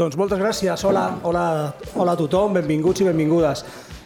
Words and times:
Doncs 0.00 0.16
moltes 0.16 0.38
gràcies. 0.40 0.80
Hola, 0.88 1.18
hola, 1.28 1.74
hola 1.92 2.14
a 2.16 2.16
tothom, 2.16 2.54
benvinguts 2.56 3.02
i. 3.02 3.04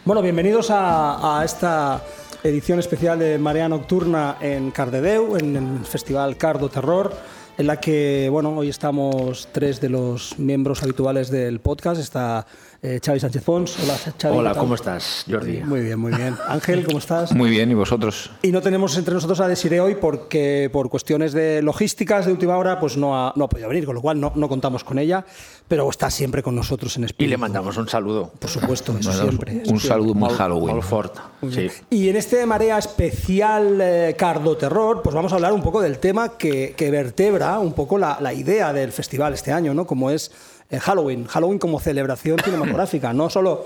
Bueno, 0.03 0.21
bienvenidos 0.21 0.69
a, 0.69 1.39
a 1.39 1.45
esta 1.45 2.01
edición 2.43 2.79
especial 2.79 3.17
de 3.17 3.37
Marea 3.37 3.69
Nocturna 3.69 4.35
en 4.41 4.71
Cardedeu, 4.71 5.37
en 5.37 5.55
el 5.55 5.85
Festival 5.85 6.35
Cardo 6.35 6.67
Terror, 6.67 7.13
en 7.57 7.67
la 7.67 7.79
que, 7.79 8.27
bueno, 8.29 8.57
hoy 8.57 8.67
estamos 8.67 9.47
tres 9.53 9.79
de 9.79 9.87
los 9.87 10.37
miembros 10.37 10.83
habituales 10.83 11.31
del 11.31 11.61
podcast. 11.61 12.01
Está 12.01 12.45
eh, 12.85 12.99
Xavi 13.03 13.19
Sánchez 13.19 13.43
Fons. 13.43 13.77
Hola, 13.83 13.97
Xavi. 14.21 14.37
Hola, 14.37 14.53
¿cómo 14.55 14.75
estás, 14.75 15.25
Jordi? 15.29 15.63
Muy 15.63 15.81
bien, 15.81 15.99
muy 15.99 16.13
bien. 16.13 16.35
Ángel, 16.47 16.85
¿cómo 16.85 16.99
estás? 16.99 17.33
Muy 17.33 17.49
bien, 17.49 17.71
¿y 17.71 17.73
vosotros? 17.73 18.29
Y 18.41 18.51
no 18.51 18.61
tenemos 18.61 18.97
entre 18.97 19.13
nosotros 19.13 19.39
a 19.39 19.47
Desiree 19.47 19.79
hoy 19.79 19.95
porque 19.95 20.69
por 20.71 20.89
cuestiones 20.89 21.33
de 21.33 21.61
logísticas 21.61 22.25
de 22.25 22.31
última 22.31 22.57
hora 22.57 22.79
pues 22.79 22.95
no 22.97 23.15
ha, 23.17 23.33
no 23.35 23.45
ha 23.45 23.49
podido 23.49 23.69
venir, 23.69 23.85
con 23.85 23.95
lo 23.95 24.01
cual 24.01 24.19
no, 24.19 24.31
no 24.35 24.47
contamos 24.47 24.83
con 24.83 24.99
ella, 24.99 25.25
pero 25.67 25.89
está 25.89 26.09
siempre 26.11 26.43
con 26.43 26.55
nosotros 26.55 26.95
en 26.97 27.05
espíritu. 27.05 27.27
Y 27.27 27.31
le 27.31 27.37
mandamos 27.37 27.75
un 27.77 27.89
saludo. 27.89 28.31
Por 28.39 28.49
supuesto, 28.49 28.95
eso 28.97 29.09
Bueno, 29.09 29.23
siempre. 29.23 29.63
Un 29.67 29.79
saludo 29.79 30.13
muy 30.13 30.29
Halloween. 30.33 30.75
molt 30.75 30.87
fort. 30.87 31.17
Sí. 31.49 31.67
Y 31.89 32.09
en 32.09 32.15
este 32.15 32.45
Marea 32.45 32.77
Especial 32.77 33.79
eh, 33.81 34.15
Cardo 34.17 34.57
Terror, 34.57 35.01
pues 35.01 35.15
vamos 35.15 35.31
a 35.31 35.35
hablar 35.35 35.53
un 35.53 35.61
poco 35.61 35.81
del 35.81 35.99
tema 35.99 36.37
que, 36.37 36.73
que 36.77 36.91
vertebra 36.91 37.59
un 37.59 37.73
poco 37.73 37.97
la, 37.97 38.17
la 38.19 38.33
idea 38.33 38.73
del 38.73 38.91
festival 38.91 39.33
este 39.33 39.51
año, 39.51 39.73
¿no? 39.73 39.85
Como 39.85 40.09
es 40.11 40.31
Halloween. 40.79 41.25
Halloween 41.25 41.59
como 41.59 41.79
celebración 41.79 42.39
cinematográfica, 42.43 43.13
no 43.13 43.29
solo 43.29 43.65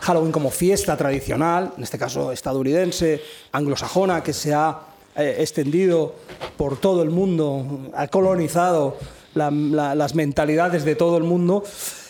Halloween 0.00 0.32
como 0.32 0.50
fiesta 0.50 0.96
tradicional, 0.96 1.72
en 1.76 1.82
este 1.82 1.98
caso 1.98 2.32
estadounidense, 2.32 3.20
anglosajona, 3.52 4.22
que 4.22 4.32
se 4.32 4.54
ha 4.54 4.80
eh, 5.16 5.36
extendido 5.40 6.14
por 6.56 6.78
todo 6.78 7.02
el 7.02 7.10
mundo, 7.10 7.90
ha 7.94 8.06
colonizado 8.08 8.96
la- 9.34 9.50
la- 9.50 9.94
las 9.94 10.14
mentalidades 10.14 10.84
de 10.84 10.94
todo 10.94 11.16
el 11.18 11.24
mundo, 11.24 11.62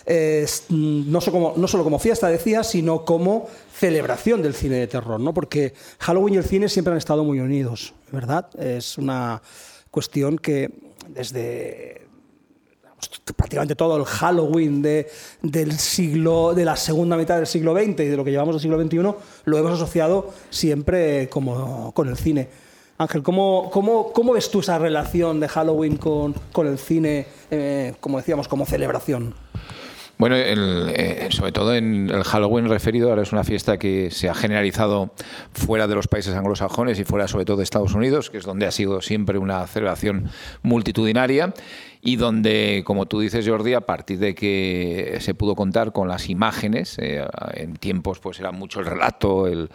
eh, 0.07 0.47
mm, 0.69 1.11
no, 1.11 1.21
solo 1.21 1.33
como, 1.33 1.55
no 1.57 1.67
solo 1.67 1.83
como 1.83 1.99
fiesta, 1.99 2.29
decía, 2.29 2.63
sino 2.63 3.05
como 3.05 3.49
celebración 3.75 4.43
del 4.43 4.55
cine 4.55 4.77
de 4.77 4.87
terror, 4.87 5.19
¿no? 5.19 5.33
porque 5.35 5.73
Halloween 5.99 6.35
y 6.35 6.37
el 6.39 6.45
cine 6.45 6.69
siempre 6.69 6.93
han 6.93 6.99
estado 6.99 7.25
muy 7.25 7.41
unidos, 7.41 7.95
¿verdad? 8.13 8.47
Es 8.59 8.99
una 8.99 9.41
cuestión 9.91 10.39
que 10.39 10.71
desde 11.09 12.00
prácticamente 13.37 13.75
todo 13.75 13.97
el 13.97 14.05
Halloween 14.05 14.83
de, 14.83 15.09
del 15.43 15.73
siglo, 15.79 16.55
de 16.55 16.65
la 16.65 16.77
segunda 16.77 17.17
mitad 17.17 17.37
del 17.37 17.47
siglo 17.47 17.75
XX 17.75 18.01
y 18.01 18.09
de 18.09 18.17
lo 18.17 18.25
que 18.25 18.31
llevamos 18.31 18.55
del 18.55 18.63
siglo 18.63 18.83
XXI, 18.83 18.99
lo 19.45 19.59
hemos 19.59 19.73
asociado 19.73 20.31
siempre 20.51 21.29
como 21.29 21.93
con 21.93 22.09
el 22.09 22.17
cine. 22.17 22.49
Ángel, 22.99 23.23
¿cómo, 23.23 24.33
ves 24.35 24.51
tú 24.51 24.61
esa 24.61 24.79
relación 24.79 25.41
de 25.41 25.49
Halloween 25.49 25.97
con, 25.97 26.35
el 26.67 26.79
cine, 26.79 27.27
eh, 27.51 27.95
como 28.01 28.19
decíamos, 28.19 28.47
como 28.47 28.67
celebración? 28.67 29.35
Bueno, 30.21 30.37
eh, 30.37 31.29
sobre 31.31 31.51
todo 31.51 31.75
en 31.75 32.11
el 32.11 32.25
Halloween 32.25 32.69
referido, 32.69 33.09
ahora 33.09 33.23
es 33.23 33.33
una 33.33 33.43
fiesta 33.43 33.79
que 33.79 34.11
se 34.11 34.29
ha 34.29 34.35
generalizado 34.35 35.15
fuera 35.55 35.89
de 35.89 35.95
los 35.95 36.09
países 36.09 36.35
anglosajones 36.35 36.99
y 36.99 37.05
fuera 37.05 37.27
sobre 37.27 37.47
todo 37.47 37.57
de 37.57 37.63
Estados 37.63 37.95
Unidos, 37.95 38.29
que 38.29 38.37
es 38.37 38.45
donde 38.45 38.67
ha 38.67 38.71
sido 38.71 39.01
siempre 39.01 39.39
una 39.39 39.67
celebración 39.67 40.29
multitudinaria 40.61 41.55
y 42.03 42.17
donde, 42.17 42.83
como 42.87 43.07
tú 43.07 43.21
dices, 43.21 43.47
Jordi, 43.47 43.75
a 43.75 43.83
partir 43.83 44.19
de 44.19 44.35
que 44.35 45.19
se 45.21 45.35
pudo 45.35 45.55
contar 45.55 45.93
con 45.93 46.09
las 46.09 46.31
imágenes, 46.31 46.97
eh, 46.99 47.23
en 47.55 47.75
tiempos 47.77 48.21
pues 48.21 48.41
era 48.41 48.53
mucho 48.53 48.81
el 48.81 48.87
relato, 48.87 49.47
el, 49.47 49.69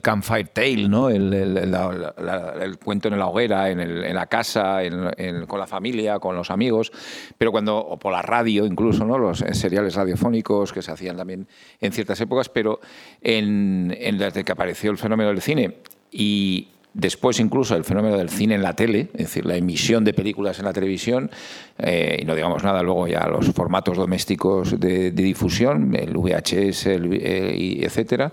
campfire 0.00 0.44
tale, 0.44 0.88
¿no? 0.88 1.10
el, 1.10 2.78
cuento 2.82 3.08
en 3.08 3.18
la 3.18 3.26
hoguera, 3.26 3.70
en, 3.70 3.80
en 3.80 4.14
la 4.14 4.26
casa, 4.26 4.82
en- 4.82 5.46
con 5.46 5.60
la 5.60 5.66
familia, 5.66 6.18
con 6.18 6.34
los 6.34 6.50
amigos, 6.50 6.90
pero 7.36 7.52
cuando, 7.52 7.76
o 7.76 7.98
por 7.98 8.12
la 8.12 8.22
radio 8.22 8.64
incluso, 8.64 9.04
¿no? 9.04 9.18
los 9.18 9.38
seriales 9.52 9.94
radiofónicos 9.94 10.72
que 10.72 10.80
se 10.80 10.92
hacían 10.92 11.16
también 11.16 11.46
en 11.80 11.92
ciertas 11.92 12.20
épocas, 12.20 12.48
pero 12.48 12.80
en, 13.20 13.94
en 13.98 14.16
desde 14.16 14.44
que 14.44 14.52
apareció 14.52 14.90
el 14.90 14.98
fenómeno 14.98 15.28
del 15.28 15.42
cine 15.42 15.76
y 16.10 16.68
después 16.96 17.38
incluso 17.40 17.76
el 17.76 17.84
fenómeno 17.84 18.16
del 18.16 18.30
cine 18.30 18.54
en 18.54 18.62
la 18.62 18.74
tele, 18.74 19.10
es 19.12 19.26
decir, 19.26 19.44
la 19.44 19.56
emisión 19.56 20.02
de 20.02 20.14
películas 20.14 20.58
en 20.58 20.64
la 20.64 20.72
televisión, 20.72 21.30
eh, 21.78 22.18
y 22.20 22.24
no 22.24 22.34
digamos 22.34 22.64
nada 22.64 22.82
luego 22.82 23.06
ya 23.06 23.26
los 23.26 23.52
formatos 23.52 23.98
domésticos 23.98 24.80
de, 24.80 25.10
difusión, 25.10 25.94
el 25.94 26.16
VHS, 26.16 26.86
el, 26.86 27.12
eh, 27.12 27.78
etcétera. 27.82 28.32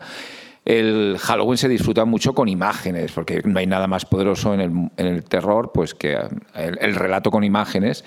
El 0.63 1.17
Halloween 1.19 1.57
se 1.57 1.67
disfruta 1.67 2.05
mucho 2.05 2.33
con 2.33 2.47
imágenes, 2.47 3.11
porque 3.11 3.41
no 3.43 3.59
hay 3.59 3.67
nada 3.67 3.87
más 3.87 4.05
poderoso 4.05 4.53
en 4.53 4.91
el, 4.95 5.23
terror 5.25 5.71
pues 5.73 5.93
que 5.93 6.13
el, 6.55 6.77
el 6.79 6.95
relato 6.95 7.31
con 7.31 7.43
imágenes. 7.43 8.05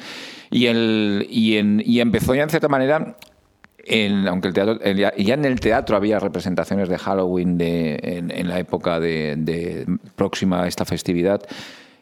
Y, 0.50 0.66
el, 0.66 1.26
y, 1.28 1.58
y 1.84 2.00
empezó 2.00 2.34
ya 2.34 2.44
en 2.44 2.48
cierta 2.48 2.68
manera 2.68 3.18
en- 3.86 4.26
aunque 4.28 4.48
el 4.48 4.54
teatro, 4.54 4.78
ya 4.84 5.34
en 5.34 5.44
el 5.44 5.60
teatro 5.60 5.96
había 5.96 6.18
representaciones 6.18 6.88
de 6.88 6.98
Halloween 6.98 7.56
de- 7.58 7.98
en, 8.02 8.30
en 8.30 8.48
la 8.48 8.58
época 8.58 9.00
de, 9.00 9.34
de 9.36 9.86
próxima 10.14 10.62
a 10.62 10.68
esta 10.68 10.84
festividad, 10.84 11.42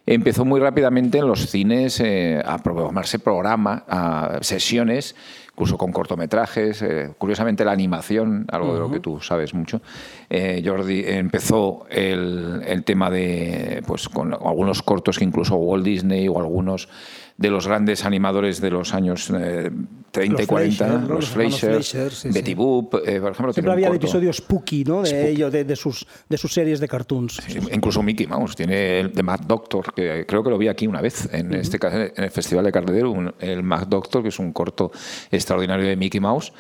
empezó 0.07 0.45
muy 0.45 0.61
rápidamente 0.61 1.19
en 1.19 1.27
los 1.29 1.49
cines 1.51 1.99
eh, 2.01 2.43
a 2.45 2.59
programarse 2.59 3.19
programa, 3.19 3.85
a 3.89 4.39
sesiones, 4.43 5.15
incluso 5.53 5.79
con 5.79 5.93
cortometrajes. 5.93 6.83
eh, 6.83 7.11
curiosamente 7.17 7.65
la 7.65 7.73
animación, 7.73 8.45
algo 8.51 8.75
de 8.75 8.81
lo 8.81 8.91
que 8.91 9.01
tú 9.01 9.21
sabes 9.21 9.55
mucho, 9.55 9.81
eh, 10.29 10.63
Jordi, 10.65 11.05
empezó 11.07 11.87
el, 11.91 12.63
el 12.67 12.83
tema 12.85 13.09
de, 13.09 13.83
pues 13.87 14.09
con 14.11 14.35
algunos 14.35 14.83
cortos 14.83 15.19
que 15.19 15.25
incluso 15.25 15.57
Walt 15.57 15.85
Disney 15.85 16.29
o 16.29 16.39
algunos 16.39 16.89
de 17.37 17.51
los 17.51 17.67
grandes 17.67 18.05
animadores 18.05 18.61
de 18.61 18.71
los 18.71 18.95
años 18.95 19.29
eh, 19.37 19.69
30 20.13 20.35
y 20.35 20.39
Los 20.39 20.47
40, 20.47 20.77
Fleischer, 20.87 21.01
¿no? 21.09 21.15
los 21.17 21.27
Fleischer, 21.29 21.71
Fleischer, 21.73 22.13
sí, 22.13 22.29
Betty 22.29 22.51
sí. 22.53 22.55
Boop, 22.55 22.95
eh, 23.05 23.21
por 23.21 23.33
ejemplo. 23.33 23.53
Siempre 23.53 23.73
había 23.73 23.89
el 23.89 23.97
episodio 23.97 24.33
spooky, 24.33 24.85
¿no? 24.85 25.03
De 25.03 25.31
ellos, 25.31 25.53
de, 25.53 25.65
de 25.65 25.75
sus, 25.75 26.07
de 26.29 26.39
sus 26.39 26.53
series 26.53 26.79
de 26.79 26.87
cartoons. 26.87 27.41
Sí, 27.45 27.59
Incluso 27.73 28.03
Mickey 28.05 28.29
Mouse 28.29 28.55
tiene 28.55 29.01
el 29.01 29.13
de 29.13 29.23
Mad 29.25 29.41
Doctor, 29.41 29.93
que 29.93 30.25
creo 30.27 30.45
que 30.45 30.51
lo 30.51 30.59
vi 30.59 30.69
aquí 30.69 30.87
una 30.87 31.01
vez, 31.01 31.29
en 31.33 31.53
este 31.55 31.79
en 31.85 32.23
el 32.25 32.31
Festival 32.31 32.65
de 32.65 32.71
Cardedeu, 32.71 33.11
un- 33.11 33.35
el 33.41 33.65
Mad 33.65 33.89
Doctor, 33.89 34.23
que 34.23 34.29
es 34.29 34.39
un 34.39 34.53
corto 34.53 34.93
extraordinario 35.33 35.87
de 35.89 35.97
Mickey 35.97 36.21
Mouse. 36.21 36.53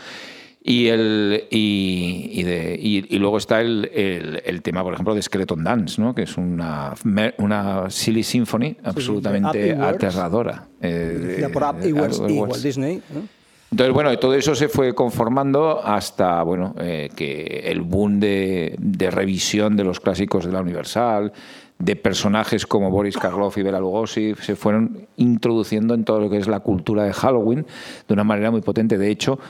Y, 0.66 0.86
el, 0.88 1.44
y, 1.50 2.30
y 2.32 2.42
de- 2.42 2.78
y- 2.80 3.14
y 3.14 3.18
luego 3.18 3.36
está 3.36 3.60
el, 3.60 3.90
el- 3.92 4.40
el 4.46 4.62
tema, 4.62 4.82
por 4.82 4.94
ejemplo, 4.94 5.14
de 5.14 5.20
Skeleton 5.20 5.62
Dance, 5.62 6.00
¿no? 6.00 6.14
que 6.14 6.22
es 6.22 6.38
una, 6.38 6.94
una 7.36 7.90
silly 7.90 8.22
symphony 8.22 8.74
absolutamente 8.82 9.72
aterradora. 9.74 10.66
eh, 10.80 11.46
por 11.52 11.62
Up 11.64 12.56
Disney. 12.62 13.02
¿no? 13.12 13.20
Entonces, 13.72 13.92
bueno, 13.92 14.18
todo 14.18 14.34
eso 14.34 14.54
se 14.54 14.68
fue 14.68 14.94
conformando 14.94 15.84
hasta, 15.84 16.42
bueno, 16.44 16.74
eh, 16.78 17.10
que 17.14 17.64
el 17.66 17.82
boom 17.82 18.18
de, 18.20 18.74
de 18.78 19.10
revisión 19.10 19.76
de 19.76 19.84
los 19.84 20.00
clásicos 20.00 20.46
de 20.46 20.52
la 20.52 20.60
Universal, 20.62 21.32
de 21.78 21.96
personajes 21.96 22.66
como 22.66 22.88
Boris 22.90 23.18
Karloff 23.18 23.58
y 23.58 23.62
Bela 23.62 23.80
Lugosi, 23.80 24.34
se 24.40 24.54
fueron 24.54 25.08
introduciendo 25.16 25.92
en 25.94 26.04
todo 26.04 26.20
lo 26.20 26.30
que 26.30 26.38
es 26.38 26.46
la 26.46 26.60
cultura 26.60 27.02
de 27.02 27.12
Halloween 27.12 27.66
de 28.06 28.14
una 28.14 28.22
manera 28.24 28.50
muy 28.52 28.60
potente. 28.60 28.96
De 28.96 29.10
hecho, 29.10 29.40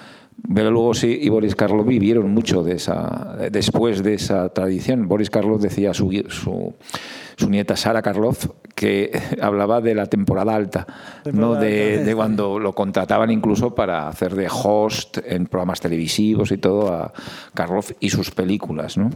Bela 0.46 0.70
Lugosi 0.70 1.18
y 1.22 1.28
Boris 1.30 1.54
Karloff 1.54 1.86
vivieron 1.86 2.30
mucho 2.30 2.62
de 2.62 2.74
esa, 2.74 3.36
después 3.50 4.02
de 4.02 4.14
esa 4.14 4.50
tradición. 4.50 5.08
Boris 5.08 5.30
Karloff 5.30 5.62
decía 5.62 5.92
a 5.92 5.94
su, 5.94 6.10
su, 6.28 6.74
su 7.36 7.50
nieta 7.50 7.76
Sara 7.76 8.02
Karloff 8.02 8.48
que 8.74 9.10
hablaba 9.40 9.80
de 9.80 9.94
la 9.94 10.06
temporada 10.06 10.54
alta, 10.54 10.86
¿no? 11.32 11.54
De, 11.54 11.94
alta, 11.94 12.04
de 12.04 12.10
sí. 12.10 12.14
cuando 12.14 12.58
lo 12.58 12.74
contrataban 12.74 13.30
incluso 13.30 13.74
para 13.74 14.06
hacer 14.08 14.34
de 14.34 14.48
host 14.50 15.18
en 15.24 15.46
programas 15.46 15.80
televisivos 15.80 16.52
y 16.52 16.58
todo 16.58 16.92
a 16.92 17.12
Karloff 17.54 17.92
y 18.00 18.10
sus 18.10 18.30
películas. 18.30 18.98
¿no? 18.98 19.10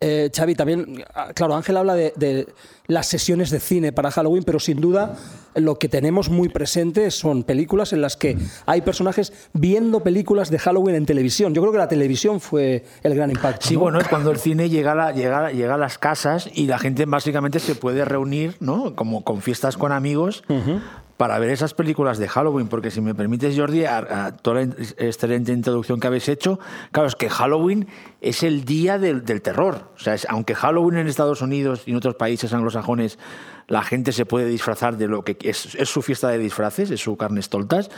Eh, 0.00 0.30
Xavi, 0.34 0.54
también, 0.54 1.02
ah, 1.14 1.32
claro, 1.34 1.56
Ángel 1.56 1.76
habla 1.76 1.94
de, 1.94 2.12
de 2.14 2.46
las 2.86 3.08
sesiones 3.08 3.50
de 3.50 3.58
cine 3.58 3.90
para 3.92 4.12
Halloween, 4.12 4.44
pero 4.44 4.60
sin 4.60 4.80
duda 4.80 5.16
lo 5.56 5.76
que 5.76 5.88
tenemos 5.88 6.28
muy 6.30 6.48
presente 6.48 7.10
son 7.10 7.42
películas 7.42 7.92
en 7.92 8.00
las 8.00 8.16
que 8.16 8.38
hay 8.66 8.80
personajes 8.82 9.32
viendo 9.54 10.04
películas 10.04 10.50
de 10.50 10.60
Halloween 10.60 10.94
en 10.94 11.04
televisión. 11.04 11.52
Yo 11.52 11.62
creo 11.62 11.72
que 11.72 11.78
la 11.78 11.88
televisión 11.88 12.38
fue 12.40 12.84
el 13.02 13.14
gran 13.16 13.30
impacto. 13.30 13.66
Sí, 13.66 13.74
¿no? 13.74 13.80
bueno, 13.80 13.98
es 14.00 14.06
cuando 14.06 14.30
el 14.30 14.38
cine 14.38 14.68
llega 14.70 14.92
a, 14.92 14.94
la- 14.94 15.12
llega, 15.12 15.46
a- 15.46 15.50
llega 15.50 15.74
a 15.74 15.78
las 15.78 15.98
casas 15.98 16.48
y 16.54 16.68
la 16.68 16.78
gente 16.78 17.04
básicamente 17.04 17.58
se 17.58 17.74
puede 17.74 18.04
reunir, 18.04 18.54
¿no? 18.60 18.94
Como 18.94 19.24
con 19.24 19.42
fiestas 19.42 19.76
con 19.76 19.90
amigos. 19.90 20.44
Para 21.18 21.38
ver 21.40 21.50
esas 21.50 21.74
películas 21.74 22.16
de 22.18 22.28
Halloween, 22.28 22.68
porque 22.68 22.90
si 22.90 23.00
me 23.00 23.14
permites, 23.14 23.54
Jordi, 23.58 23.82
toda 24.40 24.62
la 24.64 24.72
excelente 24.98 25.52
introducción 25.52 25.98
que 26.00 26.06
habéis 26.06 26.28
hecho, 26.28 26.58
claro, 26.92 27.08
es 27.08 27.16
que 27.16 27.28
Halloween 27.28 27.86
es 28.20 28.42
el 28.44 28.64
día 28.64 28.98
del, 28.98 29.24
del 29.24 29.42
terror. 29.42 29.90
O 29.96 29.98
sea, 29.98 30.14
es- 30.14 30.26
aunque 30.30 30.54
Halloween 30.54 30.98
en 30.98 31.08
Estados 31.08 31.42
Unidos 31.42 31.82
y 31.86 31.90
en 31.90 31.96
otros 31.96 32.14
países 32.14 32.52
anglosajones 32.54 33.18
la 33.66 33.82
gente 33.82 34.12
se 34.12 34.24
puede 34.24 34.46
disfrazar 34.46 34.96
de 34.96 35.08
lo 35.08 35.24
que 35.24 35.36
es, 35.42 35.56
su 35.58 36.00
fiesta 36.02 36.28
de 36.28 36.38
disfraces, 36.38 36.90
es 36.90 37.00
su 37.02 37.16
carnestoltas, 37.18 37.90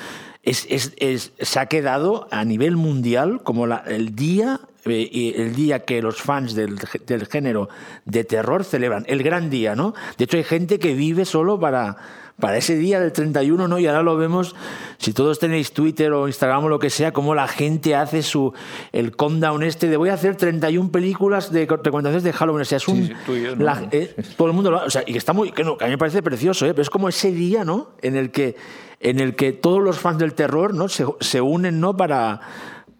es, 0.43 0.67
es, 0.71 0.95
es- 0.97 1.33
se 1.39 1.61
ha 1.61 1.67
quedado 1.67 2.27
a 2.33 2.45
nivel 2.45 2.77
mundial 2.77 3.43
como 3.45 3.67
la- 3.67 3.85
el 3.87 4.17
día 4.17 4.61
eh, 4.87 5.35
el 5.37 5.55
día 5.55 5.81
que 5.85 6.01
los 6.01 6.23
fans 6.23 6.55
del, 6.55 6.79
del 7.07 7.27
género 7.27 7.69
de 8.07 8.25
terror 8.25 8.65
celebran, 8.65 9.05
el 9.09 9.23
gran 9.23 9.51
día, 9.51 9.77
¿no? 9.77 9.93
De 10.17 10.25
hecho, 10.25 10.39
hay 10.39 10.43
gente 10.45 10.79
que 10.79 10.95
vive 10.95 11.27
solo 11.27 11.61
para, 11.61 11.99
para 12.41 12.57
ese 12.57 12.75
día 12.77 12.99
del 12.99 13.13
31, 13.13 13.69
¿no? 13.69 13.79
Y 13.79 13.87
ahora 13.87 14.03
lo 14.03 14.17
vemos, 14.17 14.57
si 14.99 15.13
todos 15.13 15.39
tenéis 15.39 15.73
Twitter 15.73 16.13
o 16.13 16.27
Instagram 16.27 16.65
o 16.65 16.69
lo 16.69 16.79
que 16.79 16.91
sea, 16.91 17.13
cómo 17.13 17.35
la 17.35 17.47
gente 17.47 17.95
hace 17.95 18.23
su 18.23 18.53
el 18.93 19.15
countdown 19.15 19.63
este 19.63 19.89
de 19.89 19.97
voy 19.97 20.09
a 20.09 20.15
hacer 20.15 20.37
31 20.37 20.91
películas 20.91 21.53
de 21.53 21.67
recomendaciones 21.67 22.23
de 22.25 22.33
Halloween. 22.33 22.63
O 22.63 22.65
sea, 22.65 22.77
es 22.79 22.89
un... 22.89 23.07
sí, 23.07 23.13
y 23.29 23.43
yo, 23.43 23.55
¿no? 23.57 23.65
la- 23.65 23.87
eh, 23.93 24.15
todo 24.37 24.49
el 24.49 24.55
mundo 24.55 24.71
lo 24.71 24.85
o 24.85 24.91
sea, 24.91 25.03
y 25.07 25.13
que 25.13 25.19
está 25.19 25.33
muy... 25.33 25.53
Que, 25.53 25.63
no, 25.63 25.77
que 25.77 25.85
a 25.85 25.87
mí 25.87 25.93
me 25.93 25.99
parece 25.99 26.23
precioso, 26.23 26.67
¿eh? 26.67 26.71
Pero 26.71 26.83
es 26.83 26.91
como 26.91 27.09
ese 27.09 27.31
día, 27.33 27.65
¿no? 27.65 27.91
En 28.03 28.17
el 28.17 28.31
que, 28.31 28.57
en 29.01 29.21
el 29.21 29.37
que 29.37 29.53
todos 29.53 29.81
los 29.83 29.99
fans 29.99 30.19
del 30.19 30.35
terror, 30.35 30.75
¿no? 30.75 30.89
Se, 30.89 31.05
se 31.21 31.41
unen, 31.41 31.81
¿no? 31.81 31.97
Para 31.97 32.41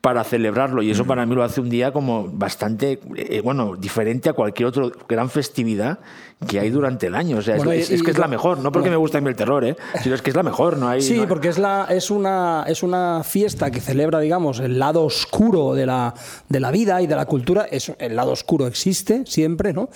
para 0.01 0.25
celebrarlo 0.25 0.81
y 0.81 0.91
eso 0.91 1.05
para 1.05 1.27
mí 1.27 1.35
lo 1.35 1.43
hace 1.45 1.61
un 1.61 1.69
día 1.69 1.93
como 1.93 2.27
bastante 2.27 3.01
eh, 3.17 3.43
bueno 3.45 3.77
diferente 3.77 4.31
a 4.31 4.33
cualquier 4.33 4.69
otra 4.69 4.85
gran 5.07 5.29
festividad 5.29 5.99
que 6.47 6.59
hay 6.59 6.71
durante 6.71 7.07
el 7.07 7.15
año 7.15 7.39
o 7.39 7.43
sea 7.43 7.55
es- 7.57 7.59
Bueno, 7.59 7.75
y- 7.75 7.81
es, 7.83 7.91
es 7.91 8.03
que 8.03 8.09
y- 8.11 8.13
es 8.13 8.19
la 8.19 8.27
mejor 8.29 8.59
no 8.59 8.73
porque 8.73 8.89
me 8.91 8.97
gusta 8.97 9.19
a 9.19 9.21
mí 9.21 9.29
el 9.29 9.37
terror 9.37 9.65
¿eh? 9.65 9.77
sino 10.03 10.15
es 10.15 10.23
que 10.23 10.31
es 10.31 10.37
la 10.37 10.43
mejor 10.43 10.79
no 10.79 10.89
hay 10.89 11.03
Sí, 11.03 11.15
no 11.17 11.23
hay- 11.23 11.27
porque 11.29 11.49
es, 11.49 11.59
la, 11.59 11.87
es, 11.91 12.11
una, 12.11 12.65
es 12.67 12.83
una 12.83 13.23
fiesta 13.25 13.71
que 13.71 13.81
celebra, 13.81 14.21
digamos, 14.21 14.59
el 14.61 14.79
lado 14.79 15.05
oscuro 15.05 15.75
de 15.75 15.85
la, 15.87 16.15
de 16.49 16.61
la 16.61 16.71
vida 16.71 17.01
y 17.03 17.07
de 17.07 17.15
la 17.17 17.27
cultura. 17.27 17.67
Es, 17.71 17.93
el 17.99 18.17
lado 18.17 18.33
oscuro 18.33 18.67
existe 18.67 19.25
siempre, 19.27 19.73
¿no? 19.73 19.89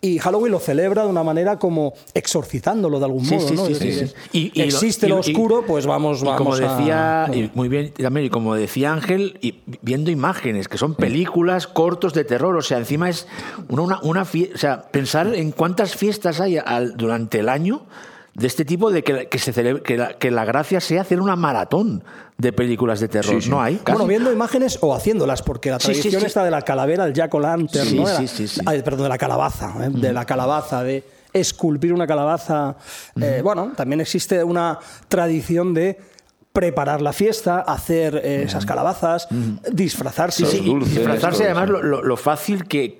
Y 0.00 0.18
Halloween 0.18 0.52
lo 0.52 0.58
celebra 0.58 1.02
de 1.04 1.08
una 1.08 1.22
manera 1.22 1.58
como 1.58 1.94
exorcizándolo 2.12 2.98
de 2.98 3.04
algún 3.04 3.24
Sí, 3.24 3.34
modo, 3.36 3.48
sí, 3.48 3.54
¿no? 3.54 3.66
sí, 3.66 3.72
Es 3.72 3.78
decir. 3.80 4.14
Y- 4.32 4.50
y 4.54 4.62
existe 4.62 5.08
lo 5.08 5.18
oscuro, 5.18 5.64
pues 5.66 5.86
vamos, 5.86 6.22
vamos 6.22 6.38
como 6.38 6.56
decía 6.56 7.24
a... 7.24 7.30
muy 7.54 7.68
bien 7.68 7.92
también 7.92 8.26
y 8.26 8.30
como 8.30 8.54
decía 8.54 8.92
Ángel 8.92 9.38
y 9.40 9.60
viendo 9.82 10.10
imágenes 10.10 10.68
que 10.68 10.78
son 10.78 10.94
películas 10.94 11.66
cortos 11.66 12.14
de 12.14 12.24
terror 12.24 12.56
o 12.56 12.62
sea 12.62 12.78
encima 12.78 13.08
es 13.10 13.26
una, 13.68 13.82
una, 13.82 14.00
una 14.02 14.22
o 14.22 14.58
sea 14.58 14.82
pensar 14.90 15.34
en 15.34 15.52
cuántas 15.52 15.83
fiestas 15.92 16.40
hay 16.40 16.58
al- 16.58 16.96
durante 16.96 17.40
el 17.40 17.48
año 17.48 17.86
de 18.34 18.46
este 18.48 18.64
tipo 18.64 18.90
de 18.90 19.04
que, 19.04 19.28
que 19.28 19.38
se 19.38 19.52
celebre- 19.52 19.82
que, 19.82 19.96
la, 19.96 20.14
que 20.14 20.30
la 20.30 20.44
gracia 20.44 20.80
sea 20.80 21.02
hacer 21.02 21.20
una 21.20 21.36
maratón 21.36 22.02
de 22.36 22.52
películas 22.52 22.98
de 22.98 23.06
terror 23.08 23.34
Sí, 23.36 23.42
sí. 23.42 23.50
no 23.50 23.62
hay 23.62 23.76
casi. 23.76 23.92
Bueno, 23.92 24.06
viendo 24.08 24.32
imágenes 24.32 24.78
o 24.80 24.92
haciéndolas, 24.94 25.42
porque 25.42 25.70
la 25.70 25.78
Sí, 25.78 25.94
sí, 25.94 26.00
tradición 26.00 26.20
sí. 26.22 26.26
está 26.26 26.42
de 26.44 26.50
la 26.50 26.62
calavera, 26.62 27.04
el 27.06 27.12
jack 27.12 27.32
o 27.34 27.38
lantern, 27.40 27.86
Sí, 27.88 27.96
¿no? 27.96 28.06
De 28.06 28.12
la- 28.12 28.18
sí, 28.18 28.26
sí, 28.28 28.48
sí. 28.48 28.60
ay, 28.66 28.82
perdón, 28.82 29.04
de 29.04 29.08
la 29.10 29.18
calabaza, 29.18 29.72
¿eh? 29.84 29.88
de 29.90 30.12
la 30.12 30.24
calabaza, 30.24 30.82
de 30.82 31.04
esculpir 31.32 31.92
una 31.92 32.06
calabaza. 32.08 32.76
Eh, 33.20 33.40
bueno, 33.42 33.72
también 33.76 34.00
existe 34.00 34.42
una 34.42 34.78
tradición 35.08 35.72
de 35.74 35.98
preparar 36.52 37.02
la 37.02 37.12
fiesta, 37.12 37.60
hacer 37.60 38.20
eh, 38.24 38.44
esas 38.44 38.64
calabazas, 38.66 39.26
disfrazarse. 39.72 40.46
Sí, 40.46 40.58
sí, 40.58 40.62
y 40.62 40.66
dulces, 40.66 40.94
disfrazarse 40.94 41.44
además 41.44 41.68
lo- 41.68 42.02
lo 42.02 42.16
fácil 42.16 42.64
que, 42.66 42.96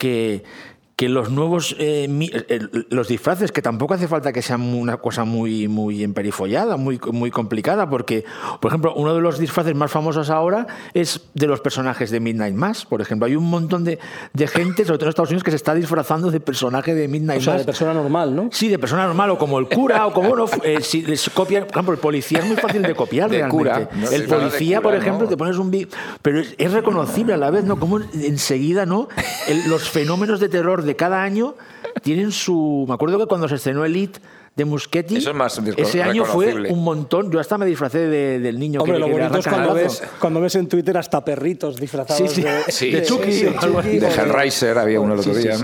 que, 0.96 1.08
los 1.08 1.31
nuevos 1.31 1.75
eh, 1.79 2.06
mi- 2.08 2.31
eh, 2.32 2.61
los 2.91 3.08
disfraces, 3.08 3.52
que 3.52 3.62
tampoco 3.62 3.94
hace 3.94 4.08
falta 4.08 4.32
que 4.32 4.43
sean 4.43 4.62
una 4.62 4.96
cosa 4.99 5.25
muy, 5.25 5.69
muy 5.69 6.02
emperifollada, 6.05 6.76
muy, 6.76 7.00
muy 7.12 7.31
complicada, 7.31 7.88
porque, 7.91 8.25
por 8.61 8.70
ejemplo, 8.70 8.94
uno 8.94 9.14
de 9.14 9.20
los 9.20 9.38
disfraces 9.38 9.75
más 9.75 9.91
famosos 9.91 10.31
ahora 10.31 10.67
es 10.94 11.20
de 11.35 11.46
los 11.46 11.61
personajes 11.61 12.11
de 12.11 12.20
Midnight 12.20 12.55
Mass, 12.55 12.85
por 12.87 13.00
ejemplo. 13.00 13.26
Hay 13.26 13.37
un 13.37 13.49
montón 13.50 13.85
de, 13.85 13.99
de 14.32 14.46
gente, 14.46 14.85
sobre 14.85 14.99
todo 14.99 15.06
en 15.06 15.11
Estados 15.11 15.31
Unidos, 15.31 15.44
que 15.44 15.50
se 15.50 15.56
está 15.56 15.75
disfrazando 15.75 16.31
de 16.31 16.41
personaje 16.41 16.94
de 16.94 17.08
Midnight 17.08 17.41
O 17.41 17.44
sea, 17.44 17.52
Mass. 17.55 17.62
de 17.62 17.67
persona 17.67 17.94
normal, 17.94 18.35
¿no? 18.37 18.49
Sí, 18.52 18.69
de 18.69 18.79
persona 18.79 19.06
normal, 19.06 19.31
o 19.31 19.38
como 19.38 19.58
el 19.58 19.67
cura, 19.69 20.06
o 20.06 20.12
como 20.12 20.29
bueno, 20.29 20.46
eh, 20.62 20.79
si 20.81 21.02
les 21.02 21.29
copian, 21.31 21.64
por 21.64 21.73
ejemplo, 21.73 21.94
el 21.94 22.00
policía 22.00 22.38
es 22.38 22.46
muy 22.46 22.56
fácil 22.56 22.82
de 22.82 22.94
copiar 22.94 23.29
De 23.31 23.38
realmente. 23.38 23.56
cura, 23.56 23.88
¿no? 23.93 24.11
El 24.11 24.25
policía, 24.25 24.79
cura, 24.79 24.91
por 24.91 24.94
ejemplo, 25.00 25.25
¿no? 25.25 25.29
te 25.29 25.37
pones 25.37 25.56
un 25.58 25.70
vi- 25.70 25.88
pero 26.23 26.41
es, 26.41 26.55
es 26.56 26.73
reconocible 26.73 27.35
a 27.35 27.37
la 27.37 27.50
vez, 27.50 27.64
¿no? 27.64 27.79
Como 27.81 27.99
enseguida, 28.00 28.87
¿no? 28.87 29.08
El- 29.49 29.69
los 29.69 29.88
fenómenos 29.91 30.41
de 30.41 30.49
terror 30.49 30.84
de 30.85 30.97
cada 30.97 31.23
año 31.23 31.55
tienen 32.03 32.33
su. 32.33 32.85
Me 32.89 32.95
acuerdo 32.95 33.19
que 33.19 33.27
cuando 33.27 33.49
se 33.49 33.57
estrenó 33.57 33.85
Elite 33.85 34.21
de 34.56 34.65
Muschetti, 34.65 35.17
Eso 35.17 35.31
es 35.31 35.37
más 35.37 35.61
ese 35.77 36.01
año 36.03 36.25
fue 36.25 36.55
un 36.71 36.85
montón. 36.85 37.29
Yo 37.33 37.41
hasta 37.41 37.59
me 37.59 37.67
disfracé 37.67 37.99
de- 38.06 38.39
del 38.39 38.59
niño 38.61 38.81
Hombre, 38.83 38.95
que, 38.95 39.01
lo 39.01 39.06
que 39.06 39.12
bonito 39.12 39.39
es 39.39 39.49
cuando 39.49 39.75
ves, 39.75 40.03
cuando 40.21 40.41
ves 40.41 40.55
en 40.55 40.69
Twitter 40.69 40.97
hasta 40.97 41.25
perritos 41.25 41.75
disfrazados 41.81 42.31
Sí, 42.31 42.37
sí. 42.37 42.43
de, 42.43 42.62
Sí, 42.69 42.91
de 42.93 43.03
Chucky, 43.03 43.33
de 43.33 43.49
o 43.49 43.61
algo 43.61 43.79
así. 43.81 43.99
De 43.99 44.06
o 44.06 44.11
de- 44.11 44.15
Hellraiser 44.15 44.79
había 44.79 45.01
uno 45.01 45.15
el 45.15 45.21
otro 45.21 45.35
día. 45.35 45.56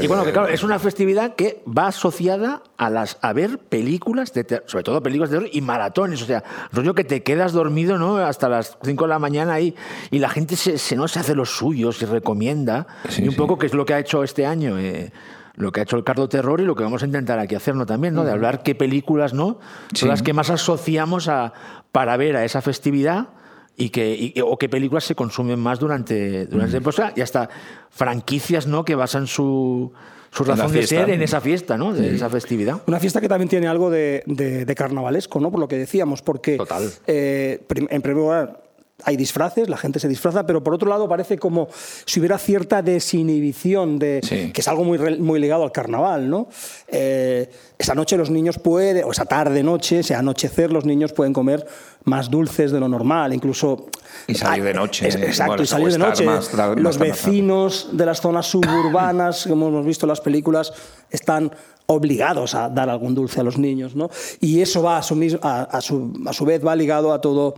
Y 0.00 0.06
bueno, 0.06 0.24
que 0.24 0.30
claro, 0.30 0.46
es 0.48 0.62
una 0.62 0.78
festividad 0.78 1.34
que 1.34 1.60
va 1.66 1.88
asociada 1.88 2.62
a 2.76 2.88
las 2.88 3.18
a 3.20 3.32
ver 3.32 3.58
películas 3.58 4.32
de 4.32 4.44
ter- 4.44 4.62
sobre 4.66 4.84
todo 4.84 5.02
películas 5.02 5.30
de 5.30 5.38
terror 5.38 5.50
y 5.52 5.60
maratones, 5.60 6.22
o 6.22 6.26
sea, 6.26 6.44
rollo 6.72 6.94
que 6.94 7.02
te 7.02 7.24
quedas 7.24 7.52
dormido, 7.52 7.98
¿no? 7.98 8.18
Hasta 8.18 8.48
las 8.48 8.78
5 8.84 9.04
de 9.04 9.08
la 9.08 9.18
mañana 9.18 9.54
ahí 9.54 9.74
y 10.12 10.20
la 10.20 10.28
gente 10.28 10.54
se, 10.54 10.78
se 10.78 10.94
no 10.94 11.08
se 11.08 11.18
hace 11.18 11.34
los 11.34 11.50
suyos 11.50 12.00
y 12.00 12.04
recomienda 12.04 12.86
Sí, 13.08 13.22
y 13.22 13.24
un 13.26 13.32
sí. 13.32 13.36
poco 13.36 13.58
que 13.58 13.66
es 13.66 13.74
lo 13.74 13.84
que 13.84 13.94
ha 13.94 13.98
hecho 13.98 14.22
este 14.22 14.46
año 14.46 14.78
eh, 14.78 15.10
lo 15.56 15.70
que 15.72 15.80
ha 15.80 15.82
hecho 15.84 15.96
el 15.96 16.04
Cardo 16.04 16.28
Terror 16.28 16.60
y 16.60 16.64
lo 16.64 16.74
que 16.74 16.82
vamos 16.82 17.02
a 17.02 17.06
intentar 17.06 17.38
aquí 17.38 17.54
hacerlo 17.54 17.86
también, 17.86 18.14
¿no? 18.14 18.24
De 18.24 18.32
hablar 18.32 18.62
qué 18.62 18.74
películas, 18.74 19.34
¿no? 19.34 19.58
Son 19.92 19.94
Sí. 19.94 20.06
las 20.06 20.22
que 20.22 20.32
más 20.32 20.50
asociamos 20.50 21.28
a, 21.28 21.52
para 21.92 22.16
ver 22.16 22.36
a 22.36 22.44
esa 22.44 22.60
festividad 22.60 23.28
y 23.76 23.90
que, 23.90 24.14
y- 24.34 24.40
o 24.40 24.56
qué 24.58 24.68
películas 24.68 25.04
se 25.04 25.14
consumen 25.14 25.58
más 25.60 25.78
durante, 25.78 26.46
durante 26.46 26.80
pues, 26.80 26.96
y 27.16 27.20
hasta 27.20 27.48
franquicias, 27.90 28.66
¿no? 28.66 28.84
Que 28.84 28.94
basan 28.96 29.26
su, 29.28 29.92
su 30.32 30.42
razón 30.44 30.72
de 30.72 30.78
fiesta. 30.78 30.96
ser 30.96 31.10
en 31.10 31.22
esa 31.22 31.40
fiesta, 31.40 31.76
¿no? 31.78 31.92
De 31.92 32.14
esa 32.16 32.28
festividad. 32.28 32.82
Una 32.86 32.98
fiesta 32.98 33.20
que 33.20 33.28
también 33.28 33.48
tiene 33.48 33.68
algo 33.68 33.90
de, 33.90 34.24
de- 34.26 34.64
de 34.64 34.74
carnavalesco, 34.74 35.38
¿no? 35.38 35.50
Por 35.52 35.60
lo 35.60 35.68
que 35.68 35.78
decíamos, 35.78 36.22
porque 36.22 36.56
Total. 36.56 36.90
eh, 37.06 37.64
en 37.90 38.02
primer 38.02 38.16
lugar 38.16 38.63
hay 39.02 39.16
disfraces, 39.16 39.68
la 39.68 39.76
gente 39.76 39.98
se 39.98 40.06
disfraza, 40.08 40.46
pero 40.46 40.62
por 40.62 40.72
otro 40.72 40.88
lado 40.88 41.08
parece 41.08 41.36
como 41.36 41.68
si 42.06 42.20
hubiera 42.20 42.38
cierta 42.38 42.80
desinhibición, 42.80 43.98
de, 43.98 44.20
Sí. 44.22 44.52
que 44.52 44.60
es 44.60 44.68
algo 44.68 44.84
muy, 44.84 44.98
muy 45.18 45.40
ligado 45.40 45.64
al 45.64 45.72
carnaval, 45.72 46.30
¿no? 46.30 46.48
Eh, 46.88 47.50
esa 47.76 47.94
noche 47.94 48.16
los 48.16 48.30
niños 48.30 48.58
pueden, 48.58 49.04
o 49.04 49.10
esa 49.10 49.24
tarde, 49.24 49.62
noche, 49.64 49.98
ese 49.98 50.14
anochecer, 50.14 50.70
los 50.72 50.84
niños 50.84 51.12
pueden 51.12 51.32
comer 51.32 51.66
más 52.04 52.30
dulces 52.30 52.70
de 52.70 52.78
lo 52.80 52.88
normal, 52.88 53.32
incluso... 53.34 53.86
Y 54.28 54.34
salir 54.36 54.62
de 54.62 54.74
noche, 54.74 55.08
es- 55.08 55.16
exacto, 55.16 55.50
bueno, 55.52 55.62
y 55.64 55.66
salir 55.66 55.92
de 55.92 55.98
noche. 55.98 56.24
más 56.24 56.50
los 56.76 56.96
vecinos 56.98 57.88
de 57.92 58.06
las 58.06 58.20
zonas 58.20 58.46
suburbanas, 58.46 59.46
como 59.48 59.68
hemos 59.68 59.84
visto 59.84 60.06
en 60.06 60.10
las 60.10 60.20
películas, 60.20 60.72
están 61.10 61.50
obligados 61.86 62.54
a 62.54 62.68
dar 62.70 62.88
algún 62.88 63.14
dulce 63.14 63.40
a 63.40 63.42
los 63.42 63.58
niños, 63.58 63.94
¿no? 63.96 64.08
Y 64.40 64.60
eso 64.60 64.82
va 64.82 64.98
a 64.98 65.02
su, 65.02 65.38
a, 65.42 65.62
a 65.62 65.80
su, 65.80 66.12
a 66.26 66.32
su 66.32 66.44
vez 66.44 66.64
va 66.64 66.74
ligado 66.76 67.12
a 67.12 67.20
todo 67.20 67.56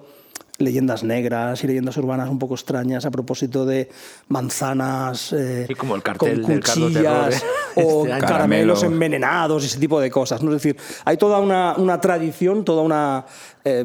leyendas 0.59 1.05
negras 1.05 1.63
y 1.63 1.67
leyendas 1.67 1.97
urbanas 1.97 2.29
un 2.29 2.39
poco 2.39 2.55
extrañas 2.55 3.05
a 3.05 3.11
propósito 3.11 3.67
de 3.67 3.91
manzanas 4.29 5.33
eh, 5.33 5.65
Sí, 5.69 5.75
como 5.75 5.95
el 5.97 6.03
cartel 6.03 6.41
con 6.43 6.51
del 6.53 6.61
cuchillas 6.63 6.93
Terror, 6.95 7.33
¿eh? 7.33 7.41
o 7.85 8.07
Este 8.07 8.21
caramelos 8.21 8.79
Caramelo. 8.81 8.95
envenenados 8.95 9.63
y 9.63 9.67
ese 9.67 9.79
tipo 9.79 10.01
de 10.01 10.11
cosas. 10.11 10.43
¿no? 10.43 10.51
Es 10.55 10.63
decir, 10.63 10.77
hay 11.05 11.17
toda 11.17 11.39
una, 11.39 11.75
una 11.77 12.01
tradición, 12.01 12.65
toda 12.65 12.83
una 12.83 13.27
eh, 13.65 13.83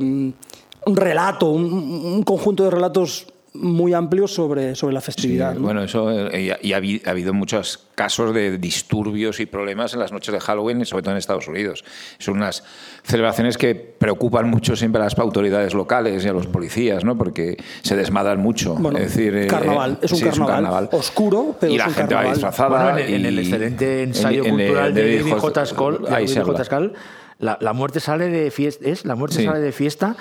un 0.83 0.95
relato, 0.95 1.51
un, 1.51 1.65
un 1.73 2.23
conjunto 2.23 2.63
de 2.63 2.71
relatos 2.71 3.27
muy 3.53 3.93
amplios 3.93 4.33
sobre, 4.33 4.75
sobre 4.75 4.93
la 4.93 5.01
Sí, 5.01 5.05
festividad. 5.07 5.55
¿no? 5.55 5.61
Bueno, 5.61 5.83
eso 5.83 6.09
eh, 6.31 6.57
y, 6.61 6.71
ha, 6.71 6.79
habi- 6.79 7.01
ha 7.05 7.09
habido 7.11 7.33
muchos 7.33 7.79
casos 7.95 8.33
de 8.33 8.57
disturbios 8.57 9.41
y 9.41 9.45
problemas 9.45 9.93
en 9.93 9.99
las 9.99 10.13
noches 10.13 10.33
de 10.33 10.39
Halloween, 10.39 10.85
sobre 10.85 11.03
todo 11.03 11.11
en 11.11 11.17
Estados 11.17 11.49
Unidos. 11.49 11.83
Son 12.17 12.37
unas 12.37 12.63
celebraciones 13.03 13.57
que 13.57 13.75
preocupan 13.75 14.49
mucho 14.49 14.77
siempre 14.77 15.01
a 15.01 15.05
las 15.05 15.19
autoridades 15.19 15.73
locales 15.73 16.23
y 16.23 16.29
a 16.29 16.33
los 16.33 16.47
policías, 16.47 17.03
¿no? 17.03 17.17
Porque 17.17 17.57
se 17.81 17.97
desmadran 17.97 18.39
mucho. 18.39 18.75
Bueno, 18.75 18.99
es 18.99 19.15
decir, 19.15 19.35
eh, 19.35 19.47
carnaval, 19.47 19.99
es 20.01 20.11
un 20.13 20.17
sí, 20.19 20.23
carnaval 20.47 20.87
oscuro, 20.93 21.55
pero 21.59 21.73
y 21.73 21.75
es 21.75 21.79
la 21.79 21.87
un 21.89 21.93
gente 21.93 22.15
va 22.15 22.21
carnaval. 22.21 22.35
disfrazada. 22.37 22.83
Bueno, 22.93 22.97
en, 22.99 23.05
el- 23.05 23.13
en 23.15 23.25
el 23.25 23.35
y- 23.35 23.39
excelente 23.41 24.03
ensayo 24.03 24.43
en- 24.45 24.53
en 24.53 24.59
el 24.61 24.67
cultural 24.67 24.93
de 24.93 25.17
David 25.19 25.33
J. 25.39 25.65
Skoll, 25.65 26.93
la, 27.39 27.57
la 27.59 27.73
muerte 27.73 27.99
sale 27.99 28.29
de 28.29 28.51
fiesta, 28.51 28.87
¿es? 28.87 29.03
La 29.03 29.15
muerte 29.15 29.37
Sí. 29.37 29.45
sale 29.45 29.59
de 29.59 29.71
fiesta, 29.71 30.15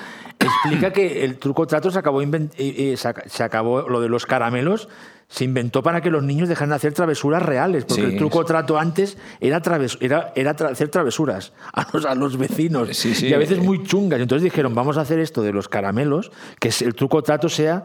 explica 0.47 0.92
que 0.92 1.25
el 1.25 1.37
truco 1.38 1.66
trato 1.66 1.90
se 1.90 1.99
acabó, 1.99 2.23
eh, 2.23 2.28
eh, 2.59 2.94
se 2.97 3.09
ac- 3.09 3.26
se 3.28 3.42
acabó 3.42 3.88
lo 3.88 4.00
de 4.00 4.09
los 4.09 4.26
caramelos, 4.26 4.88
se 5.28 5.44
inventó 5.44 5.82
para 5.82 6.00
que 6.00 6.11
los 6.11 6.25
niños 6.25 6.49
dejaran 6.49 6.70
de 6.70 6.76
hacer 6.76 6.92
travesuras 6.92 7.42
reales, 7.42 7.85
porque 7.85 8.02
Sí. 8.02 8.09
el 8.12 8.16
truco 8.18 8.44
trato 8.44 8.78
antes 8.78 9.16
era, 9.40 9.61
traves- 9.62 9.97
era, 10.00 10.32
era 10.35 10.56
tra- 10.56 10.70
hacer 10.73 10.88
travesuras 10.88 11.52
a 11.73 11.87
los, 11.92 12.04
a 12.04 12.14
los 12.14 12.37
vecinos, 12.37 12.97
Sí, 12.97 13.14
sí. 13.14 13.28
y 13.28 13.35
a 13.35 13.38
veces 13.38 13.59
muy 13.59 13.85
chungas. 13.85 14.20
Entonces 14.20 14.42
dijeron, 14.44 14.75
vamos 14.75 14.97
a 14.99 15.02
hacer 15.02 15.18
esto 15.20 15.42
de 15.42 15.52
los 15.52 15.68
caramelos, 15.68 16.32
que 16.59 16.70
el 16.80 16.94
truco 16.94 17.23
trato 17.23 17.49
sea 17.49 17.85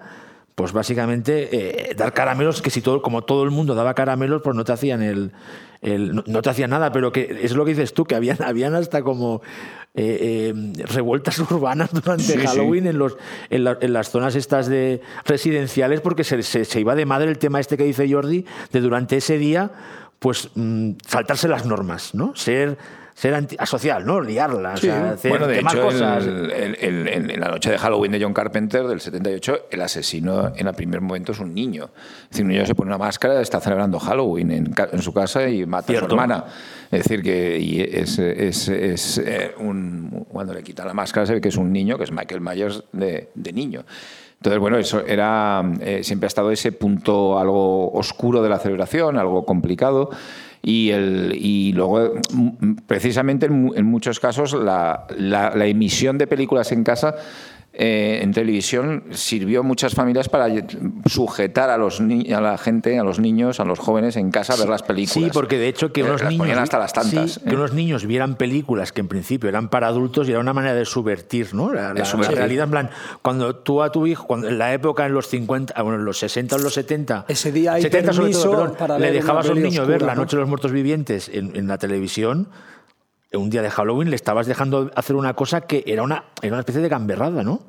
pues 0.56 0.72
básicamente 0.72 1.90
eh, 1.92 1.96
dar 1.96 2.14
caramelos 2.14 2.62
que 2.62 2.70
si 2.70 2.82
todo 2.82 3.02
como 3.02 3.24
todo 3.24 3.44
el 3.44 3.52
mundo 3.52 3.76
daba 3.76 3.94
caramelos 3.94 4.42
pues 4.42 4.56
no 4.56 4.64
te 4.64 4.72
hacían 4.72 5.02
el, 5.02 5.34
el- 5.82 6.16
no, 6.16 6.24
no 6.26 6.42
te 6.42 6.50
hacían 6.50 6.70
nada 6.70 6.94
pero 6.94 7.12
que 7.12 7.40
es 7.44 7.52
lo 7.54 7.66
que 7.66 7.72
dices 7.72 7.94
tú 7.94 8.06
que 8.06 8.16
habían 8.16 8.42
habían 8.44 8.74
hasta 8.74 9.02
como 9.04 9.42
eh, 9.96 10.54
eh, 10.56 10.84
revueltas 10.86 11.40
urbanas 11.52 11.90
durante 11.92 12.24
Sí, 12.24 12.34
sí. 12.40 12.48
Halloween 12.48 12.88
en 12.88 12.98
los 12.98 13.18
en, 13.50 13.66
la- 13.66 13.78
en 13.82 13.92
las 13.92 14.10
zonas 14.12 14.36
estas 14.36 14.68
de 14.68 15.02
residenciales 15.26 16.00
porque 16.00 16.24
se, 16.24 16.42
se- 16.42 16.64
se 16.66 16.80
iba 16.80 16.96
de 16.96 17.06
madre 17.06 17.30
el 17.30 17.38
tema 17.38 17.60
este 17.60 17.76
que 17.76 17.84
dice 17.84 18.10
Jordi 18.10 18.46
de 18.72 18.80
durante 18.80 19.18
ese 19.18 19.38
día 19.38 19.72
pues 20.20 20.50
mm, 20.56 20.92
saltarse 21.06 21.50
las 21.50 21.66
normas 21.66 22.16
no 22.16 22.34
ser 22.36 22.78
ser 23.18 23.34
asocial 23.60 24.06
no 24.06 24.20
liarla 24.20 24.74
o 24.74 24.78
sea, 24.78 25.12
hacer 25.12 25.32
Bueno, 25.32 25.48
de 25.48 25.60
hecho, 25.62 25.82
cosas 25.82 26.26
el- 26.28 26.52
el- 26.52 26.76
el- 27.08 27.32
en, 27.32 27.40
la 27.40 27.48
noche 27.48 27.72
de 27.72 27.78
Halloween 27.78 28.12
de 28.12 28.22
John 28.22 28.34
Carpenter 28.34 28.86
del 28.86 29.00
78, 29.00 29.68
el 29.72 29.82
asesino 29.82 30.52
en 30.54 30.68
el 30.68 30.74
primer 30.74 31.00
momento 31.00 31.32
es 31.32 31.40
un 31.40 31.54
niño. 31.56 31.86
Es 32.26 32.30
decir, 32.32 32.44
un 32.46 32.52
niño 32.52 32.66
se 32.66 32.76
pone 32.76 32.90
una 32.90 32.98
máscara, 32.98 33.40
está 33.40 33.62
celebrando 33.62 34.00
Halloween 34.00 34.52
en, 34.52 35.02
su 35.02 35.14
casa 35.14 35.48
y 35.48 35.66
mata 35.66 35.94
a 35.94 36.00
su 36.00 36.06
hermana. 36.06 36.44
Es 36.92 37.04
decir, 37.04 37.24
que 37.24 37.58
y 37.58 37.80
es, 37.82 38.20
es- 38.20 38.68
es, 38.68 39.18
eh, 39.20 39.54
un, 39.60 40.26
cuando 40.30 40.54
le 40.54 40.62
quitan 40.62 40.86
la 40.86 40.94
máscara 40.94 41.26
se 41.26 41.36
ve 41.36 41.42
que 41.42 41.48
es 41.50 41.56
un 41.58 41.72
niño, 41.72 41.98
que 41.98 42.04
es 42.04 42.12
Michael 42.12 42.42
Myers 42.42 42.84
de, 42.92 43.30
de 43.34 43.54
niño. 43.54 43.86
Entonces, 44.40 44.60
bueno, 44.60 44.78
eso 44.78 45.00
era 45.06 45.64
eh, 45.80 46.04
siempre 46.04 46.26
ha 46.26 46.28
estado 46.28 46.52
ese 46.52 46.74
punto 46.74 47.40
algo 47.40 47.92
oscuro 47.94 48.44
de 48.44 48.50
la 48.50 48.60
celebración, 48.60 49.18
algo 49.18 49.46
complicado. 49.46 50.10
Y, 50.68 50.90
el, 50.90 51.38
y 51.40 51.74
luego, 51.74 52.16
mm, 52.34 52.74
precisamente 52.88 53.46
en, 53.46 53.72
en 53.76 53.86
muchos 53.86 54.20
casos, 54.20 54.54
la, 54.54 55.06
la- 55.16 55.56
la 55.56 55.66
emisión 55.68 56.18
de 56.18 56.26
películas 56.26 56.72
en 56.72 56.84
casa, 56.84 57.14
eh, 57.78 58.20
en 58.22 58.32
televisión, 58.34 59.04
sirvió 59.12 59.60
a 59.60 59.64
muchas 59.64 59.94
familias 59.94 60.30
para 60.30 60.48
sujetar 61.06 61.70
a, 61.70 61.78
los 61.78 62.00
ni- 62.02 62.32
a 62.34 62.42
la 62.42 62.58
gente, 62.58 62.98
a 63.00 63.04
los 63.04 63.20
niños, 63.20 63.60
a 63.60 63.66
los 63.66 63.80
jóvenes 63.80 64.16
en 64.16 64.32
casa 64.32 64.54
a 64.54 64.56
ver 64.58 64.70
las 64.70 64.84
películas. 64.84 65.26
Sí, 65.26 65.30
porque 65.34 65.58
de 65.58 65.68
hecho 65.68 65.92
que 65.92 66.02
Eh, 66.02 66.04
unos 66.06 66.22
las 66.22 66.32
niños 66.32 66.58
hasta 66.58 66.80
las 66.80 66.94
tantas. 66.94 67.32
sí, 67.34 67.40
¿eh? 67.46 67.50
que 67.50 67.56
unos 67.56 67.74
niños 67.74 68.06
vieran 68.06 68.36
películas 68.36 68.92
que 68.92 69.02
en 69.02 69.08
principio 69.08 69.50
eran 69.50 69.70
para 69.70 69.88
adultos 69.88 70.28
y 70.28 70.32
era 70.32 70.40
una 70.40 70.54
manera 70.54 70.74
de 70.76 70.86
subvertir, 70.86 71.54
¿no? 71.54 71.74
La, 71.74 71.94
la- 71.94 72.06
subvertir. 72.06 72.36
la 72.36 72.40
realidad 72.46 72.66
en 72.66 72.72
plan, 72.72 72.90
cuando 73.22 73.56
tú 73.58 73.82
a 73.84 73.92
tu 73.92 74.08
hijo, 74.08 74.26
cuando 74.26 74.48
en 74.48 74.58
la 74.58 74.74
época 74.74 75.06
en 75.06 75.14
los 75.14 75.28
50, 75.28 75.74
ah, 75.76 75.82
bueno, 75.82 76.00
en 76.00 76.06
los 76.06 76.18
60 76.20 76.56
o 76.56 76.58
en 76.60 76.64
los 76.64 76.74
70, 76.74 77.26
Ese 77.28 77.52
día 77.52 77.74
hay 77.74 77.82
70 77.82 78.14
sobre 78.14 78.32
todo, 78.32 78.52
perdón, 78.52 78.76
para 78.78 78.98
le 79.00 79.06
ver 79.08 79.14
dejabas 79.16 79.48
a 79.50 79.52
un 79.52 79.62
niño 79.62 79.86
ver 79.86 79.98
oscura, 79.98 80.06
La 80.08 80.16
¿no? 80.16 80.22
noche 80.22 80.36
de 80.38 80.40
los 80.42 80.50
muertos 80.50 80.72
vivientes 80.72 81.30
en, 81.34 81.56
en 81.56 81.68
la 81.68 81.78
televisión 81.78 82.48
un 83.38 83.50
día 83.50 83.62
de 83.62 83.70
Halloween 83.70 84.10
le 84.10 84.16
estabas 84.16 84.48
dejando 84.48 84.92
hacer 84.96 85.16
una 85.16 85.34
cosa 85.34 85.62
que 85.62 85.84
era 85.88 86.04
una, 86.04 86.26
era 86.42 86.54
una 86.54 86.60
especie 86.62 86.82
de 86.82 86.90
gamberrada, 86.90 87.44
¿no? 87.44 87.62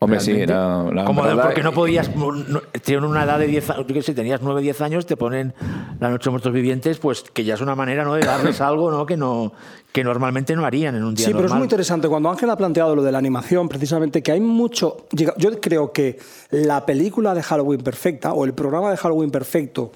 Hombre, 0.00 0.20
sí, 0.20 0.32
Realmente. 0.32 0.52
era 0.52 0.84
la 0.92 1.04
Como 1.06 1.24
de- 1.24 1.34
porque 1.36 1.62
no 1.62 1.70
y- 1.70 1.74
podías, 1.74 2.14
no- 2.14 2.60
tienen 2.82 3.04
una 3.04 3.24
edad 3.24 3.38
de 3.38 3.46
10 3.46 3.70
años, 3.70 3.86
yo 3.86 3.94
qué 3.94 4.02
sé, 4.02 4.12
tenías 4.12 4.42
9, 4.42 4.60
10 4.60 4.80
años, 4.82 5.06
te 5.06 5.16
ponen 5.16 5.54
la 5.98 6.10
noche 6.10 6.24
de 6.24 6.30
muertos 6.32 6.52
vivientes, 6.52 6.98
pues 6.98 7.22
que 7.32 7.42
ya 7.44 7.54
es 7.54 7.60
una 7.62 7.74
manera 7.74 8.04
¿no? 8.04 8.14
de 8.14 8.20
darles 8.22 8.60
algo 8.60 8.90
¿no? 8.90 9.06
Que, 9.06 9.16
no, 9.16 9.52
que 9.92 10.04
normalmente 10.04 10.54
no 10.56 10.66
harían 10.66 10.94
en 10.96 11.04
un 11.04 11.14
día 11.14 11.26
Sí, 11.26 11.32
pero 11.32 11.46
es 11.46 11.54
muy 11.54 11.62
interesante. 11.62 12.06
Cuando 12.08 12.28
Ángel 12.28 12.50
ha 12.50 12.56
planteado 12.56 12.94
lo 12.94 13.02
de 13.02 13.12
la 13.12 13.18
animación, 13.18 13.66
precisamente, 13.68 14.22
que 14.22 14.32
hay 14.32 14.40
mucho. 14.40 15.06
Yo 15.12 15.58
creo 15.60 15.92
que 15.92 16.18
la 16.50 16.84
película 16.84 17.32
de 17.32 17.42
Halloween 17.42 17.80
perfecta, 17.80 18.34
o 18.34 18.44
el 18.44 18.52
programa 18.52 18.90
de 18.90 18.98
Halloween 18.98 19.30
perfecto, 19.30 19.92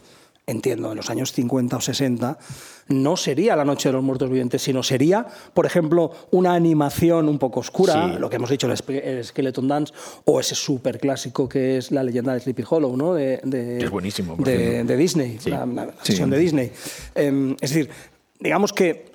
entiendo, 0.47 0.91
en 0.93 0.97
los 0.97 1.11
años 1.11 1.33
50 1.33 1.77
o 1.77 1.81
60, 1.83 2.39
no 2.89 3.17
sería 3.17 3.55
La 3.57 3.65
Noche 3.65 3.89
de 3.89 3.95
los 3.95 4.03
Muertos 4.03 4.29
Vivientes, 4.29 4.63
sino 4.63 4.83
sería, 4.83 5.27
por 5.55 5.67
ejemplo, 5.67 6.11
una 6.31 6.55
animación 6.55 7.29
un 7.29 7.39
poco 7.39 7.61
oscura, 7.61 8.13
Sí. 8.15 8.19
lo 8.19 8.29
que 8.31 8.37
hemos 8.37 8.51
dicho, 8.51 8.67
el, 8.71 9.25
Skeleton 9.25 9.69
Dance, 9.69 9.93
o 10.25 10.41
ese 10.41 10.55
súper 10.55 10.99
clásico 10.99 11.49
que 11.49 11.79
es 11.79 11.91
La 11.91 12.03
leyenda 12.03 12.35
de 12.35 12.41
Sleepy 12.41 12.65
Hollow, 12.69 12.97
¿no? 12.97 13.15
De, 13.15 13.41
de- 13.45 13.79
Es 13.85 13.91
buenísimo, 13.91 14.37
De, 14.39 14.97
Disney, 14.97 15.39
la, 15.47 15.67
la 15.67 15.87
versión 15.87 16.31
de 16.31 16.39
Disney. 16.39 16.73
Em, 17.15 17.53
es 17.61 17.71
decir, 17.71 17.91
digamos 18.41 18.73
que 18.73 19.09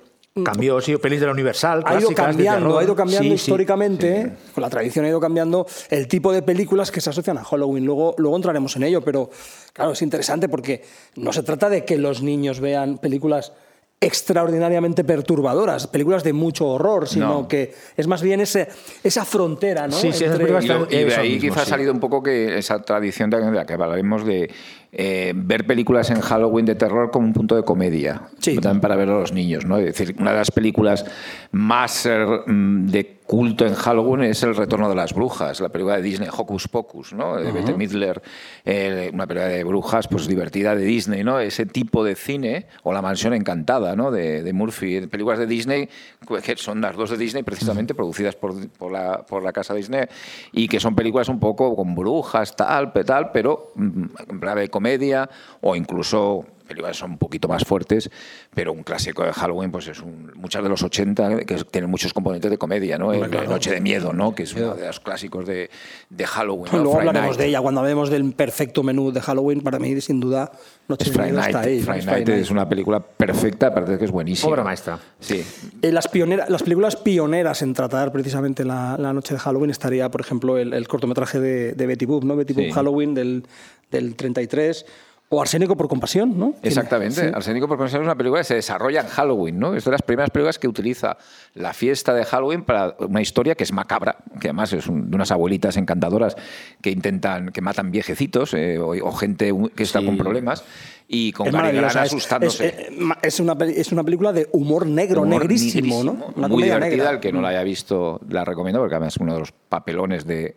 Cambió, 0.44 0.80
sí, 0.80 0.96
pelis 0.96 1.20
de 1.20 1.26
la 1.26 1.32
Universal, 1.32 1.84
ha 1.86 1.96
ido 2.00 2.10
cambiando, 2.10 2.76
ha 2.76 2.82
ido 2.82 2.96
cambiando 2.96 3.22
Sí, 3.22 3.28
sí. 3.28 3.34
históricamente, 3.36 4.32
con 4.52 4.62
la 4.62 4.68
tradición 4.68 5.04
ha 5.04 5.08
ido 5.08 5.20
cambiando 5.20 5.64
el 5.90 6.08
tipo 6.08 6.32
de 6.32 6.42
películas 6.42 6.90
que 6.90 7.00
se 7.00 7.08
asocian 7.10 7.38
a 7.38 7.44
Halloween. 7.44 7.84
Luego, 7.86 8.16
luego 8.18 8.34
entraremos 8.34 8.74
en 8.74 8.82
ello, 8.82 9.00
pero 9.00 9.30
claro, 9.72 9.92
es 9.92 10.02
interesante 10.02 10.48
porque 10.48 10.82
no 11.14 11.32
se 11.32 11.44
trata 11.44 11.68
de 11.68 11.84
que 11.84 11.96
los 11.98 12.20
niños 12.20 12.58
vean 12.58 12.98
películas 12.98 13.52
extraordinariamente 14.00 15.02
perturbadoras, 15.02 15.86
películas 15.86 16.22
de 16.24 16.32
mucho 16.32 16.66
horror, 16.68 17.08
sino 17.08 17.28
No. 17.42 17.48
que 17.48 17.74
es 17.96 18.06
más 18.06 18.22
bien 18.22 18.40
ese, 18.40 18.68
esa 19.02 19.24
frontera, 19.24 19.86
¿no? 19.88 19.94
Sí, 19.96 20.12
sí, 20.12 20.24
esas 20.24 20.36
películas 20.36 20.64
Y, 20.64 20.68
lo- 20.68 20.86
y 20.90 21.04
de 21.04 21.14
ahí 21.14 21.32
mismo, 21.34 21.48
quizá 21.50 21.62
ha 21.62 21.64
salido 21.66 21.92
un 21.92 22.00
poco 22.00 22.22
que 22.22 22.58
esa 22.58 22.82
tradición 22.82 23.30
de, 23.30 23.40
la 23.50 23.64
que 23.64 23.72
hablaremos 23.72 24.24
de 24.26 24.50
eh, 24.92 25.32
ver 25.34 25.66
películas 25.66 26.10
en 26.10 26.20
Halloween 26.20 26.66
de 26.66 26.74
terror 26.76 27.10
como 27.10 27.26
un 27.26 27.32
punto 27.32 27.56
de 27.56 27.64
comedia, 27.64 28.22
Sí. 28.38 28.56
también 28.58 28.80
para 28.80 28.94
ver 28.94 29.08
a 29.08 29.14
los 29.18 29.32
niños. 29.32 29.64
¿no? 29.64 29.78
Es 29.78 29.86
decir, 29.86 30.14
una 30.20 30.32
de 30.32 30.36
las 30.38 30.50
películas 30.50 31.04
más 31.50 32.06
eh, 32.06 32.24
de 32.46 33.13
culto 33.26 33.66
en 33.66 33.74
Halloween 33.74 34.24
es 34.24 34.42
El 34.42 34.54
retorno 34.54 34.88
de 34.88 34.94
las 34.94 35.14
brujas, 35.14 35.60
la 35.60 35.70
película 35.70 35.96
de 35.96 36.02
Disney, 36.02 36.28
Hocus 36.30 36.68
Pocus, 36.68 37.12
¿no? 37.12 37.36
de 37.36 37.50
Bette 37.52 37.76
Midler, 37.76 38.22
eh, 38.64 39.10
una 39.12 39.26
película 39.26 39.48
de 39.48 39.64
brujas 39.64 40.08
pues 40.08 40.26
divertida 40.26 40.76
de 40.76 40.84
Disney, 40.84 41.24
¿no? 41.24 41.40
ese 41.40 41.66
tipo 41.66 42.04
de 42.04 42.14
cine, 42.14 42.66
o 42.82 42.92
La 42.92 43.02
mansión 43.02 43.32
encantada 43.32 43.96
¿no? 43.96 44.10
de, 44.10 44.42
de 44.42 44.52
Murphy, 44.52 45.06
películas 45.06 45.38
de 45.38 45.46
Disney, 45.46 45.88
pues, 46.26 46.42
que 46.42 46.56
son 46.56 46.80
las 46.80 46.96
dos 46.96 47.10
de 47.10 47.16
Disney 47.16 47.42
precisamente, 47.42 47.94
producidas 47.94 48.36
por, 48.36 48.68
por 48.70 48.92
la, 48.92 49.24
por 49.24 49.42
la 49.42 49.52
casa 49.52 49.74
Disney, 49.74 50.04
y 50.52 50.68
que 50.68 50.78
son 50.78 50.94
películas 50.94 51.28
un 51.28 51.40
poco 51.40 51.74
con 51.74 51.94
brujas, 51.94 52.54
tal, 52.54 52.92
tal, 52.92 53.32
pero 53.32 53.72
mm, 53.74 54.04
en 54.28 54.54
de 54.54 54.68
comedia, 54.68 55.28
o 55.62 55.74
incluso 55.74 56.44
películas 56.66 56.96
son 56.96 57.12
un 57.12 57.18
poquito 57.18 57.46
más 57.48 57.64
fuertes, 57.64 58.10
pero 58.54 58.72
un 58.72 58.82
clásico 58.82 59.22
de 59.24 59.32
Halloween, 59.32 59.70
pues 59.70 59.86
es 59.88 60.00
un, 60.00 60.32
muchas 60.34 60.62
de 60.62 60.68
los 60.68 60.82
80 60.82 61.40
que 61.44 61.56
tienen 61.64 61.90
muchos 61.90 62.12
componentes 62.12 62.50
de 62.50 62.58
comedia, 62.58 62.98
¿no? 62.98 63.12
El- 63.12 63.30
Noche 63.48 63.70
de 63.70 63.80
Miedo, 63.80 64.12
¿no? 64.12 64.34
Que 64.34 64.44
es 64.44 64.54
uno 64.54 64.74
de 64.74 64.86
los 64.86 65.00
clásicos 65.00 65.46
de, 65.46 65.70
de 66.10 66.26
Halloween. 66.26 66.72
¿no? 66.72 66.78
Luego 66.82 66.98
hablaremos 67.00 67.36
de 67.36 67.46
ella 67.46 67.60
cuando 67.60 67.80
hablemos 67.80 68.10
del 68.10 68.32
perfecto 68.32 68.82
menú 68.82 69.12
de 69.12 69.20
Halloween. 69.20 69.60
Para 69.60 69.78
mí, 69.78 70.00
sin 70.00 70.20
duda, 70.20 70.50
Noche 70.88 71.04
Es 71.04 71.10
de 71.10 71.14
Friday 71.14 71.32
Miedo 71.32 71.42
Night. 71.42 71.54
está 71.56 71.68
ahí. 71.68 71.80
Friday 71.82 72.06
Night 72.24 72.28
es 72.30 72.50
una 72.50 72.68
película 72.68 73.00
perfecta, 73.00 73.68
aparte 73.68 73.98
que 73.98 74.04
es 74.06 74.10
buenísima. 74.10 74.50
Obra 74.52 74.64
maestra. 74.64 74.98
Sí. 75.20 75.44
Eh, 75.82 75.92
las, 75.92 76.08
pionera- 76.10 76.46
las 76.48 76.62
películas 76.62 76.96
pioneras 76.96 77.60
en 77.62 77.72
tratar 77.74 78.10
precisamente 78.12 78.64
la, 78.64 78.96
la 78.98 79.12
noche 79.12 79.34
de 79.34 79.40
Halloween 79.40 79.70
estaría, 79.70 80.10
por 80.10 80.20
ejemplo, 80.20 80.56
el, 80.58 80.72
el 80.72 80.88
cortometraje 80.88 81.38
de, 81.40 81.72
de 81.72 81.86
Betty 81.86 82.06
Boop, 82.06 82.24
¿no? 82.24 82.36
Betty 82.36 82.54
Sí. 82.54 82.60
Boop 82.66 82.72
Halloween 82.74 83.14
del, 83.14 83.44
del 83.90 84.14
33, 84.16 84.86
o 85.30 85.40
Arsénico 85.40 85.76
por 85.76 85.88
compasión, 85.88 86.38
¿no? 86.38 86.54
Exactamente. 86.62 87.20
sí. 87.28 87.32
Arsénico 87.34 87.66
por 87.66 87.76
Compasión 87.76 88.02
es 88.02 88.06
una 88.06 88.14
película 88.14 88.40
que 88.42 88.44
se 88.44 88.54
desarrolla 88.54 89.00
en 89.00 89.08
Halloween, 89.08 89.58
¿no? 89.58 89.74
Es 89.74 89.84
de 89.84 89.90
las 89.90 90.02
primeras 90.02 90.30
películas 90.30 90.58
que 90.60 90.68
utiliza 90.68 91.16
la 91.54 91.72
fiesta 91.72 92.14
de 92.14 92.24
Halloween 92.24 92.62
para 92.62 92.94
una 93.00 93.20
historia 93.20 93.54
que 93.56 93.64
es 93.64 93.72
macabra, 93.72 94.16
que 94.40 94.48
además 94.48 94.72
es 94.74 94.86
un- 94.86 95.10
de 95.10 95.16
unas 95.16 95.32
abuelitas 95.32 95.76
encantadoras 95.76 96.36
que 96.80 96.90
intentan, 96.90 97.48
que 97.50 97.60
matan 97.62 97.90
viejecitos 97.90 98.54
eh, 98.54 98.78
o, 98.78 98.90
o 98.90 99.12
gente 99.12 99.52
que 99.74 99.82
está 99.82 100.00
Sí. 100.00 100.06
con 100.06 100.16
problemas 100.18 100.62
y 101.08 101.32
con 101.32 101.50
Gary 101.50 101.78
es- 101.78 101.96
asustándose. 101.96 102.66
Es, 102.68 102.74
eh, 102.74 102.96
es 103.22 103.40
una, 103.40 103.56
es 103.64 103.90
una 103.92 104.04
película 104.04 104.32
de 104.32 104.48
humor 104.52 104.86
negro, 104.86 105.22
Humor 105.22 105.40
negrísimo, 105.40 106.04
¿no? 106.04 106.32
Una 106.36 106.46
muy 106.48 106.62
divertida. 106.62 106.88
negra. 106.90 107.10
El 107.10 107.20
que 107.20 107.32
no 107.32 107.40
la 107.40 107.48
haya 107.48 107.62
visto 107.64 108.20
la 108.28 108.44
recomiendo 108.44 108.78
porque 108.80 108.94
además 108.94 109.14
es 109.14 109.20
uno 109.20 109.32
de 109.34 109.40
los 109.40 109.52
papelones 109.52 110.26
de, 110.26 110.56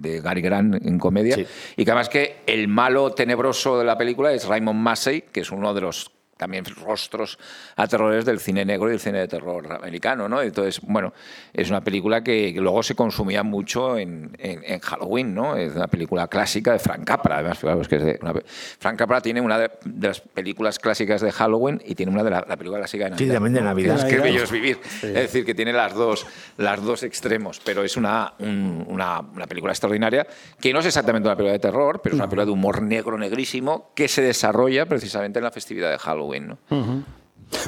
de 0.00 0.20
Gary 0.20 0.40
Grant 0.40 0.84
en 0.84 0.98
comedia. 0.98 1.36
Sí. 1.36 1.46
Y 1.76 1.84
que 1.84 1.90
además 1.90 2.08
que 2.08 2.36
el 2.46 2.68
malo 2.68 3.12
tenebroso 3.12 3.78
de 3.78 3.84
la 3.84 3.96
película 3.96 4.32
es 4.32 4.46
Raymond 4.46 4.80
Massey, 4.80 5.24
que 5.32 5.40
es 5.40 5.50
uno 5.50 5.74
de 5.74 5.80
los 5.80 6.10
también 6.38 6.64
rostros 6.64 7.38
aterradores 7.76 8.24
del 8.24 8.40
cine 8.40 8.64
negro 8.64 8.88
y 8.88 8.92
del 8.92 9.00
cine 9.00 9.18
de 9.18 9.28
terror 9.28 9.70
americano, 9.70 10.28
¿no? 10.28 10.40
Entonces, 10.40 10.80
bueno, 10.82 11.12
es 11.52 11.68
una 11.68 11.82
película 11.82 12.22
que 12.22 12.54
luego 12.56 12.82
se 12.82 12.94
consumía 12.94 13.42
mucho 13.42 13.98
en, 13.98 14.30
en- 14.38 14.62
en 14.64 14.80
Halloween, 14.80 15.34
¿no? 15.34 15.56
Es 15.56 15.74
una 15.74 15.88
película 15.88 16.28
clásica 16.28 16.72
de 16.72 16.78
Frank 16.78 17.04
Capra, 17.04 17.36
además, 17.38 17.58
claro, 17.58 17.80
es 17.82 17.88
que 17.88 17.96
es 17.96 18.04
de 18.04 18.18
una 18.22 18.32
Frank 18.78 18.96
Capra 18.96 19.20
tiene 19.20 19.40
una 19.40 19.58
de, 19.58 19.70
de 19.84 20.08
las 20.08 20.20
películas 20.20 20.78
clásicas 20.78 21.20
de 21.20 21.32
Halloween 21.32 21.82
y 21.84 21.94
tiene 21.94 22.12
una 22.12 22.22
de 22.22 22.30
la, 22.30 22.44
la 22.48 22.56
película 22.56 22.78
clásica 22.78 23.04
de 23.04 23.10
Navidad. 23.10 23.26
Sí, 23.28 23.32
también 23.34 23.54
de 23.54 23.60
¿no? 23.60 23.66
Navidad. 23.66 23.94
Que 23.96 24.00
es 24.00 24.04
que 24.04 24.16
Navidad. 24.18 24.32
bello 24.32 24.44
es 24.44 24.50
vivir. 24.52 24.78
Es 25.02 25.14
decir, 25.14 25.44
que 25.44 25.54
tiene 25.54 25.72
las 25.72 25.92
dos, 25.94 26.26
las 26.56 26.82
dos 26.82 27.02
extremos, 27.02 27.60
pero 27.64 27.82
es 27.82 27.96
una, 27.96 28.34
un- 28.38 28.84
una, 28.88 29.20
una 29.20 29.46
película 29.48 29.72
extraordinaria 29.72 30.26
que 30.60 30.72
no 30.72 30.78
es 30.80 30.86
exactamente 30.86 31.28
una 31.28 31.34
película 31.36 31.52
de 31.54 31.58
terror, 31.58 32.00
pero 32.00 32.14
es 32.14 32.20
una 32.20 32.28
película 32.28 32.44
de 32.46 32.52
humor 32.52 32.80
negro, 32.82 33.18
negrísimo, 33.18 33.90
que 33.96 34.06
se 34.06 34.22
desarrolla 34.22 34.86
precisamente 34.86 35.40
en 35.40 35.44
la 35.44 35.50
festividad 35.50 35.90
de 35.90 35.98
Halloween. 35.98 36.27
¿No? 36.48 36.58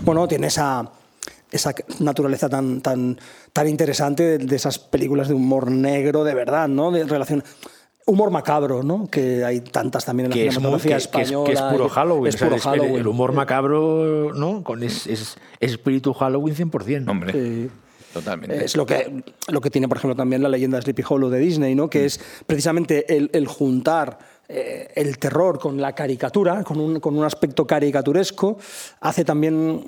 Bueno, 0.05 0.29
tiene 0.29 0.49
esa, 0.49 0.90
esa 1.50 1.75
naturaleza 2.00 2.49
tan, 2.49 2.81
tan, 2.81 3.19
tan 3.52 3.69
interesante 3.69 4.38
de 4.38 4.57
esas 4.57 4.79
películas 4.79 5.29
de 5.29 5.35
humor 5.35 5.71
negro 5.71 6.25
de 6.25 6.35
verdad, 6.35 6.69
¿no? 6.69 6.90
De 6.90 7.05
relación 7.05 7.43
humor 8.07 8.31
macabro, 8.31 8.83
¿no? 8.83 9.07
Que 9.09 9.45
hay 9.45 9.61
tantas 9.61 10.05
también 10.05 10.26
en 10.26 10.31
la 10.31 10.35
que 10.35 10.47
es, 10.49 10.55
muy, 10.61 10.79
cinematografía 10.81 10.97
que, 10.99 11.11
que 11.11 11.23
es- 11.23 11.29
española. 11.31 11.47
que 11.47 11.52
es 11.52 11.62
puro 11.62 11.88
Halloween. 11.88 12.26
es 12.29 12.35
o 12.35 12.38
sea, 12.38 12.49
puro 12.49 12.57
es 12.57 12.90
el- 13.00 13.07
humor 13.07 13.33
macabro, 13.33 14.33
¿no? 14.35 14.62
Con 14.64 14.83
es, 14.83 15.07
es- 15.07 15.37
es 15.61 15.71
espíritu 15.73 16.12
Halloween 16.12 16.55
100%. 16.57 17.09
Hombre, 17.11 17.33
Sí. 17.33 17.71
totalmente. 18.12 18.64
Es 18.64 18.76
lo 18.76 18.85
que, 18.85 19.23
lo 19.49 19.61
que 19.61 19.71
tiene, 19.71 19.87
por 19.88 19.97
ejemplo, 19.99 20.17
también 20.17 20.43
la 20.43 20.49
leyenda 20.49 20.76
de 20.79 20.83
Sleepy 20.83 21.05
Hollow 21.09 21.31
de 21.31 21.38
Disney, 21.38 21.75
¿no? 21.75 21.88
que 21.88 22.05
es 22.05 22.21
precisamente 22.47 23.17
el, 23.17 23.31
el 23.33 23.47
juntar 23.47 24.19
eh, 24.52 24.88
el 24.97 25.16
terror 25.19 25.61
con 25.61 25.80
la 25.80 25.95
caricatura, 25.95 26.64
con 26.64 26.80
un, 26.80 26.99
con 26.99 27.16
un 27.16 27.25
aspecto 27.25 27.66
caricaturesco, 27.66 28.59
hace 29.00 29.25
también. 29.25 29.80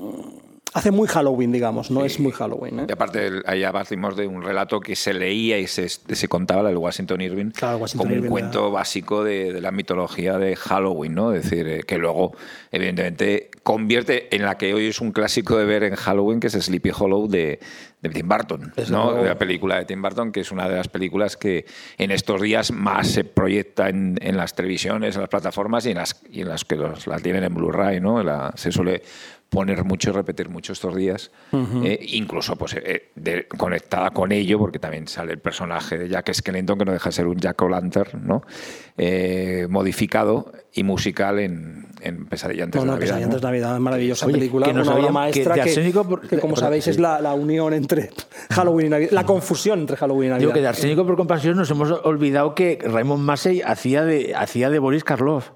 Hace 0.74 0.90
muy 0.90 1.06
Halloween, 1.06 1.52
digamos, 1.52 1.90
no 1.90 2.02
es 2.02 2.18
muy 2.18 2.32
Halloween. 2.32 2.80
¿eh? 2.80 2.86
Y 2.88 2.92
aparte, 2.92 3.28
ahí 3.44 3.62
partimos 3.70 4.16
de 4.16 4.26
un 4.26 4.42
relato 4.42 4.80
que 4.80 4.96
se 4.96 5.12
leía 5.12 5.58
y 5.58 5.66
se, 5.66 5.86
se 5.90 6.28
contaba, 6.28 6.70
el 6.70 6.78
Washington 6.78 7.20
Irving, 7.20 7.50
Claro, 7.50 7.76
Washington 7.76 8.06
como 8.06 8.14
Irving, 8.14 8.28
un 8.28 8.30
cuento 8.30 8.70
básico 8.70 9.22
de, 9.22 9.52
de 9.52 9.60
la 9.60 9.70
mitología 9.70 10.38
de 10.38 10.56
Halloween, 10.56 11.14
¿no? 11.14 11.34
Es 11.34 11.42
decir, 11.42 11.68
eh, 11.68 11.82
que 11.82 11.98
luego, 11.98 12.32
evidentemente, 12.70 13.50
convierte 13.62 14.34
en 14.34 14.46
la 14.46 14.56
que 14.56 14.72
hoy 14.72 14.86
es 14.86 15.02
un 15.02 15.12
clásico 15.12 15.58
de 15.58 15.66
ver 15.66 15.82
en 15.82 15.94
Halloween, 15.94 16.40
que 16.40 16.46
es 16.46 16.54
Sleepy 16.54 16.90
Hollow 16.98 17.28
de, 17.28 17.60
de 18.02 18.08
Tim 18.10 18.28
Burton, 18.28 18.72
¿no? 18.90 19.12
luego. 19.12 19.24
La 19.24 19.38
película 19.38 19.78
de 19.78 19.84
Tim 19.84 20.02
Burton, 20.02 20.32
que 20.32 20.40
es 20.40 20.50
una 20.52 20.68
de 20.68 20.74
las 20.76 20.88
películas 20.88 21.36
que 21.36 21.64
en 21.98 22.10
estos 22.10 22.40
días 22.42 22.72
más 22.72 23.06
se 23.08 23.22
proyecta 23.24 23.88
en, 23.88 24.18
en 24.20 24.36
las 24.36 24.54
televisiones, 24.54 25.14
en 25.14 25.20
las 25.22 25.30
plataformas 25.30 25.86
y 25.86 25.90
en 25.92 25.98
las, 25.98 26.20
y 26.30 26.40
en 26.40 26.48
las 26.48 26.64
que 26.64 26.74
los- 26.76 27.06
la 27.06 27.18
tienen 27.20 27.44
en 27.44 27.54
Blu-ray, 27.54 28.00
¿no? 28.00 28.22
La- 28.22 28.52
se 28.56 28.72
suele 28.72 29.02
poner 29.48 29.84
mucho 29.84 30.08
y 30.10 30.12
repetir 30.14 30.48
mucho 30.48 30.72
estos 30.72 30.96
días, 30.96 31.30
Eh, 31.84 31.98
incluso 32.12 32.56
pues, 32.56 32.72
eh, 32.74 33.10
de- 33.14 33.46
conectada 33.46 34.08
con 34.10 34.32
ello, 34.32 34.58
porque 34.58 34.78
también 34.78 35.06
sale 35.06 35.32
el 35.32 35.40
personaje 35.40 35.98
de 35.98 36.08
Jack 36.08 36.32
Skellington, 36.32 36.78
que 36.78 36.84
no 36.86 36.92
deja 36.92 37.10
de 37.10 37.12
ser 37.12 37.26
un 37.26 37.36
Jack 37.38 37.60
O'Lantern, 37.60 38.26
¿no? 38.26 38.42
Eh, 38.96 39.66
modificado 39.68 40.52
y 40.72 40.84
musical 40.84 41.38
en, 41.38 41.86
en 42.00 42.24
Pesadilla 42.26 42.64
antes 42.64 42.80
No, 42.80 42.86
no, 42.86 42.92
de 42.92 42.96
Navidad. 43.00 43.06
Pesadilla 43.08 43.26
¿no? 43.26 43.30
antes 43.32 43.40
de 43.42 43.46
Navidad, 43.46 43.78
maravillosa 43.78 44.24
Oye, 44.26 44.34
película, 44.34 44.66
que 44.66 44.72
no 44.72 44.82
una 44.82 44.94
obra 44.94 45.12
maestra 45.12 45.54
que 45.54 45.60
de 45.70 45.92
que, 45.92 46.28
que, 46.28 46.38
como 46.38 46.56
sabéis, 46.56 46.88
es 46.88 46.96
sí. 46.96 47.02
la, 47.02 47.20
la 47.20 47.34
unión 47.34 47.74
entre 47.74 47.91
Halloween 48.50 48.86
y 48.86 48.90
Navidad, 48.90 49.10
la 49.12 49.24
confusión 49.24 49.80
entre 49.80 49.96
Halloween 49.96 50.26
y 50.26 50.30
Navidad. 50.30 50.40
Digo 50.40 50.52
que 50.52 50.60
de 50.60 50.68
Arsénico 50.68 51.06
por 51.06 51.16
compasión 51.16 51.56
nos 51.56 51.70
hemos 51.70 51.90
olvidado 51.90 52.54
que 52.54 52.78
Raymond 52.82 53.22
Massey 53.22 53.62
hacía 53.64 54.04
de, 54.04 54.34
hacía 54.34 54.70
de 54.70 54.78
Boris 54.78 55.04
Karloff. 55.04 55.50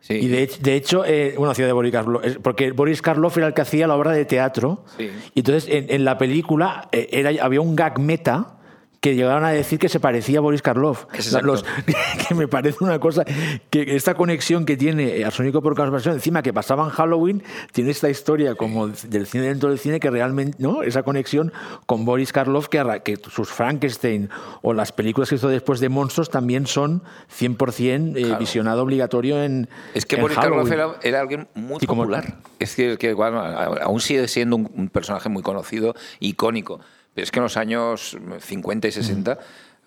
Sí. 0.00 0.14
Y 0.14 0.28
de, 0.28 0.42
hecho- 0.42 0.58
de 0.62 0.74
hecho, 0.76 1.04
eh, 1.04 1.34
bueno, 1.36 1.50
hacía 1.50 1.66
de 1.66 1.72
Boris 1.72 1.90
Karloff, 1.92 2.22
porque 2.42 2.70
Boris 2.70 3.02
Karloff 3.02 3.36
era 3.38 3.48
el 3.48 3.54
que 3.54 3.62
hacía 3.62 3.86
la 3.88 3.96
obra 3.96 4.12
de 4.12 4.24
teatro. 4.24 4.84
Sí. 4.96 5.10
Y 5.34 5.40
entonces 5.40 5.68
en, 5.72 5.86
en 5.90 6.04
la 6.04 6.16
película 6.18 6.88
eh, 6.92 7.08
era, 7.10 7.30
había 7.44 7.60
un 7.60 7.74
gag 7.74 7.98
meta 7.98 8.58
que 9.00 9.14
llegaron 9.14 9.44
a 9.44 9.50
decir 9.50 9.78
que 9.78 9.88
se 9.88 10.00
parecía 10.00 10.38
a 10.38 10.40
Boris 10.42 10.62
Karloff. 10.62 11.06
Los- 11.42 11.64
que 12.28 12.34
me 12.34 12.48
parece 12.48 12.82
una 12.82 12.98
cosa 12.98 13.24
que 13.70 13.94
esta 13.94 14.14
conexión 14.14 14.64
que 14.64 14.76
tiene 14.76 15.24
Arsénico 15.24 15.62
por 15.62 15.76
compasión, 15.76 16.14
encima 16.14 16.42
que 16.42 16.52
pasaban 16.52 16.88
Halloween, 16.90 17.42
tiene 17.72 17.90
esta 17.90 18.08
historia 18.10 18.54
como 18.56 18.88
del 18.88 19.26
cine 19.26 19.44
dentro 19.44 19.68
del 19.68 19.78
cine 19.78 20.00
que 20.00 20.10
realmente, 20.10 20.56
¿no? 20.60 20.82
Esa 20.82 21.02
conexión 21.02 21.52
con 21.86 22.04
Boris 22.04 22.32
Karloff, 22.32 22.68
que, 22.68 22.82
que 23.04 23.16
sus 23.30 23.48
Frankenstein 23.50 24.28
o 24.62 24.72
las 24.72 24.92
películas 24.92 25.28
que 25.28 25.36
hizo 25.36 25.48
después 25.48 25.78
de 25.80 25.88
Monstruos 25.88 26.30
también 26.30 26.66
son 26.66 27.02
100% 27.38 28.16
eh, 28.16 28.22
Claro. 28.22 28.38
visionado 28.38 28.82
obligatorio 28.82 29.42
en. 29.42 29.68
Es 29.94 30.04
que 30.06 30.16
en 30.16 30.22
Boris 30.22 30.36
Halloween. 30.36 30.68
Karloff 30.68 30.96
era, 31.02 31.08
era 31.08 31.20
alguien 31.20 31.48
muy 31.54 31.78
Y 31.80 31.86
como- 31.86 32.02
popular. 32.02 32.34
Es 32.58 32.74
que, 32.74 32.96
que, 32.98 33.12
bueno, 33.12 33.40
aún 33.40 34.00
sigue 34.00 34.26
siendo 34.28 34.56
un, 34.56 34.70
un 34.74 34.88
personaje 34.88 35.28
muy 35.28 35.42
conocido, 35.42 35.94
icónico. 36.20 36.80
Es 37.16 37.30
que 37.30 37.38
en 37.38 37.44
los 37.44 37.56
años 37.56 38.16
50 38.40 38.88
y 38.88 38.92
60, 38.92 39.38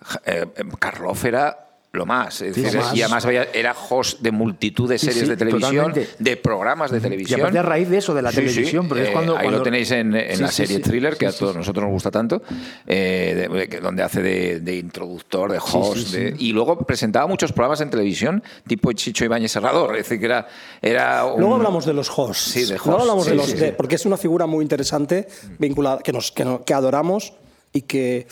ja- 0.02 0.20
eh, 0.26 0.46
era 1.24 1.69
lo 1.92 2.06
más. 2.06 2.40
Es 2.40 2.54
Sí, 2.54 2.62
decir, 2.62 2.78
lo 2.78 2.84
más. 2.84 2.96
Y 2.96 3.02
además 3.02 3.26
había- 3.26 3.48
era 3.52 3.74
host 3.88 4.20
de 4.20 4.30
multitud 4.30 4.88
de 4.88 4.96
Sí, 4.96 5.06
series 5.06 5.24
sí, 5.24 5.28
de 5.30 5.36
televisión, 5.36 5.86
totalmente. 5.86 6.08
de 6.20 6.36
programas 6.36 6.92
de 6.92 6.98
Y 6.98 7.00
televisión. 7.00 7.40
aparte 7.40 7.58
a 7.58 7.62
raíz 7.62 7.88
de 7.88 7.98
eso, 7.98 8.14
de 8.14 8.22
la 8.22 8.30
Sí, 8.30 8.36
sí. 8.42 8.46
televisión, 8.46 8.86
porque 8.86 9.02
es 9.02 9.08
Eh, 9.08 9.12
cuando. 9.12 9.32
ahí 9.36 9.42
cuando- 9.42 9.58
lo 9.58 9.64
tenéis 9.64 9.90
en, 9.90 10.14
en 10.14 10.36
Sí, 10.36 10.42
la 10.42 10.48
sí, 10.48 10.54
serie 10.54 10.76
sí. 10.76 10.82
thriller, 10.82 11.14
que 11.16 11.26
Sí, 11.26 11.26
a 11.26 11.32
sí, 11.32 11.38
todos 11.40 11.56
nosotros 11.56 11.82
nos 11.82 11.92
gusta 11.92 12.12
tanto, 12.12 12.42
eh, 12.86 13.48
de- 13.50 13.66
de- 13.66 13.80
donde 13.80 14.04
hace 14.04 14.22
de, 14.22 14.60
de 14.60 14.76
introductor, 14.76 15.50
de 15.50 15.58
host. 15.58 15.96
sí, 15.96 16.04
sí. 16.04 16.16
de- 16.16 16.34
y 16.38 16.52
luego 16.52 16.78
presentaba 16.78 17.26
muchos 17.26 17.52
programas 17.52 17.80
en 17.80 17.90
televisión, 17.90 18.42
tipo 18.68 18.92
Chicho 18.92 19.24
Ibáñez 19.24 19.50
Serrador. 19.50 19.96
Es 19.96 20.04
decir, 20.04 20.20
que 20.20 20.26
era. 20.26 20.46
era 20.80 21.24
un- 21.26 21.40
Luego 21.40 21.56
hablamos 21.56 21.86
de 21.86 21.92
los 21.92 22.08
hosts. 22.16 22.52
Sí, 22.52 22.60
de 22.62 22.68
Luego 22.76 22.84
hosts, 22.90 23.00
hablamos 23.02 23.24
de 23.26 23.30
sí, 23.32 23.36
los 23.36 23.46
sí, 23.46 23.52
de- 23.54 23.68
sí. 23.70 23.74
porque 23.76 23.96
es 23.96 24.06
una 24.06 24.16
figura 24.16 24.46
muy 24.46 24.62
interesante 24.62 25.26
vinculada 25.58 25.98
que 25.98 26.12
nos 26.12 26.30
que, 26.30 26.44
no- 26.44 26.62
que 26.64 26.72
adoramos 26.72 27.32
y 27.72 27.82
que 27.82 28.28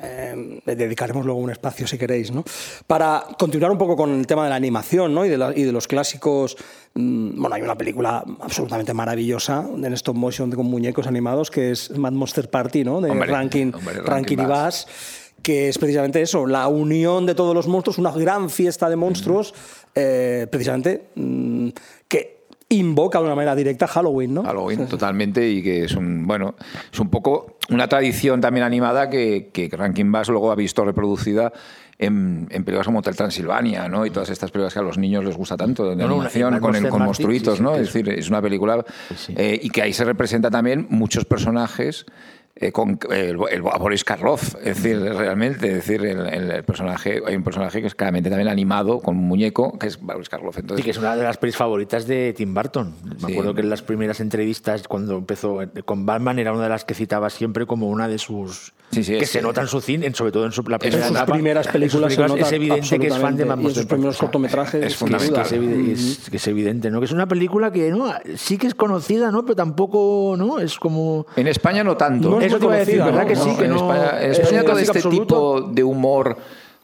eh, 0.00 0.60
dedicaremos 0.64 1.24
luego 1.24 1.40
un 1.40 1.50
espacio 1.50 1.86
si 1.86 1.98
queréis, 1.98 2.30
¿no? 2.32 2.44
Para 2.86 3.24
continuar 3.38 3.70
un 3.72 3.78
poco 3.78 3.96
con 3.96 4.10
el 4.18 4.26
tema 4.26 4.44
de 4.44 4.50
la 4.50 4.56
animación, 4.56 5.14
¿no? 5.14 5.24
Y 5.24 5.28
de, 5.28 5.38
la- 5.38 5.52
y 5.56 5.62
de 5.64 5.72
los 5.72 5.86
clásicos. 5.88 6.56
mm, 6.94 7.40
Bueno, 7.40 7.56
hay 7.56 7.62
una 7.62 7.76
película 7.76 8.24
absolutamente 8.40 8.94
maravillosa 8.94 9.66
en 9.74 9.92
stop 9.94 10.16
motion 10.16 10.50
con 10.50 10.66
muñecos 10.66 11.06
animados 11.06 11.50
que 11.50 11.70
es 11.72 11.90
Mad 11.98 12.12
Monster 12.12 12.48
Party, 12.48 12.84
¿no? 12.84 13.00
De 13.00 13.10
Hombre, 13.10 13.28
Rankin, 13.28 13.74
hombre, 13.74 13.94
Rankin 13.94 14.06
Rankin 14.12 14.40
y 14.40 14.42
Bass. 14.46 14.86
Bass 14.86 15.24
que 15.42 15.68
es 15.68 15.78
precisamente 15.78 16.20
eso, 16.20 16.46
la 16.46 16.66
unión 16.66 17.24
de 17.24 17.34
todos 17.34 17.54
los 17.54 17.68
monstruos, 17.68 17.96
una 17.98 18.10
gran 18.10 18.50
fiesta 18.50 18.90
de 18.90 18.96
monstruos, 18.96 19.54
eh, 19.94 20.48
precisamente 20.50 21.10
mm, 21.14 21.68
que 22.08 22.37
invoca 22.70 23.18
de 23.18 23.24
una 23.24 23.34
manera 23.34 23.54
directa 23.56 23.86
Halloween, 23.86 24.34
¿no? 24.34 24.42
Halloween, 24.44 24.86
totalmente, 24.86 25.48
y 25.48 25.62
que 25.62 25.84
es 25.84 25.94
un, 25.94 26.26
bueno, 26.26 26.54
es 26.92 27.00
un 27.00 27.08
poco 27.08 27.56
una 27.70 27.88
tradición 27.88 28.40
también 28.40 28.64
animada 28.64 29.08
que, 29.08 29.48
que 29.52 29.68
Rankin 29.74 30.12
Bass 30.12 30.28
luego 30.28 30.50
ha 30.50 30.54
visto 30.54 30.84
reproducida 30.84 31.52
en, 31.98 32.46
en 32.50 32.64
películas 32.64 32.86
como 32.86 32.98
Hotel 33.00 33.16
Transilvania, 33.16 33.88
¿no? 33.88 34.04
Y 34.06 34.10
todas 34.10 34.28
estas 34.30 34.50
películas 34.50 34.72
que 34.74 34.78
a 34.80 34.82
los 34.82 34.98
niños 34.98 35.24
les 35.24 35.36
gusta 35.36 35.56
tanto, 35.56 35.88
de 35.88 35.96
No, 35.96 36.06
no, 36.08 36.14
animación, 36.14 36.54
en 36.54 36.60
con, 36.60 36.72
Martin, 36.72 36.90
con 36.90 37.02
monstruitos, 37.04 37.54
sí, 37.54 37.58
sí, 37.58 37.62
¿no? 37.62 37.74
Es 37.74 37.80
es- 37.88 37.92
decir, 37.94 38.08
es 38.10 38.28
una 38.28 38.42
película 38.42 38.84
sí. 39.16 39.34
eh, 39.36 39.58
y 39.62 39.70
que 39.70 39.82
ahí 39.82 39.92
se 39.92 40.04
representa 40.04 40.50
también 40.50 40.86
muchos 40.90 41.24
personajes 41.24 42.04
eh, 42.60 42.72
con 42.72 42.98
el, 43.10 43.36
el 43.50 43.62
Boris 43.62 44.02
Karloff, 44.04 44.56
es 44.56 44.82
decir, 44.82 44.98
realmente, 45.00 45.68
es 45.68 45.74
decir, 45.86 46.04
el, 46.04 46.64
personaje, 46.64 47.22
hay 47.26 47.36
un 47.36 47.44
personaje 47.44 47.80
que 47.80 47.86
es 47.86 47.94
claramente 47.94 48.28
también 48.30 48.48
animado 48.48 49.00
con 49.00 49.16
un 49.16 49.28
muñeco, 49.28 49.78
que 49.78 49.86
es 49.86 50.00
Boris 50.00 50.28
Karloff. 50.28 50.58
Entonces, 50.58 50.78
Sí, 50.78 50.84
que 50.84 50.90
es 50.90 50.98
una 50.98 51.14
de 51.16 51.22
las 51.22 51.36
pelis 51.38 51.56
favoritas 51.56 52.06
de 52.06 52.32
Tim 52.36 52.52
Burton. 52.54 52.94
Me 53.04 53.26
Sí. 53.28 53.32
acuerdo 53.32 53.54
que 53.54 53.60
en 53.60 53.70
las 53.70 53.82
primeras 53.82 54.20
entrevistas, 54.20 54.88
cuando 54.88 55.16
empezó 55.16 55.62
eh, 55.62 55.68
con 55.84 56.04
Batman, 56.04 56.38
era 56.38 56.52
una 56.52 56.64
de 56.64 56.68
las 56.70 56.84
que 56.84 56.94
citaba 56.94 57.30
siempre 57.30 57.64
como 57.66 57.88
una 57.88 58.08
de 58.08 58.18
sus. 58.18 58.72
Sí, 58.90 59.04
sí, 59.04 59.12
que 59.12 59.24
es- 59.24 59.30
se 59.30 59.42
nota 59.42 59.60
en 59.60 59.66
su 59.68 59.80
cine, 59.82 60.06
en- 60.06 60.14
sobre 60.14 60.32
todo 60.32 60.46
en 60.46 60.52
su, 60.52 60.62
la 60.62 60.76
En 60.76 60.80
primera 60.80 61.06
sus 61.06 61.16
etapa. 61.16 61.32
primeras 61.32 61.66
En 61.66 61.72
sus 61.72 61.72
películas, 61.80 62.12
se 62.14 62.20
nota 62.26 62.40
es 62.40 62.52
evidente 62.52 62.98
que 62.98 63.06
es 63.06 63.18
fan 63.18 63.36
de 63.36 63.42
en 63.44 63.74
sus 63.74 63.84
primeros 63.86 64.16
cortometrajes, 64.16 64.82
Es 64.84 64.96
fundamental. 64.96 65.42
Que 65.42 65.46
es, 65.48 65.52
evide- 65.52 65.92
es- 65.92 66.30
que 66.30 66.36
es 66.38 66.46
evidente, 66.48 66.90
¿no? 66.90 66.98
Que 67.00 67.04
es 67.06 67.12
una 67.12 67.28
película 67.28 67.70
que 67.70 67.90
no 67.90 68.12
sí 68.36 68.56
que 68.58 68.66
es 68.66 68.74
conocida, 68.74 69.30
¿no? 69.30 69.42
Pero 69.44 69.54
tampoco, 69.56 70.34
¿no? 70.38 70.58
Es 70.58 70.78
como. 70.78 71.26
En 71.36 71.46
España 71.46 71.84
no 71.84 71.96
tanto. 71.96 72.30
No 72.30 72.40
es 72.48 72.54
Eso 72.54 72.58
muy 72.58 72.60
te 72.60 72.64
iba 72.66 72.74
a 72.74 72.78
decir, 72.78 72.98
conocida, 72.98 73.16
¿verdad 73.16 73.26
que 73.28 73.36
sí? 73.36 73.56
Que 73.56 73.64
en 73.64 73.72
España, 73.72 74.10
en 74.60 74.64
todo 74.66 74.78
este 74.78 74.98
absoluto. 74.98 75.20
tipo 75.22 75.60
de 75.72 75.84
humor 75.84 76.36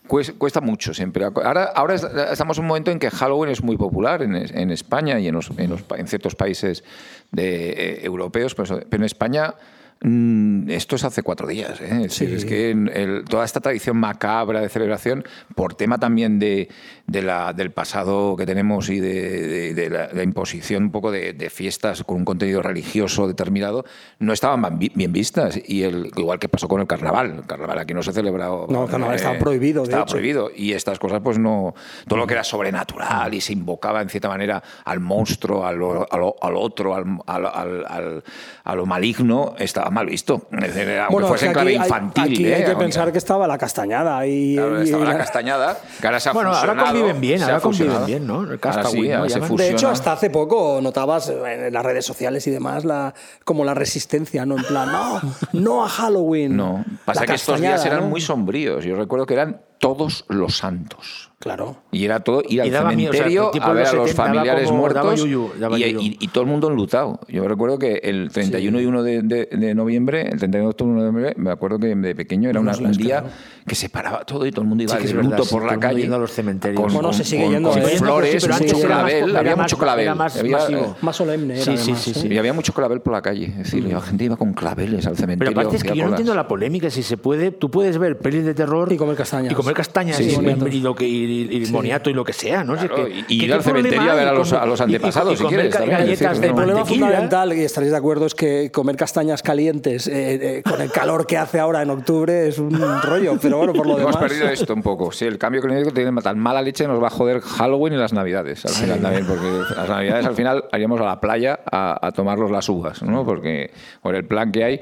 cues- 0.09 0.33
cuesta 0.39 0.61
mucho 0.61 0.95
siempre. 0.95 1.25
Ahora, 1.25 1.65
ahora 1.75 1.95
es- 1.95 2.07
estamos 2.33 2.59
en 2.59 2.65
un 2.65 2.69
momento 2.69 2.91
en 2.91 2.99
que 2.99 3.11
Halloween 3.11 3.51
es 3.51 3.63
muy 3.63 3.77
popular 3.77 4.23
en, 4.23 4.35
en 4.37 4.71
España 4.71 5.19
y 5.19 5.29
en, 5.29 5.35
los- 5.35 5.51
en 5.57 5.71
los 5.71 5.83
pa- 5.83 5.97
en 5.97 6.07
ciertos 6.07 6.35
países 6.35 6.85
de, 7.33 7.71
eh, 7.71 8.01
europeos, 8.05 8.55
pero, 8.55 8.81
en 8.91 9.03
España 9.05 9.55
esto 10.01 10.97
es 10.97 11.05
hace 11.05 11.23
cuatro 11.23 11.47
días. 11.47 11.81
¿eh? 11.81 11.89
Es, 11.91 12.19
decir, 12.19 12.35
es 12.35 12.45
que 12.45 12.71
el- 12.73 13.25
toda 13.29 13.45
esta 13.45 13.61
tradición 13.61 13.97
macabra 13.97 14.61
de 14.61 14.69
celebración, 14.69 15.25
por 15.55 15.75
tema 15.75 15.99
también 15.99 16.39
de, 16.39 16.69
de 17.07 17.23
la, 17.23 17.53
del 17.55 17.71
pasado 17.71 18.37
que 18.37 18.45
tenemos 18.45 18.91
y 18.91 19.01
de, 19.01 19.47
de- 19.47 19.75
de 19.75 19.91
la, 19.91 20.09
la 20.13 20.23
imposición 20.23 20.85
un 20.85 20.91
poco 20.91 21.11
de, 21.11 21.33
de 21.33 21.49
fiestas 21.49 22.05
con 22.05 22.17
un 22.19 22.25
contenido 22.27 22.61
religioso 22.61 23.27
determinado, 23.27 23.85
no 24.19 24.33
estaban 24.35 24.63
ban- 24.63 24.79
bien 24.95 25.13
vistas. 25.13 25.59
Y 25.67 25.85
el, 25.85 26.11
igual 26.17 26.39
que 26.39 26.49
pasó 26.51 26.69
con 26.69 26.83
el 26.83 26.87
carnaval. 26.87 27.37
El 27.39 27.47
carnaval 27.47 27.79
aquí 27.79 27.95
no 27.95 28.03
se 28.03 28.13
celebraba. 28.13 28.67
No, 28.69 28.85
el 28.85 28.91
carnaval 28.91 29.17
estaba 29.17 29.39
prohibido, 29.39 29.83
de 29.83 29.85
Estaba 29.89 30.03
hecho. 30.03 30.13
prohibido. 30.13 30.51
Y 30.55 30.73
estas 30.73 30.99
cosas, 30.99 31.21
pues 31.25 31.39
no. 31.39 31.75
Todo 32.07 32.19
lo 32.19 32.27
que 32.27 32.35
era 32.35 32.45
sobrenatural 32.45 33.33
y 33.33 33.41
se 33.41 33.55
invocaba 33.55 34.03
en 34.03 34.11
cierta 34.11 34.29
manera 34.29 34.63
al 34.85 35.01
monstruo, 35.01 35.65
al, 35.67 35.77
al 36.11 36.35
al 36.43 36.57
otro, 36.57 36.95
al, 36.95 37.05
al- 37.27 37.47
al- 37.47 37.85
al- 37.89 38.25
a 38.65 38.75
lo 38.75 38.85
maligno, 38.87 39.55
estaba 39.59 39.84
mal 39.91 40.07
visto. 40.07 40.47
Decir, 40.51 40.89
aunque 40.99 41.13
Bueno, 41.13 41.29
fuese 41.29 41.45
es 41.47 41.49
en 41.49 41.53
que 41.53 41.55
clave 41.55 41.71
aquí 41.71 41.79
hay- 41.79 41.85
infantil. 41.87 42.23
Aquí 42.25 42.47
hay 42.47 42.53
¿eh? 42.53 42.57
que 42.65 42.71
Aunque- 42.71 42.85
pensar 42.85 43.13
que 43.13 43.19
estaba 43.19 43.47
la 43.47 43.59
castañada 43.59 44.27
y, 44.27 44.55
Claro, 44.57 44.81
y- 44.81 44.85
estaba 44.85 45.03
y 45.03 45.07
la 45.07 45.13
la- 45.13 45.19
castañada, 45.19 45.79
que 46.01 46.07
ahora 46.07 46.21
se 46.21 46.29
ha 46.29 46.33
Bueno, 46.33 46.53
ahora 46.53 46.77
conviven 46.77 47.21
bien, 47.21 47.43
ahora 47.43 47.61
conviven 47.61 48.07
bien, 48.07 48.27
¿no? 48.27 48.41
El 48.41 48.47
Ahora 48.47 48.59
Castaway, 48.59 49.03
sí, 49.03 49.09
¿no? 49.09 49.17
ahora 49.17 49.29
se 49.31 49.41
Llaman. 49.41 49.57
De 49.57 49.71
hecho, 49.71 49.89
hasta 49.89 50.13
hace 50.13 50.31
poco 50.31 50.81
notabas 50.83 51.29
en 51.31 51.73
las 51.73 51.85
redes 51.85 52.05
sociales 52.05 52.47
y 52.47 52.51
demás 52.51 52.85
la, 52.85 53.15
como 53.45 53.65
la 53.65 53.75
resistencia, 53.75 54.47
¿no? 54.47 54.57
En 54.59 54.65
plan, 54.65 54.91
no, 54.93 55.21
no 55.53 55.85
a 55.85 55.89
Halloween. 55.89 56.57
No, 56.57 56.85
pasa 57.05 57.21
La 57.23 57.27
que 57.27 57.35
estos 57.35 57.61
días 57.61 57.85
eran 57.87 58.01
¿no? 58.01 58.07
muy 58.09 58.21
sombríos. 58.21 58.85
Yo 58.85 58.97
recuerdo 58.97 59.27
que 59.27 59.35
eran 59.35 59.61
todos 59.79 60.25
los 60.29 60.57
santos. 60.57 61.31
Claro. 61.45 61.77
Y 61.93 62.07
era 62.07 62.21
todo 62.21 62.43
ir 62.49 62.55
Y 62.57 62.61
al 62.61 62.71
daba 62.71 62.91
miedo, 62.93 63.11
o 63.11 63.13
sea, 63.13 63.23
cementerio 63.25 63.51
tipo 63.53 63.67
a 63.67 63.73
ver 63.75 63.87
a 63.87 63.93
los 63.93 64.09
70, 64.11 64.23
daba 64.23 64.35
familiares 64.35 64.67
como- 64.69 64.79
muertos 64.81 65.21
yuyu, 65.21 65.51
y, 65.77 65.85
y- 65.85 66.17
y 66.21 66.29
todo 66.29 66.43
el 66.45 66.49
mundo 66.51 66.69
enlutado. 66.69 67.21
Yo 67.29 67.47
recuerdo 67.47 67.79
que 67.79 68.01
el 68.03 68.31
31 68.33 68.81
y 68.81 68.87
1 68.87 69.03
de, 69.03 69.21
de- 69.23 69.47
de 69.53 69.75
noviembre, 69.75 70.23
el 70.23 70.39
31 70.39 70.65
de 70.65 70.71
octubre 70.71 70.93
de 71.03 71.13
noviembre, 71.13 71.35
me 71.37 71.51
acuerdo 71.51 71.79
que 71.79 71.95
de 71.95 72.15
pequeño 72.15 72.49
era 72.49 72.61
una- 72.61 72.75
un 72.77 72.93
día 72.93 73.23
que 73.23 73.55
que 73.67 73.75
se 73.75 73.89
paraba 73.89 74.25
todo 74.25 74.45
y 74.47 74.51
todo 74.51 74.61
el 74.63 74.69
mundo 74.69 74.85
iba 74.85 74.93
Sí, 74.95 74.99
de 74.99 75.05
es 75.05 75.15
verdad, 75.15 75.31
luto 75.33 75.45
sí, 75.45 75.55
por 75.55 75.65
la 75.65 75.79
calle. 75.79 76.01
yendo 76.03 76.17
a 76.17 76.19
los 76.19 76.31
cementerios. 76.33 76.81
Con, 76.83 76.93
Bueno, 76.93 77.13
se 77.13 77.19
con- 77.21 77.27
sigue 77.27 77.45
con- 77.45 77.53
yendo, 77.53 77.71
con 77.71 77.79
¿eh? 77.79 77.87
flores, 77.99 78.43
Sí, 78.43 78.49
pero 78.49 78.59
mucho 78.65 78.87
clavel, 78.87 79.37
había 79.37 79.57
mucho 79.57 79.79
clavel. 79.79 80.03
era 80.05 80.15
más 80.15 80.39
había, 80.39 80.57
masivo. 80.59 80.97
Más 81.01 81.17
solemne 81.17 81.55
era, 81.55 81.65
Sí, 81.65 81.71
sí, 81.77 81.83
además, 81.83 82.03
sí, 82.03 82.11
¿eh? 82.11 82.15
sí. 82.15 82.29
y 82.29 82.39
había 82.39 82.53
mucho 82.53 82.73
clavel 82.75 83.01
por 83.01 83.13
la 83.15 83.23
calle. 83.23 83.47
Es 83.47 83.57
decir, 83.59 83.85
la 83.85 84.01
gente 84.03 84.25
iba 84.25 84.37
con 84.37 84.53
claveles 84.55 85.07
al 85.07 85.13
Pero 85.13 85.17
cementerio. 85.23 85.53
aparte 85.53 85.77
es 85.77 85.83
que 85.85 85.95
yo 85.97 86.05
no 86.05 86.11
entiendo 86.11 86.35
la 86.35 86.47
polémica. 86.49 86.89
Si 86.91 87.03
se 87.03 87.17
puede, 87.17 87.51
tú 87.53 87.71
puedes 87.71 87.97
ver 87.99 88.19
pelis 88.19 88.45
de 88.45 88.55
terror 88.55 88.93
Y 88.93 88.97
comer 88.97 89.17
castañas. 89.17 89.53
y 89.53 89.55
comer 89.55 89.75
castañas 89.75 90.17
Sí, 90.17 90.25
y 90.71 90.81
lo 90.81 90.95
que 90.95 91.07
y, 91.43 91.65
y 91.65 91.67
moniato 91.73 92.11
y 92.11 92.13
lo 92.15 92.25
que 92.25 92.33
sea, 92.33 92.65
¿no? 92.65 92.77
Si 92.77 92.85
es 92.85 92.91
Claro, 92.91 93.07
que- 93.07 93.11
y- 93.11 93.25
y 93.29 93.39
¿qué- 93.39 93.45
ir 93.47 93.53
al 93.55 93.63
cementerio 93.63 94.11
a 94.13 94.15
ver 94.15 94.29
a 94.29 94.33
los- 94.33 94.53
a 94.53 94.65
los 94.67 94.81
antepasados, 94.81 95.39
si 95.39 95.45
quieres, 95.45 95.75
galletas 95.75 96.41
de 96.41 96.47
El 96.49 96.55
problema 96.55 96.85
fundamental, 96.85 97.53
y 97.53 97.63
estaréis 97.63 97.93
de 97.93 97.99
acuerdo, 97.99 98.27
es 98.27 98.35
que 98.35 98.71
comer 98.71 98.97
castañas 98.97 99.43
calientes 99.43 100.07
eh, 100.07 100.59
eh, 100.59 100.63
con 100.63 100.81
el 100.81 100.91
calor 100.91 101.27
que 101.27 101.37
hace 101.39 101.59
ahora 101.61 101.83
en 101.83 101.91
octubre 101.91 102.49
es 102.49 102.59
un 102.59 102.73
rollo, 103.03 103.39
pero 103.41 103.59
bueno, 103.59 103.73
por 103.73 103.87
lo 103.87 103.99
Hemos 103.99 104.13
demás. 104.15 104.29
perdido 104.29 104.49
esto 104.49 104.75
un 104.75 104.83
poco. 104.83 105.13
Sí, 105.13 105.25
el 105.25 105.39
cambio 105.39 105.61
climático 105.61 105.93
tiene 105.93 106.13
tan 106.23 106.39
mala 106.39 106.63
leche 106.63 106.87
nos 106.87 107.03
va 107.03 107.09
a 107.09 107.11
joder 107.11 107.41
Halloween 107.41 107.95
y 107.95 107.97
las 107.97 108.13
Navidades 108.13 108.65
al 108.65 108.73
final 108.73 109.01
también, 109.01 109.27
porque 109.27 109.47
las 109.77 109.89
Navidades 109.89 110.27
al 110.27 110.35
final 110.35 110.65
haríamos 110.73 111.01
a 111.01 111.05
la 111.05 111.21
playa 111.21 111.61
a, 111.71 112.07
a 112.07 112.13
tomarnos 112.13 112.51
las 112.51 112.69
uvas, 112.69 113.03
¿no? 113.03 113.25
Porque 113.25 113.71
por 114.03 114.15
el 114.15 114.25
plan 114.27 114.53
que 114.53 114.65
hay. 114.65 114.81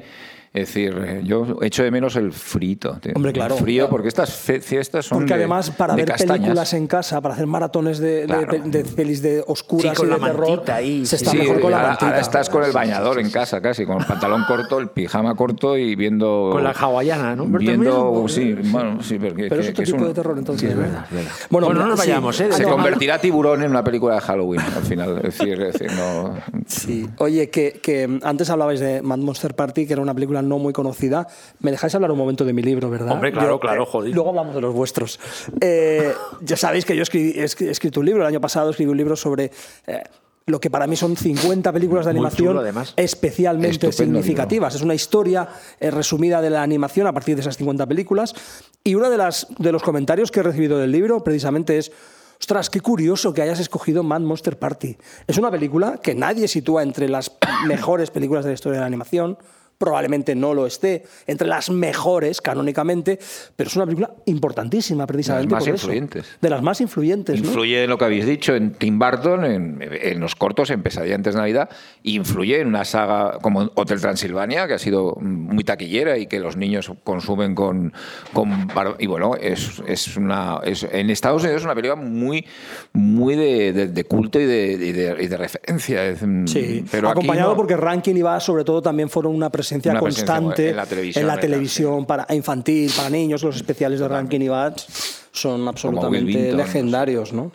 Es 0.53 0.67
decir, 0.67 0.95
eh, 1.03 1.21
yo 1.23 1.57
echo 1.63 1.81
de 1.83 1.89
menos 1.89 2.15
el 2.15 2.31
frito. 2.31 2.97
tío. 3.01 3.13
Hombre, 3.15 3.33
claro. 3.33 3.55
El 3.55 3.61
frío, 3.63 3.89
porque 3.89 4.07
estas 4.07 4.31
fiestas 4.31 5.05
son. 5.07 5.17
Porque 5.19 5.33
de- 5.33 5.39
además, 5.39 5.71
para 5.71 5.95
de 5.95 6.03
ver 6.03 6.09
castañas. 6.11 6.37
películas 6.37 6.73
en 6.75 6.85
casa, 6.85 7.21
para 7.21 7.33
hacer 7.33 7.47
maratones 7.47 7.97
de, 7.97 8.21
de- 8.21 8.25
Claro. 8.27 8.57
de 8.63 8.83
pelis 8.85 9.23
de 9.23 9.43
oscuras 9.47 9.93
Sí, 9.93 9.97
con 9.97 10.07
y 10.07 10.11
de 10.13 10.19
la 10.19 10.25
terror, 10.27 10.47
mantita 10.49 10.75
ahí, 10.75 11.05
se 11.07 11.15
está 11.15 11.31
Sí, 11.31 11.37
mejor 11.37 11.59
con 11.59 11.71
la 11.71 11.77
ahora, 11.77 11.87
mantita. 11.89 12.05
ahora 12.07 12.19
estás 12.19 12.49
con 12.51 12.63
el 12.63 12.71
bañador 12.71 13.19
en 13.19 13.31
casa 13.31 13.61
casi, 13.61 13.83
con 13.87 13.99
el 13.99 14.05
pantalón 14.05 14.43
corto, 14.47 14.77
el 14.77 14.89
pijama 14.89 15.33
corto 15.35 15.75
y 15.75 15.95
viendo. 15.95 16.49
Con 16.51 16.63
la 16.63 16.71
hawaiana, 16.71 17.35
¿no? 17.35 17.45
Pero 17.45 17.57
Viendo, 17.57 18.11
también- 18.13 18.29
sí, 18.29 18.69
bueno, 18.69 19.01
sí, 19.01 19.17
porque 19.17 19.47
Pero 19.49 19.55
que- 19.55 19.61
es 19.61 19.69
otro 19.69 19.83
que 19.83 19.85
tipo 19.91 19.97
un- 20.03 20.07
de 20.07 20.13
terror, 20.13 20.37
entonces. 20.37 20.61
Sí, 20.61 20.67
es 20.67 20.75
¿no? 20.75 20.81
verdad. 20.83 21.05
Bueno, 21.49 21.67
Bueno, 21.67 21.81
no 21.81 21.87
nos 21.87 21.97
vayamos, 21.99 22.39
¿eh? 22.41 22.49
Ah, 22.51 22.55
Se 22.55 22.63
convertirá 22.63 23.17
tiburón 23.17 23.63
en 23.63 23.71
una 23.71 23.83
película 23.83 24.13
de 24.15 24.21
Halloween 24.21 24.61
al 24.61 24.83
final. 24.83 25.17
Es 25.17 25.23
decir, 25.39 25.59
es 25.59 25.73
decir, 25.73 25.91
no. 25.97 26.35
Sí. 26.67 27.09
Oye, 27.17 27.49
que, 27.49 27.79
que 27.81 28.19
antes 28.21 28.49
hablabais 28.51 28.79
de 28.79 29.01
Mad 29.01 29.17
Monster 29.17 29.55
Party, 29.55 29.87
que 29.87 29.93
era 29.93 30.01
una 30.03 30.13
película 30.13 30.42
no 30.47 30.57
muy 30.59 30.73
conocida. 30.73 31.27
¿Me 31.59 31.71
dejáis 31.71 31.95
hablar 31.95 32.11
un 32.11 32.17
momento 32.17 32.45
de 32.45 32.53
mi 32.53 32.61
libro, 32.61 32.89
verdad? 32.89 33.11
Hombre, 33.13 33.31
claro, 33.31 33.59
claro, 33.59 33.83
eh, 33.83 33.87
joder. 33.89 34.13
Luego 34.13 34.29
hablamos 34.29 34.55
de 34.55 34.61
los 34.61 34.73
vuestros. 34.73 35.19
Eh, 35.61 36.13
ya 36.41 36.57
sabéis 36.57 36.85
que 36.85 36.95
yo 36.95 37.03
escribí- 37.03 37.33
he 37.37 37.43
escri- 37.45 37.67
he 37.67 37.71
escrito 37.71 37.99
un 37.99 38.05
libro, 38.05 38.21
el 38.21 38.27
año 38.27 38.41
pasado 38.41 38.69
escribí 38.71 38.91
un 38.91 38.97
libro 38.97 39.15
sobre... 39.15 39.51
eh, 39.87 40.03
lo 40.45 40.59
que 40.59 40.69
para 40.69 40.87
mí 40.87 40.97
son 40.97 41.15
50 41.15 41.71
películas 41.71 42.03
de 42.03 42.11
animación 42.11 42.49
chulo, 42.49 42.63
especialmente 42.97 43.87
Estupendo 43.87 44.19
significativas. 44.19 44.75
Es 44.75 44.81
una 44.81 44.93
historia 44.93 45.47
resumida 45.79 46.41
de 46.41 46.49
la 46.49 46.61
animación 46.63 47.07
a 47.07 47.13
partir 47.13 47.35
de 47.35 47.41
esas 47.41 47.55
50 47.55 47.85
películas. 47.85 48.35
Y 48.83 48.95
uno 48.95 49.09
de, 49.09 49.15
las, 49.17 49.47
de 49.57 49.71
los 49.71 49.81
comentarios 49.83 50.31
que 50.31 50.41
he 50.41 50.43
recibido 50.43 50.77
del 50.79 50.91
libro 50.91 51.23
precisamente 51.23 51.77
es, 51.77 51.93
ostras, 52.41 52.69
qué 52.69 52.81
curioso 52.81 53.33
que 53.33 53.41
hayas 53.41 53.61
escogido 53.61 54.03
Mad 54.03 54.19
Monster 54.19 54.59
Party. 54.59 54.97
Es 55.27 55.37
una 55.37 55.49
película 55.49 55.99
que 56.03 56.13
nadie 56.13 56.49
sitúa 56.49 56.83
entre 56.83 57.07
las 57.07 57.31
mejores 57.65 58.11
películas 58.11 58.43
de 58.43 58.49
la 58.49 58.55
historia 58.55 58.79
de 58.79 58.81
la 58.81 58.87
animación. 58.87 59.37
Probablemente 59.77 60.33
no 60.35 60.53
lo 60.53 60.65
esté 60.65 61.03
entre 61.27 61.47
las 61.47 61.69
mejores 61.69 62.39
canónicamente, 62.41 63.19
pero 63.55 63.67
es 63.69 63.75
una 63.75 63.85
película 63.85 64.11
importantísima 64.25 65.05
precisamente. 65.05 65.53
más 65.53 65.63
por 65.65 65.73
eso. 65.73 65.85
influyentes. 65.87 66.25
De 66.41 66.49
las 66.49 66.61
más 66.61 66.79
influyentes. 66.79 67.41
¿no? 67.41 67.47
Influye 67.47 67.83
en 67.83 67.89
lo 67.89 67.97
que 67.97 68.05
habéis 68.05 68.25
dicho, 68.25 68.55
en 68.55 68.73
Tim 68.73 68.97
Burton, 68.97 69.43
en, 69.45 69.79
en 69.81 70.19
los 70.19 70.35
cortos, 70.35 70.69
en 70.69 70.83
Pesadilla 70.83 71.15
antes 71.15 71.33
de 71.33 71.39
Navidad, 71.41 71.69
influye 72.03 72.61
en 72.61 72.67
una 72.67 72.85
saga 72.85 73.39
como 73.41 73.71
Hotel 73.75 73.99
Transilvania, 73.99 74.67
que 74.67 74.75
ha 74.75 74.79
sido 74.79 75.15
muy 75.19 75.63
taquillera 75.63 76.17
y 76.17 76.27
que 76.27 76.39
los 76.39 76.55
niños 76.55 76.91
consumen 77.03 77.55
con... 77.55 77.91
con 78.31 78.67
y 78.99 79.07
bueno, 79.07 79.35
es, 79.35 79.81
es 79.87 80.15
una... 80.15 80.59
es- 80.63 80.83
en 80.89 81.09
Estados 81.09 81.41
Unidos 81.43 81.59
es 81.61 81.65
una 81.65 81.75
película 81.75 81.95
muy, 82.01 82.45
muy 82.93 83.35
de, 83.35 83.73
de- 83.73 83.87
de 83.87 84.03
culto 84.05 84.39
y 84.39 84.45
de, 84.45 84.71
y 84.73 84.91
de- 84.93 85.17
y 85.23 85.27
de 85.27 85.37
referencia. 85.37 86.15
Mm, 86.21 86.47
Sí, 86.47 86.85
pero 86.91 87.09
acompañado 87.09 87.51
no. 87.51 87.55
porque 87.57 87.75
Rankin 87.75 88.15
y 88.15 88.21
Bass 88.21 88.43
sobre 88.43 88.63
todo 88.63 88.81
también 88.81 89.09
fueron 89.09 89.33
una 89.35 89.49
presencia 89.49 89.72
Una 89.91 89.99
presencia 89.99 89.99
constante 89.99 90.69
en 90.69 90.75
la 90.75 90.85
televisión, 90.85 91.21
en 91.21 91.27
la 91.27 91.33
¿verdad? 91.35 91.41
televisión 91.49 92.05
para 92.05 92.27
infantil, 92.33 92.91
para 92.95 93.09
niños, 93.09 93.43
los 93.43 93.55
especiales 93.55 93.99
de 93.99 94.07
Rankin 94.07 94.41
y 94.41 94.47
Bass 94.49 94.85
son 95.31 95.67
absolutamente 95.67 96.53
legendarios, 96.53 97.33
¿no? 97.33 97.51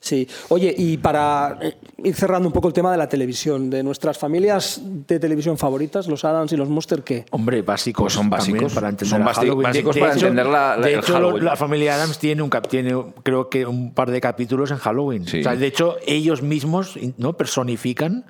Sí. 0.00 0.28
Oye, 0.50 0.72
y 0.78 0.96
para 0.96 1.58
eh, 1.60 1.74
ir 2.04 2.14
cerrando 2.14 2.46
un 2.48 2.52
poco 2.52 2.68
el 2.68 2.72
tema 2.72 2.92
de 2.92 2.96
la 2.96 3.08
televisión, 3.08 3.68
de 3.68 3.82
nuestras 3.82 4.16
familias 4.16 4.80
de 4.84 5.18
televisión 5.18 5.58
favoritas, 5.58 6.06
los 6.06 6.24
Adams 6.24 6.52
y 6.52 6.56
los 6.56 6.68
Monster, 6.68 7.02
¿qué? 7.02 7.26
Hombre, 7.32 7.62
básicos. 7.62 8.04
Pues 8.04 8.12
son 8.14 8.30
básicos. 8.30 8.72
para 8.72 8.90
entender 8.90 9.10
Son 9.10 9.24
básicos 9.24 9.96
para 9.98 10.12
entender 10.12 10.46
la- 10.46 10.76
la- 10.76 10.86
de 10.86 10.92
el 10.94 10.98
hecho, 11.00 11.14
Halloween. 11.14 11.44
la 11.44 11.56
familia 11.56 11.96
Adams 11.96 12.18
tiene, 12.18 12.42
un, 12.42 12.50
tiene 12.70 12.94
creo 13.24 13.48
que 13.50 13.66
un 13.66 13.92
par 13.92 14.10
de 14.12 14.20
capítulos 14.20 14.70
en 14.70 14.76
Halloween. 14.78 15.26
Sí. 15.26 15.40
O 15.40 15.42
sea, 15.42 15.56
de 15.56 15.66
hecho, 15.66 15.96
ellos 16.06 16.42
mismos 16.42 16.94
no 17.16 17.36
personifican 17.36 18.24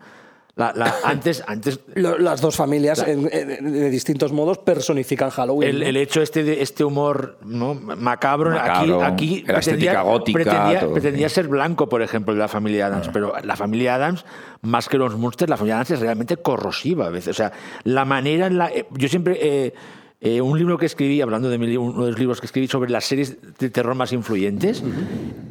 la, 0.59 0.73
la- 0.75 0.95
antes, 1.05 1.43
antes 1.47 1.81
Lo- 1.95 2.19
Las 2.19 2.43
dos 2.43 2.55
familias, 2.57 3.03
en- 3.07 3.31
en- 3.33 3.73
de 3.73 3.89
distintos 3.91 4.33
modos, 4.33 4.59
personifican 4.59 5.31
Halloween. 5.31 5.71
el, 5.71 5.81
¿no? 5.81 5.87
el 5.87 5.97
hecho 5.97 6.21
este 6.21 6.45
de 6.45 6.61
este 6.61 6.85
humor 6.85 7.39
¿no? 7.47 7.75
macabro, 7.75 8.51
Macabro, 8.51 9.03
aquí, 9.03 9.39
aquí 9.39 9.45
la 9.47 9.59
estética 9.61 10.03
gótica, 10.03 10.35
pretendía, 10.43 10.93
pretendía 10.93 11.29
ser 11.31 11.49
blanco, 11.49 11.89
por 11.89 12.03
ejemplo, 12.03 12.35
de 12.35 12.41
la 12.41 12.49
familia 12.49 12.87
Adams, 12.89 13.09
pero 13.13 13.33
la 13.43 13.57
familia 13.57 13.95
Adams, 13.95 14.27
más 14.61 14.89
que 14.89 14.99
los 14.99 15.17
monsters, 15.17 15.49
la 15.49 15.57
familia 15.57 15.77
Adams 15.77 15.93
es 15.93 16.01
realmente 16.01 16.37
corrosiva 16.37 17.07
a 17.07 17.11
veces. 17.11 17.29
O 17.31 17.35
sea, 17.35 17.53
la 17.85 18.05
manera 18.05 18.47
en 18.49 18.59
la. 18.59 18.69
eh, 18.69 18.87
Yo 18.91 19.09
siempre. 19.09 19.39
eh, 19.41 19.73
eh, 20.21 20.41
un 20.41 20.59
libro 20.59 20.77
que 20.79 20.87
escribí, 20.87 21.21
hablando 21.21 21.49
de 21.49 21.59
mi 21.59 21.77
uno 21.77 22.05
de 22.05 22.11
los 22.11 22.19
libros 22.19 22.41
que 22.41 22.47
escribí 22.47 22.67
sobre 22.67 22.91
las 22.91 23.05
series 23.05 23.39
de 23.57 23.71
terror 23.71 23.95
más 23.95 24.13
influyentes, 24.13 24.83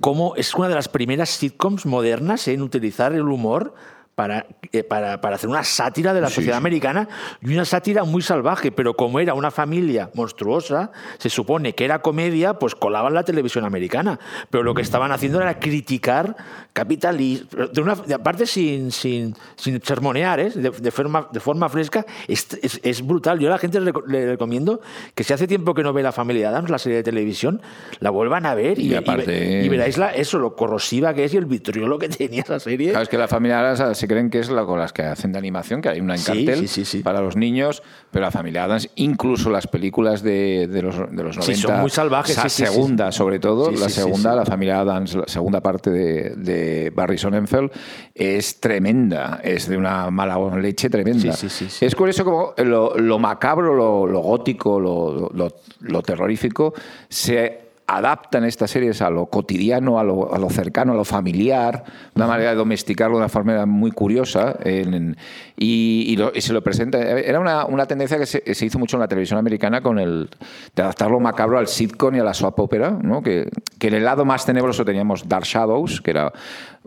cómo 0.02 0.36
es 0.36 0.54
una 0.56 0.68
de 0.68 0.76
las 0.76 0.90
primeras 0.90 1.30
sitcoms 1.30 1.86
modernas 1.86 2.50
en 2.50 2.62
utilizar 2.62 3.14
el 3.14 3.22
humor 3.22 3.76
para, 4.18 4.48
eh, 4.72 4.84
para, 4.84 5.22
para 5.22 5.36
hacer 5.36 5.48
una 5.48 5.64
sátira 5.64 6.12
de 6.12 6.22
la 6.22 6.32
sociedad 6.32 6.58
americana 6.58 7.08
y 7.40 7.54
una 7.54 7.66
sátira 7.66 8.04
muy 8.04 8.24
salvaje, 8.24 8.72
pero 8.72 8.96
como 8.96 9.20
era 9.20 9.36
una 9.36 9.52
familia 9.52 10.10
monstruosa, 10.16 10.92
se 11.20 11.30
supone 11.30 11.74
que 11.76 11.86
era 11.86 12.02
comedia, 12.02 12.56
pues 12.58 12.74
colaban 12.74 13.14
la 13.14 13.22
televisión 13.22 13.64
americana. 13.64 14.20
Pero 14.50 14.64
lo 14.64 14.74
que 14.74 14.82
estaban 14.82 15.12
haciendo 15.12 15.40
era 15.40 15.60
criticar 15.60 16.36
capitalismo, 16.74 17.48
de 17.72 17.80
una, 17.80 17.94
de- 17.94 18.16
aparte 18.16 18.48
sin, 18.48 18.92
sin, 18.92 19.36
sin 19.56 19.80
sermonear, 19.84 20.40
¿eh? 20.40 20.50
de, 20.50 20.72
de 20.72 20.92
forma, 20.92 21.28
de 21.32 21.40
forma 21.40 21.70
fresca, 21.70 22.04
es, 22.28 22.48
es- 22.64 22.80
es 22.84 23.06
brutal. 23.06 23.38
Yo 23.38 23.50
a 23.50 23.52
la 23.52 23.58
gente 23.60 23.80
le, 23.80 23.94
le 24.08 24.32
recomiendo 24.32 24.82
que 25.14 25.24
si 25.24 25.32
hace 25.32 25.46
tiempo 25.46 25.76
que 25.76 25.84
no 25.84 25.94
ve 25.94 26.02
La 26.02 26.12
Familia 26.12 26.50
Adams, 26.50 26.72
la 26.72 26.80
serie 26.80 26.98
de 26.98 27.04
televisión, 27.04 27.62
la 28.00 28.10
vuelvan 28.10 28.48
a 28.48 28.56
ver 28.56 28.80
y, 28.80 28.88
Y 28.88 28.96
aparte- 28.96 29.62
y, 29.62 29.66
y 29.66 29.70
veráis 29.70 30.00
la, 30.00 30.10
eso, 30.16 30.40
lo 30.40 30.56
corrosiva 30.56 31.14
que 31.14 31.24
es 31.26 31.34
y 31.36 31.38
el 31.38 31.46
vitriolo 31.46 32.00
que 32.00 32.10
tenía 32.10 32.42
esa 32.42 32.60
serie. 32.60 32.90
Claro, 32.90 33.04
es 33.04 33.10
que 33.10 33.18
la 33.20 33.28
familia 33.28 33.60
Adams 33.60 34.07
se 34.08 34.14
creen 34.14 34.30
que 34.30 34.40
es 34.40 34.50
la 34.50 34.66
con 34.66 34.80
las 34.80 34.94
que 34.94 35.04
hacen 35.04 35.34
de 35.34 35.38
animación, 35.38 35.82
que 35.82 35.90
hay 35.90 36.00
una 36.00 36.14
en 36.16 36.20
Sí, 36.22 36.26
cartel 36.46 36.60
sí, 36.62 36.68
sí, 36.68 36.86
sí. 36.86 37.04
para 37.04 37.20
los 37.22 37.36
niños, 37.36 37.84
pero 38.10 38.24
la 38.26 38.32
familia 38.32 38.64
Adams, 38.64 38.90
incluso 38.96 39.50
las 39.50 39.68
películas 39.68 40.22
de, 40.24 40.68
de 40.68 40.82
los, 40.82 40.96
de 40.96 41.24
los 41.24 41.36
90, 41.38 41.42
Sí, 41.44 41.56
son 41.56 41.80
muy 41.82 41.90
salvajes, 41.90 42.38
la 42.38 42.48
segunda 42.50 43.12
sobre 43.12 43.40
todo, 43.40 43.70
la 43.72 43.90
segunda, 43.90 44.34
la 44.36 44.46
familia 44.46 44.80
Adams, 44.80 45.16
la 45.16 45.28
segunda 45.28 45.60
parte 45.62 45.90
de, 45.90 46.30
de 46.38 46.90
Barry 46.96 47.18
Sonnenfeld, 47.18 47.70
es 48.16 48.60
tremenda, 48.62 49.42
es 49.44 49.68
de 49.68 49.76
una 49.78 50.10
mala 50.10 50.38
leche 50.58 50.90
tremenda. 50.90 51.34
Es 51.82 51.96
curioso 51.96 52.24
como 52.24 52.54
lo, 52.58 52.98
lo 52.98 53.20
macabro, 53.20 53.76
lo, 53.76 54.08
lo 54.08 54.20
gótico, 54.20 54.80
lo, 54.80 55.30
lo- 55.34 55.54
lo 55.82 56.02
terrorífico 56.02 56.74
se 57.10 57.67
adaptan 57.90 58.44
estas 58.44 58.70
series 58.72 59.02
a 59.02 59.10
lo 59.10 59.28
cotidiano, 59.28 59.98
a 59.98 60.04
lo, 60.04 60.34
a 60.34 60.38
lo 60.38 60.50
cercano, 60.50 60.92
a 60.92 60.96
lo 60.98 61.06
familiar, 61.06 61.86
una 62.16 62.28
manera 62.28 62.50
de 62.50 62.58
domesticarlo 62.58 63.16
de 63.16 63.22
una 63.24 63.30
forma 63.30 63.66
muy 63.66 63.92
curiosa 63.92 64.58
en- 64.64 64.94
en- 64.94 65.18
y, 65.56 66.04
y 66.08 66.18
lo- 66.18 66.32
y 66.36 66.42
se 66.42 66.52
lo 66.52 66.62
presenta. 66.62 67.00
Era 67.02 67.40
una, 67.40 67.66
una 67.66 67.86
tendencia 67.86 68.18
que 68.20 68.26
se, 68.26 68.54
se 68.54 68.66
hizo 68.66 68.78
mucho 68.78 68.98
en 68.98 69.02
la 69.02 69.08
televisión 69.08 69.40
americana 69.40 69.80
con 69.82 70.00
el 70.00 70.30
de 70.76 70.82
adaptar 70.84 71.10
lo 71.10 71.20
macabro 71.22 71.58
al 71.60 71.68
sitcom 71.68 72.14
y 72.16 72.20
a 72.20 72.24
la 72.26 72.34
soap 72.34 72.60
opera, 72.60 72.92
¿no? 72.92 73.24
que, 73.24 73.50
que 73.80 73.88
en 73.88 73.94
el 73.94 74.04
lado 74.04 74.26
más 74.26 74.46
tenebroso 74.46 74.84
teníamos 74.84 75.28
Dark 75.30 75.46
Shadows, 75.46 76.02
que 76.02 76.12
era 76.12 76.34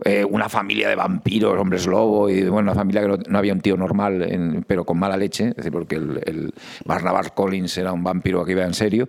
eh, 0.05 0.23
una 0.23 0.49
familia 0.49 0.87
de 0.87 0.95
vampiros, 0.95 1.57
hombres 1.59 1.87
lobo, 1.87 2.29
y 2.29 2.43
bueno, 2.43 2.71
una 2.71 2.75
familia 2.79 3.01
que 3.01 3.07
no, 3.07 3.17
no 3.27 3.37
había 3.39 3.53
un 3.53 3.61
tío 3.61 3.75
normal, 3.75 4.21
en- 4.21 4.63
pero 4.67 4.85
con 4.85 4.99
mala 4.99 5.17
leche, 5.17 5.47
es 5.49 5.55
decir, 5.55 5.71
porque 5.71 5.95
el, 5.95 6.21
el 6.25 6.53
Barnabas 6.85 7.31
Collins 7.31 7.75
era 7.79 7.91
un 7.91 8.03
vampiro 8.03 8.45
que 8.45 8.51
iba 8.51 8.63
en 8.65 8.75
serio. 8.75 9.07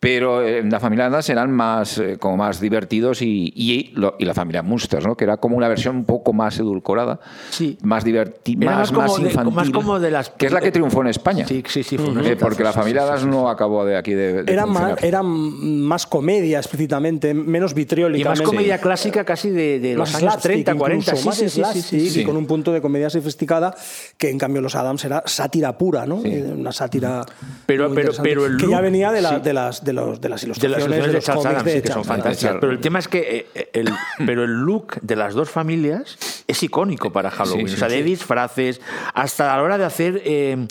Pero 0.00 0.46
en 0.46 0.70
la 0.70 0.78
familia 0.78 1.06
Adams 1.06 1.28
eran 1.28 1.50
más, 1.50 1.98
eh, 1.98 2.18
como 2.20 2.36
más 2.36 2.60
divertidos 2.60 3.20
y, 3.20 3.52
y, 3.56 3.90
lo- 3.94 4.14
y 4.18 4.24
la 4.26 4.32
familia 4.32 4.62
Munsters, 4.62 5.04
¿no? 5.04 5.16
que 5.16 5.24
era 5.24 5.38
como 5.38 5.56
una 5.56 5.66
versión 5.66 5.96
un 5.96 6.04
poco 6.04 6.32
más 6.32 6.56
edulcorada, 6.60 7.18
Sí. 7.50 7.76
más 7.82 8.04
divertida, 8.04 8.64
más, 8.64 8.92
más 8.92 9.08
más 9.10 9.16
de- 9.16 9.22
infantil. 9.24 9.54
más 9.56 9.70
como 9.70 9.98
de 9.98 10.12
las- 10.12 10.30
Que 10.30 10.46
es 10.46 10.52
la 10.52 10.60
que 10.60 10.70
triunfó 10.70 11.00
en 11.00 11.08
España. 11.08 11.46
Sí, 11.48 11.64
sí, 11.66 11.82
sí. 11.82 11.98
fue 11.98 12.30
Eh, 12.32 12.36
porque 12.36 12.62
la 12.62 12.70
sí, 12.72 12.78
familia 12.78 13.00
sí, 13.02 13.06
Adams 13.08 13.20
sí, 13.22 13.26
sí. 13.26 13.30
no 13.30 13.48
acabó 13.48 13.84
de 13.84 13.96
aquí 13.96 14.14
de, 14.14 14.44
de 14.44 14.52
Era 14.52 14.66
más, 14.66 14.94
más 15.22 16.06
comedia 16.06 16.58
explícitamente, 16.58 17.34
menos 17.34 17.72
Y 17.72 17.74
vitriólicamente. 17.74 18.42
más 18.42 18.48
comedia 18.48 18.78
clásica 18.80 19.24
casi 19.24 19.50
de, 19.50 19.80
de 19.80 19.94
los 19.96 20.10
años 20.10 20.20
slapstick 20.34 20.42
30, 20.52 20.74
40. 20.76 21.10
incluso, 21.10 21.32
Sí, 21.32 21.48
sí, 21.48 21.62
sí, 21.62 21.62
sí, 21.72 21.82
sí, 21.82 22.10
sí. 22.10 22.20
y 22.20 22.24
con 22.24 22.36
un 22.36 22.46
punto 22.46 22.72
de 22.72 22.80
comedia 22.80 23.10
sofisticada 23.10 23.74
que 24.16 24.30
en 24.30 24.38
cambio 24.38 24.62
los 24.62 24.74
Adams 24.76 25.04
era 25.04 25.24
sátira 25.26 25.76
pura, 25.76 26.06
¿no? 26.06 26.20
Sí. 26.22 26.28
Eh, 26.28 26.54
Una 26.58 26.70
sátira 26.72 27.24
Pero- 27.66 27.88
muy 27.88 27.96
pero- 27.96 28.12
pero 28.22 28.46
el 28.46 28.56
que 28.56 28.66
ya 28.68 28.76
look, 28.76 28.82
venía 28.82 29.10
de, 29.12 29.22
la- 29.22 29.36
sí. 29.36 29.40
de 29.42 29.52
las 29.52 29.84
de, 29.88 29.92
los, 29.94 30.20
de 30.20 30.28
las 30.28 30.40
de 30.40 30.46
ilustraciones 30.46 30.88
las 30.88 31.04
de, 31.04 31.10
ilustraciones 31.10 31.12
de 31.12 31.12
los 31.12 31.24
cómics 31.24 31.46
Adams, 31.46 31.64
de 31.64 31.72
sí, 31.72 31.82
que 31.82 31.88
son 31.88 32.02
Charles 32.02 32.08
Adams. 32.08 32.24
fantásticas. 32.24 32.56
Pero 32.60 32.72
el 32.72 32.80
tema 32.80 32.98
es 32.98 33.08
que 33.08 33.46
eh, 33.54 33.70
el, 33.72 33.88
pero 34.26 34.44
el 34.44 34.52
look 34.52 35.00
de 35.00 35.16
las 35.16 35.34
dos 35.34 35.50
familias 35.50 36.18
es 36.46 36.62
icónico 36.62 37.12
para 37.12 37.30
Halloween. 37.30 37.68
Sí, 37.68 37.74
sí, 37.74 37.76
o 37.76 37.78
sea, 37.78 37.88
de 37.88 37.98
sí. 37.98 38.02
disfraces, 38.02 38.80
hasta 39.14 39.52
a 39.52 39.56
la 39.56 39.62
hora 39.62 39.78
de 39.78 39.84
hacer, 39.84 40.22
eh, 40.24 40.66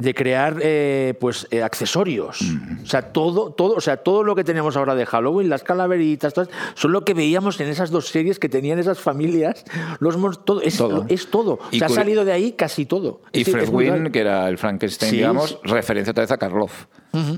de 0.00 0.14
crear 0.14 0.56
eh, 0.62 1.14
pues 1.20 1.46
eh, 1.50 1.62
accesorios. 1.62 2.40
Mm. 2.42 2.82
O 2.82 2.86
sea, 2.86 3.02
todo, 3.12 3.52
todo, 3.52 3.74
o 3.74 3.80
sea, 3.80 3.98
todo 3.98 4.24
lo 4.24 4.34
que 4.34 4.44
tenemos 4.44 4.76
ahora 4.76 4.94
de 4.94 5.06
Halloween, 5.06 5.48
las 5.48 5.62
calaveritas, 5.62 6.34
todas, 6.34 6.48
son 6.74 6.92
lo 6.92 7.04
que 7.04 7.14
veíamos 7.14 7.60
en 7.60 7.68
esas 7.68 7.90
dos 7.90 8.08
series 8.08 8.38
que 8.38 8.48
tenían 8.48 8.78
esas 8.78 8.98
familias. 9.00 9.64
Los 10.00 10.16
todo, 10.44 10.60
es 10.62 10.76
Todo. 10.76 11.04
es 11.08 11.30
todo. 11.30 11.58
O 11.60 11.68
sea, 11.72 11.86
ha 11.86 11.90
salido 11.90 12.24
de 12.24 12.32
ahí 12.32 12.52
casi 12.52 12.86
todo. 12.86 13.20
Y 13.32 13.44
Fred. 13.44 13.68
Wynn, 13.70 14.10
que 14.10 14.20
era 14.20 14.48
el 14.48 14.58
Frankenstein, 14.58 15.10
Sí, 15.10 15.16
digamos, 15.18 15.58
referencia 15.64 16.10
otra 16.12 16.22
vez 16.22 16.30
a 16.30 16.38
Karloff. 16.38 16.86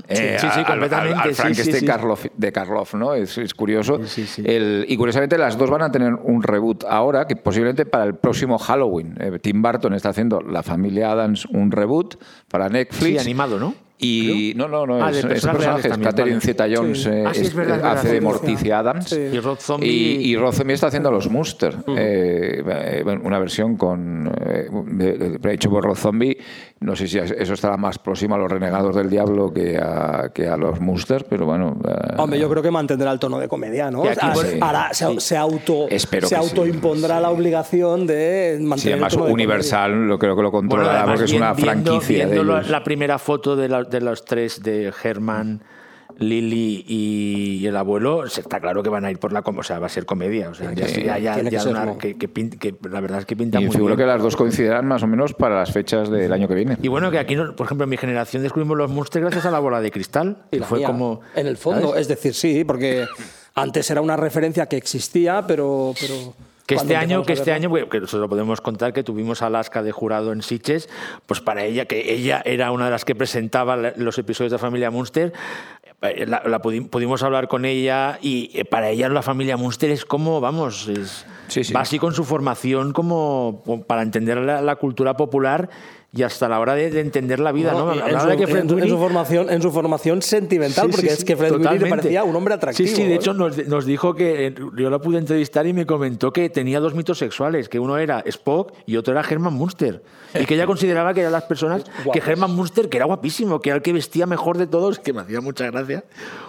Eh, 0.07 0.37
Sí, 0.39 0.47
sí, 0.53 0.63
completamente, 0.63 1.15
Al, 1.15 1.21
al 1.21 1.29
sí, 1.29 1.41
Frankenstein 1.41 1.79
sí. 1.79 1.85
Karloff- 1.87 2.31
de 2.35 2.51
Karloff, 2.51 2.93
¿no? 2.93 3.13
Es, 3.13 3.37
es 3.37 3.53
curioso. 3.53 3.99
El- 4.43 4.85
y 4.87 4.95
curiosamente 4.97 5.37
las 5.37 5.57
dos 5.57 5.69
van 5.69 5.81
a 5.81 5.91
tener 5.91 6.13
un 6.13 6.43
reboot 6.43 6.83
ahora, 6.85 7.25
que 7.25 7.35
posiblemente 7.35 7.85
para 7.85 8.03
el 8.05 8.15
próximo 8.15 8.57
Halloween. 8.57 9.15
Tim 9.41 9.61
Burton 9.61 9.93
está 9.95 10.09
haciendo 10.09 10.41
La 10.41 10.61
familia 10.63 11.11
Adams 11.11 11.45
un 11.45 11.71
reboot 11.71 12.15
para 12.53 12.69
Netflix. 12.69 13.13
Sí, 13.13 13.17
animado, 13.17 13.57
¿no? 13.59 13.73
Y 13.97 14.53
no, 14.57 14.67
no, 14.67 14.85
no, 14.85 15.01
Ah, 15.03 15.09
es, 15.09 15.15
de 15.15 15.19
es 15.21 15.25
personajes 15.27 15.57
personaje, 15.57 15.89
también, 15.89 16.09
Catherine 16.11 16.35
vale. 16.35 16.45
Zeta 16.45 16.65
Jones 16.69 17.03
Sí. 17.03 17.09
eh, 17.09 17.23
Ah, 17.25 17.33
sí, 17.33 17.41
es 17.41 17.47
es- 17.47 17.55
verdad, 17.55 17.77
es 17.77 17.83
hace 17.85 18.11
de 18.13 18.21
Morticia 18.21 18.79
Adams. 18.79 19.09
Sí. 19.09 19.15
Y 19.31 19.39
Rob 19.39 19.57
Zombie. 19.59 19.87
Y, 19.87 20.31
y 20.31 20.35
Rob 20.35 20.53
Zombie 20.53 20.73
está 20.73 20.87
haciendo 20.87 21.09
los 21.09 21.29
Munster, 21.29 21.73
eh, 21.97 22.61
eh, 22.65 23.01
bueno, 23.03 23.21
una 23.23 23.39
versión 23.39 23.77
con 23.77 24.29
eh, 24.45 24.67
de- 24.87 25.17
de- 25.39 25.53
hecho 25.53 25.69
por 25.69 25.83
Rob 25.85 25.95
Zombie. 25.95 26.37
No 26.83 26.95
sé 26.95 27.07
si 27.07 27.17
eso 27.17 27.53
estará 27.53 27.77
más 27.77 27.97
próximo 27.97 28.35
a 28.35 28.37
los 28.37 28.51
Renegados 28.51 28.95
del 28.95 29.09
Diablo 29.09 29.53
que 29.53 29.77
a, 29.77 30.29
que 30.33 30.47
a 30.47 30.57
los 30.57 30.79
Munster, 30.81 31.25
pero 31.29 31.45
bueno. 31.45 31.77
eh, 31.87 32.15
Hombre, 32.17 32.37
yo 32.39 32.49
creo 32.49 32.61
que 32.61 32.71
mantendrá 32.71 33.11
el 33.11 33.19
tono 33.19 33.39
de 33.39 33.47
comedia, 33.47 33.89
¿no? 33.89 34.03
Aquí, 34.03 34.17
Ahora- 34.21 34.33
pues, 34.33 34.57
ahora 34.61 34.89
se, 34.93 35.07
sí. 35.07 35.15
se 35.19 35.37
auto, 35.37 35.87
Espero 35.89 36.27
se 36.27 36.35
sí. 36.35 36.41
autoimpondrá 36.41 37.19
la 37.21 37.29
obligación 37.29 38.05
de 38.05 38.55
sí, 38.59 38.63
mantener 38.65 38.93
además 38.95 39.13
el 39.13 39.17
tono 39.19 39.27
de 39.27 39.33
Universal 39.33 40.07
lo 40.07 40.19
creo 40.19 40.35
que 40.35 40.41
lo 40.41 40.51
Bueno, 40.51 40.67
controlará 40.69 40.99
además, 41.03 41.19
porque 41.19 41.31
es 41.31 41.37
una 41.37 41.53
viendo- 41.53 41.71
franquicia 41.93 42.25
viendo 42.27 42.55
de 42.55 42.69
la, 42.69 42.83
primera 42.83 43.17
foto 43.17 43.55
de, 43.55 43.69
la- 43.69 43.83
de 43.83 44.01
los 44.01 44.25
tres, 44.25 44.61
de 44.61 44.91
Herman, 45.03 45.61
Lily 46.19 46.85
y 46.87 47.65
el 47.65 47.75
abuelo, 47.75 48.25
está 48.25 48.59
claro 48.59 48.83
que 48.83 48.89
van 48.89 49.05
a 49.05 49.11
ir 49.11 49.19
por 49.19 49.33
la... 49.33 49.41
com- 49.41 49.57
O 49.57 49.63
sea, 49.63 49.79
va 49.79 49.87
a 49.87 49.89
ser 49.89 50.05
comedia. 50.05 50.49
O 50.49 50.53
sea, 50.53 50.73
ya, 50.73 50.87
Sí, 50.87 51.03
ya- 51.03 51.17
ya- 51.17 51.33
tiene 51.35 51.49
que 51.49 52.75
la 52.89 52.99
verdad 53.01 53.19
es 53.19 53.25
que 53.25 53.35
pinta 53.35 53.59
Y 53.59 53.65
muy 53.65 53.73
seguro 53.75 53.95
que 53.97 54.05
las 54.05 54.21
dos 54.21 54.35
coincidirán 54.35 54.85
más 54.87 55.03
o 55.03 55.07
menos 55.07 55.33
para 55.33 55.55
las 55.55 55.71
fechas 55.71 56.09
del 56.09 56.31
año 56.33 56.47
que 56.47 56.55
viene. 56.55 56.77
Y 56.81 56.87
bueno, 56.87 57.11
que 57.11 57.19
aquí, 57.19 57.35
por 57.35 57.65
ejemplo, 57.65 57.83
en 57.85 57.89
mi 57.89 57.97
generación 57.97 58.43
descubrimos 58.43 58.77
los 58.77 58.89
monstruos 58.89 59.23
gracias 59.23 59.45
a 59.45 59.51
la 59.51 59.59
bola 59.59 59.81
de 59.81 59.91
cristal. 59.91 60.37
Y 60.51 60.59
fue 60.59 60.79
mía, 60.79 60.87
como... 60.87 61.21
En 61.35 61.47
el 61.47 61.57
fondo, 61.57 61.89
¿sabes? 61.89 62.01
es 62.01 62.07
decir, 62.07 62.33
sí, 62.33 62.63
porque 62.63 63.05
antes 63.55 63.89
era 63.91 64.01
una 64.01 64.15
referencia 64.17 64.65
que 64.67 64.77
existía, 64.77 65.45
pero. 65.47 65.93
pero 65.99 66.33
Que 66.65 66.75
este 66.75 66.95
año, 66.95 67.23
que 67.23 67.33
este 67.33 67.51
año, 67.51 67.69
que 67.89 67.99
nosotros 67.99 68.21
lo 68.21 68.29
podemos 68.29 68.61
contar, 68.61 68.93
que 68.93 69.03
tuvimos 69.03 69.41
a 69.41 69.47
Alaska 69.47 69.83
de 69.83 69.91
jurado 69.91 70.31
en 70.31 70.41
Sitges, 70.41 70.87
pues 71.25 71.41
para 71.41 71.63
ella, 71.65 71.85
que 71.85 72.13
ella 72.13 72.41
era 72.45 72.71
una 72.71 72.85
de 72.85 72.91
las 72.91 73.03
que 73.03 73.15
presentaba 73.15 73.75
la- 73.75 73.93
los 73.97 74.17
episodios 74.17 74.51
de 74.53 74.57
Familia 74.57 74.89
Munster, 74.89 75.33
eh, 76.01 76.25
la, 76.25 76.41
la 76.45 76.61
pudi- 76.61 76.89
pudimos 76.89 77.21
hablar 77.23 77.47
con 77.49 77.65
ella 77.65 78.17
y 78.21 78.49
eh, 78.53 78.63
para 78.65 78.89
ella 78.89 79.09
la 79.09 79.21
familia 79.21 79.57
Munster 79.57 79.89
es 79.89 80.05
como, 80.05 80.39
vamos, 80.39 80.87
es 80.87 81.25
Sí, 81.49 81.65
sí. 81.65 81.73
básico 81.73 82.07
en 82.07 82.13
su 82.13 82.23
formación 82.23 82.93
como 82.93 83.61
para 83.85 84.01
entender 84.01 84.37
la, 84.37 84.61
la 84.61 84.75
cultura 84.77 85.17
popular 85.17 85.69
y 86.15 86.21
hasta 86.21 86.47
la 86.47 86.59
hora 86.59 86.75
de, 86.75 86.91
de 86.91 86.99
entender 86.99 87.39
la 87.39 87.51
vida. 87.51 87.71
¿no? 87.71 87.87
No, 87.95 88.07
en, 88.07 88.19
su, 88.19 88.37
que 88.37 88.45
Fred 88.47 88.69
en 88.71 88.79
en 88.83 88.89
su 88.89 88.97
formación, 88.99 89.49
en 89.49 89.61
su 89.63 89.71
formación 89.71 90.21
sentimental, 90.21 90.85
Sí, 90.85 90.91
porque 90.91 91.07
sí, 91.07 91.13
es 91.13 91.25
que 91.25 91.35
Fred 91.35 91.51
Winnie 91.53 91.63
le 91.63 91.69
totalmente. 91.73 91.89
parecía 91.97 92.23
un 92.23 92.35
hombre 92.35 92.53
atractivo. 92.53 92.87
Sí, 92.87 92.95
sí, 92.95 93.03
de 93.03 93.13
¿eh? 93.13 93.15
hecho 93.15 93.33
nos, 93.33 93.67
nos 93.67 93.85
dijo 93.85 94.13
que 94.13 94.47
eh, 94.47 94.55
yo 94.77 94.89
la 94.91 94.99
pude 94.99 95.17
entrevistar 95.17 95.65
y 95.65 95.73
me 95.73 95.87
comentó 95.87 96.31
que 96.31 96.49
tenía 96.51 96.79
dos 96.79 96.93
mitos 96.93 97.17
sexuales, 97.17 97.67
que 97.67 97.79
uno 97.79 97.97
era 97.97 98.19
Spock 98.27 98.73
y 98.85 98.97
otro 98.97 99.13
era 99.13 99.27
Herman 99.27 99.53
Munster. 99.53 100.03
Y 100.39 100.45
que 100.45 100.53
ella 100.53 100.65
consideraba 100.67 101.13
que 101.15 101.21
eran 101.21 101.31
las 101.33 101.45
personas, 101.45 101.83
que. 102.13 102.19
Herman 102.19 102.51
Munster, 102.55 102.89
que 102.89 102.97
era 102.97 103.05
guapísimo, 103.07 103.59
que 103.59 103.69
era 103.71 103.77
el 103.77 103.81
que 103.81 103.93
vestía 103.93 104.27
mejor 104.27 104.57
de 104.59 104.67
todos, 104.67 104.99
que 104.99 105.13
me 105.13 105.21
hacía 105.21 105.41
mucha 105.41 105.65
gracia. 105.71 106.03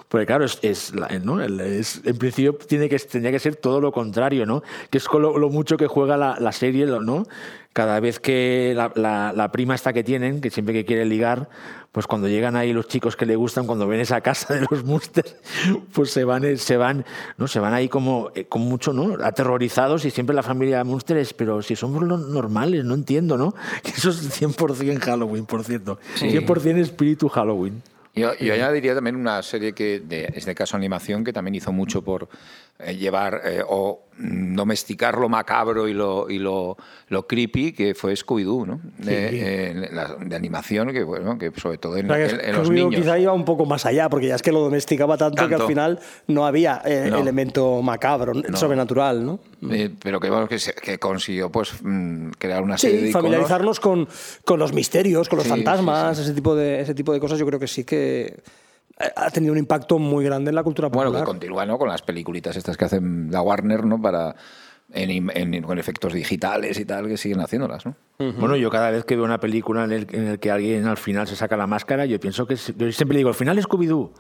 Porque 0.09 0.27
claro, 0.27 0.45
es, 0.45 0.59
es 0.61 0.95
la- 0.95 1.09
¿no? 1.23 1.41
Es- 1.43 2.03
en 2.05 2.19
principio 2.19 2.55
tiene 2.55 2.89
que, 2.91 2.99
tendría 2.99 3.33
que 3.33 3.39
ser 3.41 3.57
todo 3.57 3.81
lo 3.81 3.91
contrario, 3.93 4.45
¿no? 4.45 4.63
Que 4.91 4.99
es 4.99 5.09
con 5.09 5.23
lo, 5.23 5.39
lo 5.39 5.49
mucho 5.49 5.77
que 5.79 5.87
juega 5.87 6.17
la, 6.19 6.37
la 6.39 6.53
serie, 6.53 6.85
¿no? 6.87 7.25
Cada 7.75 8.01
vez 8.01 8.19
que 8.21 8.73
la, 8.75 8.91
la- 8.95 9.33
la 9.35 9.53
prima 9.53 9.75
esta 9.75 9.93
que 9.93 10.03
tienen, 10.03 10.41
que 10.41 10.49
siempre 10.49 10.73
que 10.73 10.85
quiere 10.87 11.05
ligar, 11.05 11.49
pues 11.93 12.07
cuando 12.07 12.29
llegan 12.29 12.57
ahí 12.57 12.73
los 12.73 12.89
chicos 12.89 13.15
que 13.17 13.27
le 13.27 13.37
gustan, 13.37 13.67
cuando 13.67 13.87
ven 13.87 14.01
esa 14.01 14.21
casa 14.23 14.55
de 14.55 14.65
los 14.71 14.85
Munster, 14.85 15.25
pues 15.93 16.11
se 16.11 16.25
van, 16.25 16.45
eh, 16.45 16.57
se 16.57 16.77
van, 16.77 17.05
¿no? 17.37 17.47
Se 17.49 17.59
van 17.61 17.75
ahí 17.75 17.89
como 17.89 18.31
eh, 18.35 18.47
con 18.47 18.63
mucho, 18.63 18.93
¿no? 18.93 19.17
Aterrorizados 19.23 20.05
y 20.07 20.11
siempre 20.11 20.35
la 20.35 20.43
familia 20.43 20.83
Munster 20.85 21.17
es, 21.19 21.35
pero 21.35 21.61
si 21.63 21.77
somos 21.77 22.03
los 22.05 22.29
normales, 22.29 22.85
no 22.85 22.95
entiendo, 22.95 23.37
¿no? 23.37 23.55
Que 23.83 23.91
eso 23.91 24.11
es 24.11 24.41
100% 24.41 25.01
Halloween, 25.01 25.45
por 25.45 25.63
cierto. 25.65 25.99
100% 26.19 26.79
espíritu 26.79 27.29
Halloween. 27.29 27.83
Yo, 28.17 28.33
yo 28.39 28.55
añadiría 28.55 28.95
también 28.95 29.17
una 29.17 29.43
serie 29.43 29.73
que, 29.73 29.99
de, 29.99 30.27
en 30.27 30.35
este 30.37 30.55
caso 30.55 30.77
animación, 30.77 31.25
que 31.25 31.33
también 31.33 31.57
hizo 31.57 31.73
mucho 31.73 32.03
por 32.03 32.29
eh, 32.81 32.97
llevar 32.97 33.41
eh, 33.45 33.63
o 33.67 34.03
mm, 34.19 34.57
domesticar 34.57 35.17
lo 35.19 35.29
macabro 35.29 35.87
y 35.89 35.95
lo, 35.95 36.29
y 36.29 36.39
lo, 36.39 36.77
lo 37.09 37.27
creepy, 37.27 37.73
que 37.73 37.95
fue 37.95 38.15
Scooby-Doo, 38.15 38.67
¿no? 38.67 38.81
De, 38.99 39.71
eh, 39.71 39.89
la- 39.93 40.17
de 40.21 40.35
animación, 40.35 40.93
que 40.93 41.05
bueno, 41.05 41.39
que 41.39 41.53
sobre 41.57 41.79
todo 41.79 41.97
en, 41.97 42.09
que 42.09 42.25
en- 42.25 42.41
en 42.41 42.57
los 42.57 42.69
niños. 42.71 43.01
quizá 43.01 43.17
iba 43.19 43.33
un 43.33 43.45
poco 43.45 43.65
más 43.65 43.87
allá, 43.87 44.09
porque 44.09 44.27
ya 44.27 44.35
es 44.35 44.43
que 44.43 44.51
lo 44.51 44.61
domesticaba 44.61 45.17
tanto, 45.17 45.37
que 45.45 45.49
Tanto. 45.51 45.63
al 45.65 45.69
final 45.69 46.01
no 46.27 46.47
había 46.47 46.83
eh, 46.85 47.07
No. 47.11 47.19
elemento 47.21 47.81
macabro, 47.81 48.33
sobrenatural, 48.55 49.25
¿no? 49.25 49.39
Eh, 49.71 49.91
pero 50.03 50.19
que, 50.21 50.29
bueno, 50.31 50.49
que, 50.49 50.59
se- 50.59 50.75
que 50.75 50.99
consiguió 50.99 51.51
pues 51.51 51.75
mm, 51.83 52.31
crear 52.39 52.63
una 52.63 52.77
serie 52.77 52.97
de 52.97 53.03
Sí, 53.05 53.09
iconos. 53.11 53.23
familiarizarnos 53.23 53.79
con, 53.81 54.09
con 54.45 54.59
los 54.59 54.73
misterios, 54.73 55.29
con 55.29 55.37
los 55.39 55.45
Sí, 55.45 55.51
fantasmas, 55.51 56.19
Ese, 56.19 56.35
tipo 56.35 56.55
de, 56.57 56.81
ese 56.81 56.95
tipo 56.95 57.13
de 57.13 57.21
cosas, 57.21 57.39
yo 57.39 57.47
creo 57.47 57.61
que 57.61 57.69
sí 57.69 57.85
que 57.85 58.25
eh, 58.27 58.37
ha 59.17 59.31
tenido 59.31 59.53
un 59.53 59.59
impacto 59.59 59.99
muy 59.99 60.25
grande 60.25 60.51
en 60.51 60.55
la 60.55 60.63
cultura 60.63 60.89
popular. 60.89 61.09
Bueno, 61.11 61.25
que 61.25 61.27
continúa 61.27 61.67
¿no? 61.67 61.79
con 61.79 61.89
las 61.89 62.03
peliculitas 62.03 62.57
estas 62.57 62.77
que 62.77 62.85
hacen 62.85 63.31
la 63.31 63.43
Warner, 63.43 63.85
¿no? 63.85 64.01
Para, 64.01 64.35
en, 64.93 65.11
im- 65.11 65.33
en- 65.35 65.63
con 65.63 65.79
efectos 65.79 66.13
digitales 66.13 66.79
y 66.79 66.85
tal, 66.85 67.09
que 67.09 67.17
siguen 67.17 67.41
haciéndolas, 67.41 67.85
¿no? 67.87 67.97
Bueno, 68.19 68.55
yo 68.57 68.71
cada 68.71 68.91
vez 68.91 69.05
que 69.05 69.17
veo 69.17 69.25
una 69.25 69.41
película 69.41 69.85
en 69.85 69.93
el, 69.93 70.07
en 70.13 70.29
el 70.29 70.39
que 70.39 70.51
alguien 70.53 70.87
al 70.87 70.97
final 70.97 71.27
se 71.27 71.35
saca 71.35 71.57
la 71.57 71.67
máscara, 71.67 72.07
yo 72.07 72.21
pienso 72.21 72.47
que... 72.47 72.55
Yo 72.55 72.93
siempre 72.93 73.17
digo, 73.17 73.29
al 73.31 73.35
final 73.35 73.59
es 73.59 73.67
Scooby-Doo. 73.67 74.13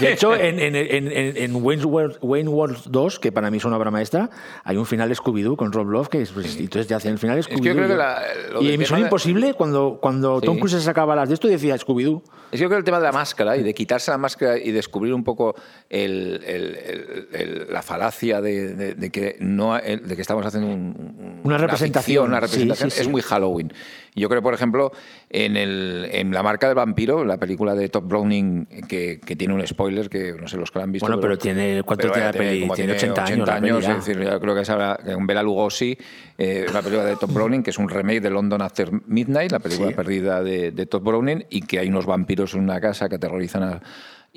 De 0.00 0.12
hecho, 0.12 0.34
en, 0.36 0.58
en, 0.58 0.74
en, 0.76 1.10
en- 1.12 1.36
en 1.36 1.56
Wayne's 1.64 1.84
World, 1.84 2.18
Wayne 2.22 2.48
World 2.48 2.78
2, 2.86 3.18
que 3.18 3.32
para 3.32 3.50
mí 3.50 3.56
es 3.58 3.64
una 3.64 3.76
obra 3.76 3.90
maestra, 3.90 4.30
hay 4.64 4.76
un 4.76 4.86
final 4.86 5.10
Scooby-Doo 5.14 5.56
con 5.56 5.72
Rob 5.72 5.88
Love, 5.88 6.08
que 6.08 6.22
es, 6.22 6.30
pues, 6.30 6.56
y 6.56 6.64
entonces 6.64 6.88
ya 6.88 6.96
hacen 6.96 7.12
el 7.12 7.18
final 7.18 7.36
que 7.36 7.42
yo 7.52 7.58
Scooby-Doo. 7.58 7.74
creo 7.74 7.88
que 7.88 7.94
la- 7.96 8.22
lo 8.52 8.60
y 8.62 8.64
del 8.66 8.74
en 8.74 8.80
Misión 8.80 8.96
tema 8.96 9.04
de- 9.04 9.08
Imposible, 9.08 9.54
cuando, 9.54 9.98
cuando 10.00 10.40
Tom. 10.40 10.58
Cruise 10.58 10.72
se 10.72 10.80
sacaba 10.82 11.14
las 11.16 11.28
de 11.28 11.34
esto, 11.34 11.48
decía 11.48 11.76
Scooby-Doo. 11.76 12.22
Es 12.52 12.52
que 12.52 12.58
yo 12.58 12.68
creo 12.68 12.70
que 12.70 12.76
el 12.78 12.84
tema 12.84 12.98
de 12.98 13.04
la 13.04 13.12
máscara 13.12 13.56
y 13.56 13.62
de 13.62 13.74
quitarse 13.74 14.10
la 14.10 14.18
máscara 14.18 14.58
y 14.58 14.70
descubrir 14.70 15.12
un 15.14 15.24
poco 15.24 15.54
el- 15.90 16.40
el- 16.46 16.76
el- 16.76 17.28
el- 17.32 17.66
la 17.72 17.82
falacia 17.82 18.40
de, 18.40 18.74
de- 18.74 18.94
de 18.94 19.10
que 19.10 19.36
no 19.40 19.74
de 19.76 20.14
que 20.14 20.20
estamos 20.22 20.44
haciendo 20.46 20.68
un- 20.68 20.94
un- 21.18 21.40
Una 21.44 21.58
representación. 21.58 22.28
una 22.28 22.40
representación, 22.40 22.90
sí, 22.90 22.96
sí. 22.96 23.02
es 23.02 23.08
muy 23.08 23.22
Halloween. 23.22 23.72
Yo 24.16 24.28
creo, 24.28 24.42
por 24.42 24.54
ejemplo, 24.54 24.92
en, 25.30 25.56
el, 25.56 26.08
en 26.10 26.32
La 26.32 26.42
marca 26.42 26.66
del 26.66 26.74
vampiro, 26.74 27.24
la 27.24 27.36
película 27.36 27.74
de 27.74 27.88
Top 27.90 28.08
Browning, 28.08 28.64
que, 28.88 29.20
que 29.24 29.36
tiene 29.36 29.54
un 29.54 29.66
spoiler 29.66 30.08
que 30.08 30.32
no 30.32 30.48
sé 30.48 30.56
los 30.56 30.70
que 30.70 30.78
la 30.78 30.84
han 30.84 30.92
visto. 30.92 31.06
Bueno, 31.06 31.20
pero 31.20 31.36
tiene- 31.38 31.82
¿cuánto 31.84 32.10
tiene 32.10 32.26
la 32.26 32.32
peli? 32.32 32.68
Tiene 32.74 32.92
80 32.94 33.24
años 33.54 33.86
es 33.86 33.96
decir, 34.06 34.18
yo 34.22 34.40
creo 34.40 34.54
que 34.54 34.62
es 34.62 34.70
ahora 34.70 34.98
un 35.16 35.26
Bela 35.26 35.42
Lugosi, 35.42 35.96
eh, 36.38 36.66
una 36.70 36.80
película 36.82 37.04
de 37.04 37.16
Top 37.16 37.32
Browning, 37.32 37.62
que 37.62 37.70
es 37.70 37.78
un 37.78 37.88
remake 37.88 38.20
de 38.20 38.30
London 38.30 38.62
After 38.62 38.90
Midnight, 39.06 39.52
la 39.52 39.58
película 39.58 39.88
Sí. 39.88 39.94
perdida 39.94 40.42
de, 40.42 40.70
de 40.72 40.86
Todd 40.86 41.02
Browning, 41.02 41.44
y 41.50 41.62
que 41.62 41.78
hay 41.78 41.88
unos 41.88 42.06
vampiros 42.06 42.54
en 42.54 42.60
una 42.60 42.80
casa 42.80 43.08
que 43.08 43.16
aterrorizan 43.16 43.62
a... 43.62 43.80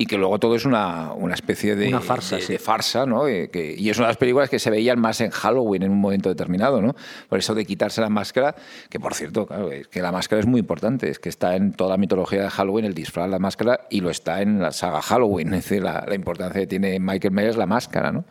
y 0.01 0.05
que 0.05 0.17
luego 0.17 0.39
todo 0.39 0.55
es 0.55 0.63
una, 0.63 1.12
una 1.12 1.33
especie 1.33 1.75
de, 1.75 1.89
Una 1.89 1.99
farsa, 1.99 2.38
de- 2.38 2.41
sí. 2.41 2.53
de 2.53 2.59
farsa, 2.59 3.05
¿no? 3.05 3.27
Eh, 3.27 3.49
que- 3.51 3.75
y 3.77 3.89
es 3.89 3.97
una 3.97 4.07
de 4.07 4.12
las 4.12 4.17
películas 4.17 4.49
que 4.49 4.57
se 4.57 4.69
veían 4.69 4.97
más 4.97 5.19
en 5.19 5.29
Halloween 5.29 5.83
en 5.83 5.91
un 5.91 5.99
momento 5.99 6.29
determinado, 6.29 6.81
¿no? 6.81 6.95
Por 7.27 7.38
eso 7.38 7.53
de 7.53 7.65
quitarse 7.65 7.99
la 7.99 8.07
máscara, 8.07 8.55
que 8.89 8.97
por 8.97 9.13
cierto, 9.13 9.45
claro, 9.45 9.69
es 9.73 9.89
que 9.89 10.01
la 10.01 10.13
máscara 10.13 10.39
es 10.39 10.45
muy 10.47 10.62
importante, 10.62 11.09
es 11.09 11.19
que 11.19 11.27
está 11.27 11.57
en 11.57 11.73
toda 11.73 11.89
la 11.89 11.97
mitología 11.97 12.43
de 12.43 12.49
Halloween 12.49 12.85
el 12.85 12.93
disfraz, 12.93 13.29
la 13.29 13.39
máscara, 13.39 13.81
y 13.89 13.99
lo 13.99 14.09
está 14.09 14.41
en 14.41 14.62
la 14.62 14.71
saga 14.71 15.01
Halloween, 15.01 15.49
es 15.53 15.65
decir, 15.65 15.83
la, 15.83 16.05
la 16.07 16.15
importancia 16.15 16.62
que 16.62 16.67
tiene 16.67 16.97
Michael 16.97 17.33
Myers 17.33 17.57
la 17.57 17.65
máscara, 17.65 18.13
¿no? 18.13 18.23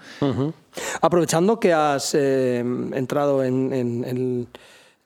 Aprovechando 1.02 1.60
que 1.60 1.72
has 1.74 2.14
eh, 2.14 2.60
entrado 2.60 3.44
en, 3.44 3.72
en- 3.74 4.04
en- 4.04 4.48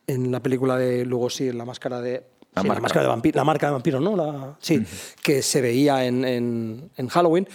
en 0.07 0.31
la 0.33 0.41
película 0.41 0.77
de 0.77 1.05
Lugosi, 1.07 1.49
en 1.49 1.59
la 1.59 1.65
máscara 1.65 2.01
de. 2.01 2.23
La 2.55 2.63
sí, 2.63 2.69
marca. 2.69 2.83
máscara 2.83 3.03
de 3.05 3.09
vampiro, 3.09 3.37
la 3.37 3.45
marca 3.45 3.67
de 3.67 3.73
vampiro, 3.73 3.99
¿no? 4.01 4.15
La- 4.15 4.57
sí, 4.61 4.83
que 5.23 5.41
se 5.43 5.61
veía 5.63 6.05
en, 6.05 6.25
en- 6.25 6.91
en 6.97 7.09
Halloween. 7.09 7.49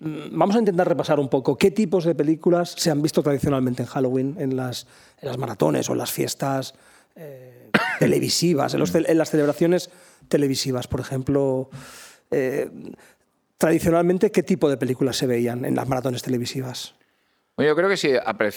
Mm, 0.00 0.38
Vamos 0.38 0.54
a 0.54 0.60
intentar 0.60 0.86
repasar 0.88 1.18
un 1.18 1.28
poco 1.28 1.56
qué 1.58 1.70
tipos 1.72 2.04
de 2.04 2.14
películas 2.14 2.74
se 2.76 2.90
han 2.90 3.02
visto 3.02 3.22
tradicionalmente 3.22 3.82
en 3.82 3.88
Halloween, 3.88 4.36
en 4.38 4.56
las, 4.56 4.86
en 5.20 5.28
las 5.28 5.38
maratones 5.38 5.88
o 5.88 5.92
en 5.92 5.98
las 5.98 6.12
fiestas 6.12 6.74
eh, 7.16 7.70
televisivas, 7.98 8.74
los 8.74 8.94
en 8.94 9.18
las 9.18 9.30
celebraciones 9.30 9.90
televisivas, 10.28 10.86
por 10.86 11.00
ejemplo. 11.00 11.68
eh, 12.30 12.70
tradicionalmente, 13.58 14.30
¿qué 14.30 14.42
tipo 14.42 14.68
de 14.68 14.76
películas 14.76 15.16
se 15.16 15.26
veían 15.26 15.64
en 15.64 15.74
las 15.74 15.88
maratones 15.88 16.22
televisivas? 16.22 16.94
Yo 17.56 17.76
creo 17.76 17.88
que 17.88 17.94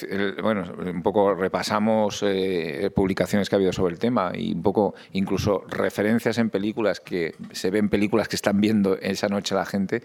el- 0.09 0.41
bueno, 0.41 0.63
un 0.79 1.03
poco 1.03 1.35
repasamos 1.35 2.23
eh, 2.23 2.89
publicaciones 2.95 3.47
que 3.47 3.55
ha 3.55 3.57
habido 3.57 3.71
sobre 3.71 3.93
el 3.93 3.99
tema 3.99 4.31
y 4.33 4.53
un 4.53 4.63
poco 4.63 4.95
incluso 5.11 5.63
referencias 5.67 6.39
en 6.39 6.49
películas 6.49 6.99
que 6.99 7.35
se 7.51 7.69
ven 7.69 7.89
películas 7.89 8.27
que 8.27 8.35
están 8.35 8.59
viendo 8.59 8.97
esa 8.97 9.27
noche 9.27 9.53
la 9.53 9.65
gente. 9.65 10.01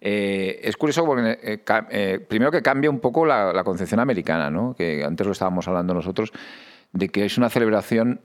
eh, 0.00 0.60
es 0.62 0.76
curioso 0.76 1.04
porque 1.04 1.38
eh, 1.90 2.20
primero 2.28 2.52
que 2.52 2.62
cambia 2.62 2.88
un 2.88 3.00
poco 3.00 3.26
la, 3.26 3.64
concepción 3.64 3.98
americana, 3.98 4.48
¿no? 4.48 4.74
que 4.74 5.02
antes 5.02 5.26
lo 5.26 5.32
estábamos 5.32 5.66
hablando 5.66 5.92
nosotros, 5.92 6.30
de 6.92 7.08
que 7.08 7.24
es 7.24 7.36
una 7.38 7.50
celebración 7.50 8.20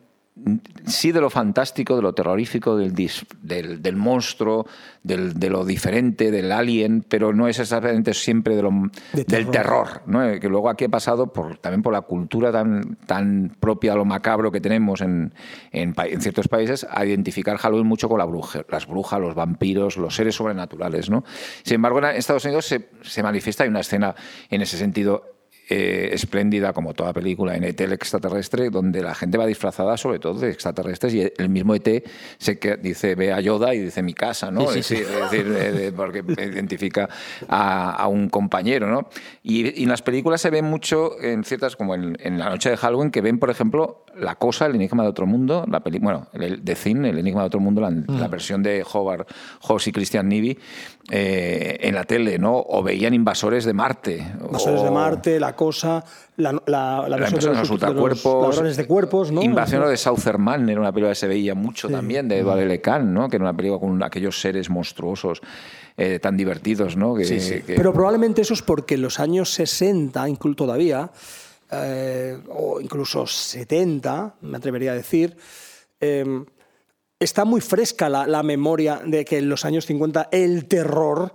sí 0.86 1.12
de 1.12 1.22
lo 1.22 1.30
fantástico, 1.30 1.96
de 1.96 2.02
lo 2.02 2.13
terrorífico, 2.13 2.76
del, 2.76 2.93
del, 3.41 3.82
del 3.82 3.96
monstruo, 3.96 4.65
del- 5.04 5.34
de 5.39 5.50
lo 5.50 5.63
diferente, 5.63 6.32
del 6.32 6.52
alien, 6.52 7.06
pero 7.08 7.34
no 7.34 7.48
es 7.48 7.60
exactamente 7.60 8.13
siempre 8.15 8.56
de 8.56 8.63
lo, 8.63 8.72
De 9.13 9.24
del 9.26 9.50
terror. 9.52 10.02
¿no? 10.08 10.28
Eh, 10.28 10.39
que 10.39 10.50
luego 10.50 10.69
aquí 10.69 10.86
ha 10.86 10.89
pasado 10.89 11.32
por, 11.32 11.58
también 11.58 11.84
por 11.84 11.93
la 11.93 12.02
cultura 12.02 12.52
tan, 12.52 12.96
tan 13.06 13.56
propia, 13.60 13.93
lo 13.96 14.06
macabro 14.06 14.52
que 14.52 14.60
tenemos 14.60 15.02
en, 15.02 15.34
en, 15.72 15.93
ciertos 16.19 16.48
países, 16.48 16.86
a 16.89 17.06
identificar 17.06 17.58
Halloween 17.58 17.86
mucho 17.88 18.10
con 18.10 18.17
la 18.17 18.26
bruja, 18.26 18.63
las 18.69 18.88
brujas, 18.88 19.19
los 19.22 19.36
vampiros, 19.36 19.98
los 19.98 20.15
seres 20.15 20.36
sobrenaturales. 20.36 21.10
¿no? 21.10 21.24
Sin 21.63 21.76
embargo, 21.76 22.00
en 22.00 22.06
Estados 22.06 22.43
Unidos 22.46 22.65
se, 22.65 22.89
se 23.04 23.22
manifiesta, 23.22 23.63
hay 23.63 23.69
una 23.69 23.82
escena 23.82 24.15
en 24.50 24.62
ese 24.63 24.78
sentido 24.78 25.30
eh, 25.75 26.13
espléndida, 26.13 26.71
como 26.71 26.93
toda 26.93 27.13
película, 27.13 27.55
en 27.55 27.63
ET 27.63 27.81
el 27.81 27.93
extraterrestre, 27.93 28.69
donde 28.69 29.01
la 29.01 29.15
gente 29.15 29.39
va 29.39 29.47
disfrazada 29.47 29.97
sobre 29.97 30.19
todo 30.19 30.39
de 30.39 30.51
extraterrestres 30.51 31.15
y 31.15 31.31
el 31.36 31.49
mismo 31.49 31.73
ET 31.73 32.05
se 32.38 32.59
que, 32.59 32.77
dice, 32.77 33.15
ve 33.15 33.33
a 33.33 33.39
Yoda 33.39 33.73
y 33.73 33.79
dice 33.79 34.03
mi 34.03 34.13
casa, 34.13 34.51
¿no? 34.51 34.67
Sí, 34.67 34.83
sí, 34.83 34.97
decir, 34.97 35.07
es 35.07 35.31
decir, 35.31 35.88
eh, 35.88 35.91
porque 35.95 36.23
identifica 36.43 37.09
a, 37.47 37.89
a 37.89 38.07
un 38.07 38.29
compañero, 38.29 38.88
¿no? 38.88 39.09
Y, 39.41 39.79
y 39.79 39.83
en 39.83 39.89
las 39.89 40.03
películas 40.03 40.41
se 40.41 40.51
ve 40.51 40.62
mucho, 40.62 41.19
en 41.19 41.43
ciertas, 41.43 41.75
como 41.75 41.95
en, 41.95 42.17
en 42.19 42.38
La 42.38 42.49
Noche 42.49 42.69
de 42.69 42.77
Halloween, 42.77 43.09
que 43.09 43.21
ven, 43.21 43.39
por 43.39 43.49
ejemplo, 43.49 44.05
La 44.15 44.36
Cosa, 44.36 44.67
El 44.67 44.75
Enigma 44.75 45.01
de 45.01 45.09
Otro 45.09 45.25
Mundo, 45.25 45.65
la 45.67 45.79
peli, 45.79 45.97
bueno, 45.97 46.27
el, 46.33 46.63
The 46.63 46.75
Thing, 46.75 47.05
El 47.05 47.17
Enigma 47.17 47.41
de 47.41 47.47
Otro 47.47 47.59
Mundo, 47.59 47.81
la, 47.81 47.89
la 47.89 48.27
versión 48.27 48.62
de 48.62 48.86
Howard 48.93 49.25
Hawks 49.67 49.88
y 49.88 49.91
Christian 49.91 50.29
Nivi 50.29 50.59
eh, 51.11 51.77
en 51.81 51.95
la 51.95 52.05
tele, 52.05 52.39
¿no? 52.39 52.57
O 52.65 52.81
veían 52.81 53.13
Invasores 53.13 53.65
de 53.65 53.73
Marte. 53.73 54.17
Invasores 54.41 54.79
o- 54.81 54.83
de 54.85 54.91
Marte, 54.91 55.39
La 55.39 55.53
Cosa, 55.55 56.03
la, 56.37 56.53
la, 56.65 57.05
la 57.07 57.17
la 57.17 57.29
de 57.29 57.41
los 57.41 57.69
ultracuerpos. 57.69 58.47
ladrones 58.55 58.77
de 58.77 58.87
cuerpos, 58.87 59.31
¿no? 59.31 59.43
Invasión 59.43 59.87
de 59.87 59.97
Saucerman 59.97 60.69
era 60.69 60.79
una 60.79 60.91
película 60.93 61.11
que 61.11 61.15
se 61.15 61.27
veía 61.27 61.55
mucho 61.55 61.89
también, 61.89 62.27
de 62.29 62.41
Valele 62.41 62.79
Khan, 62.79 63.13
¿no? 63.13 63.29
Que 63.29 63.35
era 63.35 63.43
una 63.45 63.55
película 63.55 63.79
con 63.81 64.01
aquellos 64.01 64.39
seres 64.39 64.69
monstruosos 64.69 65.41
eh, 65.97 66.19
tan 66.19 66.37
divertidos, 66.37 66.95
¿no? 66.95 67.13
Que, 67.15 67.25
Sí, 67.25 67.39
sí. 67.39 67.61
que- 67.61 67.75
Pero 67.75 67.93
probablemente 67.93 68.41
eso 68.41 68.53
es 68.53 68.61
porque 68.61 68.95
en 68.95 69.01
los 69.01 69.19
años 69.19 69.49
60, 69.53 70.27
incluso 70.29 70.55
todavía, 70.55 71.11
eh, 71.71 72.37
o 72.49 72.79
incluso 72.79 73.27
70, 73.27 74.35
me 74.41 74.57
atrevería 74.57 74.93
a 74.93 74.95
decir, 74.95 75.35
eh, 75.99 76.25
está 77.23 77.45
muy 77.45 77.62
fresca 77.62 78.09
la, 78.09 78.27
la 78.27 78.43
memoria 78.43 79.01
de 79.05 79.25
que 79.25 79.38
en 79.39 79.49
los 79.49 79.65
años 79.65 79.86
50 79.86 80.29
el 80.31 80.65
terror 80.65 81.33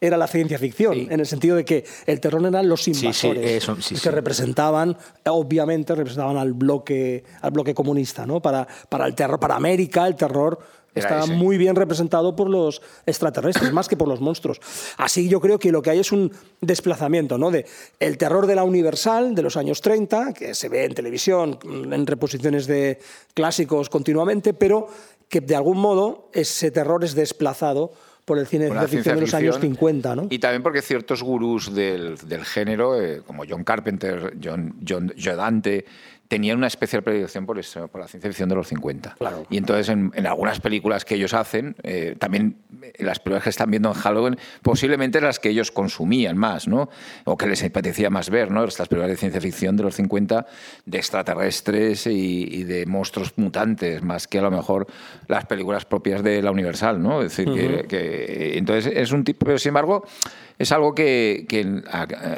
era 0.00 0.16
la 0.16 0.26
ciencia 0.28 0.58
ficción, 0.58 0.94
Sí. 0.94 1.08
en 1.10 1.18
el 1.20 1.26
sentido 1.26 1.56
de 1.56 1.64
que 1.64 1.84
el 2.06 2.20
terror 2.20 2.44
eran 2.46 2.68
los 2.68 2.82
sí, 2.84 2.92
invasores, 2.92 3.68
eso, 3.68 3.76
que 4.02 4.10
representaban, 4.10 4.96
obviamente, 5.26 5.94
representaban 5.94 6.36
al 6.36 6.52
bloque, 6.52 7.24
al 7.40 7.50
bloque 7.50 7.74
comunista, 7.74 8.24
¿no? 8.24 8.40
Para, 8.40 8.68
para 8.88 9.06
el 9.06 9.14
terror, 9.14 9.40
para 9.40 9.56
América, 9.56 10.06
el 10.06 10.14
terror 10.14 10.58
estaba 10.94 11.26
muy 11.26 11.58
bien 11.58 11.76
representado 11.76 12.36
por 12.36 12.48
los 12.48 12.82
extraterrestres, 13.06 13.72
más 13.72 13.88
que 13.88 13.96
por 13.96 14.08
los 14.08 14.20
monstruos. 14.20 14.60
Así 14.96 15.28
yo 15.28 15.40
creo 15.40 15.58
que 15.58 15.72
lo 15.72 15.82
que 15.82 15.90
hay 15.90 15.98
es 15.98 16.12
un 16.12 16.32
desplazamiento, 16.60 17.38
¿no? 17.38 17.50
De 17.50 17.66
el 18.00 18.18
terror 18.18 18.46
de 18.46 18.54
la 18.54 18.64
Universal 18.64 19.34
de 19.34 19.42
los 19.42 19.56
años 19.56 19.80
30, 19.80 20.32
que 20.32 20.54
se 20.54 20.68
ve 20.68 20.84
en 20.84 20.94
televisión, 20.94 21.58
en 21.64 22.06
reposiciones 22.06 22.66
de 22.66 22.98
clásicos 23.34 23.88
continuamente, 23.88 24.54
pero 24.54 24.88
que 25.28 25.40
de 25.40 25.56
algún 25.56 25.78
modo 25.78 26.28
ese 26.32 26.70
terror 26.70 27.04
es 27.04 27.14
desplazado 27.14 27.92
por 28.24 28.38
el 28.38 28.46
cine 28.46 28.64
de 28.64 28.68
con 28.68 28.76
la 28.76 28.88
ciencia 28.88 29.12
ficción 29.12 29.16
de 29.16 29.20
los 29.20 29.34
años 29.34 29.56
ficción. 29.56 29.74
50, 29.74 30.16
¿no? 30.16 30.26
Y 30.30 30.38
también 30.38 30.62
porque 30.62 30.80
ciertos 30.80 31.22
gurús 31.22 31.74
del, 31.74 32.16
del 32.26 32.44
género, 32.44 33.00
eh, 33.00 33.22
como 33.26 33.44
John 33.48 33.64
Carpenter, 33.64 34.34
John, 34.42 34.76
John 34.86 35.12
Joe 35.22 35.36
Dante, 35.36 35.84
tenían 36.34 36.58
una 36.58 36.66
especial 36.66 37.00
predilección 37.04 37.46
por, 37.46 37.60
eso, 37.60 37.86
por 37.86 38.00
la 38.00 38.08
ciencia 38.08 38.28
ficción 38.28 38.48
de 38.48 38.56
los 38.56 38.66
50. 38.66 39.14
Claro. 39.18 39.46
Y 39.50 39.56
entonces 39.56 39.88
en, 39.88 40.10
en 40.16 40.26
algunas 40.26 40.58
películas 40.58 41.04
que 41.04 41.14
ellos 41.14 41.32
hacen, 41.32 41.76
eh, 41.84 42.16
también 42.18 42.56
en 42.82 43.06
las 43.06 43.20
películas 43.20 43.44
que 43.44 43.50
están 43.50 43.70
viendo 43.70 43.88
en 43.90 43.94
Halloween, 43.94 44.36
posiblemente 44.62 45.20
las 45.20 45.38
que 45.38 45.50
ellos 45.50 45.70
consumían 45.70 46.36
más, 46.36 46.66
¿no? 46.66 46.90
O 47.24 47.36
que 47.36 47.46
les 47.46 47.62
apetecía 47.62 48.10
más 48.10 48.30
ver, 48.30 48.50
¿no? 48.50 48.64
Estas 48.64 48.88
películas 48.88 49.10
de 49.10 49.16
ciencia 49.16 49.40
ficción 49.40 49.76
de 49.76 49.84
los 49.84 49.94
50, 49.94 50.44
de 50.86 50.98
extraterrestres 50.98 52.08
y, 52.08 52.48
y 52.50 52.64
de 52.64 52.84
monstruos 52.86 53.32
mutantes, 53.36 54.02
más 54.02 54.26
que 54.26 54.40
a 54.40 54.42
lo 54.42 54.50
mejor 54.50 54.88
las 55.28 55.46
películas 55.46 55.84
propias 55.84 56.24
de 56.24 56.42
la 56.42 56.50
Universal, 56.50 57.00
¿no? 57.00 57.22
Es 57.22 57.36
decir, 57.36 57.54
que, 57.54 57.86
que- 57.86 58.58
entonces 58.58 58.92
es 58.94 59.12
un 59.12 59.22
tipo, 59.22 59.46
pero 59.46 59.58
sin 59.58 59.68
embargo 59.70 60.04
es 60.58 60.72
algo 60.72 60.94
que, 60.94 61.46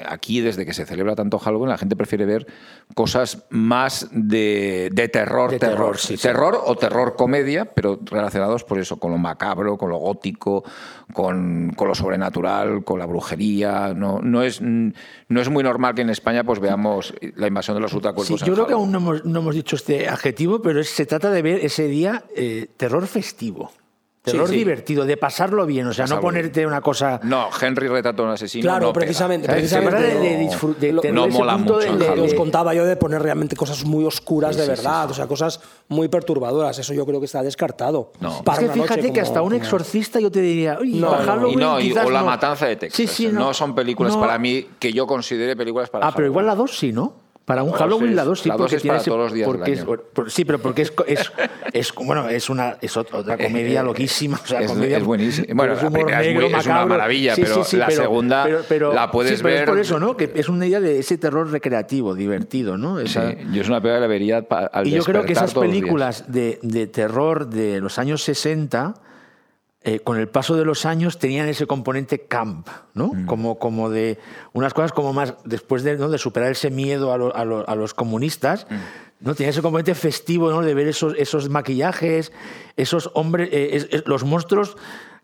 aquí 0.09 0.40
desde 0.40 0.64
que 0.64 0.72
se 0.72 0.87
celebra 0.87 1.14
tanto 1.14 1.38
Halloween 1.38 1.68
la 1.70 1.79
gente 1.79 1.96
prefiere 1.96 2.24
ver 2.24 2.46
cosas 2.94 3.44
más 3.50 4.09
de, 4.12 4.90
de 4.92 5.09
terror, 5.09 5.50
De 5.50 5.59
terror, 5.59 5.76
terror, 5.76 5.98
sí, 5.98 6.16
sí. 6.16 6.22
terror 6.22 6.61
o 6.64 6.76
terror 6.76 7.14
comedia, 7.16 7.64
pero 7.66 7.98
relacionados 8.05 8.64
por 8.64 8.79
eso, 8.79 8.98
con 8.98 9.11
lo 9.11 9.18
macabro, 9.18 9.76
con 9.76 9.90
lo 9.90 9.98
gótico, 9.98 10.64
con, 11.12 11.72
con 11.76 11.88
lo 11.88 11.94
sobrenatural, 11.94 12.85
con 12.85 12.98
la 12.98 13.07
brujería. 13.07 13.92
No, 13.94 14.20
no, 14.22 14.42
es, 14.42 14.61
no 14.62 15.40
es 15.40 15.48
muy 15.50 15.62
normal 15.62 15.94
que 15.94 16.02
en 16.02 16.11
España 16.11 16.44
pues 16.44 16.61
veamos 16.61 17.14
la 17.37 17.46
invasión 17.48 17.76
de 17.76 17.81
los 17.81 17.92
ultracuerpos. 17.92 18.40
yo 18.42 18.55
creo 18.55 18.66
que 18.66 18.72
aún 18.74 18.92
no 18.92 18.98
hemos, 18.98 19.24
no 19.24 19.40
hemos 19.40 19.55
dicho 19.55 19.76
este 19.76 20.09
adjetivo, 20.09 20.62
pero 20.62 20.81
es- 20.81 20.90
se 20.90 21.07
trata 21.07 21.31
de 21.31 21.42
ver 21.42 21.64
ese 21.64 21.87
día 21.88 22.24
eh, 22.35 22.68
terror 22.76 23.07
festivo. 23.07 23.70
Terror 24.32 24.48
sí. 24.48 24.56
divertido, 24.56 25.04
de 25.04 25.16
pasarlo 25.16 25.64
bien, 25.66 25.86
o 25.86 25.92
sea, 25.92 26.06
no 26.06 26.20
ponerte 26.20 26.66
una 26.66 26.80
cosa... 26.80 27.20
No, 27.22 27.48
Henry 27.60 27.86
retrato 27.86 28.22
a 28.22 28.26
un 28.26 28.32
asesino. 28.32 28.62
Claro, 28.62 28.86
no 28.88 28.92
precisamente, 28.92 29.46
precisamente. 29.48 29.96
de, 30.02 30.14
no- 30.44 30.50
disfrut- 30.50 30.76
de 30.76 30.92
lo- 30.92 31.00
tener 31.00 31.14
no 31.14 31.26
ese 31.26 31.38
mola 31.38 31.52
punto 31.54 31.74
mucho 31.74 31.96
de- 31.96 32.16
de- 32.16 32.20
os 32.22 32.34
contaba 32.34 32.74
yo 32.74 32.84
de 32.84 32.96
poner 32.96 33.22
realmente 33.22 33.54
cosas 33.54 33.84
muy 33.84 34.04
oscuras 34.04 34.54
Sí, 34.56 34.60
de 34.62 34.66
verdad, 34.68 35.02
sí, 35.02 35.06
sí. 35.08 35.12
o 35.12 35.14
sea, 35.14 35.26
cosas 35.28 35.60
muy 35.88 36.08
perturbadoras. 36.08 36.76
Eso 36.78 36.92
yo 36.92 37.06
creo 37.06 37.20
que 37.20 37.26
está 37.26 37.42
descartado. 37.42 38.10
No. 38.20 38.42
Para 38.42 38.62
es 38.62 38.68
que 38.72 38.80
fíjate 38.82 39.12
que 39.12 39.20
hasta 39.20 39.42
un 39.42 39.54
exorcista 39.54 40.18
yo 40.18 40.30
te 40.30 40.40
diría, 40.40 40.78
oye, 40.80 40.98
No, 40.98 41.10
Halloween 41.12 41.52
Y 41.52 41.62
no, 41.62 41.80
y- 41.80 41.92
o 41.92 42.10
La 42.10 42.20
no". 42.20 42.26
Matanza 42.26 42.66
de 42.66 42.76
Texas. 42.76 42.96
Sí, 42.96 43.06
sí, 43.06 43.28
no. 43.32 43.54
son 43.54 43.74
películas 43.74 44.14
no. 44.14 44.20
para 44.20 44.38
mí 44.38 44.66
que 44.80 44.92
yo 44.92 45.06
considere 45.06 45.54
películas 45.56 45.88
para 45.88 46.08
Ah, 46.08 46.12
pero 46.14 46.26
igual 46.26 46.46
la 46.46 46.54
2 46.56 46.76
sí, 46.76 46.92
¿no? 46.92 47.25
Para 47.46 47.62
un 47.62 47.70
Halloween 47.70 48.16
la 48.16 48.24
2 48.24 48.40
sí, 48.40 48.48
la 48.48 48.56
porque 48.56 48.74
es 48.74 48.82
tiene 48.82 48.92
para 48.94 49.00
ese- 49.00 49.11
todos 49.11 49.22
los 49.22 49.32
días 49.32 49.46
del 49.46 49.56
porque 49.56 49.72
es- 49.72 49.78
año. 49.78 49.98
por- 50.12 50.30
sí, 50.32 50.44
pero 50.44 50.59
porque 50.59 50.82
es, 50.82 50.92
es, 51.06 51.32
es- 51.72 51.94
bueno, 51.94 52.28
es 52.28 52.50
una 52.50 52.76
es 52.80 52.96
ot- 52.96 53.06
otra 53.14 53.38
comedia 53.38 53.85
loquísima, 53.85 54.40
o 54.42 54.46
sea, 54.46 54.61
Es- 54.62 54.66
comedia- 54.66 54.98
buenísima. 54.98 55.46
Bueno, 55.54 55.74
es 55.74 55.82
la 55.82 55.88
humor 55.88 56.00
primera 56.06 56.20
es 56.22 56.26
negro, 56.26 56.50
muy- 56.50 56.59
es 56.59 56.66
una 56.66 56.87
maravilla, 56.87 57.35
pero 57.37 57.56
la 57.78 57.90
segunda 57.90 58.48
la 58.92 59.11
puedes 59.12 59.40
pero 59.40 59.48
es 59.54 59.59
ver- 59.61 59.68
por 59.68 59.78
eso, 59.78 60.00
¿no? 60.00 60.16
Que 60.16 60.32
es 60.35 60.48
una 60.48 60.66
idea 60.66 60.80
de 60.80 60.98
ese 60.98 61.18
terror 61.18 61.48
recreativo, 61.48 62.16
divertido, 62.16 62.76
¿no? 62.76 62.98
Sí, 62.98 63.04
Esa- 63.06 63.32
yo 63.32 63.62
es 63.62 63.68
una 63.68 63.80
película 63.80 63.94
que 63.94 64.00
la 64.00 64.06
vería 64.09 64.46
al 64.72 64.87
y 64.88 64.90
yo 64.90 65.04
creo 65.04 65.24
que 65.24 65.32
esas 65.35 65.54
películas 65.54 66.24
de, 66.26 66.59
de 66.62 66.88
terror 66.88 67.46
de 67.48 67.80
los 67.80 68.00
años 68.00 68.24
60, 68.24 68.94
eh, 69.87 70.01
con 70.01 70.18
el 70.18 70.29
paso 70.29 70.57
de 70.57 70.64
los 70.64 70.85
años, 70.85 71.18
tenían 71.18 71.49
ese 71.49 71.66
componente 71.66 72.27
camp, 72.27 72.68
¿no? 72.92 73.07
Mm. 73.14 73.27
Como, 73.27 73.59
como 73.59 73.88
de 73.88 74.18
unas 74.53 74.75
cosas 74.75 74.92
como 74.92 75.12
más, 75.14 75.35
después 75.44 75.83
de, 75.85 75.96
¿no? 75.96 76.11
de 76.11 76.18
superar 76.18 76.51
ese 76.53 76.70
miedo 76.70 77.12
a, 77.12 77.16
lo- 77.18 77.35
a 77.35 77.44
lo- 77.44 77.66
a 77.68 77.75
los 77.77 77.94
comunistas, 77.94 78.66
Mm. 78.68 78.75
¿no? 79.27 79.35
Tenía 79.35 79.51
ese 79.51 79.62
componente 79.62 79.94
festivo, 79.94 80.51
¿no? 80.51 80.61
De 80.62 80.75
ver 80.75 80.88
esos, 80.88 81.14
esos 81.16 81.49
maquillajes, 81.49 82.33
esos 82.77 83.11
hombres, 83.14 83.49
eh, 83.53 83.70
es- 83.72 83.88
es- 83.90 84.03
los 84.07 84.25
monstruos 84.25 84.77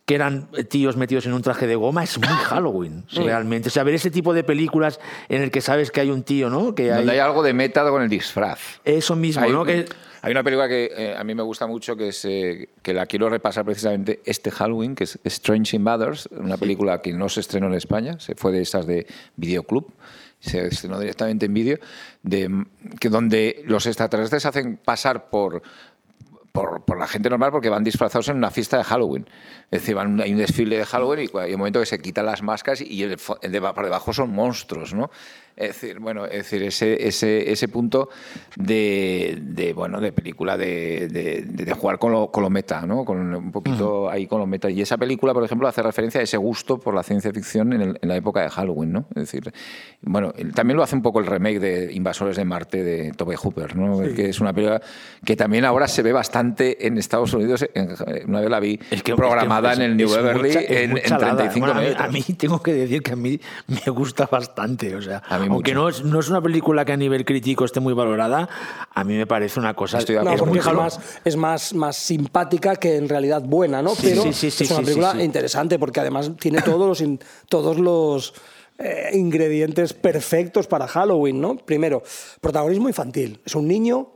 que 0.05 0.15
eran 0.17 0.49
tíos 0.69 0.97
metidos 0.97 1.27
en 1.27 1.33
un 1.33 1.43
traje 1.43 1.67
de 1.69 1.77
goma, 1.77 2.03
es 2.05 2.19
muy 2.19 2.27
Halloween, 2.45 3.05
realmente. 3.15 3.69
O 3.69 3.71
sea, 3.71 3.83
ver 3.85 3.95
ese 3.95 4.11
tipo 4.11 4.33
de 4.35 4.43
películas 4.45 4.99
en 5.29 5.43
el 5.43 5.51
que 5.51 5.61
sabes 5.61 5.91
que 5.91 6.01
hay 6.01 6.11
un 6.11 6.23
tío, 6.23 6.51
¿no? 6.51 6.75
Que 6.75 6.89
Donde 6.91 7.13
hay 7.13 7.19
algo 7.21 7.43
de 7.43 7.53
meta 7.53 7.89
con 7.89 8.03
el 8.03 8.09
disfraz. 8.09 8.61
Eso 8.85 9.15
mismo, 9.17 9.43
Hay, 9.45 9.53
¿no? 9.53 9.65
Que, 9.65 9.87
hay 10.25 10.31
una 10.31 10.45
película 10.45 10.69
que 10.69 10.93
eh, 10.97 11.17
a 11.17 11.25
mí 11.25 11.35
me 11.35 11.43
gusta 11.43 11.67
mucho, 11.67 11.97
que, 11.97 12.09
es, 12.09 12.25
eh, 12.25 12.69
que 12.81 12.95
la 12.95 13.07
quiero 13.07 13.29
repasar 13.29 13.65
precisamente 13.65 14.21
este 14.25 14.53
Halloween, 14.53 14.95
que 14.95 15.03
es 15.03 15.19
Strange 15.25 15.75
Invaders, 15.75 16.29
una 16.31 16.57
película 16.57 17.03
que 17.03 17.13
no 17.13 17.29
se 17.29 17.41
estrenó 17.41 17.67
en 17.67 17.75
España, 17.75 18.21
se 18.21 18.37
fue 18.37 18.53
de 18.53 18.63
esas 18.63 18.87
de 18.87 19.05
Videoclub, 19.35 19.93
se 20.39 20.65
estrenó 20.69 21.01
directamente 21.01 21.47
en 21.47 21.55
vídeo, 21.55 21.79
de, 22.23 22.67
que 23.01 23.09
donde 23.09 23.65
los 23.67 23.85
extraterrestres 23.87 24.47
hacen 24.47 24.77
pasar 24.77 25.29
por, 25.29 25.61
por, 26.53 26.85
por 26.85 27.01
la 27.01 27.09
gente 27.09 27.29
normal 27.29 27.51
porque 27.51 27.69
van 27.69 27.83
disfrazados 27.83 28.29
en 28.29 28.37
una 28.37 28.53
fiesta 28.53 28.79
de 28.79 28.85
Halloween. 28.85 29.27
Es 29.73 29.81
decir, 29.81 29.97
van, 29.97 30.21
hay 30.21 30.31
un 30.31 30.39
desfile 30.39 30.79
de 30.79 30.87
Halloween 30.87 31.29
y 31.33 31.39
hay 31.39 31.55
un 31.55 31.59
momento 31.59 31.81
que 31.81 31.87
se 31.87 31.99
quitan 31.99 32.27
las 32.27 32.43
máscaras 32.43 32.81
y 32.81 33.03
el, 33.03 33.17
el 33.43 33.53
de 33.53 33.61
por 33.61 33.83
debajo 33.83 34.13
son 34.13 34.31
monstruos, 34.31 34.95
¿no? 34.95 35.11
Es 35.57 35.69
decir, 35.81 35.99
bueno, 36.01 36.25
es 36.25 36.33
decir, 36.51 36.63
ese, 36.63 37.07
ese, 37.07 37.51
ese 37.53 37.69
punto 37.69 38.09
de, 38.57 39.39
de, 39.41 39.73
bueno, 39.73 40.01
de 40.01 40.13
película 40.13 40.57
de, 40.57 41.09
de, 41.09 41.43
de 41.43 41.73
jugar 41.75 41.99
con 41.99 42.13
lo, 42.13 42.31
con 42.31 42.43
lo 42.43 42.51
meta, 42.51 42.87
¿no? 42.87 43.05
Con 43.05 43.35
un 43.35 43.53
poquito 43.53 44.09
ahí 44.11 44.27
con 44.27 44.39
lo 44.41 44.47
meta. 44.47 44.71
Y 44.71 44.81
esa 44.81 44.97
película, 44.97 45.33
por 45.35 45.45
ejemplo, 45.45 45.69
hace 45.69 45.83
referencia 45.83 46.21
a 46.21 46.25
ese 46.25 46.37
gusto 46.37 46.79
por 46.79 46.95
la 46.95 47.03
ciencia 47.03 47.33
ficción 47.33 47.73
en, 47.73 47.81
el- 47.83 47.99
en 48.01 48.09
la 48.09 48.17
época 48.17 48.43
de 48.43 48.51
Halloween, 48.51 48.93
¿no? 48.93 49.07
Es 49.11 49.23
decir, 49.31 49.53
bueno, 50.03 50.33
también 50.55 50.77
lo 50.77 50.83
hace 50.83 50.97
un 50.97 51.03
poco 51.03 51.21
el 51.21 51.27
remake 51.27 51.61
de 51.61 51.93
Invasores 51.93 52.37
de 52.37 52.45
Marte 52.45 52.83
de 52.83 53.13
Tobey 53.13 53.37
Hooper, 53.37 53.77
¿no? 53.77 54.01
Que 54.15 54.29
es 54.31 54.41
una 54.41 54.53
película 54.53 54.81
que 55.25 55.37
también 55.37 55.65
ahora 55.65 55.87
se 55.89 56.03
ve 56.03 56.13
bastante 56.13 56.87
en 56.87 56.99
Estados 56.99 57.33
Unidos. 57.35 57.67
En- 57.75 57.91
una 58.27 58.41
vez 58.41 58.51
la 58.51 58.61
vi 58.61 58.79
Es 58.91 59.03
que- 59.03 59.15
programada 59.15 59.73
es 59.73 59.79
que 59.79 59.85
en 59.85 59.91
el 59.93 59.97
New 59.97 60.09
Beverly 60.11 60.49
mucha- 60.49 60.61
en, 60.63 60.97
en 60.97 61.03
chalada. 61.05 61.37
35 61.37 61.67
Bueno, 61.67 61.73
a, 61.73 61.83
mí, 61.83 61.87
minutos. 61.89 62.07
a 62.07 62.09
mí 62.11 62.23
tengo 62.37 62.63
que 62.63 62.73
decir 62.75 63.03
que 63.03 63.13
a 63.13 63.17
mí 63.17 63.41
me 63.69 63.93
gusta 63.93 64.27
bastante. 64.31 64.95
O 64.97 65.03
sea, 65.03 65.19
A 65.29 65.39
mí 65.43 65.55
aunque 65.55 65.73
mucho. 65.73 65.83
no 65.83 65.89
es, 65.89 66.05
no 66.05 66.21
es 66.21 66.29
una 66.29 66.41
película 66.41 66.85
que 66.85 66.93
a 66.93 66.97
nivel 66.97 67.25
crítico 67.25 67.65
esté 67.65 67.81
muy 67.81 67.95
valorada, 67.95 68.49
a 68.93 69.05
mí 69.05 69.17
me 69.17 69.27
parece 69.27 69.61
una 69.61 69.75
cosa. 69.75 69.99
Estoy 69.99 70.17
de 70.17 70.25
No, 70.25 70.33
Es 70.33 70.39
porque 70.39 70.51
muy 70.51 70.59
es 70.59 70.73
más, 70.75 71.01
es 71.25 71.37
más, 71.37 71.75
más 71.75 71.97
simpática 71.97 72.77
que 72.77 72.97
en 72.97 73.09
realidad 73.09 73.43
buena, 73.43 73.83
¿no? 73.83 73.93
Pero 74.01 74.23
sí, 74.23 74.33
sí, 74.33 74.51
sí, 74.51 74.65
es 74.65 74.71
una 74.71 74.81
sí, 74.81 74.85
película 74.85 75.13
sí, 75.13 75.19
sí. 75.19 75.25
interesante 75.25 75.79
porque 75.79 76.01
además 76.01 76.31
tiene 76.39 76.63
todos 76.63 77.01
los, 77.01 77.19
todos 77.49 77.79
los 77.79 78.35
eh, 78.79 79.11
ingredientes 79.13 79.93
perfectos 79.93 80.67
para 80.67 80.89
Halloween, 80.89 81.41
¿no? 81.41 81.57
Primero, 81.57 82.03
protagonismo 82.41 82.89
infantil. 82.89 83.41
Es 83.45 83.55
un 83.55 83.69
niño 83.69 84.09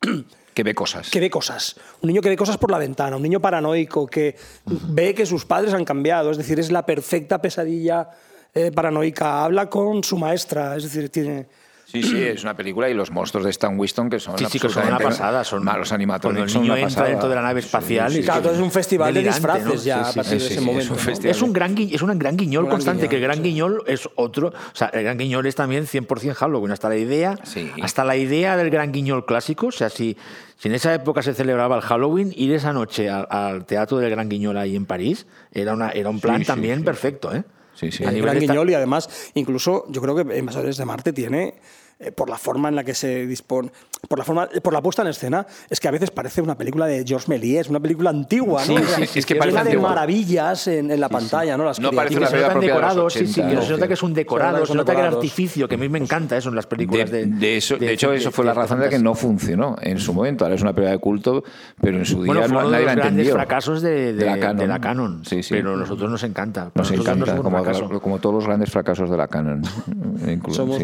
Que 0.54 0.62
ve 0.64 0.74
cosas. 0.74 1.08
que 1.08 1.18
ve 1.18 1.30
cosas. 1.30 1.76
Un 2.02 2.08
niño 2.08 2.20
que 2.20 2.28
ve 2.28 2.36
cosas 2.36 2.58
por 2.58 2.70
la 2.70 2.76
ventana, 2.76 3.16
un 3.16 3.22
niño 3.22 3.40
paranoico 3.40 4.06
que 4.06 4.36
ve 4.66 5.14
que 5.14 5.24
sus 5.24 5.46
padres 5.46 5.72
han 5.72 5.86
cambiado. 5.86 6.30
Es 6.30 6.36
decir, 6.36 6.60
es 6.60 6.70
la 6.70 6.84
perfecta 6.84 7.40
pesadilla 7.40 8.10
eh, 8.54 8.70
paranoica. 8.72 9.44
Habla 9.44 9.68
con 9.70 10.02
su 10.04 10.16
maestra, 10.18 10.76
es 10.76 10.84
decir, 10.84 11.08
tiene... 11.10 11.46
Sí, 11.84 12.02
sí, 12.02 12.22
es 12.22 12.42
una 12.42 12.56
película 12.56 12.88
y 12.88 12.94
los 12.94 13.10
monstruos 13.10 13.44
de 13.44 13.50
Stan 13.50 13.78
Winston 13.78 14.08
que 14.08 14.18
son 14.18 14.38
Sí, 14.38 14.46
sí, 14.48 14.58
que 14.58 14.70
son 14.70 14.86
una 14.86 14.98
pasada. 14.98 15.44
Son, 15.44 15.62
malos 15.62 15.88
cuando 15.90 15.94
animatronics 15.96 16.54
el 16.54 16.62
niño 16.62 16.74
entra 16.74 16.86
pasada. 16.88 17.08
dentro 17.10 17.28
de 17.28 17.34
la 17.34 17.42
nave 17.42 17.60
espacial. 17.60 18.08
Sí, 18.08 18.14
sí, 18.16 18.20
y- 18.22 18.24
Claro, 18.24 18.38
entonces 18.38 18.58
es 18.60 18.64
un 18.64 18.70
festival 18.72 19.12
de 19.12 19.22
disfraces 19.22 19.64
¿no? 19.66 19.74
ya 19.74 20.04
Sí, 20.04 20.10
a 20.18 20.22
partir 20.22 20.40
sí, 20.40 20.46
de 20.48 20.54
ese 20.54 20.54
sí, 20.54 20.60
momento. 20.64 20.80
es 20.84 20.90
un 20.90 20.96
¿no? 20.96 21.02
festival. 21.02 21.30
Es 21.36 21.42
un 21.42 21.52
gran, 21.52 21.74
es 21.78 22.02
un 22.02 22.18
gran 22.18 22.36
guiñol 22.38 22.64
Un 22.64 22.68
gran 22.70 22.76
constante, 22.78 23.00
guiñol, 23.02 23.10
que 23.10 23.16
el 23.16 23.22
gran 23.22 23.36
sí. 23.36 23.42
guiñol 23.42 23.82
es 23.88 24.08
otro. 24.14 24.48
O 24.48 24.74
sea, 24.74 24.86
el 24.88 25.02
gran 25.04 25.18
guiñol 25.18 25.44
es 25.44 25.54
también 25.54 25.84
100% 25.86 26.32
Halloween. 26.32 26.72
Hasta 26.72 26.88
la 26.88 26.96
idea, 26.96 27.36
Sí. 27.42 27.70
hasta 27.82 28.04
la 28.06 28.16
idea 28.16 28.56
del 28.56 28.70
gran 28.70 28.90
guiñol 28.90 29.26
clásico. 29.26 29.66
O 29.66 29.72
sea, 29.72 29.90
si, 29.90 30.16
si 30.56 30.68
en 30.68 30.74
esa 30.74 30.94
época 30.94 31.20
se 31.20 31.34
celebraba 31.34 31.76
el 31.76 31.82
Halloween, 31.82 32.32
ir 32.34 32.54
esa 32.54 32.72
noche 32.72 33.10
al, 33.10 33.26
al 33.28 33.66
teatro 33.66 33.98
del 33.98 34.08
gran 34.08 34.30
guiñol 34.30 34.56
ahí 34.56 34.76
en 34.76 34.86
París 34.86 35.26
era, 35.52 35.74
una, 35.74 35.90
era 35.90 36.08
un 36.08 36.20
plan 36.20 36.42
también 36.42 36.78
sí. 36.78 36.84
perfecto. 36.86 37.34
¿eh? 37.34 37.44
Sí, 37.74 37.90
sí. 37.90 38.04
A 38.04 38.08
El 38.08 38.14
nivel 38.14 38.30
gran 38.30 38.40
guiñol 38.40 38.70
y 38.70 38.74
además, 38.74 39.08
incluso 39.34 39.86
yo 39.88 40.00
creo 40.02 40.14
que 40.14 40.38
Invasores 40.38 40.76
de 40.76 40.84
Marte 40.84 41.12
tiene, 41.12 41.54
eh, 42.02 42.12
por 42.12 42.28
la 42.28 42.36
forma 42.38 42.68
en 42.68 42.76
la 42.76 42.84
que 42.84 42.94
se 42.94 43.26
dispone, 43.26 43.70
por 44.08 44.18
la 44.18 44.24
forma, 44.24 44.48
por 44.62 44.72
la 44.72 44.82
puesta 44.82 45.02
en 45.02 45.08
escena, 45.08 45.46
es 45.70 45.78
que 45.80 45.88
a 45.88 45.90
veces 45.90 46.10
parece 46.10 46.42
una 46.42 46.56
película 46.58 46.86
de 46.86 47.04
Georges 47.06 47.28
Méliès, 47.28 47.68
una 47.68 47.80
película 47.80 48.10
antigua, 48.10 48.62
¿no? 48.66 48.76
Sí, 48.78 48.84
sí, 48.96 49.06
sí, 49.06 49.18
es 49.20 49.26
que 49.26 49.34
llena 49.34 49.40
parece 49.44 49.56
de 49.56 49.70
antigua. 49.70 49.88
maravillas 49.90 50.66
en, 50.66 50.90
en 50.90 51.00
la 51.00 51.08
pantalla, 51.08 51.56
¿no? 51.56 51.64
Las 51.64 51.78
No 51.80 51.90
parece 51.92 52.14
que 52.14 52.18
una 52.18 52.26
se 52.28 52.32
película 52.36 52.60
de 52.60 52.66
decorados, 52.66 53.12
sí, 53.12 53.26
sí, 53.26 53.40
80, 53.40 53.48
que 53.48 53.54
¿no? 53.54 53.62
se 53.62 53.70
nota 53.72 53.88
que 53.88 53.94
es 53.94 54.02
un 54.02 54.14
decorado, 54.14 54.66
se 54.66 54.74
nota 54.74 54.92
que 54.92 54.98
el 55.00 55.04
decorados. 55.04 55.16
artificio, 55.16 55.68
que 55.68 55.74
a 55.76 55.78
mí 55.78 55.88
me 55.88 55.98
encanta 55.98 56.36
eso 56.36 56.48
en 56.48 56.56
las 56.56 56.66
películas 56.66 57.10
de... 57.10 57.26
De, 57.26 57.36
de 57.36 57.56
eso, 57.56 57.76
de, 57.76 57.92
hecho, 57.92 58.10
de- 58.10 58.16
eso 58.16 58.30
fue 58.32 58.44
la 58.44 58.52
de- 58.52 58.58
razón 58.60 58.78
de 58.80 58.84
que 58.86 58.96
fantasía. 58.96 59.04
no 59.04 59.14
funcionó 59.14 59.76
en 59.80 59.98
su 59.98 60.12
momento. 60.12 60.44
Ahora 60.44 60.56
es 60.56 60.62
una 60.62 60.72
película 60.72 60.92
de 60.92 60.98
culto, 60.98 61.44
pero 61.80 61.98
en 61.98 62.04
su 62.04 62.22
día 62.22 62.32
Bueno, 62.34 62.42
fue 62.42 62.48
no- 62.52 62.58
uno 62.58 62.66
de 62.68 62.72
nadie 62.72 62.86
la 62.86 62.92
grandes 62.94 63.10
entendió. 63.12 63.34
fracasos 63.34 63.82
de, 63.82 64.12
de- 64.14 64.26
la 64.26 64.38
Canon. 64.40 64.56
de 64.56 64.66
la 64.66 64.80
Canon. 64.80 65.24
Sí, 65.24 65.42
sí. 65.42 65.54
Pero 65.54 65.74
a 65.74 65.76
nosotros 65.76 66.10
nos 66.10 66.22
encanta. 66.24 66.70
Nos 66.74 66.90
encanta, 66.90 67.36
como, 67.36 68.18
todos 68.18 68.34
los 68.34 68.46
grandes 68.46 68.70
fracasos 68.70 69.08
de 69.10 69.16
la 69.16 69.28
Canon. 69.28 69.62
Somos 70.50 70.82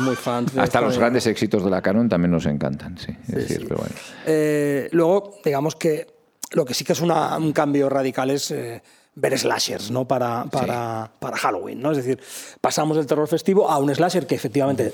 muy 0.00 0.14
fans. 0.16 0.35
Hasta 0.56 0.80
los 0.80 0.94
de- 0.94 0.98
grandes 1.00 1.26
éxitos 1.26 1.64
de 1.64 1.70
la 1.70 1.80
Canon 1.82 2.08
también 2.08 2.30
nos 2.32 2.46
encantan, 2.46 2.98
sí. 2.98 3.14
Es 3.28 3.34
decir, 3.34 3.64
pero 3.68 3.78
bueno. 3.80 3.94
Eh, 4.26 4.88
luego, 4.92 5.38
digamos 5.44 5.76
que 5.76 6.06
lo 6.52 6.64
que 6.64 6.74
sí 6.74 6.84
que 6.84 6.92
es 6.92 7.00
una- 7.00 7.36
un 7.38 7.52
cambio 7.52 7.88
radical 7.88 8.30
es 8.30 8.50
eh, 8.50 8.82
ver 9.18 9.38
slashers 9.38 9.90
¿no? 9.90 10.06
para, 10.06 10.44
para, 10.44 11.10
para 11.18 11.36
Halloween. 11.38 11.80
¿no? 11.80 11.90
Es 11.90 11.96
decir, 11.96 12.20
pasamos 12.60 12.98
del 12.98 13.06
terror 13.06 13.26
festivo 13.26 13.70
a 13.70 13.78
un 13.78 13.92
slasher 13.94 14.26
que 14.26 14.34
efectivamente, 14.34 14.92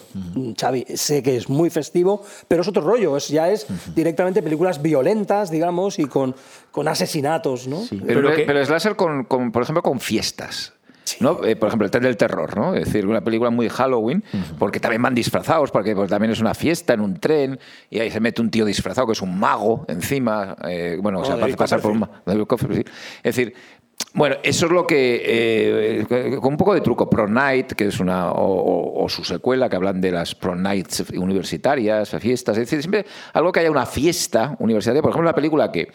Xavi, 0.59 0.86
sé 0.95 1.22
que 1.24 1.36
es 1.36 1.49
muy 1.49 1.70
festivo, 1.70 2.24
pero 2.47 2.62
es 2.62 2.68
otro 2.68 2.82
rollo. 2.82 3.16
Es, 3.16 3.28
ya 3.28 3.51
es 3.51 3.66
directamente 3.97 4.40
películas 4.43 4.80
violentas, 4.80 5.51
digamos, 5.51 5.99
y 5.99 6.05
con, 6.05 6.36
con 6.70 6.86
asesinatos. 6.86 7.66
¿no? 7.66 7.82
Pero, 7.90 8.05
Pero 8.07 8.34
que- 8.36 8.95
con, 8.97 9.24
con, 9.24 9.51
por 9.51 9.62
ejemplo, 9.64 9.82
con 9.82 9.99
fiestas. 9.99 10.72
¿No? 11.20 11.44
Eh, 11.44 11.57
por 11.57 11.68
ejemplo, 11.68 11.84
el 11.84 11.90
tren 11.90 12.05
del 12.05 12.16
terror, 12.16 12.57
¿no? 12.57 12.74
Es 12.74 12.86
decir, 12.86 13.07
una 13.07 13.22
película 13.22 13.50
muy 13.50 13.68
Halloween, 13.68 14.24
porque 14.59 14.80
también 14.80 15.03
van 15.03 15.14
disfrazados, 15.14 15.70
porque 15.70 15.94
pues, 15.94 16.11
también 16.11 16.32
es 16.32 16.40
una 16.40 16.55
fiesta 16.55 16.94
en 16.94 17.00
un 17.00 17.18
tren, 17.18 17.59
y 17.90 17.98
ahí 18.00 18.11
se 18.11 18.20
mete 18.20 18.40
un 18.40 18.50
tío 18.50 18.64
disfrazado 18.64 19.07
que 19.07 19.12
es 19.12 19.22
un 19.22 19.38
mago 19.38 19.84
encima, 19.88 20.57
eh, 20.66 20.98
bueno, 21.00 21.20
o 21.20 21.24
sea, 21.24 21.36
Oh, 21.42 21.57
pasar 21.57 21.80
por 21.80 21.90
un. 21.92 22.09
Es 23.22 23.36
decir, 23.36 23.55
bueno, 24.14 24.36
eso 24.42 24.66
es 24.66 24.72
lo 24.72 24.86
que, 24.86 25.22
eh, 25.24 26.38
con 26.40 26.53
un 26.53 26.57
poco 26.59 26.74
de 26.74 26.82
truco, 26.82 27.09
Pro 27.09 27.26
Night, 27.26 27.72
que 27.72 27.86
es 27.86 27.98
una, 27.98 28.32
o, 28.32 29.07
su 29.09 29.24
secuela, 29.24 29.70
que 29.70 29.76
hablan 29.76 30.03
de 30.03 30.11
las 30.11 30.34
Pro 30.34 30.55
Nights 30.55 31.05
universitarias, 31.14 32.11
fiestas, 32.20 32.59
es 32.59 32.64
decir, 32.68 32.82
siempre 32.82 33.07
algo 33.32 33.53
que 33.53 33.61
haya 33.61 33.70
una 33.70 33.86
fiesta 33.86 34.55
universitaria. 34.59 35.00
Por 35.00 35.11
ejemplo, 35.11 35.28
una 35.28 35.34
película 35.34 35.72
que 35.72 35.92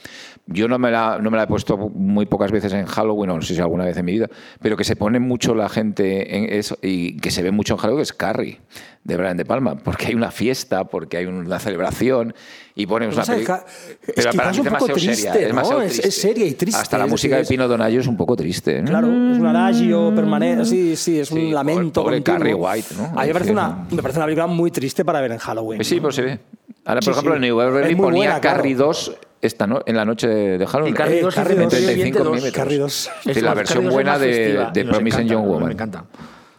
yo 0.47 0.68
no 0.68 0.80
me 0.80 0.89
la, 0.89 1.20
no 1.20 1.30
me 1.30 1.38
la 1.38 1.43
he 1.43 1.47
puesto 1.47 1.78
muy 1.78 2.26
pocas 2.26 2.51
veces 2.51 2.74
en 2.74 2.88
Halloween, 2.88 3.30
o 3.30 3.36
no 3.36 3.41
sé 3.43 3.53
si 3.53 3.62
alguna 3.62 3.86
vez 3.86 3.95
en 3.97 4.05
mi 4.05 4.14
vida, 4.14 4.28
pero 4.62 4.76
que 4.76 4.84
se 4.84 4.95
pone 4.95 5.20
mucho 5.20 5.53
la 5.53 5.70
gente 5.70 6.38
en 6.38 6.51
eso 6.51 6.78
y 6.82 7.18
que 7.18 7.30
se 7.30 7.43
ve 7.43 7.51
mucho 7.51 7.76
en 7.76 7.80
Halloween, 7.80 7.99
que 7.99 8.03
es 8.03 8.14
Carrie, 8.14 8.60
de 9.08 9.16
Brian 9.16 9.38
De 9.38 9.45
Palma, 9.45 9.76
porque 9.78 10.08
hay 10.08 10.16
una 10.16 10.32
fiesta, 10.32 10.84
porque 10.84 11.16
hay 11.16 11.26
una 11.28 11.58
celebración 11.60 12.36
y 12.76 12.86
pones 12.86 13.14
una 13.14 13.24
es 13.24 13.30
película. 13.30 13.64
es 14.05 14.28
quizás 14.28 14.53
mí 14.53 14.60
un 14.60 14.66
poco 14.66 14.86
demasiado 14.88 14.93
triste, 14.93 15.16
seria, 15.16 15.32
¿no? 15.41 15.47
demasiado 15.47 15.82
Es- 15.82 15.99
es 15.99 16.16
seria 16.16 16.45
y 16.45 16.53
triste, 16.55 16.82
Hasta 16.82 16.97
la 16.97 17.05
es 17.05 17.10
música 17.12 17.38
decir, 17.38 17.47
de 17.47 17.53
Pino 17.64 17.68
Donaggio 17.70 18.01
es 18.01 18.08
un 18.08 18.18
poco 18.18 18.36
triste. 18.36 18.80
¿eh? 18.80 18.84
Claro, 18.84 19.08
es 19.08 19.39
un 19.39 19.45
adagio 19.45 20.14
permanente, 20.14 20.66
sí, 20.66 20.97
sí, 20.97 21.20
es 21.22 21.30
Sí, 21.30 21.36
un 21.36 21.53
lamento. 21.53 22.03
pobre 22.03 22.18
continuo. 22.18 22.38
Carrie 22.39 22.53
White, 22.53 22.95
¿no? 22.97 23.03
A 23.18 23.22
mí 23.22 23.28
me 23.28 23.34
parece, 23.34 23.45
Sí, 23.45 23.51
una, 23.53 23.88
me 23.89 24.01
parece 24.01 24.20
una 24.20 24.26
película 24.26 24.47
muy 24.47 24.72
triste 24.72 25.05
para 25.05 25.22
ver 25.22 25.32
en 25.32 25.38
Halloween. 25.38 25.78
Pues 25.78 25.88
sí, 25.88 25.95
¿no? 25.95 26.01
pues 26.01 26.16
se 26.16 26.22
ve. 26.24 26.39
Ahora, 26.84 26.99
por 26.99 27.03
Sí, 27.05 27.10
ejemplo, 27.12 27.32
sí. 27.32 27.36
en 27.38 27.41
New 27.43 27.55
Beverly 27.58 27.91
Es 27.91 27.97
muy 27.97 28.05
ponía 28.08 28.20
buena, 28.26 28.41
claro. 28.41 28.58
Carrie 28.58 28.76
2 28.76 29.16
esta 29.41 29.68
no- 29.68 29.82
en 29.86 29.95
la 29.95 30.03
noche 30.03 30.28
de 30.28 30.68
Halloween. 30.68 30.93
Y 30.93 30.97
Carrie 30.97 31.20
Eh, 31.20 31.22
2 31.22 31.34
Carrie 31.36 31.53
es 31.53 31.58
de 31.60 31.64
2, 31.64 31.74
35 31.74 32.18
dos. 32.20 32.28
milímetros. 32.34 32.53
Carrie 32.53 32.78
2. 32.78 33.10
Sí, 33.24 33.41
la 33.41 33.53
versión 33.53 33.89
buena 33.89 34.20
de, 34.20 34.68
de 34.74 34.84
Promising 34.86 35.28
Young 35.30 35.45
Woman. 35.47 35.68
Me 35.68 35.74
encanta. 35.74 36.03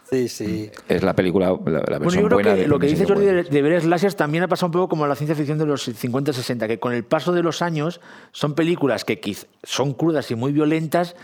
Sí, 0.09 0.27
sí. 0.27 0.71
Es 0.87 1.03
la 1.03 1.13
película, 1.15 1.47
la, 1.47 1.53
la 1.55 1.79
Bueno, 1.81 1.99
versión 1.99 2.23
yo 2.23 2.27
creo 2.27 2.35
buena 2.37 2.55
que 2.55 2.61
de 2.61 2.67
lo 2.67 2.79
que 2.79 2.87
dice 2.87 3.05
Jordi 3.05 3.25
de, 3.25 3.43
de 3.43 3.61
ver 3.61 3.81
slashers 3.81 4.15
también 4.15 4.43
ha 4.43 4.47
pasado 4.47 4.67
un 4.67 4.71
poco 4.71 4.89
como 4.89 5.05
la 5.05 5.15
ciencia 5.15 5.35
ficción 5.35 5.57
de 5.59 5.65
los 5.65 5.87
50-60, 5.87 6.67
que 6.67 6.79
con 6.79 6.93
el 6.93 7.03
paso 7.03 7.31
de 7.31 7.43
los 7.43 7.61
años 7.61 8.01
son 8.31 8.55
películas 8.55 9.05
que 9.05 9.19
son 9.63 9.93
crudas 9.93 10.31
y 10.31 10.35
muy 10.35 10.51
violentas, 10.51 11.15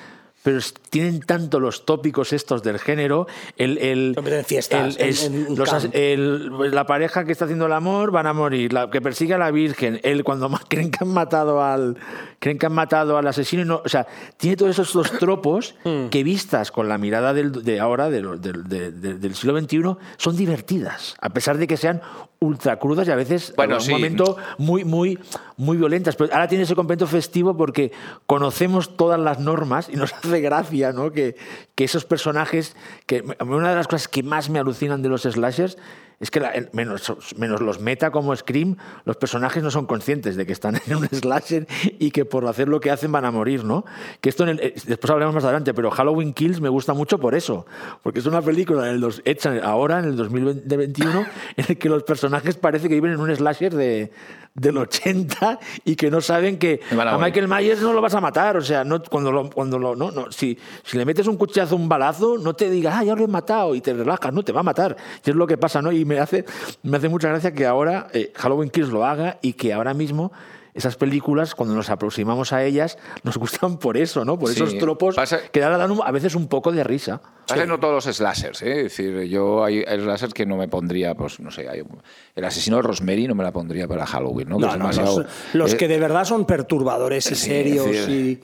pero 0.45 0.59
tienen 0.91 1.21
tanto 1.21 1.59
los 1.59 1.85
tópicos 1.85 2.31
estos 2.31 2.61
del 2.61 2.77
género, 2.77 3.25
el, 3.57 3.79
el, 3.79 4.15
fiestas, 4.45 4.95
el- 4.97 5.09
es- 5.09 5.23
en 5.23 5.55
los 5.57 5.69
el- 5.91 6.71
la 6.71 6.85
pareja 6.85 7.25
que 7.25 7.31
está 7.31 7.45
haciendo 7.45 7.65
el 7.65 7.73
amor 7.73 8.11
van 8.11 8.27
a 8.27 8.33
morir, 8.33 8.71
la 8.71 8.91
que 8.91 9.01
persigue 9.01 9.33
a 9.33 9.39
la 9.39 9.49
Virgen, 9.49 9.99
él 10.03 10.23
cuando 10.23 10.47
creen 10.69 10.91
que 10.91 10.99
han 11.01 11.09
matado 11.09 11.63
al 11.63 11.97
creen 12.39 12.59
que 12.59 12.67
han 12.67 12.73
matado 12.73 13.17
al 13.17 13.27
asesino, 13.27 13.63
y 13.63 13.65
no, 13.65 13.81
o 13.83 13.89
sea, 13.89 14.05
tiene 14.37 14.55
todos 14.55 14.69
esos 14.71 14.93
los 14.93 15.11
tropos 15.17 15.73
Hmm. 15.83 16.09
que 16.09 16.23
vistas 16.23 16.71
con 16.71 16.87
la 16.87 16.99
mirada 16.99 17.33
del- 17.33 17.63
de 17.63 17.79
ahora, 17.79 18.11
del- 18.11 18.39
de- 18.39 18.91
de- 18.91 19.15
del 19.15 19.33
siglo 19.33 19.59
XXI, 19.59 19.95
son 20.17 20.37
divertidas, 20.37 21.15
a 21.21 21.31
pesar 21.31 21.57
de 21.57 21.65
que 21.65 21.75
sean 21.77 22.01
ultra 22.45 22.77
crudas 22.77 23.07
y 23.07 23.11
a 23.11 23.15
veces 23.15 23.53
Bueno, 23.55 23.75
en 23.75 23.81
sí. 23.81 23.91
un 23.91 23.97
momento 23.99 24.37
muy, 24.57 24.83
muy, 24.85 25.19
muy 25.57 25.77
violentas. 25.77 26.15
Pero 26.15 26.33
ahora 26.33 26.47
tiene 26.47 26.63
ese 26.63 26.75
componente 26.75 27.05
festivo 27.05 27.57
porque 27.57 27.91
conocemos 28.25 28.95
todas 28.95 29.19
las 29.19 29.39
normas 29.39 29.89
y 29.89 29.95
nos 29.95 30.13
hace 30.23 30.39
gracia 30.41 30.91
¿no? 30.91 31.11
que, 31.11 31.35
que 31.75 31.83
esos 31.83 32.05
personajes, 32.05 32.75
que 33.05 33.23
una 33.39 33.69
de 33.69 33.75
las 33.75 33.87
cosas 33.87 34.07
que 34.07 34.23
más 34.23 34.49
me 34.49 34.59
alucinan 34.59 35.01
de 35.01 35.09
los 35.09 35.23
slashers 35.23 35.77
es 36.19 36.31
que 36.31 36.69
menos, 36.73 37.19
los 37.61 37.79
meta 37.79 38.11
como 38.11 38.35
Scream, 38.35 38.77
los 39.03 39.17
personajes 39.17 39.61
no 39.61 39.71
son 39.71 39.85
conscientes 39.85 40.35
de 40.35 40.45
que 40.45 40.53
están 40.53 40.79
en 40.87 40.95
un 40.95 41.07
slasher 41.07 41.67
y 41.99 42.11
que 42.11 42.25
por 42.25 42.45
hacer 42.47 42.67
lo 42.69 42.79
que 42.79 42.91
hacen 42.91 43.11
van 43.11 43.25
a 43.25 43.31
morir, 43.31 43.63
¿no? 43.63 43.85
Que 44.21 44.29
esto 44.29 44.43
en 44.43 44.49
el- 44.49 44.59
eh, 44.61 44.73
después 44.87 45.09
hablaremos 45.11 45.35
más 45.35 45.43
adelante, 45.43 45.73
pero 45.73 45.91
Halloween 45.91 46.33
Kills 46.33 46.61
me 46.61 46.69
gusta 46.69 46.93
mucho 46.93 47.19
por 47.19 47.35
eso, 47.35 47.65
porque 48.03 48.19
es 48.19 48.25
una 48.25 48.41
película 48.41 48.87
en 48.87 48.95
el 48.95 49.01
dos- 49.01 49.21
hecha 49.25 49.59
ahora 49.63 49.99
en 49.99 50.05
el 50.05 50.15
2021 50.15 51.25
en 51.57 51.65
el 51.67 51.77
que 51.77 51.89
los 51.89 52.03
personajes 52.03 52.55
parece 52.55 52.87
que 52.87 52.95
viven 52.95 53.11
en 53.11 53.19
un 53.19 53.35
slasher 53.35 53.73
de 53.75 54.11
del 54.55 54.77
80 54.77 55.59
y 55.83 55.95
que 55.95 56.09
no 56.09 56.21
saben 56.21 56.57
que 56.57 56.79
a. 56.97 57.17
Michael 57.17 57.47
Myers 57.49 57.81
no 57.81 57.91
lo 57.91 58.01
vas 58.01 58.15
a 58.15 58.21
matar, 58.21 58.55
o 58.55 58.61
sea, 58.61 58.85
no 58.85 59.03
cuando 59.03 59.31
lo, 59.31 59.49
cuando 59.49 59.77
lo 59.77 59.95
no, 59.95 60.11
no, 60.11 60.31
si, 60.31 60.57
si 60.83 60.97
le 60.97 61.05
metes 61.05 61.27
un 61.27 61.35
cuchillazo, 61.35 61.75
un 61.75 61.89
balazo, 61.89 62.37
no 62.37 62.55
te 62.55 62.69
digas, 62.69 62.95
ah, 62.97 63.03
ya 63.03 63.15
lo 63.15 63.23
he 63.23 63.27
matado 63.27 63.75
y 63.75 63.81
te 63.81 63.93
relajas, 63.93 64.33
no, 64.33 64.43
te 64.43 64.53
va 64.53 64.61
a 64.61 64.63
matar. 64.63 64.95
Y 65.25 65.29
es 65.29 65.35
lo 65.35 65.45
que 65.45 65.57
pasa, 65.57 65.81
¿no? 65.81 65.91
Y 65.91 66.05
me 66.05 66.19
hace, 66.19 66.45
me 66.83 66.97
hace 66.97 67.09
mucha 67.09 67.27
gracia 67.27 67.53
que 67.53 67.65
ahora 67.65 68.07
eh, 68.13 68.31
Halloween 68.35 68.69
Kills 68.69 68.89
lo 68.89 69.05
haga 69.05 69.37
y 69.41 69.53
que 69.53 69.73
ahora 69.73 69.93
mismo 69.93 70.31
esas 70.75 70.97
películas, 70.97 71.55
cuando 71.55 71.73
nos 71.73 71.89
aproximamos 71.89 72.53
a 72.53 72.63
ellas, 72.63 72.97
nos 73.23 73.37
gustan 73.37 73.77
por 73.79 73.95
eso, 73.97 74.25
¿no? 74.25 74.37
Por 74.37 74.49
Sí. 74.49 74.55
esos 74.61 74.77
tropos 74.77 75.15
Pasa- 75.15 75.39
que 75.51 75.59
dan 75.61 75.81
a 75.81 76.11
veces 76.11 76.35
un 76.35 76.47
poco 76.47 76.71
de 76.71 76.83
risa. 76.83 77.21
Pasa 77.47 77.61
que 77.61 77.65
no 77.67 77.79
todos 77.79 78.05
los 78.05 78.15
slashers, 78.17 78.61
¿eh? 78.61 78.77
Es 78.79 78.83
decir, 78.97 79.21
yo 79.23 79.63
hay, 79.63 79.83
slashers 79.83 80.33
que 80.33 80.45
no 80.45 80.57
me 80.57 80.67
pondría, 80.67 81.15
pues 81.15 81.39
no 81.39 81.49
sé, 81.49 81.69
hay 81.69 81.79
un- 81.81 82.01
el 82.35 82.43
asesino 82.43 82.75
de 82.75 82.81
Rosemary 82.83 83.27
no 83.27 83.35
me 83.35 83.43
la 83.43 83.51
pondría 83.53 83.87
para 83.87 84.05
Halloween, 84.05 84.49
¿no? 84.49 84.57
Que 84.57 84.65
No, 84.65 84.71
es 84.71 84.77
no, 84.77 84.83
demasiado- 84.89 85.19
los, 85.23 85.27
los 85.53 85.73
eh, 85.73 85.77
que 85.77 85.87
de 85.87 85.97
verdad 85.99 86.25
son 86.25 86.45
perturbadores 86.45 87.25
y 87.31 87.35
sí, 87.35 87.47
serios 87.47 87.85
decir, 87.85 88.09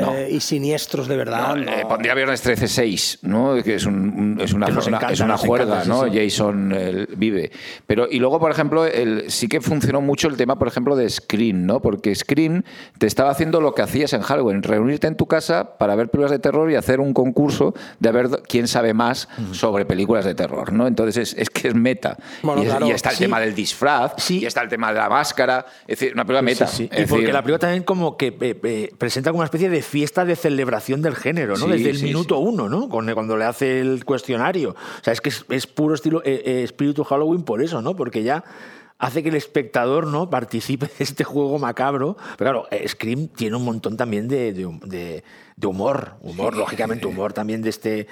no. 0.00 0.14
eh, 0.14 0.28
y 0.30 0.40
siniestros 0.40 1.08
de 1.08 1.16
verdad. 1.16 1.56
No, 1.56 1.62
eh, 1.72 1.84
pondría 1.88 2.14
Viernes 2.14 2.44
13-6, 2.44 3.18
¿no? 3.22 3.62
Que 3.62 3.76
es, 3.76 3.86
un- 3.86 3.94
un- 4.36 4.40
es 4.40 4.52
una, 4.52 4.66
Que 4.66 4.72
nos 4.72 4.86
una- 4.86 4.96
encanta, 4.98 5.12
es 5.14 5.20
una 5.20 5.28
nos 5.34 5.40
juerga, 5.40 5.82
encanta, 5.82 5.88
¿no? 5.88 6.04
sí, 6.04 6.10
sí. 6.10 6.18
Jason 6.30 6.72
el, 6.72 7.06
vive. 7.16 7.50
Pero, 7.86 8.06
y 8.10 8.18
luego, 8.18 8.38
por 8.40 8.50
ejemplo, 8.50 8.84
el, 8.86 9.30
sí 9.30 9.48
que 9.48 9.60
funcionó 9.60 10.00
mucho 10.00 10.28
el 10.28 10.36
tema, 10.36 10.58
por 10.58 10.68
ejemplo, 10.68 10.96
de 10.96 11.08
Scream, 11.08 11.66
¿no? 11.66 11.80
Porque 11.80 12.14
Scream 12.14 12.62
te 12.98 13.06
estaba 13.06 13.30
haciendo 13.30 13.60
lo 13.60 13.74
que 13.74 13.82
hacías 13.82 14.12
en 14.12 14.22
Halloween, 14.22 14.62
reunirte 14.62 15.06
en 15.06 15.16
tu 15.16 15.26
casa 15.26 15.76
para 15.78 15.94
ver 15.94 16.08
películas 16.08 16.30
de 16.30 16.38
terror 16.38 16.70
y 16.70 16.76
hacer 16.76 17.00
un 17.00 17.12
concurso 17.14 17.74
de 18.00 18.12
ver 18.12 18.28
quién 18.48 18.68
sabe 18.68 18.94
más 18.94 19.28
sobre 19.52 19.84
películas 19.84 20.24
de 20.24 20.34
terror, 20.34 20.72
¿no? 20.72 20.86
Entonces 20.86 21.16
es, 21.32 21.38
es 21.40 21.50
que 21.50 21.68
es 21.68 21.74
meta. 21.74 22.16
Bueno, 22.42 22.62
y, 22.62 22.66
es- 22.66 22.70
claro, 22.70 22.86
y 22.86 22.90
está 22.90 23.10
el 23.10 23.16
sí. 23.16 23.24
tema 23.24 23.40
del 23.40 23.54
disfraz, 23.54 24.12
Sí. 24.18 24.40
y 24.40 24.46
está 24.46 24.62
el 24.62 24.68
tema 24.68 24.92
de 24.92 24.98
la 24.98 25.08
máscara, 25.08 25.66
es 25.86 25.98
decir, 25.98 26.12
una 26.14 26.24
película 26.24 26.42
meta. 26.42 26.64
Es 26.64 26.80
Y 26.80 26.86
porque 26.88 27.00
decir, 27.00 27.32
la 27.32 27.42
película 27.42 27.58
también 27.58 27.82
como 27.82 28.16
que 28.16 28.28
eh, 28.40 28.60
eh, 28.64 28.92
presenta 28.98 29.30
como 29.30 29.40
una 29.40 29.46
especie 29.46 29.68
de 29.68 29.82
fiesta 29.84 30.24
de 30.24 30.34
celebración 30.36 31.02
del 31.02 31.14
género, 31.14 31.56
¿no? 31.56 31.66
Sí, 31.66 31.72
Desde 31.72 31.90
el 31.90 31.96
sí, 31.98 32.04
minuto 32.06 32.38
uno, 32.38 32.68
¿no? 32.68 32.88
Cuando 32.88 33.36
le 33.36 33.44
hace 33.44 33.80
el 33.80 34.04
cuestionario. 34.04 34.70
O 34.70 35.04
sea, 35.04 35.12
es 35.12 35.20
que 35.20 35.28
es, 35.28 35.44
es 35.48 35.66
puro 35.66 35.94
estilo 35.94 36.22
eh, 36.24 36.42
eh, 36.44 36.62
espíritu 36.64 37.04
Halloween 37.04 37.42
por 37.44 37.62
eso, 37.62 37.80
¿no? 37.82 37.94
Porque 37.94 38.22
ya 38.22 38.42
hace 38.98 39.22
que 39.22 39.28
el 39.28 39.34
espectador 39.34 40.06
no 40.06 40.30
participe 40.30 40.86
de 40.86 40.92
este 41.04 41.24
juego 41.24 41.58
macabro. 41.58 42.16
Pero 42.38 42.50
claro, 42.50 42.66
eh, 42.70 42.88
Scream 42.88 43.28
tiene 43.28 43.56
un 43.56 43.64
montón 43.64 43.96
también 43.96 44.28
de, 44.28 44.52
de 44.52 44.66
hum- 44.66 44.80
de- 44.80 45.22
de 45.56 45.66
humor, 45.68 46.14
humor, 46.20 46.56
lógicamente 46.56 47.06
humor 47.06 47.32
también 47.32 47.62
de 47.62 47.70
este 47.70 48.08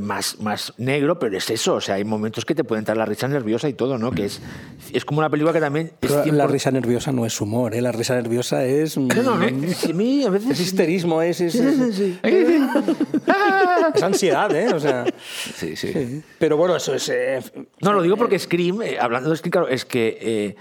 más, 0.00 0.38
más 0.40 0.72
negro, 0.78 1.18
pero 1.18 1.36
es 1.38 1.48
eso, 1.50 1.74
o 1.74 1.80
sea, 1.80 1.94
hay 1.96 2.04
momentos 2.04 2.44
que 2.44 2.54
te 2.54 2.64
pueden 2.64 2.80
entrar 2.82 2.96
la 2.96 3.06
risa 3.06 3.26
nerviosa 3.28 3.68
y 3.68 3.72
todo, 3.74 3.98
¿no? 3.98 4.10
Que 4.12 4.26
es, 4.26 4.40
es 4.92 5.04
como 5.04 5.20
una 5.20 5.30
película 5.30 5.52
que 5.52 5.60
también... 5.60 5.86
es 6.00 6.12
Pero 6.12 6.24
la 6.32 6.46
100% 6.46 6.50
risa 6.50 6.70
nerviosa 6.70 7.12
no 7.12 7.24
es 7.26 7.40
humor, 7.40 7.74
¿eh? 7.74 7.80
La 7.80 7.92
risa 7.92 8.14
nerviosa 8.14 8.64
es... 8.64 8.96
no, 8.98 9.06
no, 9.22 9.36
no. 9.38 9.46
Mí 9.94 10.24
a 10.24 10.30
veces 10.30 10.50
Es 10.50 10.60
histerismo, 10.60 11.22
es, 11.22 11.40
es, 11.40 11.54
es- 11.54 11.98
es 13.94 14.02
ansiedad, 14.02 14.54
¿eh? 14.54 14.72
O 14.74 14.80
sea, 14.80 15.04
Sí, 15.56 15.76
sí. 15.76 16.22
pero 16.38 16.56
bueno, 16.56 16.76
eso 16.76 16.94
es... 16.94 17.08
eh, 17.08 17.40
No, 17.80 17.92
lo 17.92 18.02
digo 18.02 18.16
porque 18.16 18.38
Scream, 18.38 18.82
eh, 18.82 18.98
hablando 19.00 19.30
de 19.30 19.36
Scream, 19.36 19.50
claro, 19.52 19.68
es 19.68 19.84
que 19.84 20.18
eh, 20.20 20.56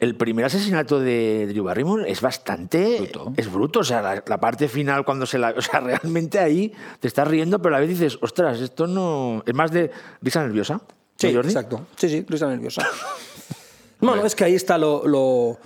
el 0.00 0.16
primer 0.16 0.44
asesinato 0.44 0.98
de 1.00 1.46
Drew 1.48 1.64
Barrymore 1.64 2.10
es 2.10 2.20
bastante. 2.20 2.98
Bruto. 3.00 3.32
Es 3.36 3.50
bruto. 3.52 3.80
O 3.80 3.84
sea, 3.84 4.02
la, 4.02 4.22
la 4.26 4.38
parte 4.40 4.68
final, 4.68 5.04
cuando 5.04 5.26
se 5.26 5.38
la. 5.38 5.50
O 5.56 5.60
sea, 5.62 5.80
realmente 5.80 6.38
ahí 6.38 6.72
te 7.00 7.08
estás 7.08 7.26
riendo, 7.28 7.60
pero 7.60 7.74
a 7.74 7.78
la 7.78 7.86
vez 7.86 7.88
dices, 7.98 8.18
ostras, 8.20 8.60
esto 8.60 8.86
no. 8.86 9.42
Es 9.46 9.54
más 9.54 9.70
de 9.70 9.90
risa 10.22 10.42
nerviosa. 10.42 10.74
¿no, 10.74 10.82
Sí, 11.16 11.32
Jordi? 11.32 11.48
exacto. 11.48 11.86
Sí, 11.96 12.08
sí, 12.08 12.24
risa 12.28 12.46
nerviosa. 12.48 12.82
Bueno, 14.00 14.26
es 14.26 14.34
que 14.34 14.44
ahí 14.44 14.54
está 14.54 14.76
lo, 14.76 15.06
lo- 15.06 15.58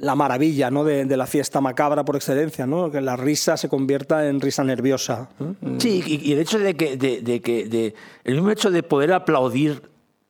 la 0.00 0.14
maravilla 0.16 0.70
¿no? 0.70 0.82
de, 0.82 1.04
de 1.04 1.16
la 1.16 1.26
fiesta 1.26 1.60
macabra 1.60 2.04
por 2.04 2.16
excelencia, 2.16 2.66
¿no? 2.66 2.90
que 2.90 3.00
la 3.00 3.16
risa 3.16 3.56
se 3.56 3.68
convierta 3.68 4.26
en 4.28 4.40
risa 4.40 4.64
nerviosa. 4.64 5.28
¿no? 5.38 5.54
Sí, 5.78 6.02
y, 6.04 6.28
y 6.28 6.32
el 6.32 6.40
hecho 6.40 6.58
de 6.58 6.74
que. 6.74 6.96
De, 6.96 7.20
de 7.20 7.40
que 7.40 7.94
el 8.24 8.34
mismo 8.34 8.50
hecho 8.50 8.70
de 8.70 8.82
poder 8.82 9.12
aplaudir 9.12 9.82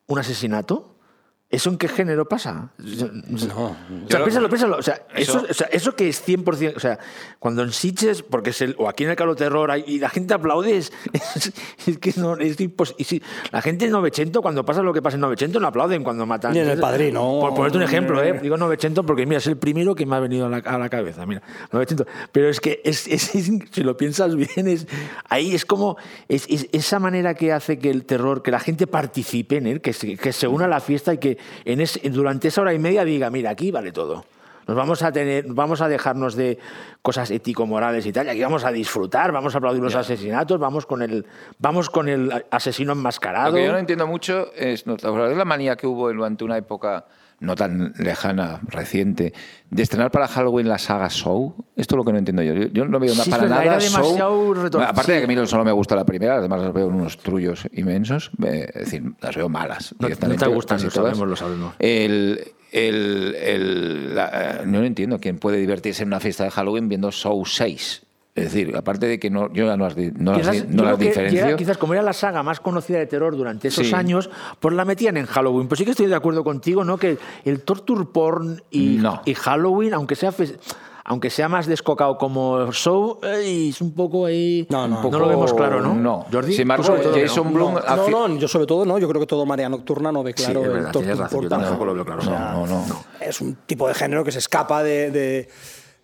un 0.07 0.19
asesinato. 0.19 0.90
¿Eso 1.51 1.69
en 1.69 1.77
qué 1.77 1.87
género 1.89 2.25
pasa? 2.27 2.71
O 2.79 2.87
sea, 2.87 4.23
piénsalo, 4.23 4.47
piénsalo. 4.49 4.77
O 4.77 4.81
sea, 4.81 5.01
eso, 5.15 5.39
Eso- 5.39 5.47
o 5.49 5.53
sea, 5.53 5.67
eso 5.67 5.95
que 5.95 6.07
es 6.07 6.25
100%. 6.25 6.73
O 6.77 6.79
sea, 6.79 6.97
cuando 7.39 7.61
en 7.63 7.71
Sitges, 7.71 8.23
porque 8.23 8.51
es 8.51 8.61
el, 8.61 8.75
o 8.77 8.87
aquí 8.87 9.03
en 9.03 9.09
el 9.09 9.15
Calo 9.17 9.35
Terror, 9.35 9.69
hay- 9.69 9.83
y 9.85 9.99
la 9.99 10.09
gente 10.09 10.33
aplaude, 10.33 10.77
es, 10.77 10.93
es- 11.35 11.51
es 11.87 11.97
que 11.97 12.13
no, 12.17 12.37
es 12.37 12.57
impos- 12.59 12.95
y 12.97 13.03
sí, 13.03 13.21
la 13.51 13.61
gente 13.61 13.85
en 13.85 13.91
Novecento, 13.91 14.41
cuando 14.41 14.63
pasa 14.63 14.81
lo 14.81 14.93
que 14.93 15.01
pasa 15.01 15.15
en 15.15 15.21
Novecento, 15.21 15.59
no 15.59 15.67
aplauden 15.67 16.03
cuando 16.03 16.25
matan. 16.25 16.53
Ni 16.53 16.59
en 16.59 16.69
El 16.69 16.79
Padrino. 16.79 17.21
Por 17.41 17.53
ponerte 17.53 17.77
un 17.77 17.83
ejemplo, 17.83 18.23
¿eh? 18.23 18.39
digo 18.41 18.55
Novecento 18.57 19.05
porque, 19.05 19.25
mira, 19.25 19.39
es 19.39 19.47
el 19.47 19.57
primero 19.57 19.93
que 19.93 20.05
me 20.05 20.15
ha 20.15 20.19
venido 20.19 20.45
a 20.45 20.49
la, 20.49 20.57
a 20.57 20.77
la 20.77 20.89
cabeza. 20.89 21.25
Mira, 21.25 21.41
Novecento. 21.71 22.05
Pero 22.31 22.47
es 22.49 22.59
que, 22.61 22.81
es, 22.85 22.97
si 23.71 23.83
lo 23.83 23.97
piensas 23.97 24.35
bien, 24.35 24.67
es, 24.67 24.87
ahí 25.27 25.53
es 25.53 25.65
como 25.65 25.97
es, 26.29 26.45
es 26.49 26.67
esa 26.71 26.99
manera 26.99 27.33
que 27.33 27.51
hace 27.51 27.77
que 27.77 27.89
el 27.89 28.05
terror, 28.05 28.41
que 28.41 28.51
la 28.51 28.59
gente 28.59 28.87
participe 28.87 29.57
en 29.57 29.67
él, 29.67 29.81
que 29.81 29.91
se, 29.93 30.15
que 30.17 30.31
se 30.31 30.47
una 30.47 30.65
a 30.65 30.67
la 30.69 30.79
fiesta 30.79 31.13
y 31.13 31.17
que 31.17 31.40
en 31.65 32.13
durante 32.13 32.47
esa 32.47 32.61
hora 32.61 32.73
y 32.73 32.79
media 32.79 33.03
diga, 33.03 33.29
mira, 33.29 33.51
aquí 33.51 33.71
vale 33.71 33.91
todo. 33.91 34.25
Nos 34.67 34.77
vamos 34.77 35.01
a 35.01 35.11
tener, 35.11 35.45
vamos 35.47 35.81
a 35.81 35.87
dejarnos 35.87 36.35
de 36.35 36.57
cosas 37.01 37.31
ético-morales 37.31 38.05
y 38.05 38.11
tal, 38.11 38.27
y 38.27 38.29
aquí 38.29 38.41
vamos 38.41 38.63
a 38.63 38.71
disfrutar, 38.71 39.31
vamos 39.31 39.55
a 39.55 39.57
aplaudir 39.57 39.81
los 39.81 39.95
asesinatos, 39.95 40.59
vamos 40.59 40.85
con 40.85 41.01
el, 41.01 41.25
vamos 41.59 41.89
con 41.89 42.07
el 42.07 42.45
asesino 42.51 42.93
enmascarado. 42.93 43.49
Lo 43.49 43.55
que 43.55 43.65
yo 43.65 43.71
no 43.71 43.79
entiendo 43.79 44.07
mucho 44.07 44.53
es 44.53 44.85
¿no? 44.85 44.97
¿te 44.97 45.07
acuerdas 45.07 45.31
de 45.31 45.35
la 45.35 45.45
manía 45.45 45.75
que 45.75 45.87
hubo 45.87 46.11
durante 46.13 46.43
una 46.43 46.57
época 46.57 47.05
no 47.41 47.55
tan 47.55 47.93
lejana, 47.97 48.61
reciente, 48.67 49.33
de 49.69 49.83
estrenar 49.83 50.11
para 50.11 50.27
Halloween 50.27 50.69
la 50.69 50.77
saga 50.77 51.09
Show. 51.09 51.53
Esto 51.75 51.95
es 51.95 51.97
lo 51.97 52.05
que 52.05 52.11
no 52.13 52.19
entiendo 52.19 52.41
yo. 52.43 52.53
Yo, 52.53 52.67
yo 52.67 52.85
no 52.85 52.99
veo 52.99 53.13
Sí, 53.13 53.29
para 53.29 53.47
nada 53.47 53.63
era 53.63 53.79
Show. 53.81 54.01
demasiado 54.03 54.53
retor- 54.53 54.83
Aparte 54.87 55.11
de 55.11 55.17
que 55.19 55.25
a 55.25 55.27
mí 55.41 55.47
solo 55.47 55.65
me 55.65 55.71
gusta 55.71 55.95
la 55.95 56.05
primera, 56.05 56.35
además 56.37 56.61
las 56.61 56.73
veo 56.73 56.87
en 56.87 56.93
unos 56.95 57.17
trullos 57.17 57.67
inmensos. 57.73 58.31
eh, 58.45 58.69
Es 58.73 58.81
decir, 58.85 59.03
las 59.19 59.35
veo 59.35 59.49
malas. 59.49 59.93
No- 59.99 60.07
no 60.07 60.35
te 60.35 60.47
gustan, 60.47 60.81
lo 60.83 60.89
sabemos, 60.91 61.27
lo 61.27 61.35
sabemos. 61.35 61.73
El, 61.79 62.41
el, 62.71 63.35
el- 63.41 64.15
la- 64.15 64.61
eh, 64.61 64.65
no 64.65 64.79
lo 64.79 64.85
entiendo 64.85 65.19
quién 65.19 65.37
puede 65.37 65.57
divertirse 65.57 66.03
en 66.03 66.09
una 66.09 66.19
fiesta 66.19 66.43
de 66.45 66.51
Halloween 66.51 66.87
viendo 66.89 67.11
Show 67.11 67.45
6. 67.45 68.03
Es 68.33 68.45
decir, 68.45 68.73
aparte 68.77 69.07
de 69.07 69.19
que 69.19 69.29
no, 69.29 69.51
yo 69.51 69.65
ya 69.65 69.75
no 69.75 69.83
las, 69.85 69.97
no 69.97 70.33
Quizás, 70.35 70.65
no 70.69 70.83
las 70.83 70.97
diferencio. 70.97 71.43
llega- 71.45 71.57
quizás 71.57 71.77
como 71.77 71.93
era 71.93 72.01
la 72.01 72.13
saga 72.13 72.43
más 72.43 72.61
conocida 72.61 72.97
de 72.99 73.05
terror 73.05 73.35
durante 73.35 73.67
esos 73.67 73.87
Sí. 73.87 73.93
años, 73.93 74.29
pues 74.61 74.73
la 74.73 74.85
metían 74.85 75.17
en 75.17 75.25
Halloween. 75.25 75.67
Pues 75.67 75.79
sí 75.79 75.83
que 75.85 75.91
estoy 75.91 76.05
de 76.07 76.15
acuerdo 76.15 76.43
contigo, 76.45 76.85
¿no? 76.85 76.97
Que 76.97 77.17
el 77.43 77.61
torture 77.61 78.05
porn 78.05 78.63
y, 78.71 78.99
No. 79.01 79.21
y 79.25 79.33
Halloween, 79.33 79.93
aunque 79.93 80.15
sea 80.15 80.31
aunque 81.03 81.29
sea 81.31 81.49
más 81.49 81.65
descocado 81.65 82.17
como 82.17 82.71
show, 82.71 83.19
ey, 83.23 83.69
es 83.69 83.81
un 83.81 83.91
poco 83.93 84.27
ahí. 84.27 84.65
No, 84.69 84.87
no. 84.87 85.01
no 85.09 85.19
lo 85.19 85.27
vemos 85.27 85.51
claro, 85.53 85.81
¿no? 85.81 85.93
No. 85.95 86.25
Jordi, 86.31 86.53
Sin 86.53 86.61
embargo, 86.61 86.85
todo, 86.85 87.13
Jason 87.13 87.47
¿no? 87.47 87.51
Blum 87.51 87.73
No, 87.73 88.27
no, 88.29 88.35
yo 88.37 88.47
sobre 88.47 88.65
todo 88.67 88.85
no, 88.85 88.97
yo 88.99 89.09
creo 89.09 89.19
que 89.19 89.27
todo 89.27 89.45
Marea 89.45 89.67
Nocturna 89.67 90.11
no 90.11 90.23
ve 90.23 90.33
Sí, 90.37 90.43
claro 90.45 90.61
es 90.61 90.67
el 90.67 90.71
verdad, 90.73 90.91
torture 90.91 91.15
yo 91.17 91.27
porn. 91.29 91.49
tampoco 91.49 91.85
lo 91.85 91.93
veo 91.95 92.05
claro. 92.05 92.21
O 92.21 92.23
sea, 92.23 92.51
No, 92.53 92.65
no, 92.67 92.85
no. 92.87 93.03
Es 93.19 93.41
un 93.41 93.55
tipo 93.65 93.87
de 93.89 93.93
género 93.95 94.23
que 94.23 94.31
se 94.31 94.39
escapa 94.39 94.83
de, 94.83 95.11
de- 95.11 95.49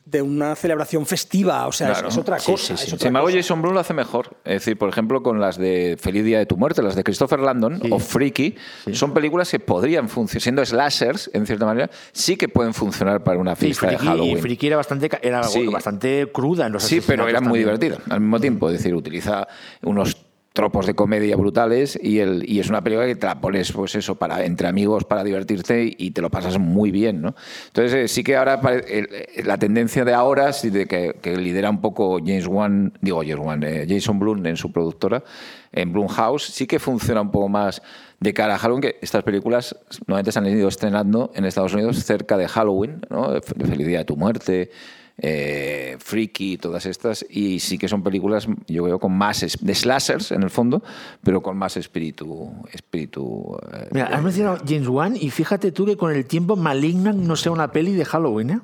de 0.10 0.22
una 0.22 0.55
celebración 0.55 1.05
festiva, 1.05 1.68
o 1.68 1.72
sea, 1.74 1.88
es- 1.88 1.93
Claro. 1.95 2.08
es, 2.08 2.18
otra 2.18 2.38
cosa. 2.38 2.78
sí, 2.78 2.78
sí. 2.78 2.86
otra 2.88 2.97
Sin 2.99 3.08
embargo. 3.08 3.30
Jason 3.30 3.62
Blum 3.62 3.74
lo 3.74 3.80
hace 3.82 3.93
mejor. 3.93 4.38
Es 4.45 4.53
decir, 4.62 4.78
por 4.78 4.88
ejemplo, 4.88 5.22
con 5.22 5.41
las 5.41 5.58
de 5.58 5.97
Feliz 5.99 6.24
Día 6.24 6.39
de 6.39 6.45
tu 6.45 6.55
Muerte, 6.55 6.82
las 6.82 6.95
de 6.95 7.03
Christopher 7.03 7.39
Landon 7.41 7.82
o 7.91 7.99
Freaky, 7.99 8.55
son 8.93 9.14
películas 9.14 9.51
que 9.51 9.60
podrían 9.60 10.08
funcionar, 10.08 10.41
siendo 10.41 10.66
slashers, 10.66 11.30
en 11.34 11.45
cierta 11.45 11.66
manera, 11.66 11.89
sí 12.14 12.38
que 12.38 12.47
pueden 12.47 12.74
funcionar 12.74 13.22
para 13.24 13.38
una 13.39 13.55
fiesta 13.58 13.88
de 13.88 13.97
Friki, 13.97 14.05
y 14.05 14.08
Halloween. 14.10 14.38
Friki 14.39 14.68
era 14.68 14.78
bastante, 14.78 15.10
era 15.22 15.43
Sí. 15.43 15.66
bastante 15.68 16.30
cruda 16.32 16.68
en 16.68 16.74
los 16.74 16.84
Sí, 16.84 17.01
pero 17.05 17.28
era 17.28 17.41
muy 17.41 17.60
también. 17.64 17.66
divertida 17.66 17.97
al 18.10 18.22
mismo 18.22 18.39
tiempo. 18.39 18.70
Es 18.70 18.78
decir, 18.78 18.95
utiliza 18.95 19.47
unos 19.84 20.16
tropos 20.58 20.88
de 20.88 20.95
comedia 20.95 21.36
brutales 21.36 21.99
y, 22.01 22.18
el, 22.18 22.43
y 22.49 22.60
es 22.60 22.68
una 22.68 22.82
película 22.82 23.05
que 23.05 23.16
te 23.16 23.28
la 23.28 23.39
pones, 23.39 23.72
pues 23.72 23.93
eso, 23.93 24.16
para, 24.16 24.43
entre 24.43 24.68
amigos 24.68 25.03
para 25.03 25.24
divertirte 25.24 25.95
y, 25.95 26.10
te 26.10 26.20
lo 26.20 26.32
pasas 26.32 26.58
muy 26.58 26.89
bien, 26.89 27.22
¿no? 27.22 27.36
Entonces, 27.68 27.93
eh, 27.93 28.08
sí 28.08 28.24
que 28.24 28.36
ahora 28.36 28.60
eh, 28.66 29.43
la 29.45 29.60
tendencia 29.60 30.03
de 30.03 30.16
ahora, 30.16 30.51
sí, 30.53 30.72
de 30.72 30.88
que, 30.88 31.38
lidera 31.38 31.70
un 31.70 31.80
poco 31.80 32.18
James 32.18 32.47
Wan, 32.47 32.91
digo 33.01 33.20
James 33.20 33.38
Wan, 33.38 33.62
eh, 33.62 33.86
Jason 33.88 34.18
Blum 34.18 34.43
en 34.47 34.58
su 34.58 34.72
productora, 34.72 35.24
en 35.72 35.93
Blumhouse, 35.93 36.45
sí 36.45 36.66
que 36.66 36.80
funciona 36.80 37.22
un 37.22 37.30
poco 37.30 37.49
más 37.49 37.84
de 38.20 38.34
cara 38.34 38.55
a 38.55 38.58
Halloween, 38.58 38.82
que 38.82 38.97
estas 38.99 39.22
películas 39.22 39.76
normalmente 40.08 40.32
se 40.32 40.39
han 40.39 40.47
ido 40.47 40.70
estrenando 40.70 41.32
en 41.36 41.45
Estados 41.45 41.76
Unidos 41.76 42.03
cerca 42.03 42.36
de 42.36 42.47
Halloween, 42.47 43.01
¿no? 43.12 43.32
Día 43.32 43.99
de 43.99 44.05
tu 44.05 44.18
Muerte, 44.18 44.72
eh, 45.20 45.97
Freaky, 45.99 46.57
todas 46.57 46.86
estas, 46.86 47.26
y 47.30 47.59
sí 47.59 47.78
que 47.78 47.88
son 47.88 48.03
películas, 48.03 48.47
yo 48.68 48.84
veo, 48.84 48.99
con 48.99 49.18
más 49.18 49.45
de 49.59 49.76
slashers 49.76 50.32
en 50.32 50.43
el 50.43 50.49
fondo, 50.49 50.84
pero 51.24 51.41
con 51.41 51.57
más 51.57 51.78
espíritu. 51.78 52.51
espíritu 52.72 53.57
eh, 53.74 53.89
Mira, 53.91 54.07
has 54.07 54.24
mencionado 54.24 54.57
James 54.68 54.88
Wan 54.88 55.15
y 55.15 55.30
fíjate 55.32 55.72
tú 55.72 55.86
que 55.86 55.97
con 55.97 56.11
el 56.11 56.26
tiempo 56.26 56.55
Malignant 56.55 57.20
no 57.20 57.36
sea 57.36 57.51
una 57.51 57.72
peli 57.72 57.93
de 57.93 58.05
Halloween, 58.05 58.49
¿eh? 58.51 58.59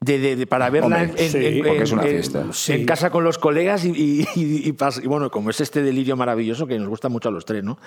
De, 0.00 0.16
de- 0.20 0.36
de- 0.36 0.46
para 0.46 0.70
verla 0.70 0.86
Hombre, 0.98 1.12
en, 1.18 1.24
en- 1.24 1.30
sí, 1.32 1.38
en- 1.44 1.64
porque 1.66 1.82
es 1.82 1.90
una 1.90 2.02
en- 2.04 2.08
fiesta. 2.08 2.40
en 2.42 2.52
Sí. 2.52 2.86
casa 2.86 3.10
con 3.10 3.24
los 3.24 3.36
colegas 3.36 3.84
y, 3.84 3.88
y- 3.90 4.20
y- 4.36 4.68
y 4.68 4.72
pas- 4.72 5.02
y 5.02 5.08
bueno, 5.08 5.28
como 5.28 5.50
es 5.50 5.60
este 5.60 5.82
delirio 5.82 6.16
maravilloso 6.16 6.68
que 6.68 6.78
nos 6.78 6.88
gusta 6.88 7.08
mucho 7.08 7.30
a 7.30 7.32
los 7.32 7.44
tres, 7.44 7.64
¿no? 7.64 7.78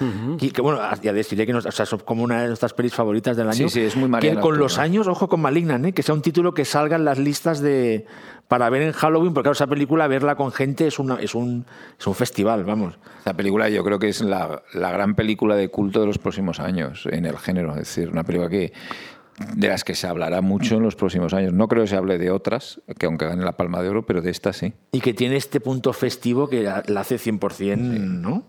y 0.41 0.51
que 0.51 0.61
bueno, 0.61 0.81
ya 1.01 1.13
deciré 1.13 1.45
que 1.45 1.53
nos, 1.53 1.65
o 1.65 1.71
sea, 1.71 1.85
son 1.85 1.99
como 1.99 2.23
una 2.23 2.41
de 2.41 2.47
nuestras 2.49 2.73
pelis 2.73 2.93
favoritas 2.93 3.37
del 3.37 3.47
año. 3.47 3.69
Sí, 3.69 3.69
sí, 3.69 3.79
es 3.79 3.95
muy 3.95 4.11
Que 4.19 4.35
con 4.35 4.57
los 4.57 4.77
años, 4.77 5.07
ojo 5.07 5.29
con 5.29 5.39
Malignant, 5.41 5.85
¿eh? 5.85 5.93
que 5.93 6.03
sea 6.03 6.13
un 6.13 6.21
título 6.21 6.53
que 6.53 6.65
salga 6.65 6.97
en 6.97 7.05
las 7.05 7.17
listas 7.17 7.61
de 7.61 8.05
para 8.49 8.69
ver 8.69 8.81
en 8.81 8.91
Halloween, 8.91 9.33
porque 9.33 9.45
claro, 9.45 9.53
esa 9.53 9.67
película, 9.67 10.05
verla 10.09 10.35
con 10.35 10.51
gente 10.51 10.87
es, 10.87 10.99
una, 10.99 11.15
es, 11.21 11.33
un, 11.33 11.65
es 11.97 12.05
un 12.05 12.13
festival, 12.15 12.65
vamos. 12.65 12.99
Esta 13.19 13.33
película 13.33 13.69
yo 13.69 13.85
creo 13.85 13.97
que 13.99 14.09
es 14.09 14.19
la, 14.19 14.61
la 14.73 14.91
gran 14.91 15.15
película 15.15 15.55
de 15.55 15.69
culto 15.69 16.01
de 16.01 16.07
los 16.07 16.17
próximos 16.17 16.59
años 16.59 17.07
en 17.09 17.25
el 17.25 17.37
género. 17.37 17.71
Es 17.71 17.77
decir, 17.95 18.09
una 18.09 18.25
película 18.25 18.49
que 18.49 18.73
de 19.55 19.67
las 19.67 19.83
que 19.83 19.95
se 19.95 20.07
hablará 20.07 20.41
mucho 20.41 20.75
en 20.75 20.83
los 20.83 20.95
próximos 20.95 21.33
años. 21.33 21.53
No 21.53 21.67
creo 21.67 21.83
que 21.83 21.89
se 21.89 21.95
hable 21.95 22.17
de 22.17 22.31
otras, 22.31 22.81
que 22.97 23.05
aunque 23.05 23.25
gane 23.25 23.43
la 23.43 23.57
Palma 23.57 23.81
de 23.81 23.89
Oro, 23.89 24.05
pero 24.05 24.21
de 24.21 24.31
esta 24.31 24.53
sí. 24.53 24.73
Y 24.91 25.01
que 25.01 25.13
tiene 25.13 25.35
este 25.35 25.59
punto 25.59 25.93
festivo 25.93 26.47
que 26.47 26.63
la 26.63 26.99
hace 26.99 27.17
100%, 27.17 27.77
¿no? 27.77 28.43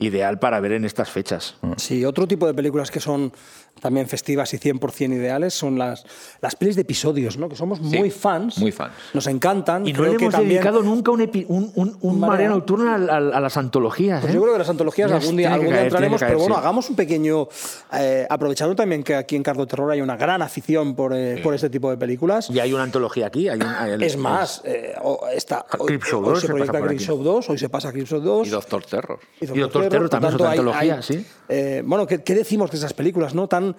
Ideal 0.00 0.38
para 0.38 0.60
ver 0.60 0.72
en 0.72 0.84
estas 0.84 1.10
fechas. 1.10 1.56
Sí, 1.76 2.04
otro 2.04 2.26
tipo 2.28 2.46
de 2.46 2.54
películas 2.54 2.90
que 2.90 3.00
son 3.00 3.32
también 3.80 4.08
festivas 4.08 4.52
y 4.54 4.58
100% 4.58 5.14
ideales 5.14 5.54
son 5.54 5.78
las, 5.78 6.04
las 6.40 6.56
pelis 6.56 6.74
de 6.74 6.82
episodios, 6.82 7.36
¿no? 7.38 7.48
Que 7.48 7.54
somos 7.54 7.80
muy 7.80 8.10
fans. 8.10 8.58
muy 8.58 8.72
fans. 8.72 8.92
Nos 9.14 9.26
encantan. 9.28 9.86
Y 9.86 9.92
no 9.92 10.00
Creo 10.00 10.12
le 10.12 10.18
que 10.18 10.24
hemos 10.24 10.34
también- 10.34 10.54
dedicado 10.60 10.82
nunca 10.82 11.12
un, 11.12 11.20
epi- 11.20 11.44
un, 11.48 11.70
un, 11.76 11.96
un 12.00 12.18
Marea. 12.18 12.32
Marea 12.32 12.48
Nocturna 12.48 12.94
a, 12.94 13.14
a- 13.14 13.16
a 13.36 13.40
las 13.40 13.56
antologías. 13.56 14.20
Pues 14.20 14.32
¿eh? 14.32 14.34
yo 14.34 14.42
creo 14.42 14.54
que 14.54 14.58
las 14.58 14.68
antologías 14.68 15.12
algún 15.12 15.36
día, 15.36 15.50
algún 15.54 15.66
día 15.68 15.76
caer, 15.76 15.86
entraremos, 15.86 16.20
que 16.20 16.26
pero 16.26 16.38
caer, 16.38 16.48
bueno, 16.48 16.54
sí. 16.56 16.60
hagamos 16.60 16.90
un 16.90 16.96
pequeño. 16.96 17.48
eh, 17.92 18.26
aprovechando 18.28 18.74
también 18.74 19.02
que 19.04 19.14
aquí 19.14 19.36
en 19.36 19.42
Cardo 19.44 19.64
Terror 19.66 19.90
hay 19.92 20.00
una 20.00 20.16
gran 20.16 20.42
afición 20.42 20.96
por, 20.96 21.12
eh, 21.14 21.40
por 21.42 21.54
este 21.54 21.70
tipo 21.70 21.88
de 21.90 21.96
películas. 21.96 22.50
Y 22.50 22.58
hay 22.58 22.72
una 22.72 22.82
antología 22.82 23.26
aquí. 23.28 23.48
Hay 23.48 23.60
un- 23.60 23.66
hay 23.66 23.92
el- 23.92 24.02
Es 24.02 24.16
más, 24.16 24.60
eh, 24.64 24.94
está, 25.34 25.64
hoy, 25.78 25.92
hoy 25.94 25.98
2 26.22 26.40
se 26.40 26.46
se 26.48 26.52
proyecta 26.52 26.80
Creepshow 26.80 27.22
2, 27.22 27.50
hoy 27.50 27.58
se 27.58 27.68
pasa 27.68 27.92
Creepshow 27.92 28.20
2. 28.20 28.46
Y 28.48 28.50
Doctor 28.50 28.84
Terror. 28.84 29.20
y 29.40 29.44
Y 29.44 29.58
Doctor 29.60 29.87
Terror 29.90 30.08
también 30.08 30.28
es 30.32 30.36
por 30.38 30.46
otra 30.46 30.56
tanto, 30.56 30.72
hay- 30.74 30.90
antología, 30.90 30.96
hay, 30.96 31.02
sí. 31.02 31.26
eh, 31.48 31.82
bueno, 31.84 32.06
¿qué, 32.06 32.22
qué 32.22 32.34
decimos 32.34 32.70
de 32.70 32.76
esas 32.78 32.92
películas, 32.94 33.34
no? 33.34 33.48
Tan, 33.48 33.76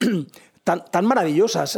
tan, 0.70 0.84
tan 0.88 1.04
maravillosas, 1.04 1.76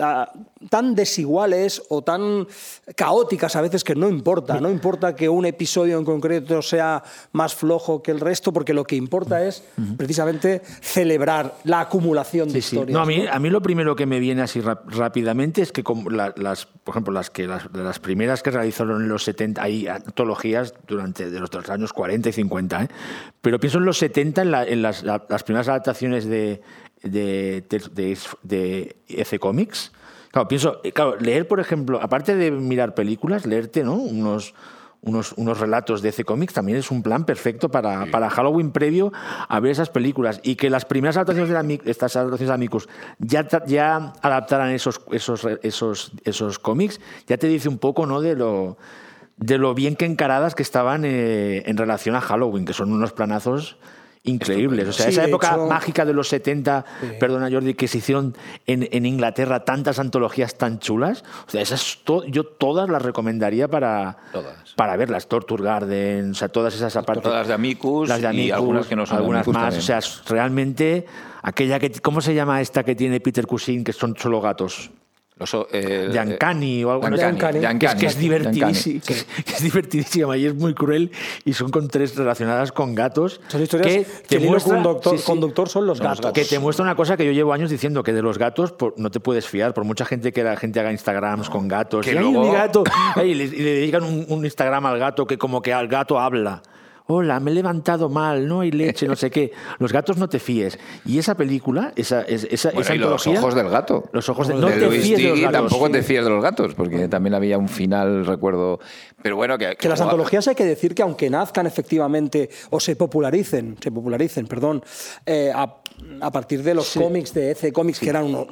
tan 0.69 0.95
desiguales 0.95 1.83
o 1.89 2.03
tan 2.03 2.47
caóticas 2.95 3.57
a 3.57 3.63
veces 3.63 3.85
que 3.85 3.95
no 3.95 4.07
importa. 4.09 4.61
No 4.61 4.71
importa 4.71 5.17
que 5.17 5.29
un 5.31 5.47
episodio 5.47 5.97
en 5.99 6.05
concreto 6.05 6.61
sea 6.61 7.03
más 7.33 7.55
flojo 7.55 8.03
que 8.03 8.11
el 8.11 8.21
resto, 8.21 8.53
porque 8.53 8.75
lo 8.75 8.85
que 8.85 8.95
importa 8.97 9.47
es 9.47 9.65
precisamente 9.97 10.61
celebrar 10.83 11.55
la 11.65 11.81
acumulación 11.81 12.49
de 12.49 12.61
Sí, 12.61 12.69
sí. 12.69 12.77
historias. 12.77 12.95
No, 12.95 13.01
a, 13.03 13.07
mí, 13.07 13.25
a 13.27 13.39
mí 13.39 13.49
lo 13.49 13.63
primero 13.63 13.97
que 13.97 14.05
me 14.05 14.21
viene 14.21 14.43
así 14.43 14.61
rápidamente 14.61 15.63
es 15.63 15.73
que 15.73 15.83
como 15.83 16.11
la- 16.11 16.35
las, 16.37 16.67
por 16.67 16.93
ejemplo, 16.93 17.15
las 17.15 17.31
que 17.31 17.47
las, 17.47 17.99
primeras 17.99 18.43
que 18.43 18.51
realizaron 18.51 19.01
en 19.03 19.09
los 19.09 19.25
70, 19.25 19.63
hay 19.63 19.87
antologías 19.89 20.75
durante 20.87 21.31
de 21.31 21.41
los, 21.41 21.51
de 21.51 21.59
los 21.59 21.71
años 21.71 21.93
40 21.95 22.29
y 22.29 22.33
50, 22.33 22.83
¿eh? 22.83 22.89
pero 23.41 23.59
pienso 23.59 23.79
en 23.79 23.87
los 23.87 23.97
70, 23.97 24.43
en, 24.43 24.51
la- 24.51 24.65
en 24.67 24.83
las, 24.83 25.03
la- 25.03 25.25
las 25.29 25.43
primeras 25.45 25.69
adaptaciones 25.69 26.27
de, 26.27 26.61
de, 27.03 27.65
de, 27.69 27.79
de- 27.93 28.19
de 28.43 28.97
EC 29.09 29.39
Comics. 29.39 29.93
Claro, 30.31 30.49
pienso, 30.49 30.81
eh, 30.83 30.93
claro, 30.93 31.17
leer, 31.19 31.47
por 31.47 31.61
ejemplo, 31.61 32.01
aparte 32.01 32.35
de 32.37 32.51
mirar 32.51 32.95
películas, 32.95 33.45
leerte 33.47 33.85
¿no? 33.85 33.95
unos, 33.97 34.55
unos, 35.03 35.33
unos 35.37 35.61
relatos 35.61 36.01
de 36.01 36.09
EC 36.09 36.25
Comics 36.25 36.55
también 36.55 36.79
es 36.79 36.91
un 36.91 37.03
plan 37.03 37.27
perfecto 37.27 37.71
para, 37.71 38.07
para 38.07 38.31
Halloween 38.31 38.71
previo 38.73 39.13
a 39.49 39.61
ver 39.61 39.73
esas 39.73 39.91
películas. 39.91 40.41
Y 40.43 40.55
que 40.57 40.71
las 40.71 40.85
primeras 40.87 41.17
adaptaciones 41.17 41.51
de 41.51 41.55
la, 41.63 41.91
estas 41.91 42.17
adaptaciones 42.17 42.49
de 42.49 42.55
Amicus 42.55 42.89
ya, 43.19 43.47
ya 43.67 44.13
adaptaran 44.23 44.71
esos, 44.71 45.03
esos, 45.11 45.47
esos, 45.63 46.13
esos 46.25 46.59
cómics, 46.59 47.01
ya 47.27 47.37
te 47.37 47.47
dice 47.49 47.69
un 47.69 47.79
poco 47.79 48.07
¿no? 48.07 48.21
de 48.21 48.35
lo 48.37 48.79
de 49.39 49.59
lo 49.59 49.75
bien 49.75 49.97
que 49.97 50.05
encaradas 50.05 50.55
que 50.55 50.63
estaban 50.63 51.05
eh, 51.05 51.65
en 51.67 51.77
relación 51.77 52.15
a 52.15 52.21
Halloween, 52.21 52.65
que 52.65 52.75
son 52.75 52.93
unos 52.93 53.13
planazos 53.13 53.77
increíbles. 54.25 54.89
O 54.89 54.93
sea, 54.93 55.07
Sí, 55.07 55.13
esa 55.13 55.23
de 55.23 55.29
época 55.29 55.49
hecho- 55.53 55.67
mágica 55.67 56.05
de 56.05 56.13
los 56.13 56.29
70, 56.29 56.85
perdona 57.19 57.51
Jordi, 57.51 57.75
que 57.75 57.89
se 57.89 57.99
hicieron 57.99 58.37
en, 58.67 58.89
en 58.93 59.05
Inglaterra 59.07 59.65
tantas 59.65 59.99
antologías 59.99 60.57
tan 60.57 60.79
chulas, 60.79 61.25
o 61.47 61.51
sea, 61.51 61.61
esas 61.61 61.99
to- 62.05 62.25
yo 62.27 62.45
todas 62.45 62.89
las 62.89 63.03
recomendaría 63.03 63.69
para, 63.69 64.17
Todas. 64.33 64.75
para 64.77 64.97
verlas. 64.97 65.27
Torture 65.27 65.65
Garden, 65.65 66.31
o 66.31 66.35
sea, 66.35 66.49
todas 66.49 66.75
esas 66.75 66.95
aparte. 66.97 67.23
Todas 67.23 67.39
las 67.41 67.49
de 67.49 67.55
Amicus 67.55 68.09
las 68.09 68.19
de 68.21 68.25
y 68.25 68.27
Amicus, 68.29 68.53
algunas 68.55 68.87
que 68.87 68.97
no 68.97 69.07
son 69.07 69.17
de 69.17 69.21
algunas 69.23 69.41
Amicus 69.41 69.55
más. 69.55 69.75
también. 69.75 69.81
O 69.81 70.01
sea, 70.01 70.23
realmente 70.29 71.07
aquella 71.43 71.79
que. 71.81 71.91
¿Cómo 72.01 72.21
se 72.21 72.35
llama 72.35 72.61
esta 72.61 72.85
que 72.85 72.95
tiene 72.95 73.21
Peter 73.21 73.47
Cushing, 73.47 73.83
que 73.85 73.93
son 73.93 74.15
solo 74.17 74.41
gatos? 74.41 74.91
Los, 75.43 75.67
eh, 75.73 76.09
de 76.13 76.21
Uncanny 76.21 76.85
o 76.85 76.91
algo 76.93 77.07
Uncanny. 77.07 77.59
de 77.59 77.79
que 77.79 77.87
es, 77.87 77.95
que 77.95 78.07
es 78.07 78.17
Uncanny, 78.17 79.01
que 79.01 79.13
es, 79.13 79.25
que 79.45 79.53
es 79.55 79.63
divertidísima 79.63 80.37
y 80.37 80.47
es 80.47 80.55
muy 80.55 80.75
cruel 80.75 81.11
y 81.45 81.53
son 81.53 81.71
con 81.71 81.89
tres 81.89 82.17
relacionadas 82.17 82.73
con 82.73 82.95
gatos. 82.95 83.41
Son 83.49 83.63
historias 83.63 83.89
que 83.89 84.07
que 84.29 84.37
el 84.37 84.45
hilo 84.45 84.59
conductor, 84.61 85.23
conductor 85.25 85.69
son 85.69 85.87
los 85.87 86.01
gatos. 86.01 86.33
Que 86.33 86.45
te 86.45 86.59
muestra 86.59 86.85
una 86.85 86.95
cosa 86.95 87.17
que 87.17 87.25
yo 87.27 87.33
llevo 87.33 87.53
años 87.53 87.71
diciendo, 87.71 88.03
que 88.03 88.13
de 88.13 88.23
los 88.23 88.39
gatos 88.39 88.73
por- 88.73 88.95
no 88.99 89.11
te 89.11 89.21
puedes 89.21 89.47
fiar, 89.47 89.75
por 89.75 89.85
mucha 89.85 90.05
gente 90.05 90.33
que 90.33 90.45
la 90.45 90.57
gente 90.57 90.81
haga 90.81 90.93
Instagrams 90.93 91.51
con 91.51 91.69
gatos. 91.69 92.05
que 92.07 92.13
y, 92.13 92.17
"Ay, 92.17 92.23
luego- 92.25 92.45
mi 92.45 92.53
gato! 92.53 92.85
Y, 93.25 93.35
le, 93.35 93.45
y 93.45 93.49
le 93.51 93.75
dedican 93.75 94.05
un, 94.05 94.25
un 94.29 94.45
Instagram 94.45 94.87
al 94.87 94.99
gato 94.99 95.27
que 95.27 95.39
como 95.39 95.61
que 95.63 95.73
al 95.73 95.89
gato 95.89 96.19
habla. 96.19 96.63
Hola, 97.07 97.41
me 97.41 97.51
he 97.51 97.55
levantado 97.55 98.09
mal, 98.09 98.47
no 98.47 98.61
hay 98.61 98.71
leche, 98.71 99.07
no 99.09 99.17
sé 99.17 99.31
qué. 99.31 99.53
Los 99.79 99.93
gatos 99.93 100.17
no 100.17 100.29
te 100.29 100.39
fíes. 100.39 100.79
Y 101.05 101.19
esa 101.19 101.35
película, 101.37 101.93
esa, 101.97 102.23
es- 102.23 102.45
esa, 102.51 102.69
Bueno, 102.71 102.83
esa 102.83 102.95
y 102.95 102.99
los 102.99 103.27
ojos 103.27 103.55
del 103.55 103.69
gato. 103.69 104.05
Los 104.13 104.29
ojos 104.29 104.49
de- 104.49 104.55
de 104.55 104.61
no 104.61 104.69
te 104.69 104.75
fíes 104.89 105.19
de 105.19 105.25
los 105.29 105.35
Diggy, 105.35 105.41
gatos. 105.43 105.53
tampoco 105.61 105.87
Sí. 105.87 105.93
te 105.93 106.03
fíes 106.03 106.25
de 106.25 106.31
los 106.31 106.43
gatos, 106.43 106.75
porque 106.75 107.09
también 107.09 107.35
había 107.35 107.59
un 107.59 107.69
final, 107.69 108.25
recuerdo. 108.25 108.79
Pero 109.23 109.37
bueno, 109.37 109.59
que. 109.59 109.77
Que 109.77 109.89
las 109.89 109.99
jugaba- 109.99 110.13
antologías 110.13 110.47
hay 110.49 110.55
que 110.55 110.65
decir 110.65 110.95
que 110.95 111.03
aunque 111.03 111.29
nazcan 111.29 111.67
efectivamente 111.67 112.51
o 112.71 112.79
se 112.81 112.97
popularicen, 112.97 113.77
se 113.81 113.91
popularicen, 113.91 114.47
perdón, 114.47 114.83
eh, 115.27 115.51
a, 115.55 115.77
a 116.21 116.31
partir 116.31 116.63
de 116.63 116.75
los 116.75 116.93
cómics 116.95 117.35
de 117.35 117.51
EC 117.53 117.73
Comics 117.73 117.99
que 118.01 118.11
eran 118.11 118.25
uno- 118.27 118.47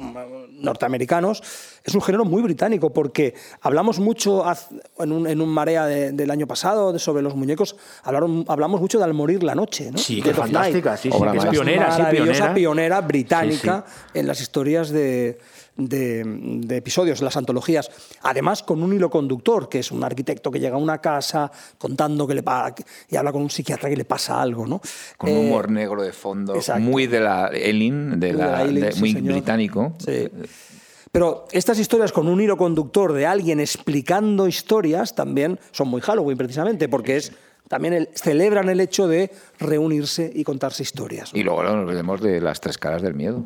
norteamericanos, 0.61 1.41
es 1.83 1.93
un 1.95 2.01
género 2.01 2.25
muy 2.25 2.41
británico 2.41 2.91
porque 2.93 3.33
hablamos 3.61 3.99
mucho 3.99 4.43
en 4.99 5.11
un, 5.11 5.27
en 5.27 5.41
un 5.41 5.49
marea 5.49 5.85
de- 5.85 6.11
del 6.11 6.31
año 6.31 6.47
pasado 6.47 6.93
de- 6.93 6.99
sobre 6.99 7.21
los 7.21 7.35
muñecos, 7.35 7.75
hablaron, 8.03 8.45
hablamos 8.47 8.79
mucho 8.81 8.97
de 8.97 9.03
Al 9.03 9.13
morir 9.13 9.43
la 9.43 9.55
noche, 9.55 9.91
¿no? 9.91 9.97
Sí, 9.97 10.21
of 10.21 10.37
fantástica, 10.37 10.95
sí, 10.97 11.09
sí, 11.11 11.17
que 11.31 11.37
es 11.37 11.45
pionera, 11.45 11.95
sí, 11.95 12.01
pionera. 12.11 12.53
pionera 12.53 13.01
británica 13.01 13.85
en 14.13 14.27
las 14.27 14.39
historias 14.41 14.89
de, 14.89 15.39
de- 15.77 16.23
de 16.25 16.77
episodios, 16.77 17.21
las 17.21 17.37
antologías. 17.37 17.89
Además, 18.23 18.61
con 18.63 18.83
un 18.83 18.93
hilo 18.93 19.09
conductor, 19.09 19.69
que 19.69 19.79
es 19.79 19.91
un 19.91 20.03
arquitecto 20.03 20.51
que 20.51 20.59
llega 20.59 20.75
a 20.75 20.79
una 20.79 20.99
casa 20.99 21.51
contando 21.77 22.27
que 22.27 22.35
le 22.35 22.43
y 23.09 23.15
habla 23.15 23.31
con 23.31 23.41
un 23.41 23.49
psiquiatra 23.49 23.89
que 23.89 23.95
le 23.95 24.05
pasa 24.05 24.41
algo, 24.41 24.67
¿no? 24.67 24.81
Con 25.17 25.29
Eh, 25.29 25.37
humor 25.39 25.71
negro 25.71 26.01
de 26.03 26.11
fondo, 26.13 26.55
exacto. 26.55 26.81
muy 26.81 27.07
de 27.07 27.19
la 27.21 27.47
Elin, 27.47 28.19
de 28.19 28.27
de 28.27 28.33
la, 28.33 28.47
la 28.47 28.61
Eileen, 28.63 28.85
de- 28.85 28.91
sí, 28.91 28.99
muy 28.99 29.13
señor. 29.13 29.33
británico. 29.33 29.93
Sí. 30.05 30.27
Pero 31.11 31.45
estas 31.51 31.77
historias 31.79 32.11
con 32.13 32.27
un 32.27 32.39
hilo 32.39 32.55
conductor 32.57 33.11
de 33.13 33.25
alguien 33.25 33.59
explicando 33.59 34.47
historias 34.47 35.13
también 35.13 35.59
son 35.71 35.89
muy 35.89 35.99
Halloween, 36.01 36.37
precisamente, 36.37 36.87
porque 36.87 37.17
es 37.17 37.31
también 37.67 37.93
el- 37.93 38.09
celebran 38.13 38.69
el 38.69 38.79
hecho 38.79 39.07
de 39.07 39.31
reunirse 39.59 40.31
y 40.33 40.43
contarse 40.43 40.83
historias. 40.83 41.33
¿no? 41.33 41.39
Y 41.39 41.43
luego 41.43 41.63
no 41.63 41.75
nos 41.75 41.85
olvidemos 41.85 42.21
de 42.21 42.39
Las 42.41 42.59
Tres 42.61 42.77
Caras 42.77 43.01
del 43.01 43.13
Miedo, 43.13 43.43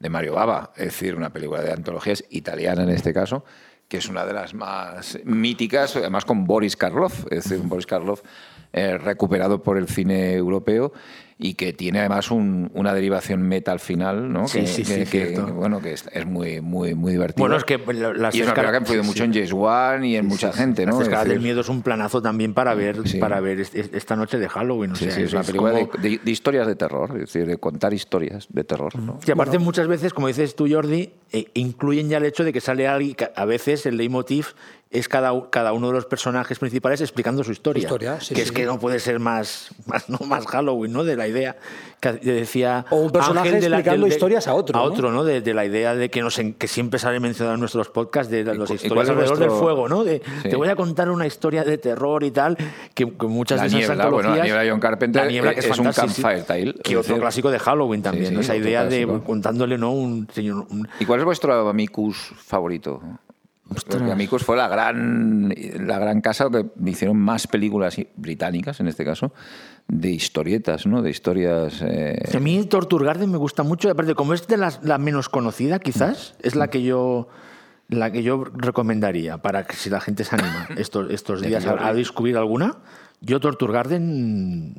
de 0.00 0.08
Mario 0.08 0.34
Bava, 0.34 0.72
es 0.76 0.86
decir, 0.86 1.14
una 1.14 1.30
película 1.30 1.60
de 1.62 1.72
antologías 1.72 2.24
italiana 2.30 2.82
en 2.82 2.88
este 2.88 3.14
caso, 3.14 3.44
que 3.86 3.98
es 3.98 4.08
una 4.08 4.24
de 4.24 4.32
las 4.32 4.54
más 4.54 5.18
míticas, 5.24 5.94
además 5.94 6.24
con 6.24 6.46
Boris 6.46 6.76
Karloff, 6.76 7.26
es 7.30 7.44
decir, 7.44 7.60
un 7.60 7.68
Boris 7.68 7.86
Karloff 7.86 8.22
eh, 8.72 8.96
recuperado 8.96 9.62
por 9.62 9.76
el 9.76 9.88
cine 9.88 10.32
europeo 10.34 10.92
y 11.42 11.54
que 11.54 11.72
tiene 11.72 12.00
además 12.00 12.30
un- 12.30 12.70
una 12.74 12.92
derivación 12.92 13.40
meta 13.40 13.72
al 13.72 13.80
final, 13.80 14.30
¿no? 14.30 14.46
Sí, 14.46 14.60
que, 14.60 14.66
sí, 14.66 14.82
que- 14.82 14.88
sí, 15.06 15.10
que, 15.10 15.26
cierto. 15.28 15.46
bueno, 15.54 15.80
que 15.80 15.94
es, 15.94 16.04
es 16.12 16.26
muy, 16.26 16.60
muy, 16.60 16.94
muy 16.94 17.12
divertido. 17.12 17.42
Bueno, 17.42 17.56
es 17.56 17.64
que 17.64 17.78
la- 17.78 18.12
las 18.12 18.34
y 18.34 18.40
es 18.42 18.46
una 18.46 18.54
que 18.54 18.60
ha 18.60 18.76
influido 18.78 19.04
mucho 19.04 19.24
en 19.24 19.32
James 19.32 19.52
Wan 19.54 20.04
y 20.04 20.16
en 20.16 20.26
mucha 20.26 20.52
gente, 20.52 20.84
¿no? 20.84 21.00
Las 21.02 21.26
del 21.26 21.40
miedo 21.40 21.62
es 21.62 21.70
un 21.70 21.80
planazo 21.80 22.20
también 22.20 22.52
para 22.52 22.74
ver, 22.74 22.98
para 23.18 23.40
ver 23.40 23.58
est- 23.60 23.74
est- 23.74 23.94
esta 23.94 24.16
noche 24.16 24.38
de 24.38 24.48
Halloween. 24.50 24.92
o 24.92 24.96
sea, 24.96 25.08
es 25.16 25.32
una 25.32 25.42
película 25.42 25.72
como- 25.72 25.92
de, 26.02 26.08
de- 26.10 26.20
de 26.22 26.30
historias 26.30 26.66
de 26.66 26.76
terror, 26.76 27.10
es 27.14 27.20
decir, 27.20 27.46
de 27.46 27.56
contar 27.56 27.94
historias 27.94 28.46
de 28.50 28.62
terror. 28.64 28.94
¿no? 28.98 29.18
Y 29.26 29.30
aparte 29.30 29.58
muchas 29.58 29.86
veces, 29.88 30.12
como 30.12 30.26
dices 30.28 30.54
tú, 30.54 30.68
Jordi, 30.70 31.10
eh, 31.32 31.46
incluyen 31.54 32.10
ya 32.10 32.18
el 32.18 32.26
hecho 32.26 32.44
de 32.44 32.52
que 32.52 32.60
sale 32.60 32.86
alguien, 32.86 33.16
a 33.34 33.44
veces 33.46 33.86
el 33.86 33.96
leitmotiv 33.96 34.48
es 34.92 35.08
cada, 35.08 35.32
cada 35.50 35.72
uno 35.72 35.86
de 35.86 35.92
los 35.92 36.04
personajes 36.06 36.58
principales 36.58 37.00
explicando 37.00 37.44
su 37.44 37.52
historia. 37.52 37.80
Su 37.82 37.86
historia, 37.86 38.20
sí, 38.20 38.34
que 38.34 38.40
sí. 38.40 38.46
es 38.48 38.52
que 38.52 38.64
no 38.66 38.80
puede 38.80 38.98
ser 38.98 39.20
más, 39.20 39.70
más, 39.86 40.08
no, 40.10 40.18
más 40.26 40.44
Halloween, 40.48 40.92
¿no? 40.92 41.04
De 41.04 41.14
la, 41.14 41.28
idea 41.28 41.56
que 42.00 42.12
decía 42.14 42.84
O 42.90 42.96
un 42.96 43.10
personaje 43.12 43.50
Ángel 43.50 43.62
de 43.62 43.68
la- 43.68 43.76
explicando 43.78 44.06
de- 44.06 44.12
historias 44.12 44.48
a 44.48 44.54
otro, 44.54 44.76
a 44.76 44.82
¿no? 44.82 44.88
otro 44.88 45.12
no 45.12 45.22
de, 45.22 45.42
de 45.42 45.54
la 45.54 45.64
idea 45.64 45.94
de 45.94 46.10
que 46.10 46.22
nos 46.22 46.40
que 46.58 46.66
siempre 46.66 46.98
sale 46.98 47.20
mencionado 47.20 47.54
en 47.54 47.60
nuestros 47.60 47.88
podcasts 47.88 48.32
de 48.32 48.42
las 48.44 48.68
historias 48.68 49.04
es 49.04 49.10
alrededor 49.10 49.38
vuestro- 49.38 49.52
del 49.54 49.60
fuego 49.62 49.88
no 49.88 50.02
de 50.02 50.22
Sí. 50.42 50.48
te 50.48 50.56
voy 50.56 50.68
a 50.68 50.74
contar 50.74 51.08
una 51.08 51.26
historia 51.26 51.62
de 51.62 51.78
terror 51.78 52.24
y 52.24 52.32
tal 52.32 52.56
que, 52.92 53.12
que 53.16 53.26
muchas 53.26 53.58
La 53.58 53.62
de 53.62 53.68
esas 53.68 53.78
niebla, 53.96 54.08
bueno, 54.08 54.34
la 54.34 54.42
niebla 54.42 54.62
de 54.62 54.70
John 54.70 54.80
Carpenter 54.80 55.22
La 55.24 55.30
niebla, 55.30 55.54
que 55.54 55.60
es 55.60 55.66
un 55.68 55.84
fantástica, 55.84 56.08
sí. 56.08 56.22
campfire 56.22 56.42
tale, 56.42 56.74
que 56.82 56.92
es 56.94 56.98
otro 56.98 57.14
decir- 57.14 57.20
clásico 57.20 57.50
de 57.52 57.58
Halloween 57.60 58.02
también 58.02 58.26
Sí, 58.26 58.34
¿no? 58.34 58.40
sí, 58.40 58.44
esa 58.46 58.56
idea 58.56 58.84
de 58.86 59.04
clásico. 59.04 59.24
contándole 59.24 59.78
no 59.78 59.92
un 59.92 60.26
señor 60.34 60.66
un- 60.68 60.88
¿Y 60.98 61.04
cuál 61.04 61.20
es 61.20 61.24
vuestro 61.24 61.68
Amicus 61.68 62.32
favorito? 62.44 63.00
Porque 63.72 64.10
Amicus 64.10 64.42
fue 64.44 64.56
la 64.56 64.68
gran, 64.68 65.54
la 65.86 65.98
gran 65.98 66.20
casa 66.20 66.48
que 66.50 66.66
hicieron 66.90 67.16
más 67.18 67.46
películas 67.46 67.96
británicas, 68.16 68.80
en 68.80 68.88
este 68.88 69.04
caso, 69.04 69.32
de 69.86 70.10
historietas, 70.10 70.86
¿no? 70.86 71.02
De 71.02 71.10
historias... 71.10 71.80
eh, 71.82 72.20
A 72.34 72.40
mí 72.40 72.64
Torture 72.64 73.04
Garden 73.04 73.30
me 73.30 73.38
gusta 73.38 73.62
mucho, 73.62 73.90
aparte 73.90 74.14
como 74.14 74.34
es 74.34 74.46
de 74.48 74.56
las- 74.56 74.82
la 74.82 74.98
menos 74.98 75.28
conocida, 75.28 75.78
quizás, 75.78 76.34
es 76.42 76.56
la 76.56 76.68
que 76.68 76.82
yo 76.82 77.28
la 77.88 78.12
que 78.12 78.22
yo 78.22 78.44
recomendaría 78.54 79.38
para 79.38 79.64
que 79.66 79.74
si 79.74 79.90
la 79.90 80.00
gente 80.00 80.22
se 80.24 80.36
anima 80.36 80.68
estos, 80.76 81.10
estos 81.10 81.40
días 81.42 81.66
a, 81.66 81.88
a 81.88 81.92
descubrir 81.94 82.36
alguna, 82.36 82.76
yo 83.20 83.40
Torture 83.40 83.72
Garden 83.72 84.76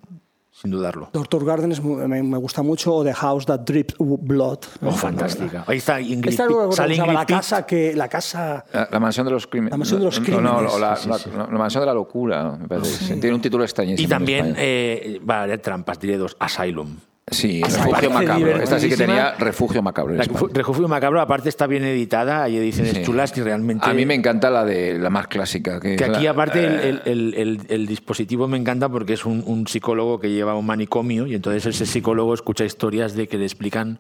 sin 0.62 0.72
dudarlo. 0.72 1.10
Doctor 1.12 1.44
Garden 1.44 1.72
es 1.72 1.82
muy- 1.82 2.08
me, 2.08 2.22
me 2.22 2.38
gusta 2.38 2.62
mucho, 2.62 2.94
o 2.96 3.04
The 3.04 3.14
House 3.14 3.46
That 3.48 3.62
Dripped 3.62 3.96
Blood. 4.00 4.60
Oh, 4.86 4.92
fantástica. 4.92 5.64
Ahí 5.68 5.78
está 5.80 6.00
Ingrid 6.00 6.32
Esta 6.32 6.46
luego 6.46 6.72
sale 6.72 6.96
Ingrid 6.96 7.14
la 7.14 7.26
casa 7.26 7.66
que 7.66 7.96
la 7.96 8.08
casa 8.08 8.64
La, 8.72 8.88
la 8.92 9.00
mansión 9.00 9.26
de 9.26 9.32
los 9.32 9.48
crímenes. 9.48 9.72
La 9.72 9.78
mansión 9.78 10.00
de 10.00 10.06
los 10.06 10.20
No, 10.20 10.42
no, 10.42 10.50
crímenes. 10.52 10.74
o 10.74 10.80
la, 10.80 10.96
Sí, 10.96 11.04
sí, 11.04 11.10
la- 11.10 11.18
sí. 11.18 11.30
la 11.36 11.48
mansión 11.58 11.82
de 11.82 11.86
la 11.88 11.94
locura, 11.94 12.58
me 12.60 12.68
parece. 12.68 13.16
Tiene 13.18 13.36
un 13.36 13.42
título 13.42 13.64
extrañísimo. 13.64 14.06
Y 14.06 14.10
también, 14.10 14.54
eh, 14.58 15.20
vale, 15.24 15.58
trampas, 15.58 16.00
diré 16.00 16.18
dos, 16.18 16.36
Asylum. 16.40 16.96
Sí, 17.30 17.62
Refugio 17.64 18.10
Macabro. 18.10 18.62
Esta 18.62 18.80
sí 18.80 18.90
que 18.90 18.98
tenía 18.98 19.36
Refugio 19.36 19.82
Macabro. 19.82 20.16
Refugio 20.54 20.88
Macabro, 20.88 21.22
aparte, 21.22 21.48
está 21.50 21.66
bien 21.68 21.84
editada, 21.84 22.44
hay 22.44 22.58
ediciones 22.58 22.94
Sí. 22.98 23.04
chulas 23.04 23.38
y 23.38 23.42
realmente... 23.42 23.86
A 23.90 23.94
mí 23.94 24.06
me 24.06 24.16
encanta 24.16 24.50
la 24.50 24.66
de 24.66 24.98
la 25.00 25.10
más 25.10 25.28
clásica. 25.28 25.80
Que, 25.80 25.96
Que 25.96 26.04
aquí, 26.04 26.24
la- 26.26 26.32
aparte, 26.32 26.66
el, 26.66 26.74
eh, 26.74 26.90
el- 26.90 27.02
el- 27.06 27.34
el- 27.36 27.62
el 27.70 27.88
dispositivo 27.88 28.48
me 28.48 28.58
encanta 28.58 28.90
porque 28.90 29.14
es 29.14 29.26
un, 29.26 29.44
un 29.46 29.66
psicólogo 29.68 30.20
que 30.20 30.30
lleva 30.32 30.56
un 30.56 30.66
manicomio 30.66 31.26
y 31.28 31.36
entonces 31.36 31.66
ese 31.68 31.86
psicólogo 31.86 32.34
escucha 32.34 32.66
historias 32.66 33.14
de 33.14 33.28
que 33.28 33.38
le 33.38 33.46
explican 33.46 34.00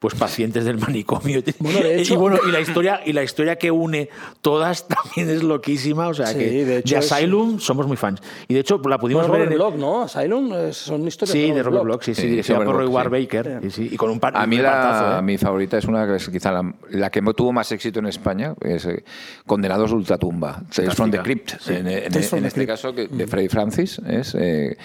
pues 0.00 0.14
pacientes 0.16 0.64
del 0.64 0.78
manicomio. 0.78 1.40
Bueno, 1.60 1.80
de 1.80 2.00
hecho- 2.00 2.14
y 2.14 2.16
bueno, 2.16 2.38
y 2.48 2.50
la 2.50 2.60
historia, 2.60 3.00
y 3.06 3.12
la 3.12 3.22
historia 3.22 3.56
que 3.56 3.70
une 3.70 4.08
todas 4.40 4.88
también 5.14 5.28
es 5.30 5.42
loquísima. 5.44 6.08
O 6.08 6.14
sea 6.14 6.26
Sí, 6.28 6.38
que 6.38 6.64
de 6.64 6.78
hecho 6.78 6.98
Asylum 6.98 7.60
somos 7.60 7.86
muy 7.86 7.96
fans. 7.98 8.20
Y 8.48 8.54
de 8.54 8.60
hecho 8.60 8.80
la 8.88 8.98
pudimos 8.98 9.28
Bueno, 9.28 9.44
ver 9.44 9.48
Robert 9.48 9.52
en 9.52 9.52
el- 9.52 9.58
Block, 9.58 9.74
¿no? 9.78 10.02
Asylum 10.02 10.52
eh, 10.54 10.72
son 10.72 11.06
historias 11.06 11.32
Sí, 11.32 11.52
de 11.52 11.62
Robert. 11.62 11.84
Block, 11.84 12.02
sí, 12.02 12.14
sí, 12.14 12.22
Sí, 12.22 12.28
dirigida 12.28 12.54
Robert 12.56 12.68
por 12.70 12.76
Roy 12.76 12.86
Bloch, 12.86 12.94
War 12.94 13.04
sí. 13.06 13.10
Baker. 13.26 13.60
y 13.62 13.70
sí, 13.70 13.88
y 13.92 13.96
con 13.96 14.10
un 14.10 14.18
par 14.18 14.36
A 14.36 14.46
mí 14.46 14.56
un 14.56 14.62
la, 14.62 15.18
¿eh? 15.18 15.22
mi 15.22 15.36
favorita 15.38 15.76
es 15.78 15.84
una 15.84 16.06
que 16.06 16.16
es 16.16 16.28
quizá 16.28 16.50
la, 16.50 16.74
la 16.90 17.10
que 17.10 17.20
tuvo 17.34 17.52
más 17.52 17.70
éxito 17.70 17.98
en 18.00 18.06
España, 18.06 18.54
es 18.62 18.86
eh, 18.86 19.04
Condenados 19.46 19.90
de 19.90 19.96
Ultratumba, 19.96 20.62
Tales 20.74 20.94
from 20.94 21.10
the. 21.10 21.18
Crypt. 21.18 21.50
Sí. 21.60 21.74
En, 21.74 21.86
en- 21.86 22.04
en 22.14 22.44
este 22.46 22.66
caso, 22.66 22.94
que, 22.94 23.06
de 23.06 23.26
Freddy 23.26 23.48
Francis, 23.48 24.00
es, 24.08 24.34
eh, 24.34 24.76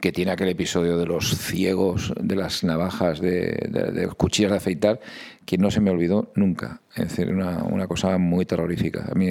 que 0.00 0.12
tiene 0.12 0.32
aquel 0.32 0.48
episodio 0.48 0.98
de 0.98 1.06
los 1.06 1.36
ciegos, 1.38 2.12
de 2.20 2.36
las 2.36 2.62
navajas, 2.64 3.20
de, 3.20 3.68
de- 3.70 3.92
de 3.92 4.08
cuchillas 4.08 4.50
de 4.50 4.56
afeitar, 4.58 5.00
que 5.46 5.56
no 5.56 5.70
se 5.70 5.80
me 5.80 5.90
olvidó 5.90 6.30
nunca. 6.34 6.80
Es 6.94 7.08
decir, 7.08 7.32
una, 7.32 7.62
una 7.64 7.86
cosa 7.86 8.18
muy 8.18 8.44
terrorífica. 8.44 9.06
A 9.10 9.14
mí, 9.14 9.28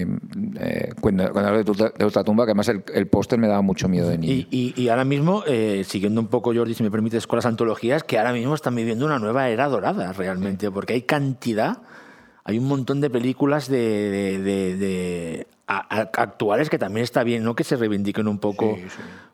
eh, 0.59 0.89
cuando, 0.99 1.31
cuando 1.31 1.49
hablo 1.49 1.63
de, 1.63 1.91
de 1.97 2.05
Ultratumba, 2.05 2.45
que 2.45 2.51
además 2.51 2.69
el, 2.69 2.83
el 2.93 3.07
póster 3.07 3.37
me 3.37 3.47
daba 3.47 3.61
mucho 3.61 3.87
miedo 3.87 4.09
de 4.09 4.17
niño. 4.17 4.33
Y, 4.33 4.47
y- 4.49 4.81
y 4.81 4.89
ahora 4.89 5.05
mismo, 5.05 5.43
eh, 5.45 5.83
siguiendo 5.87 6.21
un 6.21 6.27
poco, 6.27 6.53
Jordi, 6.55 6.73
si 6.73 6.81
me 6.83 6.89
permites, 6.91 7.27
con 7.27 7.37
las 7.37 7.45
antologías, 7.45 8.03
que 8.03 8.17
ahora 8.17 8.33
mismo 8.33 8.55
están 8.55 8.73
viviendo 8.75 9.05
una 9.05 9.19
nueva 9.19 9.49
era 9.49 9.67
dorada, 9.67 10.11
realmente, 10.13 10.71
porque 10.71 10.93
hay 10.93 11.01
cantidad, 11.03 11.79
hay 12.45 12.57
un 12.57 12.67
montón 12.67 12.99
de 13.01 13.09
películas 13.09 13.67
de, 13.67 13.77
de- 13.79 14.39
de- 14.39 14.77
de- 14.77 15.47
a- 15.67 15.99
a- 15.99 16.09
actuales 16.21 16.69
que 16.69 16.79
también 16.79 17.03
está 17.03 17.23
bien, 17.23 17.43
¿no? 17.43 17.55
Que 17.55 17.63
se 17.63 17.75
reivindiquen 17.75 18.27
un 18.27 18.39
poco 18.39 18.77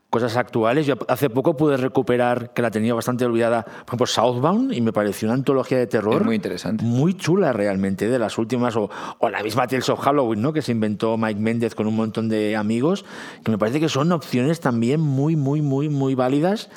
cosas 0.09 0.37
actuales. 0.37 0.85
Yo 0.85 0.95
hace 1.07 1.29
poco 1.29 1.55
pude 1.55 1.77
recuperar, 1.77 2.51
que 2.53 2.61
la 2.61 2.71
tenía 2.71 2.93
bastante 2.93 3.25
olvidada, 3.25 3.63
por 3.63 3.87
ejemplo, 3.87 4.05
Southbound, 4.07 4.73
y 4.73 4.81
me 4.81 4.91
pareció 4.91 5.27
una 5.27 5.35
antología 5.35 5.77
de 5.77 5.87
terror. 5.87 6.21
Es 6.21 6.25
muy 6.25 6.35
interesante. 6.35 6.83
Muy 6.83 7.13
chula 7.15 7.53
realmente, 7.53 8.07
de 8.07 8.19
las 8.19 8.37
últimas, 8.37 8.75
o, 8.75 8.89
o 9.19 9.29
la 9.29 9.43
misma 9.43 9.67
Tales 9.67 9.89
of 9.89 9.99
Halloween, 9.99 10.41
¿no? 10.41 10.53
que 10.53 10.61
se 10.61 10.71
inventó 10.71 11.17
Mike 11.17 11.39
Méndez 11.39 11.75
con 11.75 11.87
un 11.87 11.95
montón 11.95 12.29
de 12.29 12.55
amigos, 12.55 13.05
que 13.43 13.51
me 13.51 13.57
parece 13.57 13.79
que 13.79 13.89
son 13.89 14.11
opciones 14.11 14.59
también 14.59 14.99
muy, 14.99 15.35
muy, 15.35 15.61
muy, 15.61 15.89
muy 15.89 16.15
válidas 16.15 16.69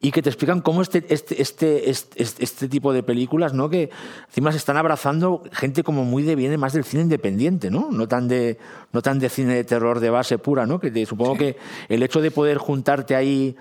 y 0.00 0.10
que 0.12 0.20
te 0.22 0.28
explican 0.28 0.60
cómo 0.60 0.82
este, 0.82 1.04
este, 1.08 1.40
este, 1.40 1.88
este, 1.90 2.22
este- 2.22 2.44
este 2.44 2.68
tipo 2.68 2.92
de 2.92 3.02
películas, 3.02 3.54
¿no? 3.54 3.70
que 3.70 3.88
encima 4.28 4.52
se 4.52 4.58
están 4.58 4.76
abrazando 4.76 5.42
gente 5.52 5.82
como 5.82 6.04
muy 6.04 6.22
de 6.22 6.34
viene 6.36 6.58
más 6.58 6.74
del 6.74 6.84
cine 6.84 7.02
independiente, 7.04 7.70
¿no? 7.70 7.88
No 7.90 8.06
tan 8.06 8.28
de, 8.28 8.58
no 8.92 9.00
tan 9.00 9.18
de 9.18 9.28
cine 9.30 9.54
de 9.54 9.64
terror 9.64 9.98
de 10.00 10.10
base 10.10 10.36
pura, 10.38 10.66
¿no? 10.66 10.78
Que 10.78 10.90
te- 10.90 11.06
supongo 11.06 11.36
que 11.38 11.56
el 11.88 12.02
hecho 12.02 12.20
de 12.20 12.30
poder 12.30 12.58
juntarte 12.58 13.14
ahí 13.16 13.56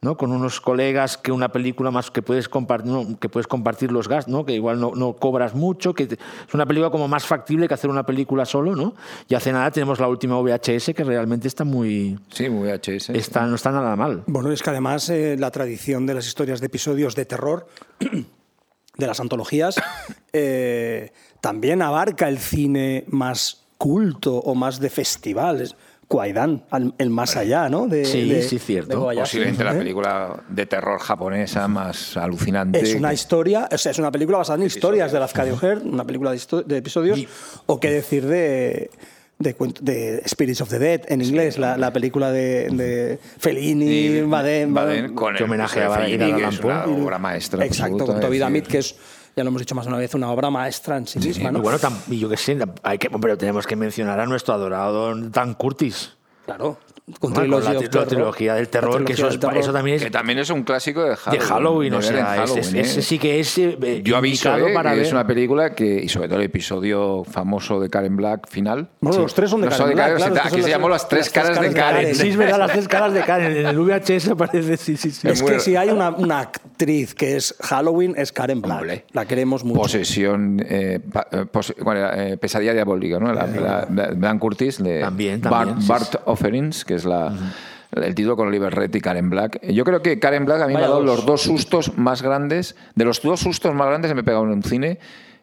¿no? 0.00 0.16
con 0.16 0.30
unos 0.30 0.60
colegas 0.60 1.16
que 1.16 1.32
una 1.32 1.48
película 1.50 1.90
más 1.90 2.10
que 2.10 2.22
puedes 2.22 2.48
compartir, 2.48 2.92
no, 2.92 3.18
que 3.18 3.28
puedes 3.28 3.46
compartir 3.48 3.90
los 3.90 4.06
gastos, 4.08 4.32
¿no? 4.32 4.44
que 4.44 4.52
igual 4.52 4.78
no, 4.80 4.92
no 4.94 5.14
cobras 5.14 5.54
mucho, 5.54 5.92
que 5.92 6.06
te- 6.06 6.14
es 6.14 6.54
una 6.54 6.66
película 6.66 6.90
como 6.90 7.08
más 7.08 7.26
factible 7.26 7.66
que 7.66 7.74
hacer 7.74 7.90
una 7.90 8.06
película 8.06 8.44
solo, 8.44 8.76
¿no? 8.76 8.94
Y 9.28 9.34
hace 9.34 9.50
nada 9.52 9.70
tenemos 9.72 9.98
la 9.98 10.06
última 10.08 10.38
VHS 10.40 10.94
que 10.94 11.02
realmente 11.04 11.48
está 11.48 11.64
muy 11.64 12.18
Sí, 12.30 12.48
muy 12.48 12.68
VHS. 12.68 13.10
está, 13.10 13.44
no 13.46 13.56
está 13.56 13.72
nada 13.72 13.96
mal. 13.96 14.22
Bueno, 14.26 14.52
es 14.52 14.62
que 14.62 14.70
además 14.70 15.08
eh, 15.10 15.36
la 15.38 15.50
tradición 15.50 16.06
de 16.06 16.14
las 16.14 16.26
historias 16.26 16.60
de 16.60 16.66
episodios 16.66 17.16
de 17.16 17.24
terror, 17.24 17.66
de 18.00 19.06
las 19.06 19.20
antologías, 19.20 19.76
eh, 20.32 21.12
también 21.40 21.82
abarca 21.82 22.28
el 22.28 22.38
cine 22.38 23.04
más 23.08 23.64
culto 23.78 24.36
o 24.38 24.54
más 24.54 24.80
de 24.80 24.90
festivales. 24.90 25.76
Kwaidan, 26.08 26.64
el 26.96 27.10
más 27.10 27.36
allá, 27.36 27.68
¿no? 27.68 27.86
De, 27.86 28.04
Sí, 28.06 28.26
de- 28.28 28.42
sí, 28.42 28.58
cierto. 28.58 29.10
de 29.10 29.16
Posiblemente 29.16 29.62
la 29.62 29.74
¿eh? 29.74 29.78
película 29.78 30.42
de 30.48 30.64
terror 30.64 30.98
japonesa 31.00 31.68
más 31.68 32.16
alucinante. 32.16 32.80
Es 32.80 32.94
una 32.94 33.08
que- 33.10 33.14
historia, 33.14 33.68
o 33.70 33.76
sea, 33.76 33.92
es 33.92 33.98
una 33.98 34.10
película 34.10 34.38
basada 34.38 34.58
en 34.58 34.66
historias 34.66 35.12
de 35.12 35.20
Lafcadio 35.20 35.58
Heard, 35.60 35.82
una 35.86 36.04
película 36.04 36.32
de, 36.32 36.40
de 36.66 36.76
episodios, 36.78 37.20
o 37.66 37.78
qué 37.78 37.90
decir 37.90 38.26
de, 38.26 38.90
de, 39.38 39.54
de 39.82 40.22
Spirits 40.26 40.62
of 40.62 40.70
the 40.70 40.78
Dead 40.78 41.02
en 41.08 41.20
inglés, 41.20 41.58
la, 41.58 41.76
la 41.76 41.92
película 41.92 42.32
de, 42.32 42.70
de 42.70 43.18
Fellini, 43.38 43.86
y- 43.86 44.22
Baden, 44.22 44.72
Baden, 44.72 45.14
con 45.14 45.34
Que 45.34 45.38
el 45.40 45.44
homenaje 45.44 45.82
a 45.84 45.90
Fellini, 45.90 46.32
que 46.32 46.44
es 46.46 46.60
una 46.60 46.84
obra 46.86 47.18
maestra. 47.18 47.64
Exacto, 47.66 48.06
con 48.06 48.18
Toby 48.18 48.38
Damit, 48.38 48.66
que 48.66 48.78
es, 48.78 48.96
ya 49.38 49.44
lo 49.44 49.48
hemos 49.50 49.62
dicho 49.62 49.74
más 49.76 49.84
de 49.84 49.90
una 49.90 49.98
vez, 49.98 50.12
una 50.14 50.30
obra 50.32 50.50
maestra 50.50 50.96
en 50.96 51.06
sí 51.06 51.20
misma, 51.20 51.52
¿no? 51.52 51.60
Y 51.60 51.62
bueno, 51.62 51.78
yo 52.08 52.28
qué 52.28 52.36
sé, 52.36 52.58
hay 52.82 52.98
que, 52.98 53.08
pero 53.08 53.38
tenemos 53.38 53.68
que 53.68 53.76
mencionar 53.76 54.18
a 54.18 54.26
nuestro 54.26 54.52
adorado 54.52 55.14
Dan 55.14 55.54
Curtis. 55.54 56.12
Claro, 56.44 56.78
con, 57.20 57.32
Con 57.32 57.42
Trilogy 57.42 57.72
la, 57.72 57.78
of 58.00 58.08
trilogía 58.08 58.54
del 58.54 58.68
terror, 58.68 59.04
que 59.04 59.12
eso, 59.14 59.24
del 59.26 59.34
es- 59.34 59.40
terror. 59.40 59.56
eso 59.58 59.72
también 59.72 59.96
es 59.96 60.02
Que 60.04 60.10
también 60.10 60.38
es 60.38 60.50
un 60.50 60.62
clásico 60.62 61.02
de 61.02 61.10
de 61.10 61.40
Halloween. 61.40 61.94
O 61.94 62.02
sea, 62.02 62.34
ese, 62.44 62.52
Halloween, 62.54 62.76
ese 62.76 63.00
¿eh? 63.00 63.02
sí 63.02 63.18
que 63.18 63.40
es 63.40 63.58
eh, 63.58 64.02
Yo 64.04 64.16
aviso 64.16 64.56
eh, 64.56 64.72
para 64.74 64.90
que 64.90 64.96
ver. 64.98 65.06
es 65.06 65.12
una 65.12 65.26
película 65.26 65.74
que, 65.74 66.02
y 66.02 66.08
sobre 66.08 66.28
todo 66.28 66.38
el 66.38 66.44
episodio 66.44 67.24
famoso 67.24 67.80
de 67.80 67.88
Karen 67.90 68.16
Black 68.16 68.48
final. 68.48 68.88
Bueno, 69.00 69.20
los 69.22 69.34
tres 69.34 69.50
son 69.50 69.60
de 69.62 69.68
Karen 69.68 69.94
Black, 69.94 70.16
claro, 70.16 70.34
aquí 70.44 70.56
se 70.56 70.60
las- 70.62 70.70
llamó 70.70 70.88
las 70.88 71.08
tres 71.08 71.30
caras 71.30 71.60
de 71.60 71.72
Karen. 71.72 72.14
Sí, 72.14 72.28
es 72.28 72.36
verdad, 72.36 72.58
las 72.58 72.72
tres 72.72 72.88
caras 72.88 73.12
de 73.12 73.20
Karen. 73.22 73.56
En 73.56 73.66
el 73.66 73.78
VHS 73.78 74.28
aparece, 74.30 74.76
sí, 74.76 74.96
sí, 74.96 75.10
sí. 75.10 75.28
Es 75.28 75.42
que 75.42 75.60
si 75.60 75.76
hay 75.76 75.90
una, 75.90 76.10
una 76.10 76.40
actriz 76.40 77.14
que 77.14 77.36
es 77.36 77.54
Halloween, 77.60 78.14
es 78.16 78.32
Karen 78.32 78.60
Black. 78.62 78.78
Hombre. 78.80 79.04
La 79.12 79.26
queremos 79.26 79.64
mucho. 79.64 79.80
Posesión, 79.80 80.60
eh, 80.68 81.00
eh. 81.32 81.44
Eh, 82.18 82.36
pesadilla 82.40 82.72
diabólica, 82.72 83.18
¿no? 83.18 83.32
La, 83.32 83.46
la- 83.46 83.86
la- 83.92 84.10
Dan 84.14 84.38
Curtis, 84.38 84.82
de 84.82 85.00
También, 85.00 85.40
también, 85.40 85.86
Bart 85.86 86.16
Offerings, 86.24 86.84
que 86.84 86.97
es 86.98 87.04
la, 87.06 87.32
el 87.92 88.14
título 88.14 88.36
con 88.36 88.48
Oliver 88.48 88.74
Red 88.74 88.94
y 88.94 89.00
Karen 89.00 89.30
Black. 89.30 89.60
Yo 89.66 89.84
creo 89.84 90.02
que 90.02 90.18
Karen 90.18 90.44
Black 90.44 90.60
a 90.62 90.66
mí 90.66 90.74
me 90.74 90.80
ha 90.80 90.82
dado 90.82 90.96
dos. 91.02 91.06
los 91.06 91.26
dos 91.26 91.42
sustos 91.42 91.96
más 91.96 92.22
grandes. 92.22 92.76
De 92.94 93.04
los 93.04 93.22
dos 93.22 93.40
sustos 93.40 93.74
más 93.74 93.88
grandes 93.88 94.10
que 94.10 94.14
me 94.14 94.20
he 94.20 94.24
pegado 94.24 94.44
en 94.44 94.50
un 94.50 94.62
cine. 94.62 94.98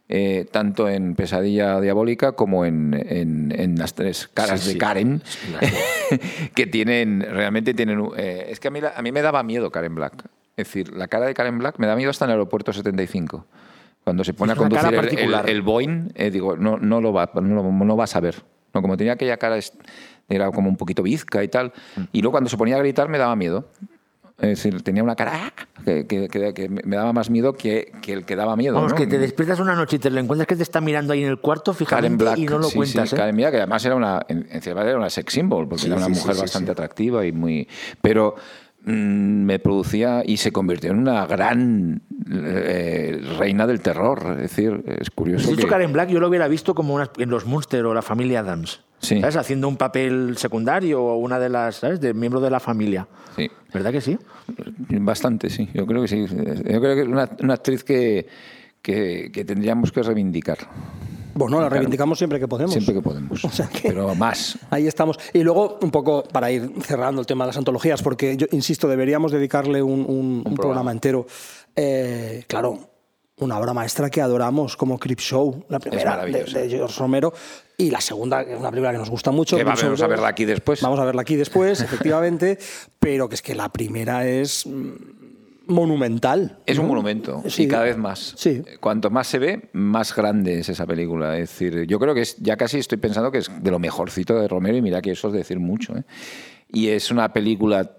eh, 0.08 0.46
tanto 0.52 0.88
en 0.88 1.16
Pesadilla 1.16 1.82
Diabólica 1.82 2.34
como 2.34 2.64
en, 2.64 2.94
en- 3.10 3.52
en 3.58 3.76
las 3.80 3.96
tres 3.96 4.30
caras 4.32 4.60
Sí, 4.62 4.68
de 4.68 4.74
sí. 4.74 4.78
Karen, 4.78 5.24
que 6.54 6.68
tienen, 6.68 7.22
realmente 7.22 7.74
tienen... 7.74 8.04
eh, 8.18 8.46
es 8.50 8.60
que 8.60 8.68
a 8.68 8.72
mí, 8.72 8.80
a 8.96 9.02
mí 9.02 9.12
me 9.12 9.22
daba 9.24 9.42
miedo 9.44 9.72
Karen 9.72 9.96
Black. 9.96 10.14
Es 10.58 10.68
decir, 10.68 10.94
la 10.96 11.08
cara 11.08 11.26
de 11.26 11.34
Karen 11.34 11.58
Black 11.58 11.80
me 11.80 11.88
da 11.88 11.96
miedo 11.96 12.12
hasta 12.12 12.26
en 12.26 12.30
el 12.32 12.36
aeropuerto 12.36 12.72
75. 12.72 13.46
Cuando 14.04 14.24
se 14.24 14.34
pone 14.34 14.54
Es 14.54 14.60
a 14.60 14.62
conducir 14.62 14.94
el- 14.94 15.34
el, 15.34 15.50
el 15.50 15.62
Boeing, 15.64 16.10
eh, 16.16 16.30
digo, 16.30 16.56
no, 16.56 16.78
no, 16.78 17.02
lo 17.02 17.12
va, 17.12 17.32
no, 17.34 17.42
lo- 17.64 17.72
no 17.72 17.96
vas 17.96 18.16
a 18.16 18.20
ver. 18.20 18.36
No, 18.74 18.82
como 18.82 18.98
tenía 18.98 19.14
aquella 19.14 19.38
cara, 19.38 19.58
es- 19.58 19.74
era 20.30 20.50
como 20.52 20.70
un 20.70 20.78
poquito 20.78 21.04
bizca 21.04 21.44
y 21.44 21.48
tal. 21.48 21.72
Y 22.12 22.22
luego 22.22 22.32
cuando 22.34 22.50
se 22.50 22.58
ponía 22.58 22.76
a 22.76 22.80
gritar 22.80 23.10
me 23.10 23.18
daba 23.18 23.36
miedo. 23.36 23.68
Es 24.38 24.50
decir, 24.50 24.82
tenía 24.84 25.02
una 25.02 25.16
cara 25.16 25.54
que, 25.86 26.06
que- 26.08 26.28
que- 26.28 26.54
que 26.54 26.68
me 26.68 26.98
daba 26.98 27.14
más 27.14 27.30
miedo 27.30 27.54
que, 27.54 27.94
que 28.02 28.12
el 28.12 28.26
que 28.26 28.36
daba 28.36 28.58
miedo. 28.58 28.76
Vamos, 28.76 28.92
¿no? 28.92 28.98
que 28.98 29.08
te 29.08 29.18
despiertas 29.18 29.62
una 29.62 29.76
noche 29.76 29.96
y 29.96 30.00
te 30.00 30.10
lo 30.10 30.20
encuentras 30.20 30.46
que 30.46 30.58
te 30.58 30.64
está 30.64 30.82
mirando 30.82 31.14
ahí 31.14 31.24
en 31.24 31.30
el 31.30 31.40
cuarto 31.40 31.74
Black. 32.18 32.38
y 32.40 32.46
no 32.46 32.58
lo 32.58 32.68
sí, 32.68 32.76
cuentas. 32.76 33.10
sí, 33.10 33.16
¿eh? 33.16 33.18
Karen 33.18 33.36
Black, 33.38 33.52
que 33.52 33.58
además 33.60 33.86
era 33.86 33.96
una, 33.96 34.26
en, 34.28 34.40
en 34.40 34.62
cierta 34.62 34.74
manera 34.74 34.90
era 34.90 35.00
una 35.00 35.10
sex 35.10 35.32
symbol, 35.34 35.70
porque 35.70 35.84
Sí, 35.84 35.88
era 35.88 35.96
una 35.96 36.10
mujer 36.10 36.36
bastante 36.36 36.72
atractiva 36.72 37.26
y 37.26 37.32
muy. 37.32 37.66
Pero 38.02 38.36
mm, 38.36 38.65
me 38.86 39.58
producía 39.60 40.22
y 40.26 40.38
se 40.38 40.52
convirtió 40.52 40.92
en 40.92 41.00
una 41.00 41.26
gran 41.26 42.02
eh, 42.32 43.20
reina 43.40 43.66
del 43.66 43.82
terror. 43.82 44.20
Es 44.36 44.52
decir, 44.52 44.84
es 45.00 45.10
curioso. 45.10 45.50
Dicho 45.50 45.64
que- 45.64 45.68
Karen 45.68 45.92
Black, 45.94 46.10
yo 46.10 46.20
lo 46.20 46.28
hubiera 46.28 46.48
visto 46.48 46.76
como 46.76 47.00
en 47.02 47.30
los 47.30 47.46
Munster 47.46 47.86
o 47.86 47.94
la 47.94 48.02
familia 48.04 48.42
Adams. 48.42 48.82
Sí. 49.00 49.20
¿Sabes? 49.20 49.36
Haciendo 49.36 49.68
un 49.68 49.78
papel 49.78 50.38
secundario 50.38 51.04
o 51.04 51.18
una 51.18 51.38
de 51.40 51.50
las, 51.50 51.76
¿sabes? 51.78 52.00
De 52.00 52.14
miembro 52.14 52.40
de 52.40 52.50
la 52.50 52.60
familia. 52.60 53.08
Sí. 53.36 53.50
¿Verdad 53.74 53.92
que 53.92 54.02
sí? 54.02 54.18
Bastante, 54.90 55.50
sí. 55.50 55.68
Yo 55.74 55.86
creo 55.86 56.02
que 56.04 56.08
sí. 56.08 56.26
Yo 56.28 56.80
creo 56.80 56.96
que 56.96 57.02
es 57.02 57.08
una, 57.08 57.30
una 57.42 57.54
actriz 57.56 57.84
que, 57.84 58.28
que, 58.82 59.32
que 59.34 59.44
tendríamos 59.46 59.92
que 59.92 60.02
reivindicar. 60.02 60.58
Bueno, 61.36 61.60
la 61.62 61.70
reivindicamos 61.70 62.18
siempre 62.18 62.40
que 62.40 62.48
podemos. 62.48 62.72
Siempre 62.72 62.94
que 62.96 63.02
podemos. 63.02 63.44
O 63.46 63.50
sea 63.52 63.68
que- 63.68 63.90
Pero 63.90 64.16
más. 64.16 64.58
Ahí 64.70 64.88
estamos. 64.88 65.20
Y 65.34 65.44
luego, 65.44 65.78
un 65.82 65.92
poco 65.92 66.24
para 66.24 66.50
ir 66.50 66.72
cerrando 66.82 67.22
el 67.22 67.28
tema 67.28 67.44
de 67.44 67.50
las 67.50 67.58
antologías, 67.58 68.02
porque 68.02 68.38
yo 68.38 68.48
insisto, 68.52 68.88
deberíamos 68.88 69.32
dedicarle 69.32 69.84
un, 69.84 70.00
un- 70.00 70.06
un 70.08 70.44
programa. 70.44 70.56
programa. 70.56 70.92
entero. 70.94 71.28
Eh, 71.76 72.44
claro, 72.48 72.80
una 73.40 73.60
obra 73.60 73.74
maestra 73.74 74.10
que 74.10 74.22
adoramos 74.22 74.78
como 74.78 74.98
Crip 74.98 75.20
Show, 75.20 75.66
la 75.68 75.80
primera 75.80 76.24
de, 76.26 76.46
George 76.70 76.98
Romero, 76.98 77.34
y 77.78 77.90
la 77.92 78.00
segunda, 78.00 78.46
que 78.46 78.54
es 78.54 78.60
una 78.60 78.70
película 78.70 78.94
que 78.94 78.98
nos 79.00 79.10
gusta 79.10 79.32
mucho. 79.32 79.58
Que 79.58 79.66
vamos 79.66 79.84
a 79.84 79.88
2. 79.90 80.08
verla 80.08 80.30
aquí 80.30 80.46
después. 80.46 80.80
Vamos 80.82 81.00
a 81.02 81.04
verla 81.04 81.22
aquí 81.24 81.36
después, 81.36 81.82
efectivamente, 81.82 82.58
pero 82.98 83.28
que 83.28 83.36
es 83.36 83.42
que 83.42 83.54
la 83.56 83.68
primera 83.68 84.26
es 84.26 84.66
mm, 84.66 84.94
monumental. 85.68 86.60
Es 86.66 86.78
un 86.78 86.88
monumento 86.88 87.44
Sí. 87.48 87.64
y 87.64 87.68
cada 87.68 87.84
vez 87.84 87.98
más. 87.98 88.34
Sí. 88.38 88.64
Cuanto 88.80 89.10
más 89.10 89.28
se 89.28 89.40
ve, 89.40 89.70
más 89.74 90.16
grande 90.16 90.60
es 90.60 90.70
esa 90.70 90.86
película. 90.86 91.38
Es 91.38 91.50
decir, 91.50 91.86
yo 91.88 92.00
creo 92.00 92.14
que 92.14 92.22
es, 92.22 92.38
ya 92.38 92.58
casi 92.58 92.80
estoy 92.80 92.98
pensando 92.98 93.32
que 93.32 93.40
es 93.40 93.52
de 93.62 93.72
lo 93.72 93.80
mejorcito 93.80 94.40
de 94.40 94.48
Romero 94.48 94.78
y 94.78 94.82
mira 94.82 95.02
que 95.02 95.12
eso 95.12 95.28
es 95.30 95.34
decir 95.34 95.60
mucho. 95.60 95.96
¿eh? 95.98 96.04
Y 96.72 96.88
es 96.90 97.12
una 97.12 97.32
película 97.34 97.92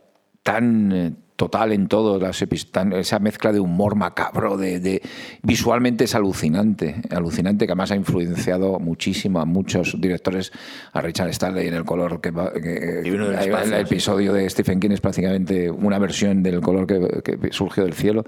tan 0.43 0.93
eh, 0.93 1.13
total 1.37 1.73
en 1.73 1.87
todo, 1.87 2.19
las 2.19 2.43
esa 2.43 3.19
mezcla 3.19 3.53
de 3.53 3.61
humor 3.61 3.95
macabro, 3.95 4.57
de, 4.57 4.81
de- 4.81 5.03
visualmente 5.43 6.05
es 6.05 6.15
alucinante, 6.15 6.97
alucinante 7.11 7.67
que 7.67 7.73
además 7.73 7.91
ha 7.91 7.97
influenciado 7.97 8.79
muchísimo 8.79 9.41
a 9.41 9.45
muchos 9.45 10.01
directores, 10.01 10.51
a 10.93 11.01
Richard 11.03 11.29
Stanley 11.29 11.69
en 11.69 11.75
el 11.75 11.85
color 11.85 12.21
que, 12.21 12.31
va- 12.31 12.53
que- 12.53 13.03
Divino 13.03 13.27
del 13.29 13.39
el- 13.39 13.45
espacio, 13.49 13.77
el 13.77 13.87
sí. 13.87 13.95
episodio 13.95 14.33
de 14.33 14.49
Stephen 14.49 14.81
King 14.81 14.91
es 14.93 15.01
prácticamente 15.01 15.71
una 15.71 15.99
versión 15.99 16.43
del 16.43 16.61
color 16.61 16.87
que, 16.87 17.23
que 17.23 17.53
surgió 17.53 17.85
del 17.85 17.93
cielo. 17.95 18.25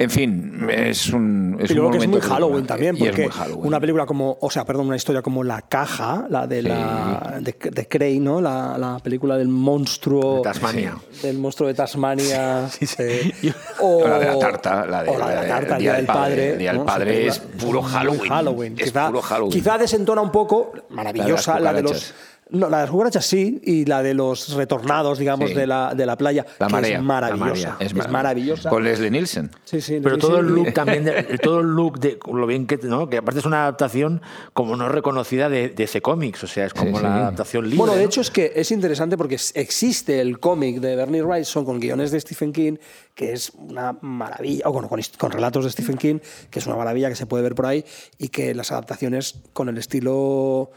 En 0.00 0.08
fin, 0.08 0.66
es 0.70 1.10
un. 1.12 1.58
Es 1.60 1.70
y 1.70 1.74
luego 1.74 1.88
un 1.88 1.92
que 1.92 1.98
es 2.04 2.08
muy 2.08 2.20
Halloween 2.22 2.66
también, 2.66 2.96
porque 2.96 3.28
Halloween. 3.28 3.66
una 3.66 3.78
película 3.78 4.06
como, 4.06 4.38
o 4.40 4.50
sea, 4.50 4.64
perdón, 4.64 4.86
una 4.86 4.96
historia 4.96 5.20
como 5.20 5.44
La 5.44 5.60
Caja, 5.60 6.24
la 6.30 6.46
de 6.46 6.62
la 6.62 7.36
de, 7.40 7.54
de 7.70 7.86
Cray, 7.88 8.18
¿no? 8.18 8.40
La, 8.40 8.78
la 8.78 8.98
película 9.00 9.36
del 9.36 9.48
monstruo 9.48 10.36
De 10.36 10.42
Tasmania. 10.42 10.96
del 11.22 11.36
monstruo 11.36 11.68
de 11.68 11.74
Tasmania, 11.74 12.66
eh, 12.98 13.32
O 13.80 14.08
la 14.08 14.18
de 14.18 14.24
la 14.26 14.38
tarta, 14.38 14.86
la 14.86 15.02
de- 15.02 15.10
o 15.10 15.18
la 15.18 15.28
de 15.28 15.34
la 15.36 15.46
tarta, 15.46 15.76
el 15.76 15.82
Día 15.82 15.92
del 15.92 16.06
Padre. 16.06 16.52
El 16.52 16.58
Día 16.58 16.70
del 16.70 16.78
¿no? 16.80 16.86
Padre 16.86 17.26
es 17.26 17.38
puro 17.38 17.82
Halloween. 17.82 18.30
Halloween. 18.30 18.74
Es 18.78 18.84
Quizá, 18.84 19.06
puro 19.08 19.20
Halloween. 19.20 19.52
quizá 19.52 19.76
desentona 19.76 20.22
un 20.22 20.32
poco, 20.32 20.72
maravillosa, 20.88 21.60
la 21.60 21.74
de, 21.74 21.82
los. 21.82 22.14
No, 22.52 22.68
la 22.68 22.78
de 22.78 22.82
las 22.84 22.90
cucarachas 22.90 23.24
sí, 23.26 23.60
y 23.64 23.84
la 23.84 24.02
de 24.02 24.14
los 24.14 24.52
retornados, 24.54 25.18
digamos, 25.18 25.50
Sí. 25.50 25.56
de, 25.56 25.66
la, 25.66 25.94
de 25.94 26.06
la 26.06 26.16
playa, 26.16 26.44
La 26.58 26.66
que 26.66 26.72
marea. 26.72 26.88
es 26.90 26.94
La 26.96 27.02
maravillosa. 27.02 27.70
marea. 27.70 27.76
Es, 27.80 28.08
maravillosa. 28.10 28.70
Con 28.70 28.84
Leslie 28.84 29.10
Nielsen. 29.10 29.50
Sí, 29.64 29.80
sí, 29.80 30.00
Pero 30.02 30.18
todo 30.18 30.34
sí. 30.34 30.40
el 30.40 30.46
look 30.46 30.72
también, 30.74 31.04
de- 31.04 31.22
todo 31.42 31.60
el 31.60 31.68
look 31.68 31.98
de 32.00 32.18
lo 32.32 32.46
bien 32.46 32.66
que, 32.66 32.78
¿no? 32.82 33.08
que 33.08 33.18
aparte 33.18 33.40
es 33.40 33.46
una 33.46 33.62
adaptación 33.62 34.20
como 34.52 34.76
no 34.76 34.88
reconocida 34.88 35.48
de, 35.48 35.68
de 35.70 35.84
ese 35.84 36.00
cómics, 36.02 36.44
o 36.44 36.46
sea, 36.46 36.66
es 36.66 36.74
como 36.74 36.96
Sí, 36.98 37.02
la 37.04 37.12
sí. 37.14 37.18
adaptación 37.20 37.64
libre. 37.64 37.78
Bueno, 37.78 37.94
de 37.94 38.00
¿no? 38.02 38.06
hecho 38.06 38.20
es 38.20 38.30
que 38.30 38.52
es 38.56 38.70
interesante 38.70 39.16
porque 39.16 39.36
existe 39.54 40.20
el 40.20 40.38
cómic 40.40 40.80
de 40.80 40.96
Bernie 40.96 41.22
Wrightson 41.22 41.64
con 41.64 41.80
guiones 41.80 42.10
de 42.10 42.20
Stephen 42.20 42.52
King, 42.52 42.76
que 43.14 43.32
es 43.32 43.50
una 43.50 43.96
maravilla, 44.00 44.64
o 44.68 44.72
con, 44.72 44.88
con 45.18 45.30
relatos 45.30 45.64
de 45.64 45.70
Stephen 45.70 45.96
King, 45.96 46.18
que 46.50 46.58
es 46.58 46.66
una 46.66 46.76
maravilla 46.76 47.08
que 47.08 47.14
se 47.16 47.26
puede 47.26 47.42
ver 47.42 47.54
por 47.54 47.66
ahí, 47.66 47.84
y 48.18 48.28
que 48.28 48.54
las 48.54 48.72
adaptaciones 48.72 49.36
con 49.52 49.68
el 49.68 49.78
estilo 49.78 50.70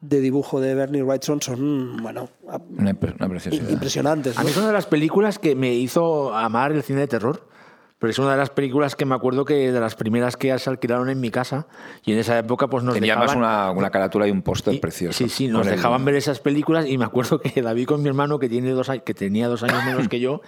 de 0.00 0.20
dibujo 0.20 0.60
de 0.60 0.74
Bernie 0.74 1.02
Wrightson 1.02 1.42
son, 1.42 1.96
bueno, 2.02 2.28
a- 2.48 2.58
Una, 2.78 2.90
impresionantes. 3.70 4.36
A 4.36 4.40
¿no? 4.40 4.44
mí 4.46 4.50
es 4.50 4.56
una 4.56 4.68
de 4.68 4.72
las 4.72 4.86
películas 4.86 5.38
que 5.38 5.54
me 5.54 5.74
hizo 5.74 6.34
amar 6.34 6.72
el 6.72 6.82
cine 6.82 7.00
de 7.00 7.08
terror. 7.08 7.48
Pero 7.98 8.12
es 8.12 8.18
una 8.18 8.30
de 8.30 8.38
las 8.38 8.48
películas 8.48 8.96
que 8.96 9.04
me 9.04 9.14
acuerdo 9.14 9.44
que 9.44 9.70
de 9.70 9.78
las 9.78 9.94
primeras 9.94 10.38
que 10.38 10.58
se 10.58 10.70
alquilaron 10.70 11.10
en 11.10 11.20
mi 11.20 11.30
casa. 11.30 11.66
Y 12.02 12.12
en 12.14 12.18
esa 12.18 12.38
época 12.38 12.66
pues 12.66 12.82
nos 12.82 12.94
Tenía 12.94 13.14
dejaban... 13.14 13.36
una, 13.36 13.70
una 13.72 13.90
carátula 13.90 14.26
y 14.26 14.30
un 14.30 14.40
póster 14.40 14.80
precioso. 14.80 15.18
Sí, 15.18 15.28
sí, 15.28 15.48
nos 15.48 15.60
Con 15.64 15.68
el- 15.68 15.76
dejaban 15.76 16.02
ver 16.06 16.14
esas 16.14 16.40
películas 16.40 16.86
y 16.86 16.96
me 16.96 17.04
acuerdo 17.04 17.42
que 17.42 17.60
David 17.62 17.84
con 17.86 18.00
mi 18.00 18.08
hermano, 18.08 18.38
que, 18.38 18.48
tiene 18.48 18.70
dos, 18.70 18.88
a- 18.88 19.00
que 19.00 19.12
tenía 19.12 19.48
dos 19.48 19.62
años 19.64 19.84
menos 19.84 20.08
que 20.08 20.18
yo, 20.18 20.40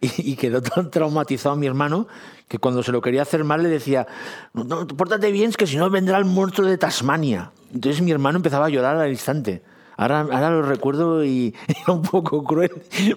y, 0.00 0.10
y 0.32 0.36
quedó 0.36 0.62
tan 0.62 0.90
traumatizado 0.90 1.56
mi 1.56 1.66
hermano 1.66 2.08
que 2.48 2.58
cuando 2.58 2.82
se 2.82 2.90
lo 2.90 3.02
quería 3.02 3.20
hacer 3.20 3.44
mal 3.44 3.62
le 3.62 3.68
decía, 3.68 4.06
no, 4.54 4.64
no, 4.64 4.86
pórtate 4.86 5.30
bien, 5.30 5.50
es 5.50 5.58
que 5.58 5.66
si 5.66 5.76
no 5.76 5.90
vendrá 5.90 6.16
el 6.16 6.24
monstruo 6.24 6.66
de 6.66 6.78
Tasmania. 6.78 7.50
Entonces 7.74 8.00
mi 8.00 8.10
hermano 8.12 8.36
empezaba 8.36 8.66
a 8.66 8.68
llorar 8.70 8.96
al 8.96 9.10
instante. 9.10 9.60
Ahora, 9.96 10.22
ahora 10.22 10.50
lo 10.50 10.62
recuerdo 10.62 11.24
y 11.24 11.54
era 11.68 11.92
un 11.92 12.02
poco 12.02 12.42
cruel, 12.42 12.72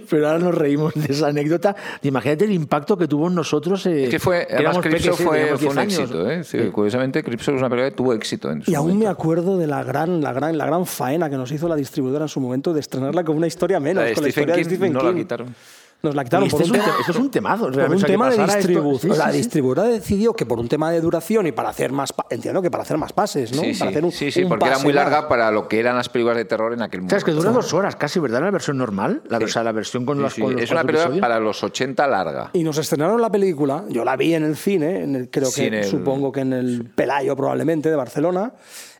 pero 0.09 0.27
ahora 0.27 0.37
nos 0.37 0.53
reímos 0.53 0.93
de 0.93 1.11
esa 1.11 1.29
anécdota. 1.29 1.75
Imagínate 2.03 2.45
el 2.45 2.51
impacto 2.51 2.95
que 2.95 3.07
tuvo 3.07 3.29
en 3.29 3.33
nosotros. 3.35 3.83
eh, 3.87 4.03
Es 4.03 4.09
que 4.11 4.19
fue, 4.19 4.47
además, 4.47 4.77
Cripso 4.77 5.11
peques, 5.15 5.19
eh, 5.21 5.23
fue, 5.23 5.39
fue 5.57 5.69
un 5.69 5.75
10 5.75 5.77
años. 5.77 5.99
éxito. 6.01 6.29
¿eh? 6.29 6.43
Sí, 6.43 6.57
Curiosamente, 6.71 7.23
Cripso 7.23 7.51
es 7.51 7.57
una 7.59 7.67
película 7.69 7.89
que 7.89 7.95
tuvo 7.95 8.13
éxito 8.13 8.51
en 8.51 8.61
su 8.63 8.69
Y 8.69 8.75
aún 8.75 8.89
me 8.89 8.93
momento. 9.05 9.09
acuerdo 9.11 9.57
de 9.57 9.65
la 9.65 9.83
gran, 9.83 10.21
la, 10.21 10.33
gran, 10.33 10.55
la 10.55 10.67
gran 10.67 10.85
faena 10.85 11.31
que 11.31 11.37
nos 11.37 11.51
hizo 11.51 11.67
la 11.67 11.75
distribuidora 11.75 12.25
en 12.25 12.29
su 12.29 12.39
momento 12.39 12.71
de 12.73 12.79
estrenarla 12.79 13.23
con 13.23 13.37
una 13.37 13.47
historia 13.47 13.79
menos, 13.79 14.03
La 14.03 14.13
con 14.13 14.21
la 14.23 14.29
historia 14.29 14.53
King 14.53 14.63
de 14.63 14.69
Stephen 14.69 14.93
no 14.93 14.99
King. 14.99 15.07
la 15.07 15.13
quitaron. 15.15 15.55
Nos 16.03 16.13
la 16.13 16.23
quitaron 16.23 16.45
Y 16.47 16.49
por 16.51 16.61
este 16.61 16.71
un 16.73 16.75
es 16.75 16.79
un 16.79 16.85
tema- 16.85 16.95
te- 16.95 17.01
esto 17.01 17.11
es 17.11 17.17
un 17.17 17.31
temazo, 17.31 17.63
Por 17.71 17.73
un 17.89 17.95
o 17.95 17.99
sea, 17.99 18.07
tema 18.07 18.29
de 18.29 18.37
distribución. 18.37 19.13
sí, 19.13 19.17
la 19.19 19.25
sí, 19.25 19.31
sí. 19.31 19.37
distribuidora 19.37 19.83
decidió 19.89 20.33
que 20.33 20.45
por 20.45 20.59
un 20.59 20.67
tema 20.67 20.91
de 20.91 21.01
duración 21.01 21.47
y 21.47 21.51
para 21.51 21.69
hacer 21.69 21.91
más. 21.91 22.13
Entiendo 22.29 22.61
que 22.61 22.69
para 22.69 22.83
hacer 22.83 22.97
más 22.97 23.13
pases, 23.13 23.51
¿no? 23.53 23.61
Sí, 23.63 23.73
para 23.73 23.75
sí, 23.75 23.83
hacer 23.87 24.05
un, 24.05 24.11
sí, 24.11 24.31
sí, 24.31 24.43
un 24.43 24.49
porque 24.49 24.65
era 24.65 24.75
pase 24.75 24.85
muy 24.85 24.93
más. 24.93 25.03
larga 25.05 25.27
para 25.27 25.49
lo 25.49 25.67
que 25.67 25.79
eran 25.79 25.95
las 25.95 26.07
películas 26.09 26.37
de 26.37 26.45
terror 26.45 26.71
en 26.73 26.83
aquel 26.83 27.01
momento. 27.01 27.13
¿Sabes 27.13 27.23
que 27.23 27.31
dura 27.31 27.49
dos 27.51 27.73
horas 27.73 27.95
casi, 27.95 28.19
verdad? 28.19 28.41
La 28.41 28.51
versión 28.51 28.77
normal. 28.77 29.23
La, 29.27 29.39
o 29.39 29.47
sea, 29.47 29.63
la 29.63 29.71
versión 29.71 30.05
con 30.05 30.17
sí, 30.29 30.39
con 30.41 30.53
los 30.53 30.61
Es 30.61 30.69
una 30.71 30.81
película 30.81 31.03
episodios. 31.05 31.21
para 31.21 31.39
los 31.39 31.63
80 31.63 32.07
larga. 32.07 32.51
Y 32.53 32.63
nos 32.63 32.77
estrenaron 32.77 33.19
la 33.19 33.31
película, 33.31 33.83
yo 33.89 34.05
la 34.05 34.15
vi 34.15 34.35
en 34.35 34.43
el 34.43 34.55
cine, 34.55 35.03
en 35.03 35.15
el- 35.15 35.29
creo 35.31 35.47
Sí, 35.49 35.61
que 35.61 35.67
en 35.67 35.73
el- 35.73 35.83
supongo 35.85 36.31
que 36.31 36.41
en 36.41 36.53
el 36.53 36.85
Pelayo 36.93 37.35
probablemente 37.35 37.89
de 37.89 37.95
Barcelona, 37.95 38.53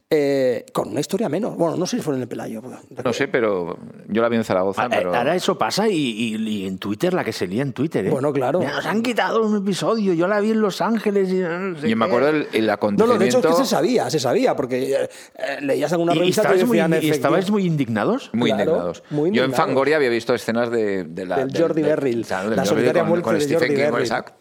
eh, 0.10 0.66
con 0.74 0.90
una 0.90 1.02
historia 1.02 1.28
menos. 1.28 1.58
Bueno, 1.58 1.76
no 1.76 1.86
sé 1.86 1.98
si 1.98 2.04
fue 2.04 2.16
en 2.16 2.22
el 2.22 2.28
Pelayo. 2.30 2.62
porque- 2.62 2.78
No 3.04 3.12
sé, 3.12 3.28
pero 3.28 3.78
yo 4.08 4.22
la 4.22 4.30
vi 4.30 4.38
en 4.38 4.44
Zaragoza. 4.46 4.84
Ahora, 4.84 4.98
pero... 4.98 5.14
ahora 5.16 5.36
eso 5.36 5.58
pasa 5.58 5.90
y, 5.90 5.96
y- 5.96 6.36
y 6.48 6.66
en 6.68 6.78
Twitter, 6.78 7.14
la 7.14 7.24
que 7.26 7.34
se 7.34 7.46
lía 7.46 7.62
en 7.62 7.74
Twitter. 7.74 8.06
¿eh? 8.06 8.10
Bueno, 8.10 8.32
claro. 8.32 8.62
Nos 8.62 8.86
han 8.86 9.02
quitado 9.02 9.44
un 9.46 9.58
episodio, 9.58 10.14
yo 10.14 10.28
la 10.28 10.40
vi 10.40 10.52
en 10.52 10.62
Los 10.62 10.80
Ángeles. 10.82 11.30
Y, 11.30 11.40
no 11.40 11.78
sé 11.80 11.90
Yo 11.90 11.98
me 11.98 12.06
acuerdo 12.06 12.30
el, 12.30 12.48
el 12.54 12.68
No, 12.68 12.74
acontecimiento. 12.74 13.14
no, 13.14 13.20
de 13.20 13.26
hecho 13.28 13.40
es 13.40 13.46
que 13.48 13.64
se 13.64 13.66
sabía, 13.70 14.10
se 14.10 14.20
sabía, 14.20 14.56
porque 14.56 14.94
eh, 14.94 15.10
eh, 15.36 15.58
leías 15.62 15.92
alguna 15.92 16.14
¿Y, 16.14 16.18
y 16.18 16.20
revista 16.20 16.42
que 16.44 16.56
estabais, 16.56 16.68
muy, 16.90 17.10
estabais 17.10 17.52
muy 17.52 17.66
indignados? 17.66 18.30
Muy 18.34 18.50
Claro, 18.52 18.64
indignados. 18.64 19.04
muy 19.10 19.18
Yo 19.20 19.24
en 19.24 19.28
indignados. 19.50 19.56
Fangoria 19.58 19.96
había 19.98 20.10
visto 20.10 20.34
escenas 20.34 20.72
de, 20.72 21.04
de 21.04 21.26
la, 21.26 21.38
Del 21.46 21.52
Jordi 21.62 21.82
de- 21.82 22.24
claro, 22.26 22.50
del 22.50 22.56
la 22.58 22.66
solitaria 22.66 23.04
muerte 23.04 23.24
con 23.24 23.36
de 23.36 23.42
Stephen 23.42 23.60
Jordi 23.60 23.76
King, 23.76 23.90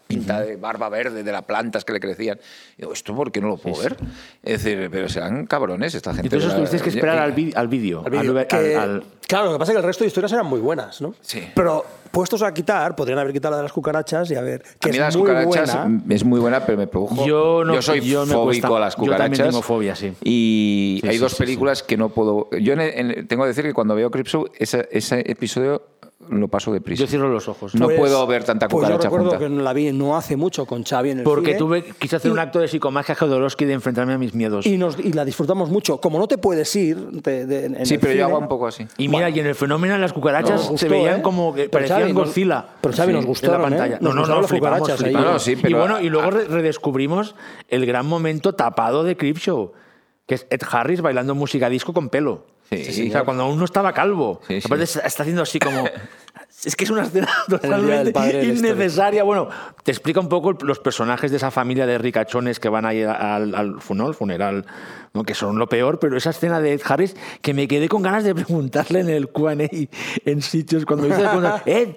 pinta 0.07 0.41
de 0.41 0.55
barba 0.55 0.89
verde, 0.89 1.23
de 1.23 1.31
las 1.31 1.43
plantas 1.43 1.83
que 1.85 1.93
le 1.93 1.99
crecían. 1.99 2.39
Y 2.77 2.81
digo, 2.81 2.93
¿esto 2.93 3.15
por 3.15 3.31
qué 3.31 3.41
no 3.41 3.47
lo 3.49 3.57
puedo 3.57 3.77
ver? 3.81 3.97
Es 4.43 4.63
decir, 4.63 4.89
pero 4.91 5.09
serán 5.09 5.45
cabrones 5.45 5.93
esta 5.95 6.13
gente. 6.13 6.27
Entonces 6.27 6.55
tuvisteis 6.55 6.81
que 6.81 6.89
esperar 6.89 7.19
al, 7.19 7.33
vídeo. 7.33 7.53
al 7.57 7.67
vídeo, 7.67 8.03
al- 8.05 8.47
que- 8.47 8.75
al- 8.75 8.77
al- 8.77 9.03
Claro, 9.27 9.47
lo 9.47 9.53
que 9.53 9.59
pasa 9.59 9.73
es 9.73 9.75
que 9.75 9.79
el 9.79 9.85
resto 9.85 10.05
de 10.05 10.07
historias 10.07 10.31
eran 10.31 10.45
muy 10.45 10.61
buenas, 10.61 11.01
¿no? 11.01 11.13
Sí. 11.19 11.43
Pero 11.53 11.83
puestos 12.11 12.41
a 12.43 12.53
quitar, 12.53 12.95
podrían 12.95 13.19
haber 13.19 13.33
quitado 13.33 13.51
la 13.51 13.57
de 13.57 13.63
las 13.63 13.73
cucarachas 13.73 14.31
y 14.31 14.35
a 14.35 14.41
ver, 14.41 14.63
que 14.79 14.87
A 14.87 14.91
mí 14.91 14.95
es 14.97 15.01
las 15.01 15.15
muy 15.17 15.23
cucarachas 15.27 15.73
buena. 15.83 16.01
es 16.15 16.23
muy 16.23 16.39
buena, 16.39 16.65
pero 16.65 16.77
me 16.77 16.87
produjo. 16.87 17.25
Yo 17.27 17.65
no- 17.65 17.81
soy 17.81 17.99
yo 17.99 18.25
fóbico 18.25 18.77
a 18.77 18.79
las 18.79 18.95
Yo 18.95 19.01
también 19.01 19.17
cucarachas. 19.17 19.47
tengo 19.49 19.61
fobia, 19.61 19.95
sí. 19.97 20.13
Y 20.23 20.99
Sí, 21.01 21.07
hay 21.09 21.15
sí, 21.15 21.19
dos 21.21 21.33
sí, 21.33 21.39
películas 21.39 21.83
que 21.83 21.97
no 21.97 22.07
puedo. 22.07 22.49
Yo 22.51 22.71
en- 22.71 22.79
en- 22.79 23.27
tengo 23.27 23.43
que 23.43 23.49
decir 23.49 23.65
que 23.65 23.73
cuando 23.73 23.95
veo 23.95 24.09
Cripshow, 24.09 24.47
ese, 24.57 24.87
ese 24.93 25.29
episodio 25.29 25.81
lo 26.29 26.47
paso 26.47 26.71
deprisa. 26.73 27.01
yo 27.03 27.07
cierro 27.07 27.29
los 27.29 27.47
ojos. 27.47 27.75
No 27.75 27.85
Pues- 27.85 27.97
puedo 27.97 28.25
ver 28.27 28.43
tanta 28.43 28.67
Pues 28.67 28.81
yo 28.81 28.93
cucaracha 28.95 29.03
recuerdo 29.07 29.29
junta. 29.31 29.45
que 29.45 29.49
la 29.63 29.73
vi 29.73 29.91
no 29.91 30.15
hace 30.17 30.35
mucho 30.37 30.65
con 30.65 30.83
Xavi 30.83 31.11
en 31.11 31.17
el 31.19 31.23
Porque 31.23 31.47
cine. 31.47 31.57
tuve, 31.59 31.83
quise 31.99 32.15
hacer 32.17 32.31
un 32.31 32.39
acto 32.39 32.59
de 32.59 32.67
psicomagia 32.67 33.15
Jodorowsky 33.15 33.65
de 33.65 33.73
enfrentarme 33.73 34.13
a 34.13 34.17
mis 34.17 34.33
miedos. 34.33 34.65
y, 34.65 34.77
nos, 34.77 34.97
y 34.99 35.13
la 35.13 35.25
disfrutamos 35.25 35.69
mucho. 35.69 35.97
Como 35.99 36.19
no 36.19 36.27
te 36.27 36.37
puedes 36.37 36.75
ir 36.75 36.97
de- 36.97 37.45
de- 37.45 37.65
en 37.65 37.85
Sí, 37.85 37.95
el 37.95 37.99
pero 37.99 38.11
cine- 38.13 38.19
yo 38.19 38.25
hago 38.27 38.39
un 38.39 38.47
poco 38.47 38.67
así. 38.67 38.85
Y 38.97 39.07
mira, 39.07 39.29
y 39.29 39.39
en 39.39 39.45
el 39.47 39.55
fenómeno 39.55 39.97
las 39.97 40.13
cucarachas 40.13 40.61
gustó, 40.69 40.77
se 40.77 40.89
veían 40.89 41.19
¿eh? 41.19 41.21
como 41.21 41.53
que 41.53 41.61
Pero 41.63 41.71
parecían 41.71 41.99
Xavi, 42.01 42.11
Godzilla. 42.13 42.65
pero 42.81 42.93
Xavi, 42.95 43.13
nos 43.13 43.21
en 43.21 43.27
gustaron, 43.27 43.61
la 43.61 43.67
¿eh? 43.67 43.69
pantalla. 43.71 43.97
Nos 44.01 44.15
No, 44.15 44.21
no, 44.21 44.27
no, 44.27 44.41
las 44.41 44.49
flipamos, 44.49 44.79
cucarachas 44.79 45.05
ahí. 45.05 45.13
flipamos. 45.13 45.47
No, 45.47 45.69
y 45.69 45.73
bueno, 45.73 45.99
y 46.01 46.09
luego 46.09 46.27
ah. 46.27 46.31
re- 46.31 46.45
redescubrimos 46.47 47.35
el 47.69 47.85
gran 47.85 48.05
momento 48.05 48.53
tapado 48.53 49.03
de 49.03 49.15
Creepshow, 49.17 49.71
que 50.27 50.35
es 50.35 50.47
Ed 50.49 50.61
Harris 50.69 51.01
bailando 51.01 51.33
música 51.33 51.69
disco 51.69 51.93
con 51.93 52.09
pelo. 52.09 52.45
Sí, 52.69 53.07
o 53.07 53.11
sea, 53.11 53.23
cuando 53.23 53.43
aún 53.43 53.57
no 53.57 53.65
estaba 53.65 53.93
calvo. 53.93 54.41
Sí, 54.45 54.59
sí. 54.59 54.67
Aparte 54.67 54.83
está 54.83 55.23
haciendo 55.23 55.41
así 55.41 55.57
como... 55.59 55.85
Es 56.65 56.75
que 56.75 56.85
es 56.85 56.89
una 56.89 57.03
escena 57.03 57.29
totalmente 57.47 58.43
innecesaria. 58.43 59.23
Bueno, 59.23 59.47
te 59.83 59.91
explica 59.91 60.19
un 60.19 60.27
poco 60.27 60.53
los 60.61 60.79
personajes 60.79 61.29
de 61.29 61.37
esa 61.37 61.51
familia 61.51 61.85
de 61.85 61.99
ricachones 61.99 62.59
que 62.59 62.67
van 62.67 62.85
a 62.85 62.95
ir 62.95 63.05
al, 63.07 63.53
al 63.53 63.79
funeral, 63.79 64.15
funeral 64.15 64.65
¿no? 65.13 65.23
que 65.23 65.35
son 65.35 65.59
lo 65.59 65.69
peor, 65.69 65.99
pero 65.99 66.17
esa 66.17 66.31
escena 66.31 66.59
de 66.59 66.73
Ed 66.73 66.81
Harris 66.83 67.15
que 67.41 67.53
me 67.53 67.67
quedé 67.67 67.87
con 67.87 68.01
ganas 68.01 68.23
de 68.23 68.33
preguntarle 68.33 69.01
en 69.01 69.09
el 69.09 69.27
Q&A 69.27 69.55
en 70.25 70.41
sitios 70.41 70.85
cuando 70.85 71.05
dice 71.05 71.23
Ed, 71.67 71.89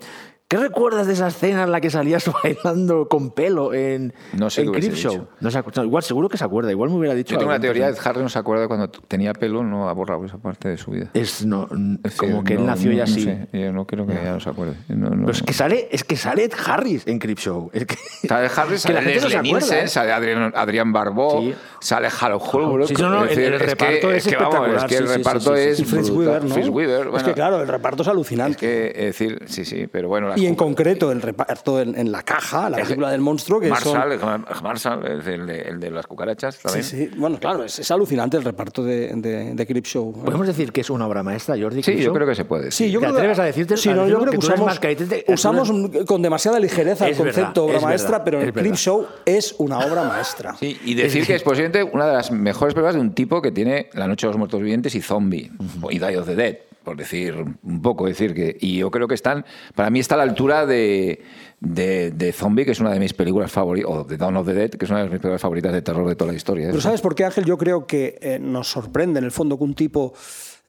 ¿Qué 0.51 0.57
recuerdas 0.57 1.07
de 1.07 1.13
esa 1.13 1.29
escena 1.29 1.63
en 1.63 1.71
la 1.71 1.81
que 1.81 1.91
salías 1.91 2.29
bailando 2.43 3.07
con 3.07 3.31
pelo 3.31 3.73
en, 3.73 4.13
No 4.33 4.51
sé 4.51 4.63
en 4.63 4.73
Crip 4.73 4.95
Show? 4.95 5.13
dicho. 5.13 5.29
No 5.39 5.49
se 5.49 5.63
no, 5.77 5.85
igual, 5.85 6.03
seguro 6.03 6.29
que 6.29 6.37
se 6.39 6.43
acuerda. 6.45 6.73
Igual 6.73 6.91
me 6.91 6.97
hubiera 6.97 7.15
dicho. 7.15 7.35
Yo 7.35 7.39
tengo 7.39 7.53
una 7.53 7.61
teoría 7.61 7.93
de 7.93 7.97
Harry 8.03 8.21
no 8.21 8.29
se 8.29 8.37
acuerda 8.41 8.67
cuando 8.67 8.89
tenía 8.91 9.33
pelo, 9.33 9.63
no 9.63 9.89
ha 9.89 9.93
borrado 9.93 10.25
esa 10.25 10.39
parte 10.39 10.69
de 10.69 10.77
su 10.77 10.91
vida. 10.91 11.09
Es, 11.15 11.47
no, 11.47 11.69
Es 12.03 12.17
como 12.17 12.43
que 12.43 12.55
él 12.55 12.61
no- 12.63 12.67
nació 12.67 12.91
no- 12.91 12.97
ya 12.97 13.05
no 13.07 13.13
así. 13.13 13.23
sé, 13.23 13.47
yo 13.53 13.73
no 13.73 13.87
creo 13.87 14.09
que 14.09 14.15
ya 14.15 14.33
no 14.33 14.41
se 14.41 14.51
acuerde. 14.51 14.75
No, 14.89 15.11
no. 15.11 15.19
Pero 15.27 15.31
es 15.31 15.43
que 15.45 15.53
sale, 15.53 15.89
es 15.93 16.03
que 16.03 16.17
sale 16.17 16.43
Ed 16.43 16.53
Harris 16.67 17.07
en 17.07 17.21
Crip 17.21 17.39
Show. 17.39 17.71
Es 17.73 17.87
que, 17.87 17.95
Sale 18.29 18.51
Harry, 18.57 18.73
que 18.73 18.79
sale. 18.79 19.43
Nielsen, 19.43 19.85
¿eh? 19.85 19.87
sale 19.89 20.11
Adrián, 20.11 20.53
Adrián 20.57 20.93
Barbeau, 20.93 21.43
Sí. 21.43 21.55
sale 21.81 22.09
Harold 22.21 22.43
Holbrook. 22.45 22.89
Sí, 22.89 22.95
no, 22.99 23.09
no, 23.09 23.25
es 23.25 23.37
el- 23.39 23.45
el 23.45 23.55
es 23.55 23.61
que- 23.61 23.67
reparto 23.67 24.11
es 24.11 24.27
que, 24.27 24.35
vamos, 24.35 24.55
espectacular, 24.55 24.77
es 24.77 24.85
que 24.85 24.97
el 24.97 25.09
reparto 25.09 25.55
sí, 25.57 25.63
sí, 25.63 25.69
es. 25.69 25.79
Y 25.81 25.85
Fritz 25.85 26.11
brutal. 26.11 26.71
Weaver, 26.71 27.07
¿no? 27.07 27.17
Es 27.17 27.23
que 27.23 27.35
claro, 27.35 27.63
el 27.63 27.69
reparto 27.69 28.03
es 28.03 28.09
es 28.09 28.11
alucinante. 28.11 28.57
que, 28.59 28.89
es 28.89 29.05
decir, 29.17 29.45
sí, 29.47 29.65
sí, 29.65 29.87
pero 29.87 30.09
bueno. 30.09 30.35
Y 30.41 30.47
en 30.47 30.55
concreto 30.55 31.13
el 31.13 31.21
reparto 31.23 31.81
en, 31.81 31.99
en 31.99 32.11
La 32.13 32.23
Caja, 32.23 32.71
la 32.71 32.79
película 32.79 33.11
del 33.11 33.21
monstruo, 33.21 33.61
que 33.61 33.69
son... 33.75 33.95
Marshall, 33.99 34.45
Marshall, 34.63 35.07
es 35.21 35.27
el 35.27 35.47
de, 35.47 35.61
el 35.63 35.81
de 35.81 35.91
las 35.91 36.07
cucarachas 36.07 36.55
Sí, 36.57 36.61
también. 36.63 36.85
sí. 36.85 37.11
Bueno, 37.17 37.39
claro, 37.39 37.65
es, 37.65 37.79
es 37.79 37.91
alucinante 37.91 38.37
el 38.37 38.45
reparto 38.45 38.83
de, 38.83 39.13
de, 39.17 39.55
de 39.55 39.67
Crip 39.67 39.85
Show. 39.87 40.13
¿Podemos 40.25 40.47
decir 40.47 40.73
que 40.73 40.81
es 40.81 40.91
una 40.91 41.07
obra 41.07 41.23
maestra, 41.23 41.57
Jordi? 41.61 41.83
Sí, 41.83 41.97
yo 41.99 42.13
creo 42.13 42.27
que 42.27 42.35
se 42.35 42.45
puede. 42.45 42.71
Sí, 42.71 42.91
yo 42.91 43.01
¿Te 43.01 43.07
creo 43.07 43.13
que- 43.15 43.19
atreves 43.21 43.39
a 43.39 43.45
decirte- 43.45 43.77
Sí, 43.77 43.89
no, 43.91 44.09
yo 44.09 44.19
creo 44.21 44.33
que 44.33 44.39
usamos, 44.39 44.67
más 44.67 44.81
usamos 45.29 45.73
con 46.07 46.23
demasiada 46.23 46.59
ligereza 46.61 47.07
el 47.07 47.13
Es 47.13 47.19
verdad, 47.19 47.35
concepto 47.35 47.65
obra 47.65 47.77
es 47.77 47.83
maestra, 47.83 48.19
verdad, 48.19 48.25
pero 48.53 48.69
el. 48.71 48.77
Show 48.77 49.07
es 49.25 49.55
una 49.59 49.79
obra 49.81 50.05
maestra. 50.05 50.55
Sí, 50.59 50.79
y 50.85 50.95
decir 50.95 51.27
que 51.27 51.35
es 51.35 51.43
posiblemente 51.43 51.83
una 51.83 52.07
de 52.07 52.15
las 52.15 52.31
mejores 52.31 52.73
películas 52.75 52.95
de 52.95 53.01
un 53.01 53.13
tipo 53.15 53.43
que 53.43 53.51
tiene 53.53 53.89
La 53.95 54.07
Noche 54.07 54.27
de 54.27 54.33
los 54.33 54.39
Muertos 54.39 54.61
Vivientes 54.61 54.95
y 54.95 55.01
Zombie, 55.03 55.51
y 55.91 55.99
Die 55.99 56.17
of 56.17 56.27
the 56.27 56.37
Dead, 56.37 56.57
por 56.83 56.97
decir 56.97 57.35
un 57.63 57.83
poco. 57.83 58.07
decir 58.07 58.35
que 58.35 58.57
Y 58.61 58.79
yo 58.79 58.91
creo 58.91 59.09
que 59.09 59.15
están, 59.15 59.45
para 59.75 59.91
mí 59.91 60.01
está 60.01 60.15
a 60.15 60.19
la 60.19 60.25
altura 60.25 60.67
de, 60.67 61.23
de, 61.61 62.33
Zombie, 62.33 62.65
que 62.65 62.73
es 62.73 62.81
una 62.81 62.93
de 62.93 63.01
mis 63.01 63.13
películas 63.13 63.51
favoritas, 63.51 63.91
o 63.91 64.05
de 64.05 64.17
Dawn 64.17 64.37
of 64.37 64.47
the 64.47 64.55
Dead, 64.55 64.71
que 64.71 64.85
es 64.85 64.91
una 64.91 65.01
de 65.01 65.05
mis 65.05 65.19
películas 65.19 65.41
favoritas 65.41 65.73
de 65.73 65.83
terror 65.83 66.09
de 66.09 66.17
toda 66.17 66.33
la 66.33 66.37
historia. 66.37 66.69
Pero 66.69 66.81
¿sabes 66.81 67.01
por 67.01 67.15
qué, 67.15 67.25
Ángel? 67.25 67.45
Yo 67.45 67.59
creo 67.59 67.87
que 67.87 68.19
eh, 68.21 68.39
nos 68.41 68.69
sorprende 68.69 69.19
en 69.19 69.25
el 69.25 69.33
fondo 69.33 69.59
que 69.59 69.65
un 69.65 69.75
tipo 69.75 70.15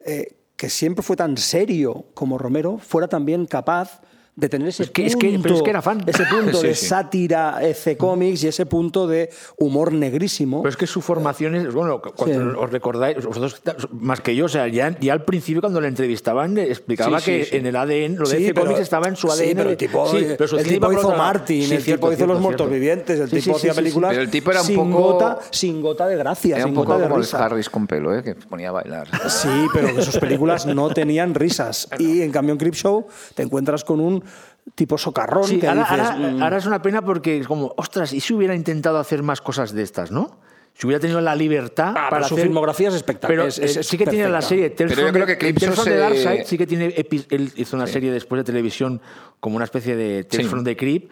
eh, 0.05 0.37
que 0.55 0.69
siempre 0.69 1.03
fue 1.03 1.15
tan 1.15 1.37
serio 1.37 2.05
como 2.13 2.37
Romero 2.37 2.77
fuera 2.77 3.07
también 3.07 3.45
capaz 3.45 4.01
de 4.33 4.47
tener 4.49 4.69
ese 4.69 4.83
Es 4.83 4.91
que- 4.91 5.05
es 5.05 5.13
punto, 5.13 5.27
que- 5.27 5.39
pero 5.43 5.55
es 5.55 5.61
que 5.61 5.69
era 5.69 5.81
fan. 5.81 6.03
ese 6.07 6.23
punto 6.31 6.57
Sí, 6.57 6.67
de 6.67 6.75
sí. 6.75 6.85
sátira 6.85 7.59
C 7.75 7.97
cómics 7.97 8.43
y 8.43 8.47
ese 8.47 8.65
punto 8.65 9.05
de 9.07 9.29
humor 9.57 9.91
negrísimo. 9.93 10.61
Pero 10.63 10.69
es 10.69 10.77
que 10.77 10.87
su 10.87 11.01
formación 11.01 11.53
es, 11.55 11.73
bueno, 11.73 12.01
cuando 12.01 12.51
Sí. 12.51 12.57
os 12.57 12.69
recordáis, 12.71 13.23
vosotros 13.25 13.61
más 13.91 14.21
que 14.21 14.35
yo, 14.35 14.45
o 14.45 14.49
sea, 14.49 14.67
ya, 14.69 14.97
ya 14.99 15.13
al 15.13 15.25
principio 15.25 15.61
cuando 15.61 15.81
le 15.81 15.89
entrevistaban 15.89 16.57
explicaba 16.57 17.19
Sí, 17.19 17.25
sí, 17.25 17.31
que 17.39 17.45
sí. 17.45 17.55
en 17.57 17.65
el 17.65 17.75
ADN, 17.75 18.15
lo 18.17 18.27
de 18.29 18.37
Sí, 18.37 18.45
C 18.45 18.53
pero- 18.53 18.65
Comics 18.67 18.81
estaba 18.81 19.07
en 19.07 19.15
su 19.17 19.27
sí, 19.29 19.43
ADN. 19.43 19.55
pero 19.57 19.69
el 19.71 19.77
tipo, 19.77 20.07
Sí, 20.07 20.25
pero 20.37 20.47
su 20.47 20.57
el 20.57 20.63
tipo 20.63 20.91
iba 20.91 21.01
por 21.01 21.11
hizo. 21.11 21.17
Martin, 21.17 21.63
Sí, 21.67 21.75
el 21.75 21.81
cierto, 21.83 21.99
tipo 21.99 22.07
hizo 22.11 22.17
cierto, 22.17 22.33
Los 22.33 22.41
Muertos. 22.41 22.69
Vivientes, 22.69 23.19
el 23.19 23.29
Sí, 23.29 23.35
tipo 23.35 23.43
sí, 23.43 23.51
hacía 23.51 23.71
sí, 23.71 23.75
sí, 23.75 23.81
películas 23.83 24.09
Pero 24.11 24.21
el 24.23 24.29
tipo 24.31 24.51
era 24.51 24.61
un 24.61 24.67
sin, 24.67 24.75
poco- 24.77 24.89
gota, 25.13 25.39
sin 25.51 25.81
gota 25.81 26.07
de 26.07 26.15
gracia, 26.15 26.55
Era 26.55 26.63
sin 26.65 26.69
un 26.69 26.75
poco 26.75 26.87
gota 26.93 26.97
de 26.99 27.03
como 27.03 27.15
el 27.17 27.21
risa. 27.23 27.45
Harris 27.45 27.69
con 27.69 27.85
pelo, 27.85 28.15
¿eh? 28.17 28.23
que 28.23 28.35
ponía 28.35 28.69
a 28.69 28.71
bailar. 28.71 29.07
Sí, 29.29 29.49
pero 29.73 29.93
que 29.93 30.01
sus 30.01 30.17
películas 30.17 30.65
no 30.65 30.89
tenían 30.89 31.33
risas. 31.35 31.89
Y 31.99 32.21
en 32.21 32.31
cambio 32.31 32.53
en 32.53 32.57
Crip 32.57 32.73
Show 32.75 33.05
te 33.35 33.43
encuentras 33.43 33.83
con 33.83 33.99
un 33.99 34.23
tipo 34.75 34.97
socarrón 34.97 35.45
Sí, 35.45 35.59
que 35.59 35.67
ahora, 35.67 35.81
dices, 35.89 35.99
ahora- 35.99 36.17
mm, 36.31 36.43
ahora 36.43 36.57
es 36.57 36.65
una 36.65 36.81
pena 36.81 37.01
porque 37.03 37.39
es 37.39 37.47
como, 37.47 37.73
ostras, 37.77 38.13
¿y 38.13 38.19
si 38.19 38.33
hubiera 38.33 38.55
intentado 38.55 38.97
hacer 38.99 39.23
más 39.23 39.41
cosas 39.41 39.73
de 39.73 39.83
estas, 39.83 40.11
no? 40.11 40.39
Si 40.73 40.87
hubiera 40.87 41.01
tenido 41.01 41.19
la 41.19 41.35
libertad 41.35 41.89
Ah, 41.89 41.93
para 41.93 42.09
pero 42.09 42.27
su 42.29 42.33
hacer... 42.35 42.45
filmografía 42.45 42.87
es 42.87 42.95
espectacular, 42.95 43.37
Pero 43.39 43.49
es- 43.49 43.59
es- 43.59 43.77
es 43.77 43.87
sí 43.87 43.97
que 43.97 44.05
tiene 44.05 44.29
la 44.29 44.41
serie 44.41 44.69
Tales 44.69 44.93
Pero 44.95 45.07
yo 45.07 45.13
creo 45.13 45.25
que 45.25 45.37
Clipson 45.37 45.75
se- 45.75 45.97
Dark 45.97 46.15
Side 46.15 46.45
sí 46.45 46.57
que 46.57 46.65
tiene... 46.65 46.95
epi- 46.95 47.25
Él 47.29 47.51
hizo 47.57 47.75
una 47.75 47.87
serie 47.87 48.09
después 48.11 48.39
de 48.39 48.43
televisión 48.45 49.01
como 49.41 49.57
una 49.57 49.65
especie 49.65 49.95
de 49.97 50.23
Tales 50.23 50.45
Sí. 50.45 50.49
from 50.49 50.63
the 50.63 50.77
Crypt 50.77 51.11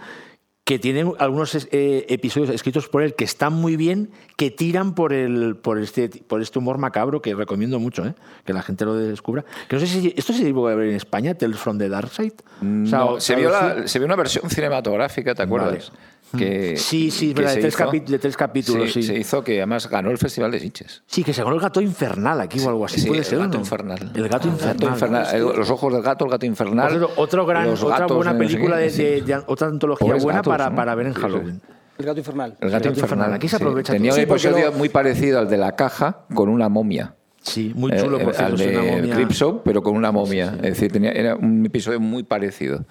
que 0.70 0.78
tiene 0.78 1.12
algunos 1.18 1.68
eh, 1.72 2.06
episodios 2.10 2.52
escritos 2.52 2.88
por 2.90 3.02
él 3.02 3.16
que 3.16 3.24
están 3.24 3.54
muy 3.54 3.76
bien, 3.76 4.12
que 4.38 4.52
tiran 4.52 4.94
por 4.94 5.14
el 5.14 5.56
por 5.56 5.80
este 5.80 6.10
por 6.10 6.44
este 6.44 6.60
humor 6.60 6.78
macabro 6.78 7.24
que 7.24 7.34
recomiendo 7.34 7.80
mucho, 7.80 8.06
¿eh? 8.06 8.14
que 8.46 8.54
la 8.54 8.62
gente 8.62 8.86
lo 8.86 8.94
descubra. 8.94 9.44
Que 9.68 9.78
no 9.78 9.80
sé 9.80 9.88
si 9.88 10.14
esto 10.16 10.32
se 10.32 10.44
llegó 10.44 10.68
a 10.68 10.76
ver 10.76 10.90
en 10.90 10.96
España, 10.96 11.34
Tales 11.34 11.58
from 11.58 11.80
the 11.80 11.90
Dark 11.90 12.12
Side. 12.12 12.36
O 12.62 12.86
sea, 12.86 13.00
No, 13.00 13.06
o- 13.14 13.20
se, 13.20 13.34
vio 13.36 13.50
la- 13.50 13.88
se 13.88 13.98
vio 13.98 14.06
una 14.06 14.16
versión 14.16 14.48
cinematográfica, 14.48 15.34
¿te 15.34 15.42
acuerdas? 15.42 15.92
Que, 16.38 16.78
Sí, 16.78 17.10
sí, 17.10 17.30
que 17.34 17.42
verdad, 17.42 17.56
de 17.56 17.56
se 17.56 17.62
tres 17.62 17.74
hizo- 17.76 18.12
de 18.12 18.20
tres 18.20 18.38
capítulos, 18.38 18.92
sí. 18.94 19.02
Se 19.04 19.16
hizo 19.18 19.44
que 19.44 19.58
además 19.58 19.90
ganó 19.90 20.12
el 20.12 20.18
Festival 20.20 20.52
de 20.52 20.60
Sitges. 20.60 21.02
Sí, 21.08 21.24
que 21.24 21.34
se 21.34 21.44
ganó 21.44 21.56
el 21.56 21.62
gato 21.62 21.82
infernal 21.82 22.40
aquí 22.42 22.60
o 22.60 22.70
algo 22.70 22.86
así. 22.86 23.02
Sí, 23.02 23.08
puede 23.08 23.20
el 23.22 23.26
ser, 23.26 23.40
gato 23.40 23.54
¿no? 23.58 23.60
infernal. 23.60 24.12
El 24.14 24.28
gato 24.30 24.48
El 24.48 24.54
infernal. 24.54 24.78
gato 24.78 24.88
infernal. 24.94 25.28
¿no? 25.42 25.52
Eh, 25.54 25.58
Los 25.58 25.70
ojos 25.72 25.92
del 25.94 26.04
gato, 26.04 26.26
el 26.26 26.32
gato 26.32 26.46
infernal. 26.46 26.96
Otro, 26.96 27.12
otro 27.16 27.46
gran, 27.46 27.68
otra 27.70 28.06
buena 28.08 28.38
película 28.38 28.78
de, 28.78 28.90
sí. 28.92 29.04
de- 29.04 29.22
de- 29.22 29.42
otra 29.48 29.68
antología 29.68 30.06
Pobres 30.06 30.24
buena 30.24 30.40
gatos, 30.40 30.52
para, 30.52 30.70
¿no? 30.70 30.76
para 30.76 30.96
ver 30.96 31.08
en 31.08 31.14
Sí, 31.14 31.18
sí. 31.18 31.22
Halloween. 31.24 31.62
El 31.98 32.06
gato 32.06 32.20
infernal. 32.20 32.58
El 32.62 32.70
gato, 32.70 32.90
gato 32.90 33.00
infernal. 33.02 33.34
Aquí 33.34 33.48
se 33.50 33.58
sí. 33.58 33.64
aprovecha 33.64 33.94
Tenía 33.94 34.12
un 34.12 34.16
Sí, 34.16 34.22
episodio 34.22 34.66
lo- 34.68 34.72
muy 34.74 34.90
parecido 34.90 35.40
al 35.40 35.50
de 35.50 35.58
la 35.58 35.76
caja 35.76 36.20
con 36.34 36.48
una 36.50 36.70
momia. 36.70 37.16
Sí, 37.42 37.72
muy 37.76 37.92
chulo, 37.98 38.20
Eh, 38.20 38.24
por 38.26 38.34
cierto. 38.36 38.54
al 38.54 38.60
de. 38.60 39.10
Cripshow, 39.16 39.62
pero 39.64 39.82
con 39.82 39.96
una 39.96 40.12
momia. 40.12 40.54
Es 40.58 40.62
decir, 40.74 40.92
tenía, 40.92 41.12
era 41.12 41.36
un 41.36 41.66
episodio 41.66 42.00
muy 42.00 42.24
parecido. 42.24 42.86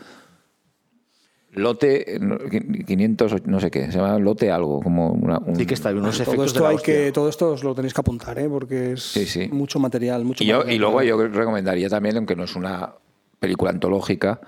Lote 1.53 2.17
eh, 2.17 2.19
no, 2.21 2.37
500, 2.39 3.47
no 3.47 3.59
sé 3.61 3.71
qué, 3.71 3.87
se 3.91 3.99
llama 3.99 4.19
Lote 4.19 4.51
algo, 4.51 4.81
como 4.83 5.09
una, 5.13 5.39
un- 5.39 5.57
Sí 5.57 5.65
que 5.67 5.75
está, 5.75 5.91
unos 5.91 6.17
Todo 6.17 6.23
efectos 6.23 6.39
de 6.39 6.47
esto, 6.47 6.63
la 6.63 6.69
hay 6.71 6.77
que, 6.79 7.11
todo 7.13 7.29
esto 7.29 7.53
os 7.53 7.65
lo 7.65 7.75
tenéis 7.75 7.95
que 7.95 8.01
apuntar, 8.01 8.39
¿eh? 8.39 8.49
porque 8.49 8.93
es 8.93 9.03
Sí, 9.03 9.25
sí. 9.27 9.49
mucho 9.51 9.79
material. 9.79 10.25
Mucho 10.25 10.45
Y, 10.45 10.47
yo- 10.49 10.59
material. 10.59 10.77
y 10.77 10.79
luego 10.79 11.03
yo 11.03 11.27
recomendaría 11.29 11.89
también, 11.89 12.17
aunque 12.19 12.37
no 12.37 12.45
es 12.45 12.55
una 12.55 12.93
película 13.41 13.71
antológica, 13.71 14.41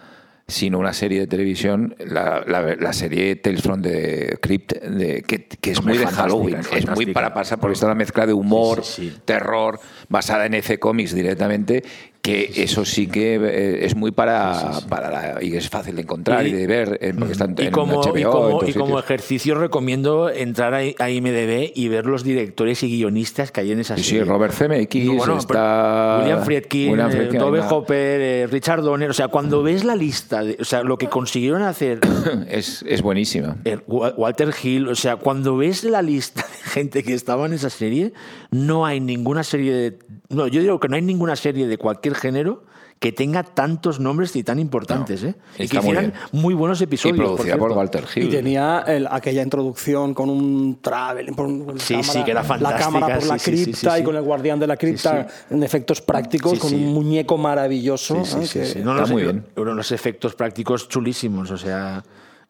sino 0.47 0.79
una 0.81 0.93
serie 0.93 1.21
de 1.21 1.27
televisión, 1.29 1.95
la, 2.05 2.43
la- 2.47 2.75
la 2.75 2.93
serie 2.93 3.37
Tales 3.37 3.63
from 3.63 3.83
the 3.83 4.37
Crypt, 4.43 4.73
de, 4.83 5.23
que, 5.23 5.47
que 5.47 5.71
es 5.71 5.83
muy 5.83 5.97
de 5.97 6.07
Halloween, 6.07 6.57
es 6.59 6.73
es 6.73 6.91
muy 6.91 7.07
para 7.07 7.33
pasar, 7.33 7.61
porque 7.61 7.75
está 7.75 7.87
una 7.87 7.95
mezcla 7.95 8.27
de 8.27 8.33
humor, 8.33 8.85
Sí, 8.85 9.05
sí, 9.05 9.11
sí. 9.11 9.21
terror, 9.25 9.79
basada 10.09 10.47
en 10.47 10.55
EC 10.55 10.79
Comics 10.81 11.15
directamente, 11.15 11.85
que 12.23 12.53
eso 12.57 12.85
sí 12.85 13.07
que 13.07 13.37
eh, 13.37 13.87
es 13.87 13.97
muy 13.97 14.11
para, 14.11 14.73
para 14.91 15.11
la- 15.11 15.43
y 15.43 15.57
es 15.57 15.71
fácil 15.71 15.97
de 15.97 16.03
encontrar 16.03 16.47
y, 16.47 16.51
Y- 16.51 16.53
de 16.53 16.67
ver, 16.67 16.99
eh, 17.01 17.15
porque 17.19 17.33
está 17.33 17.47
en, 17.47 17.55
Y 17.59 17.63
en 17.67 17.73
como, 17.73 18.03
HBO, 18.03 18.17
y 18.19 18.21
en 18.23 18.29
como, 18.29 18.49
todos 18.51 18.69
y 18.69 18.73
como 18.75 18.99
ejercicio 18.99 19.55
recomiendo 19.55 20.29
entrar 20.29 20.75
a, 20.75 20.85
IMDB 21.11 21.73
y 21.75 21.89
ver 21.89 22.05
los 22.05 22.23
directores 22.23 22.83
y 22.83 22.89
guionistas 22.91 23.51
que 23.53 23.63
hay 23.63 23.73
en 23.73 23.81
esa 23.81 23.97
Sí, 23.97 24.03
sí, 24.03 24.09
serie. 24.11 24.25
Robert 24.25 24.53
Zemeckis, 24.53 25.07
No, 25.07 25.15
bueno, 25.15 25.39
está 25.39 26.19
William 26.21 26.45
Friedkin, 26.45 26.91
William 26.91 27.09
eh, 27.09 27.13
Friedkin, 27.13 27.39
Tobe 27.39 27.59
además. 27.61 27.73
Hopper, 27.73 28.21
eh, 28.21 28.47
Richard 28.51 28.83
Donner. 28.83 29.09
O 29.11 29.15
sea, 29.15 29.29
cuando 29.29 29.63
ves 29.63 29.85
la 29.85 29.97
lista, 29.97 30.45
de, 30.45 30.59
o 30.61 30.65
sea, 30.65 30.83
lo 30.83 30.99
que 30.99 31.09
consiguieron 31.09 31.63
hacer 31.63 32.01
es, 32.51 32.85
es 32.87 33.01
buenísima. 33.01 33.57
eh, 33.65 33.79
Wa- 33.87 34.13
Walter 34.17 34.51
Hill, 34.63 34.89
o 34.89 34.95
sea, 34.95 35.17
cuando 35.17 35.57
ves 35.57 35.85
la 35.85 36.03
lista 36.03 36.43
de 36.43 36.71
gente 36.71 37.03
que 37.03 37.15
estaba 37.15 37.47
en 37.47 37.55
esa 37.55 37.71
serie, 37.71 38.13
no 38.51 38.85
hay 38.85 39.01
ninguna 39.01 39.43
serie 39.43 39.73
de. 39.73 39.99
No, 40.29 40.47
yo 40.47 40.61
digo 40.61 40.79
que 40.79 40.89
no 40.89 40.97
hay 40.97 41.03
ninguna 41.03 41.35
serie 41.35 41.67
de 41.67 41.77
cualquier 41.79 42.10
género 42.15 42.65
que 42.99 43.13
tenga 43.13 43.43
tantos 43.43 43.99
nombres 43.99 44.37
y 44.37 44.45
tan 44.45 44.59
importantes, 44.59 45.23
¿eh? 45.25 45.35
Y 45.59 45.69
que 45.69 45.79
muy 45.81 45.87
hicieran 45.93 46.13
bien. 46.31 46.43
muy 46.43 46.53
buenos 46.53 46.83
Y 46.83 46.85
episodios. 46.85 47.17
producida 47.17 47.57
por 47.57 47.69
cierto. 47.71 47.79
Walter 47.79 48.05
Y 48.15 48.21
Hill. 48.21 48.31
tenía 48.31 48.85
el- 48.87 49.07
aquella 49.11 49.43
introducción 49.43 50.13
con 50.13 50.29
un 50.29 50.81
travel, 50.83 51.33
por 51.35 51.47
un- 51.47 51.65
con 51.65 51.75
la 51.79 51.81
Sí, 51.83 52.03
sí, 52.03 52.23
que 52.25 52.33
era 52.33 52.43
La 52.43 52.49
fantástica, 52.49 52.85
cámara 52.85 53.19
por 53.19 53.27
la 53.27 53.39
sí, 53.39 53.51
sí, 53.53 53.57
sí, 53.57 53.63
cripta 53.65 53.91
sí, 53.93 53.97
sí. 53.97 54.03
y 54.03 54.05
con 54.05 54.17
el 54.17 54.23
guardián 54.23 54.61
de 54.61 54.67
la 54.67 54.77
cripta 54.77 55.27
en 55.49 55.63
efectos 55.63 56.03
prácticos, 56.03 56.53
Sí, 56.53 56.59
con 56.59 56.71
sí. 56.71 56.77
un 56.77 56.93
muñeco 56.93 57.39
maravilloso. 57.39 58.23
Sí, 58.23 58.33
sí, 58.33 58.39
¿eh? 58.43 58.47
sí, 58.47 58.59
que- 58.59 58.67
sí. 58.67 58.79
No, 58.85 58.91
está 58.93 59.07
no, 59.07 59.13
muy 59.15 59.23
sí, 59.23 59.29
bien. 59.29 59.47
Unos 59.57 59.93
efectos 59.93 60.35
prácticos 60.35 60.87
chulísimos, 60.87 61.51
o 61.51 61.57
sea. 61.57 62.03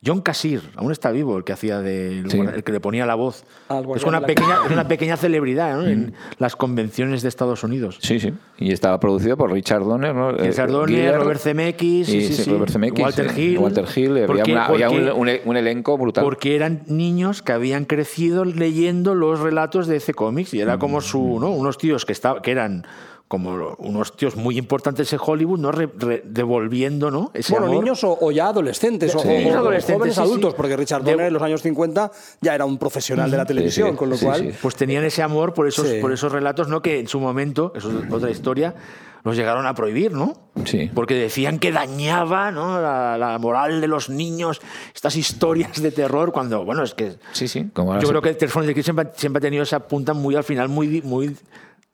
John 0.03 0.23
Casir, 0.23 0.63
aún 0.77 0.93
está 0.93 1.11
vivo, 1.11 1.37
el 1.37 1.45
que 1.45 1.53
hacía 1.53 1.81
de, 1.81 2.25
Sí. 2.29 2.39
el 2.39 2.65
que 2.65 2.73
le 2.73 2.81
ponía 2.81 3.05
la 3.05 3.17
voz. 3.17 3.45
Al 3.69 3.85
Es 3.95 4.05
una 4.05 4.23
pequeña, 4.23 4.57
es 4.65 4.73
una 4.73 4.89
pequeña 4.89 5.19
celebridad 5.19 5.77
¿no? 5.77 5.87
en 5.87 6.15
las 6.39 6.57
convenciones 6.57 7.21
de 7.21 7.29
Estados 7.29 7.65
Unidos. 7.65 7.99
Sí, 8.01 8.19
sí. 8.19 8.33
Y 8.57 8.73
estaba 8.73 8.99
producido 8.99 9.37
por 9.37 9.53
Richard 9.53 9.85
Donner, 9.85 10.15
¿no? 10.15 10.33
Richard 10.33 10.71
Eh, 10.71 10.73
Donner, 10.73 10.89
Giller, 10.97 11.17
Robert 11.17 11.41
Zemeckis, 11.41 12.09
y- 12.09 12.13
sí, 12.23 12.33
sí, 12.33 12.45
sí. 12.45 12.51
Robert 12.51 12.73
Zemeckis, 12.73 13.05
Walter 13.05 13.31
sí. 13.31 13.41
Hill. 13.43 13.59
Walter 13.59 13.85
Hill, 13.95 14.17
había, 14.41 14.67
Porque- 14.67 14.89
un, 14.89 15.29
un- 15.29 15.39
un 15.45 15.57
elenco 15.59 15.99
brutal. 15.99 16.25
Porque 16.25 16.57
eran 16.57 16.81
niños 16.87 17.43
que 17.43 17.53
habían 17.53 17.85
crecido 17.85 18.47
leyendo 18.47 19.15
los 19.15 19.41
relatos 19.41 19.87
de 19.87 19.97
ese 19.97 20.15
cómics 20.15 20.55
y 20.55 20.63
era 20.63 20.79
como 20.79 21.03
su, 21.03 21.39
¿no? 21.39 21.51
Unos 21.51 21.77
tíos 21.77 22.07
que, 22.07 22.13
estaban 22.13 22.41
que 22.41 22.53
eran 22.53 22.87
como 23.31 23.77
unos 23.79 24.17
tíos 24.17 24.35
muy 24.35 24.59
importantes 24.59 25.13
en 25.13 25.21
Hollywood, 25.25 25.61
¿no? 25.61 25.71
Re- 25.71 25.89
re- 25.97 26.23
devolviendo, 26.25 27.13
¿no? 27.13 27.31
Ese 27.33 27.53
Bueno, 27.53 27.69
amor. 27.69 27.85
niños 27.85 28.03
o, 28.03 28.19
o 28.21 28.33
ya 28.33 28.49
adolescentes, 28.49 29.15
o, 29.15 29.21
Sí, 29.21 29.29
o- 29.29 29.31
niños 29.31 29.55
o 29.55 29.59
adolescentes, 29.61 29.95
jóvenes 29.99 30.15
sí, 30.17 30.21
sí. 30.21 30.27
adultos, 30.29 30.55
porque 30.55 30.77
Richard 30.77 31.05
De- 31.05 31.13
Donner 31.13 31.29
en 31.29 31.35
los 31.35 31.43
años 31.45 31.63
50 31.63 32.11
ya 32.41 32.57
era 32.57 32.65
un 32.65 32.77
profesional 32.77 33.31
de 33.31 33.37
la 33.37 33.47
televisión, 33.47 33.91
sí, 33.93 33.97
con 33.97 34.11
lo 34.11 34.17
sí, 34.17 34.25
cual... 34.27 34.41
sí. 34.41 34.51
Pues 34.61 34.75
tenían 34.75 35.05
ese 35.05 35.23
amor 35.23 35.55
por 35.55 35.69
esos, 35.69 35.87
Sí. 35.87 35.99
por 36.01 36.11
esos 36.13 36.33
relatos, 36.33 36.67
¿no? 36.67 36.83
Que 36.83 36.99
en 36.99 37.07
su 37.07 37.21
momento, 37.21 37.73
eso 37.77 37.89
es 38.05 38.13
otra 38.13 38.31
historia, 38.33 38.75
los 39.23 39.37
llegaron 39.37 39.65
a 39.65 39.75
prohibir, 39.75 40.11
¿no? 40.11 40.33
Sí. 40.65 40.91
Porque 40.93 41.15
decían 41.15 41.61
que 41.61 41.71
dañaba 41.71 42.51
¿no? 42.51 42.81
la, 42.83 43.17
la 43.17 43.39
moral 43.39 43.81
de 43.81 43.87
los 43.87 44.11
niños, 44.11 44.61
estas 44.93 45.15
historias 45.15 45.81
de 45.81 45.93
terror, 45.93 46.33
cuando, 46.33 46.65
bueno, 46.65 46.83
es 46.83 46.95
que 46.95 47.13
Sí, 47.31 47.47
sí. 47.47 47.71
Como 47.73 47.95
yo 47.95 48.01
se- 48.01 48.07
creo 48.09 48.23
que 48.23 48.35
Tales 48.35 48.53
from 48.53 48.67
the 48.67 48.73
Crypt 48.73 48.85
siempre, 48.87 49.09
siempre 49.15 49.39
ha 49.39 49.43
tenido 49.43 49.63
esa 49.63 49.79
punta 49.87 50.15
muy 50.15 50.35
al 50.35 50.43
final, 50.43 50.69
muy 50.69 51.01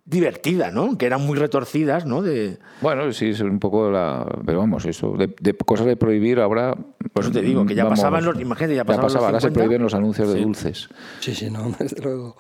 divertida, 0.06 0.70
¿no? 0.70 0.96
Que 0.96 1.04
eran 1.06 1.20
muy 1.26 1.36
retorcidas, 1.36 2.06
¿no? 2.06 2.22
De, 2.22 2.58
Bueno, 2.80 3.12
sí, 3.12 3.30
es 3.30 3.40
un 3.40 3.58
poco 3.58 3.90
la. 3.90 4.24
Pero 4.46 4.60
vamos, 4.60 4.84
eso. 4.86 5.12
De, 5.16 5.34
de 5.40 5.54
cosas 5.54 5.86
de 5.86 5.96
prohibir 5.96 6.38
ahora. 6.38 6.74
por 7.12 7.24
eso 7.24 7.32
te 7.32 7.42
digo, 7.42 7.66
que 7.66 7.74
ya 7.74 7.84
vamos, 7.84 7.98
pasaban 7.98 8.24
los. 8.24 8.40
Imagínate, 8.40 8.76
ya 8.76 8.84
pasaban 8.84 9.04
los 9.04 9.12
pasaba, 9.12 9.26
ahora 9.28 9.40
se 9.40 9.48
50. 9.48 9.60
prohíben 9.64 9.82
los 9.82 9.94
anuncios 9.94 10.32
de 10.32 10.40
dulces. 10.40 10.88
Sí, 11.20 11.34
sí, 11.34 11.50
no, 11.50 11.70
desde 11.78 12.00
luego. 12.02 12.36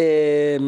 Eh, 0.00 0.58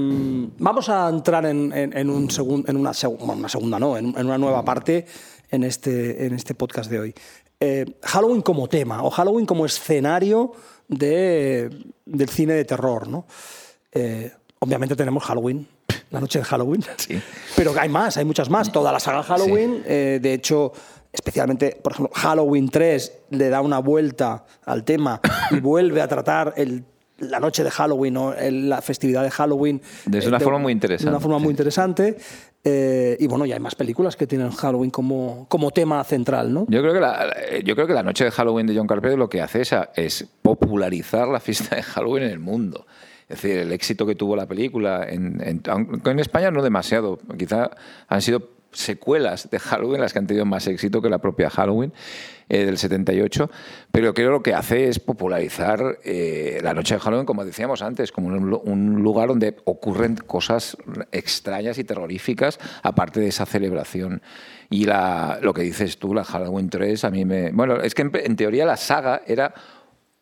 vamos 0.59 0.89
a 0.89 1.09
entrar 1.09 1.47
en, 1.47 1.73
en- 1.73 1.97
en 1.97 2.11
un 2.11 2.29
segun- 2.31 2.65
en 2.69 2.77
una, 2.77 2.91
seg- 2.91 3.17
bueno, 3.19 3.35
una 3.35 3.49
segunda, 3.49 3.79
no, 3.79 3.97
en, 3.97 4.07
en 4.19 4.27
una 4.27 4.39
nueva 4.39 4.65
parte 4.65 5.07
en 5.51 5.63
este, 5.65 6.27
en 6.27 6.35
este 6.35 6.55
podcast 6.55 6.91
de 6.91 6.99
hoy. 6.99 7.15
Eh, 7.61 7.85
Halloween 8.03 8.43
como 8.43 8.67
tema 8.69 9.05
o 9.05 9.11
Halloween 9.11 9.47
como 9.47 9.67
escenario 9.67 10.53
de- 10.89 11.71
del 12.07 12.29
cine 12.29 12.55
de 12.55 12.65
terror, 12.65 13.07
¿no? 13.07 13.27
Eh, 13.93 14.33
obviamente 14.59 14.97
tenemos 14.97 15.23
Halloween, 15.25 15.67
la 16.11 16.21
noche 16.21 16.39
de 16.41 16.45
Halloween, 16.45 16.83
pero 17.57 17.73
hay 17.79 17.89
más, 17.89 18.17
hay 18.17 18.25
muchas 18.25 18.51
más. 18.51 18.71
Toda 18.73 18.93
la 18.93 19.01
saga 19.01 19.23
Halloween, 19.23 19.83
eh, 19.87 20.19
de 20.21 20.35
hecho, 20.35 20.73
especialmente, 21.13 21.79
por 21.83 21.93
ejemplo, 21.93 22.13
Halloween 22.15 22.69
3 22.69 23.13
le 23.31 23.49
da 23.49 23.61
una 23.61 23.79
vuelta 23.79 24.45
al 24.65 24.85
tema 24.85 25.21
y 25.51 25.61
vuelve 25.61 26.01
a 26.03 26.09
tratar 26.09 26.55
el- 26.57 26.85
la 27.19 27.39
noche 27.39 27.63
de 27.63 27.71
Halloween 27.71 28.17
o 28.17 28.33
el- 28.33 28.69
la 28.71 28.81
festividad 28.81 29.23
de 29.23 29.31
Halloween. 29.31 29.81
Desde 30.07 30.27
eh, 30.27 30.29
una 30.29 30.39
de- 30.39 30.45
forma 30.45 30.59
muy 30.59 30.71
De 30.71 30.75
interesante, 30.75 31.11
una 31.11 31.21
forma 31.21 31.39
muy 31.39 31.49
sí. 31.49 31.51
interesante. 31.53 32.17
Eh, 32.63 33.17
y 33.19 33.27
bueno, 33.27 33.47
ya 33.47 33.55
hay 33.55 33.61
más 33.61 33.75
películas 33.75 34.17
que 34.17 34.27
tienen 34.27 34.51
Halloween 34.51 34.91
como, 34.91 35.47
como 35.49 35.71
tema 35.71 36.05
central, 36.05 36.53
¿no? 36.53 36.67
Yo 36.69 36.83
creo, 36.83 36.93
que 36.93 37.01
la, 37.01 37.27
yo 37.65 37.75
creo 37.75 37.87
que 37.87 37.95
la 37.95 38.03
noche 38.03 38.25
de 38.25 38.31
Halloween 38.31 38.67
de 38.67 38.77
John 38.77 38.87
Carpenter 38.87 39.19
lo 39.19 39.31
que 39.31 39.41
hace 39.41 39.63
es, 39.63 39.71
es 39.97 40.27
popularizar 40.43 41.27
la 41.29 41.41
fiesta 41.41 41.77
de 41.77 41.83
Halloween 41.83 42.25
en 42.25 42.31
el 42.33 42.39
mundo. 42.39 42.87
Es 43.31 43.41
decir, 43.43 43.59
el 43.59 43.73
éxito 43.73 44.07
que 44.07 44.15
tuvo 44.15 44.35
la 44.37 44.47
película, 44.47 45.07
en, 45.09 45.41
en- 45.41 46.19
España 46.19 46.51
no 46.51 46.63
demasiado, 46.63 47.19
quizá 47.39 47.71
han 48.09 48.21
sido 48.23 48.51
secuelas 48.73 49.51
de 49.51 49.59
Halloween 49.59 50.01
las 50.01 50.13
que 50.13 50.21
han 50.21 50.27
tenido 50.29 50.45
más 50.45 50.67
éxito 50.69 51.03
que 51.03 51.09
la 51.11 51.19
propia 51.19 51.51
Halloween 51.51 51.93
eh, 52.49 52.65
del 52.65 52.79
78, 52.79 53.51
pero 53.91 54.15
creo 54.15 54.29
que 54.29 54.33
lo 54.33 54.43
que 54.43 54.55
hace 54.55 54.89
es 54.89 55.01
popularizar 55.01 55.99
eh, 56.05 56.61
la 56.63 56.73
noche 56.73 56.95
de 56.95 57.01
Halloween, 57.01 57.27
como 57.27 57.45
decíamos 57.45 57.83
antes, 57.83 58.13
como 58.13 58.29
un 58.29 59.03
lugar 59.03 59.29
donde 59.29 59.57
ocurren 59.65 60.17
cosas 60.17 60.77
extrañas 61.11 61.79
y 61.79 61.85
terroríficas, 61.85 62.59
aparte 62.83 63.19
de 63.21 63.29
esa 63.29 63.45
celebración. 63.47 64.23
Y 64.71 64.85
la, 64.85 65.41
lo 65.43 65.53
que 65.53 65.63
dices 65.63 65.99
tú, 65.99 66.15
la 66.15 66.23
Halloween 66.25 66.71
3, 66.71 67.05
a 67.05 67.11
mí 67.11 67.25
me... 67.25 67.51
Bueno, 67.51 67.81
es 67.81 67.95
que 67.95 68.03
en, 68.03 68.13
en 68.15 68.37
teoría 68.37 68.67
la 68.67 68.77
saga 68.77 69.23
era... 69.27 69.53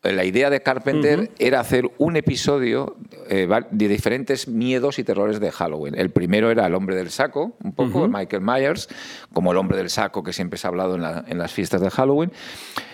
La 0.04 0.24
idea 0.24 0.48
de 0.48 0.60
Carpenter 0.62 1.32
era 1.40 1.58
hacer 1.58 1.90
un 1.98 2.16
episodio 2.16 2.96
eh, 3.28 3.48
de 3.72 3.88
diferentes 3.88 4.46
miedos 4.46 5.00
y 5.00 5.04
terrores 5.04 5.40
de 5.40 5.50
Halloween. 5.50 5.96
El 5.98 6.10
primero 6.10 6.52
era 6.52 6.66
el 6.68 6.74
hombre 6.76 6.94
del 6.94 7.10
saco, 7.10 7.56
un 7.64 7.72
poco, 7.72 8.06
Michael 8.06 8.40
Myers, 8.40 8.88
como 9.32 9.50
el 9.50 9.58
hombre 9.58 9.76
del 9.76 9.90
saco 9.90 10.22
que 10.22 10.32
siempre 10.32 10.56
se 10.56 10.68
ha 10.68 10.70
hablado 10.70 10.94
en, 10.94 11.02
la- 11.02 11.24
en 11.26 11.36
las 11.38 11.52
fiestas 11.52 11.80
de 11.80 11.90
Halloween. 11.90 12.30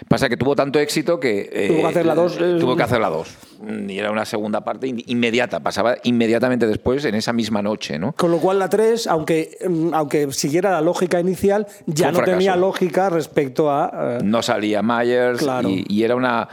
Pasa 0.09 0.30
que 0.30 0.38
tuvo 0.38 0.57
tanto 0.57 0.78
éxito 0.78 1.20
que... 1.20 1.50
eh, 1.52 1.68
Tuvo 1.68 1.80
que 1.82 1.86
hacer 1.88 2.07
la 2.07 2.14
dos, 2.14 2.38
eh, 2.40 2.57
Tuvo 2.59 2.74
que 2.74 2.82
hacer 2.82 3.00
la 3.00 3.11
dos. 3.11 3.36
Mm, 3.61 3.90
Y 3.90 3.98
era 3.98 4.11
una 4.11 4.24
segunda 4.24 4.64
parte 4.64 4.86
in- 4.86 5.02
inmediata, 5.07 5.61
pasaba 5.61 5.96
inmediatamente 6.05 6.66
después, 6.66 7.05
en 7.05 7.14
esa 7.14 7.34
misma 7.34 7.61
noche, 7.61 7.98
¿no? 7.98 8.12
Con 8.14 8.30
lo 8.30 8.38
cual 8.38 8.59
la 8.59 8.70
3, 8.70 9.07
aunque, 9.09 9.59
mm, 9.68 9.92
aunque 9.92 10.32
siguiera 10.32 10.70
la 10.70 10.80
lógica 10.80 11.20
inicial, 11.20 11.66
ya 11.84 12.11
no 12.11 12.16
fracaso. 12.18 12.38
tenía 12.38 12.57
lógica 12.57 13.11
respecto 13.11 13.70
a... 13.70 14.16
eh, 14.20 14.24
no 14.24 14.42
salía 14.42 14.82
Myers 14.82 15.38
Claro. 15.40 15.68
y, 15.68 15.84
y 15.86 16.02
era 16.02 16.16
una 16.16 16.48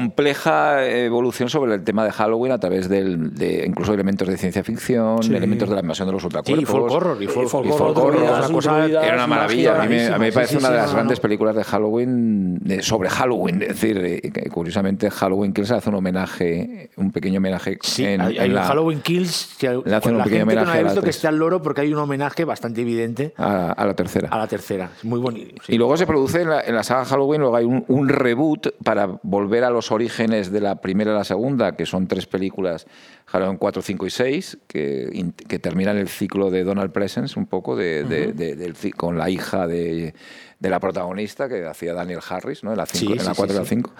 compleja 0.00 0.86
evolución 0.86 1.50
sobre 1.50 1.74
el 1.74 1.82
tema 1.82 2.04
de 2.04 2.12
Halloween 2.12 2.52
a 2.52 2.58
través 2.60 2.88
del, 2.88 3.34
de 3.34 3.64
incluso 3.66 3.92
elementos 3.92 4.28
de 4.28 4.36
ciencia 4.36 4.62
ficción, 4.62 5.18
elementos 5.34 5.68
de 5.68 5.74
la 5.74 5.80
invasión 5.80 6.06
de 6.06 6.12
los 6.12 6.22
Sí, 6.22 6.26
ultracuerpos. 6.26 6.62
y 6.62 6.64
folk 6.66 6.90
horror. 6.92 7.16
Y 7.20 7.26
folk, 7.26 7.48
folk 7.48 7.66
y 7.66 7.70
horror, 7.70 7.78
folk 7.88 7.98
horror, 7.98 8.12
druidas, 8.18 8.44
una 8.46 8.54
cosa 8.54 8.86
Era 8.86 9.14
una 9.14 9.26
maravilla. 9.26 9.82
A 9.82 9.86
mí, 9.86 9.96
me, 9.96 10.06
a 10.06 10.12
mí 10.12 10.18
me 10.20 10.30
Sí, 10.30 10.34
parece 10.36 10.52
sí, 10.52 10.58
una 10.58 10.68
sí, 10.68 10.72
de 10.72 10.76
no, 10.78 10.82
las 10.84 10.90
no. 10.92 10.94
grandes 10.94 11.18
películas 11.18 11.56
de 11.56 11.64
Halloween, 11.64 12.58
de- 12.60 12.82
sobre 12.82 13.10
Halloween. 13.10 13.62
Es 13.62 13.68
decir, 13.68 13.98
eh, 13.98 14.48
curiosamente 14.52 15.10
Halloween 15.10 15.52
Kills 15.52 15.72
hace 15.72 15.88
un 15.88 15.96
homenaje, 15.96 16.90
un 16.96 17.10
pequeño 17.10 17.38
homenaje 17.38 17.76
Sí, 17.82 18.04
en, 18.04 18.20
hay, 18.20 18.36
en 18.36 18.42
hay 18.42 18.48
la- 18.50 18.62
Halloween 18.66 19.00
Kills 19.00 19.56
que 19.58 19.70
Le 19.70 19.74
hacen 19.96 20.00
con 20.02 20.12
un 20.12 20.18
la 20.18 20.24
pequeño 20.24 20.40
gente 20.46 20.50
que 20.50 20.54
no 20.54 20.62
homenaje 20.62 20.78
ha 20.78 20.82
visto 20.84 21.02
que 21.02 21.10
esté 21.10 21.26
al 21.26 21.36
loro 21.36 21.60
porque 21.62 21.80
hay 21.80 21.92
un 21.92 21.98
homenaje 21.98 22.44
bastante 22.44 22.80
evidente 22.82 23.34
a, 23.36 23.72
a 23.72 23.86
la 23.86 23.94
tercera. 23.94 24.28
a 24.30 24.38
la 24.38 24.46
tercera. 24.46 24.90
Es 24.96 25.04
muy 25.04 25.18
bonito. 25.18 25.60
sí. 25.66 25.74
Y 25.74 25.78
luego 25.78 25.96
se 25.96 26.06
produce 26.06 26.42
en 26.42 26.50
la, 26.50 26.60
en 26.60 26.76
la 26.76 26.84
saga 26.84 27.04
Halloween, 27.06 27.40
luego 27.40 27.56
hay 27.56 27.64
un, 27.64 27.84
un 27.88 28.08
reboot 28.08 28.68
para 28.84 29.18
volver 29.24 29.64
a 29.64 29.70
los 29.70 29.79
orígenes 29.90 30.50
de 30.52 30.60
la 30.60 30.80
primera 30.80 31.12
y 31.12 31.14
la 31.14 31.24
segunda, 31.24 31.76
que 31.76 31.86
son 31.86 32.06
tres 32.06 32.26
películas, 32.26 32.86
Halloween 33.26 33.56
4, 33.58 33.82
5 33.82 34.06
y 34.06 34.10
6, 34.10 34.58
que, 34.66 35.32
que 35.48 35.58
terminan 35.58 35.96
el 35.96 36.08
ciclo 36.08 36.50
de 36.50 36.64
Donald 36.64 36.92
Presence 36.92 37.38
un 37.38 37.46
poco, 37.46 37.76
de, 37.76 38.04
de- 38.04 38.32
de- 38.32 38.56
del 38.56 38.74
con 38.96 39.16
la 39.18 39.30
hija 39.30 39.66
de, 39.66 40.14
de 40.58 40.70
la 40.70 40.80
protagonista, 40.80 41.48
que 41.48 41.64
hacía 41.66 41.94
Daniel 41.94 42.20
Harris, 42.28 42.62
¿no? 42.64 42.72
en 42.72 42.76
la, 42.78 42.86
cinco- 42.86 43.14
Sí, 43.14 43.18
en 43.20 43.24
la 43.24 43.32
sí, 43.34 43.36
4 43.38 43.54
y 43.54 43.58
la 43.58 43.64
sí. 43.64 43.68
5. 43.76 43.92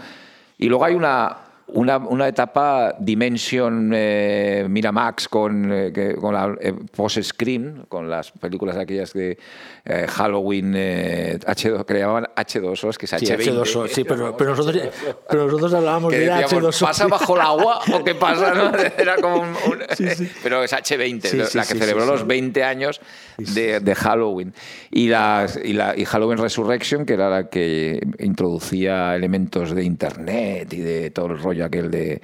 Y 0.58 0.66
luego 0.68 0.84
hay 0.84 0.94
una, 0.94 1.36
una, 1.74 1.96
una 1.98 2.28
etapa 2.28 2.94
Dimension 2.98 3.92
eh, 3.94 4.66
Miramax 4.68 5.28
con, 5.28 5.72
eh, 5.72 5.92
que- 5.92 6.14
con 6.14 6.34
la 6.34 6.54
eh, 6.60 6.72
post-screen, 6.94 7.84
con 7.88 8.08
las 8.08 8.30
películas 8.32 8.76
aquellas 8.76 9.12
de 9.12 9.38
eh, 9.84 10.06
Halloween 10.08 10.72
eh, 10.76 11.38
H2, 11.44 11.84
que 11.84 11.94
le 11.94 12.00
llamaban 12.00 12.28
H2O, 12.36 12.96
que 12.96 13.06
es 13.06 13.10
Sí, 13.10 13.26
H20. 13.26 13.62
H2O, 13.62 13.88
sí, 13.88 14.04
pero, 14.04 14.36
pero 14.36 14.50
nosotros, 14.50 14.82
pero 15.28 15.46
nosotros 15.46 15.74
hablábamos 15.74 16.12
de 16.12 16.18
decíamos, 16.20 16.80
H2O. 16.80 16.86
¿pasa 16.86 17.06
bajo 17.06 17.34
el 17.36 17.40
agua 17.42 17.80
o 17.92 18.04
qué 18.04 18.14
pasa? 18.14 18.54
no? 18.54 18.72
Era 18.98 19.16
como 19.16 19.42
un, 19.42 19.48
un- 19.48 20.28
Pero 20.42 20.62
es 20.64 20.72
H20, 20.72 21.22
Sí, 21.26 21.40
sí, 21.44 21.56
la 21.58 21.64
que 21.64 21.74
sí, 21.74 21.78
celebró 21.78 22.04
sí, 22.04 22.10
los 22.10 22.20
sí. 22.20 22.26
20 22.26 22.64
años 22.64 23.00
de, 23.38 23.80
de 23.80 23.94
Halloween. 23.94 24.52
Y, 24.90 25.08
las- 25.08 25.58
y, 25.62 25.72
la, 25.72 25.96
y 25.96 26.04
Halloween 26.04 26.38
Resurrection, 26.38 27.04
que 27.06 27.14
era 27.14 27.30
la 27.30 27.48
que 27.48 28.00
introducía 28.18 29.14
elementos 29.14 29.74
de 29.74 29.84
Internet 29.84 30.72
y 30.72 30.78
de 30.80 31.10
todo 31.10 31.26
el 31.26 31.38
rollo 31.38 31.59
aquel 31.64 31.90
de 31.90 32.20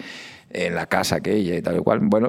en 0.51 0.75
la 0.75 0.87
casa 0.87 1.17
aquella 1.17 1.57
y 1.57 1.63
tal 1.63 1.77
y 1.77 1.81
cual. 1.81 2.01
Bueno, 2.03 2.29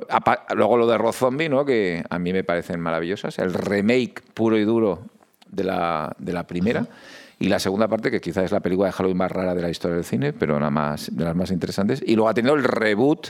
luego 0.56 0.78
lo 0.78 0.88
de 0.88 0.98
Rob 0.98 1.14
Zombie, 1.14 1.50
¿no? 1.50 1.66
que 1.66 2.04
a 2.10 2.20
mí 2.20 2.34
me 2.34 2.44
parecen 2.44 2.80
maravillosas. 2.80 3.40
El 3.40 3.54
remake 3.54 4.22
puro 4.34 4.58
y 4.58 4.66
duro 4.66 5.04
de 5.50 5.64
la, 5.64 6.16
de 6.18 6.34
la 6.34 6.46
primera. 6.46 6.88
Y 7.40 7.50
la 7.50 7.60
segunda 7.60 7.88
parte, 7.88 8.10
que 8.10 8.20
quizás 8.20 8.46
es 8.46 8.52
la 8.52 8.62
película 8.62 8.88
de 8.88 8.94
Halloween 8.94 9.18
más 9.18 9.32
rara 9.32 9.54
de 9.54 9.62
la 9.62 9.70
historia 9.70 9.96
del 9.96 10.06
cine, 10.06 10.34
pero 10.34 10.60
la 10.60 10.72
más, 10.72 11.16
de 11.16 11.24
las 11.24 11.36
más 11.36 11.52
interesantes. 11.52 12.04
Y 12.06 12.16
luego 12.16 12.30
ha 12.30 12.34
tenido 12.34 12.56
el 12.56 12.64
reboot 12.64 13.28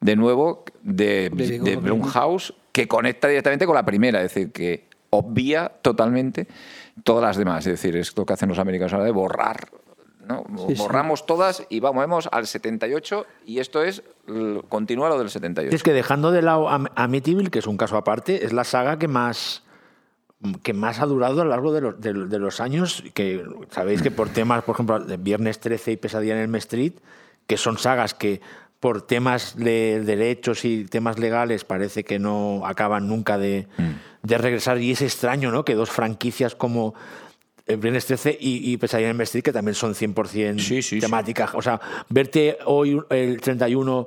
de 0.00 0.16
nuevo 0.16 0.64
de, 0.82 1.30
De 1.30 1.58
de 1.58 1.76
Blumhouse, 1.76 2.54
que 2.72 2.86
conecta 2.86 3.26
directamente 3.28 3.66
con 3.66 3.74
la 3.74 3.84
primera, 3.84 4.22
es 4.22 4.32
decir, 4.32 4.52
que 4.52 4.84
obvia 5.10 5.70
totalmente 5.82 6.46
todas 7.02 7.22
las 7.22 7.36
demás. 7.36 7.66
Es 7.66 7.72
decir, 7.72 7.96
esto 7.96 8.24
que 8.24 8.32
hacen 8.32 8.48
los 8.48 8.58
americanos 8.58 8.92
ahora 8.92 9.04
de 9.04 9.10
borrar. 9.10 9.68
¿No? 10.26 10.44
Sí, 10.68 10.74
sí. 10.76 10.82
Borramos 10.82 11.26
todas 11.26 11.64
y 11.68 11.80
vamos, 11.80 12.28
al 12.32 12.46
78 12.46 13.26
y 13.46 13.58
esto 13.58 13.82
es, 13.82 14.02
continúa 14.68 15.08
lo 15.08 15.18
del 15.18 15.30
78. 15.30 15.74
Es 15.74 15.82
que 15.82 15.92
dejando 15.92 16.30
de 16.30 16.42
lado 16.42 16.68
Am- 16.68 16.86
Amityville, 16.94 17.50
que 17.50 17.58
es 17.60 17.66
un 17.66 17.76
caso 17.76 17.96
aparte, 17.96 18.44
es 18.44 18.52
la 18.52 18.64
saga 18.64 18.98
que 18.98 19.08
más 19.08 19.62
que 20.62 20.72
más 20.72 21.00
ha 21.00 21.06
durado 21.06 21.42
a 21.42 21.44
lo 21.44 21.50
largo 21.50 21.70
de 21.72 21.80
los, 21.82 22.00
de, 22.00 22.14
de 22.14 22.38
los 22.38 22.60
años, 22.60 23.04
que 23.12 23.44
sabéis 23.70 24.00
que 24.00 24.10
por 24.10 24.30
temas, 24.30 24.62
por 24.64 24.74
ejemplo, 24.74 24.98
de 24.98 25.18
Viernes 25.18 25.60
13 25.60 25.92
y 25.92 25.96
Pesadilla 25.98 26.42
en 26.42 26.48
el 26.48 26.54
Street, 26.60 26.94
que 27.46 27.58
son 27.58 27.76
sagas 27.76 28.14
que 28.14 28.40
por 28.78 29.02
temas 29.02 29.54
de 29.56 30.00
derechos 30.02 30.64
y 30.64 30.86
temas 30.86 31.18
legales 31.18 31.64
parece 31.66 32.04
que 32.04 32.18
no 32.18 32.62
acaban 32.64 33.06
nunca 33.06 33.36
de, 33.36 33.68
de 34.22 34.38
regresar 34.38 34.78
y 34.80 34.92
es 34.92 35.02
extraño, 35.02 35.50
¿no? 35.50 35.66
Que 35.66 35.74
dos 35.74 35.90
franquicias 35.90 36.54
como 36.54 36.94
Viernes 37.76 38.06
13 38.06 38.36
y, 38.40 38.72
y 38.72 38.76
Pesadilla 38.76 39.10
en 39.10 39.16
el 39.16 39.22
Street, 39.22 39.42
que 39.44 39.52
también 39.52 39.74
son 39.74 39.94
100% 39.94 40.58
Sí, 40.58 40.82
sí, 40.82 40.82
sí. 40.82 41.00
temáticas. 41.00 41.50
O 41.54 41.62
sea, 41.62 41.80
verte 42.08 42.58
hoy 42.66 43.00
el 43.10 43.40
31 43.40 43.92
o, 43.92 44.06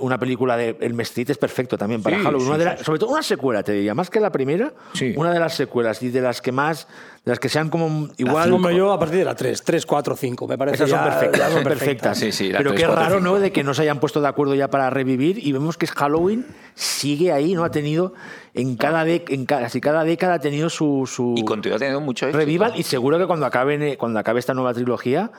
una 0.00 0.18
película 0.18 0.56
de 0.56 0.76
El 0.80 1.00
Street 1.00 1.30
es 1.30 1.38
perfecto 1.38 1.78
también 1.78 2.02
para 2.02 2.16
Sí, 2.18 2.22
Halloween. 2.22 2.44
sí, 2.44 2.48
Una 2.50 2.58
de 2.58 2.64
las- 2.66 2.80
Sobre 2.82 2.98
todo 2.98 3.10
una 3.10 3.22
secuela, 3.22 3.62
te 3.62 3.72
diría, 3.72 3.94
más 3.94 4.10
que 4.10 4.20
la 4.20 4.30
primera, 4.30 4.72
Sí. 4.92 5.14
una 5.16 5.32
de 5.32 5.40
las 5.40 5.54
secuelas 5.54 6.02
y 6.02 6.10
de 6.10 6.20
las 6.20 6.42
que 6.42 6.52
más, 6.52 6.86
de 7.24 7.30
las 7.32 7.38
que 7.38 7.48
sean 7.48 7.70
como 7.70 8.08
igual... 8.18 8.52
Hombre, 8.52 8.76
yo 8.76 8.92
a 8.92 8.98
partir 8.98 9.18
de 9.20 9.24
la 9.24 9.34
3, 9.34 9.62
3, 9.62 9.86
4, 9.86 10.14
5, 10.14 10.46
me 10.46 10.58
parece 10.58 10.74
Esas 10.76 10.90
son 10.90 10.98
ya- 10.98 11.04
perfectas, 11.18 11.52
son 11.52 11.62
perfectas. 11.64 12.18
Sí, 12.18 12.32
sí, 12.32 12.52
la 12.52 12.58
Pero 12.58 12.70
3, 12.72 12.80
qué 12.82 12.86
4, 12.86 13.02
raro, 13.02 13.18
5. 13.20 13.30
¿no? 13.34 13.40
De 13.40 13.50
que 13.50 13.64
no 13.64 13.72
se 13.72 13.82
hayan 13.82 13.98
puesto 13.98 14.20
de 14.20 14.28
acuerdo 14.28 14.54
ya 14.54 14.68
para 14.68 14.90
revivir 14.90 15.38
y 15.38 15.52
vemos 15.52 15.78
que 15.78 15.86
es 15.86 15.92
Halloween 15.92 16.44
sigue 16.74 17.32
ahí, 17.32 17.54
¿no? 17.54 17.64
Ha 17.64 17.70
tenido 17.70 18.12
en 18.52 18.76
cada 18.76 19.06
dec- 19.06 19.30
en 19.32 19.46
casi 19.46 19.80
cada 19.80 20.04
década 20.04 20.34
ha 20.34 20.38
tenido 20.40 20.68
su, 20.68 21.08
su 21.10 21.34
Y 21.36 21.44
continúa 21.44 21.78
teniendo 21.78 22.00
mucho 22.02 22.26
éxito. 22.26 22.38
revival 22.38 22.72
y 22.76 22.82
seguro 22.82 23.18
que 23.18 23.26
cuando 23.26 23.46
acabe 23.46 23.96
cuando 23.96 24.18
acabe 24.18 24.38
esta 24.40 24.52
nueva 24.52 24.74
trilogía 24.74 25.30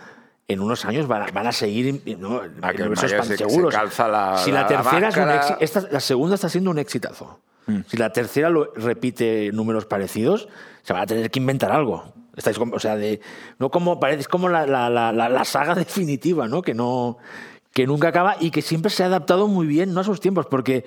en 0.48 0.60
unos 0.60 0.84
años 0.86 1.08
van 1.08 1.24
a, 1.24 1.28
van 1.32 1.48
a 1.48 1.52
seguir 1.52 2.02
¿no? 2.20 2.42
Ah, 2.62 2.72
en 2.72 2.94
esos 2.94 3.04
Myers 3.04 3.14
pan- 3.14 3.26
se- 3.28 3.38
se 3.38 3.46
seguros. 3.50 3.74
calza 3.74 4.08
la- 4.08 4.38
si 4.38 4.52
la, 4.52 4.62
la- 4.62 4.62
la 4.64 4.68
tercera 4.68 5.08
es 5.10 5.16
un 5.18 5.24
máscara. 5.26 5.36
éxito, 5.38 5.58
esta- 5.62 5.92
la 5.92 6.00
segunda 6.00 6.36
está 6.36 6.50
siendo 6.50 6.72
un 6.72 6.80
exitazo. 6.80 7.40
Mm. 7.68 7.80
Si 7.88 7.96
la 7.98 8.12
tercera 8.12 8.50
lo 8.50 8.74
repite 8.76 9.52
números 9.54 9.86
parecidos, 9.86 10.50
se 10.84 10.92
van 10.94 11.04
a 11.04 11.06
tener 11.06 11.32
que 11.32 11.40
inventar 11.40 11.72
algo. 11.72 12.14
Estáis 12.36 12.58
o 12.76 12.80
sea, 12.80 12.96
de, 12.98 13.22
no 13.60 13.70
como 13.70 14.00
parece, 14.00 14.22
es 14.22 14.28
como 14.28 14.50
la, 14.50 14.66
saga 15.46 15.76
definitiva, 15.76 16.48
¿no? 16.48 16.62
Que 16.62 16.74
no 16.74 17.18
que 17.72 17.88
nunca 17.88 18.10
acaba 18.10 18.36
y 18.40 18.52
que 18.52 18.62
siempre 18.62 18.92
se 18.92 19.02
ha 19.04 19.08
adaptado 19.08 19.48
muy 19.48 19.66
bien, 19.66 19.94
no 19.96 20.02
a 20.02 20.04
sus 20.04 20.20
tiempos, 20.20 20.46
porque 20.46 20.86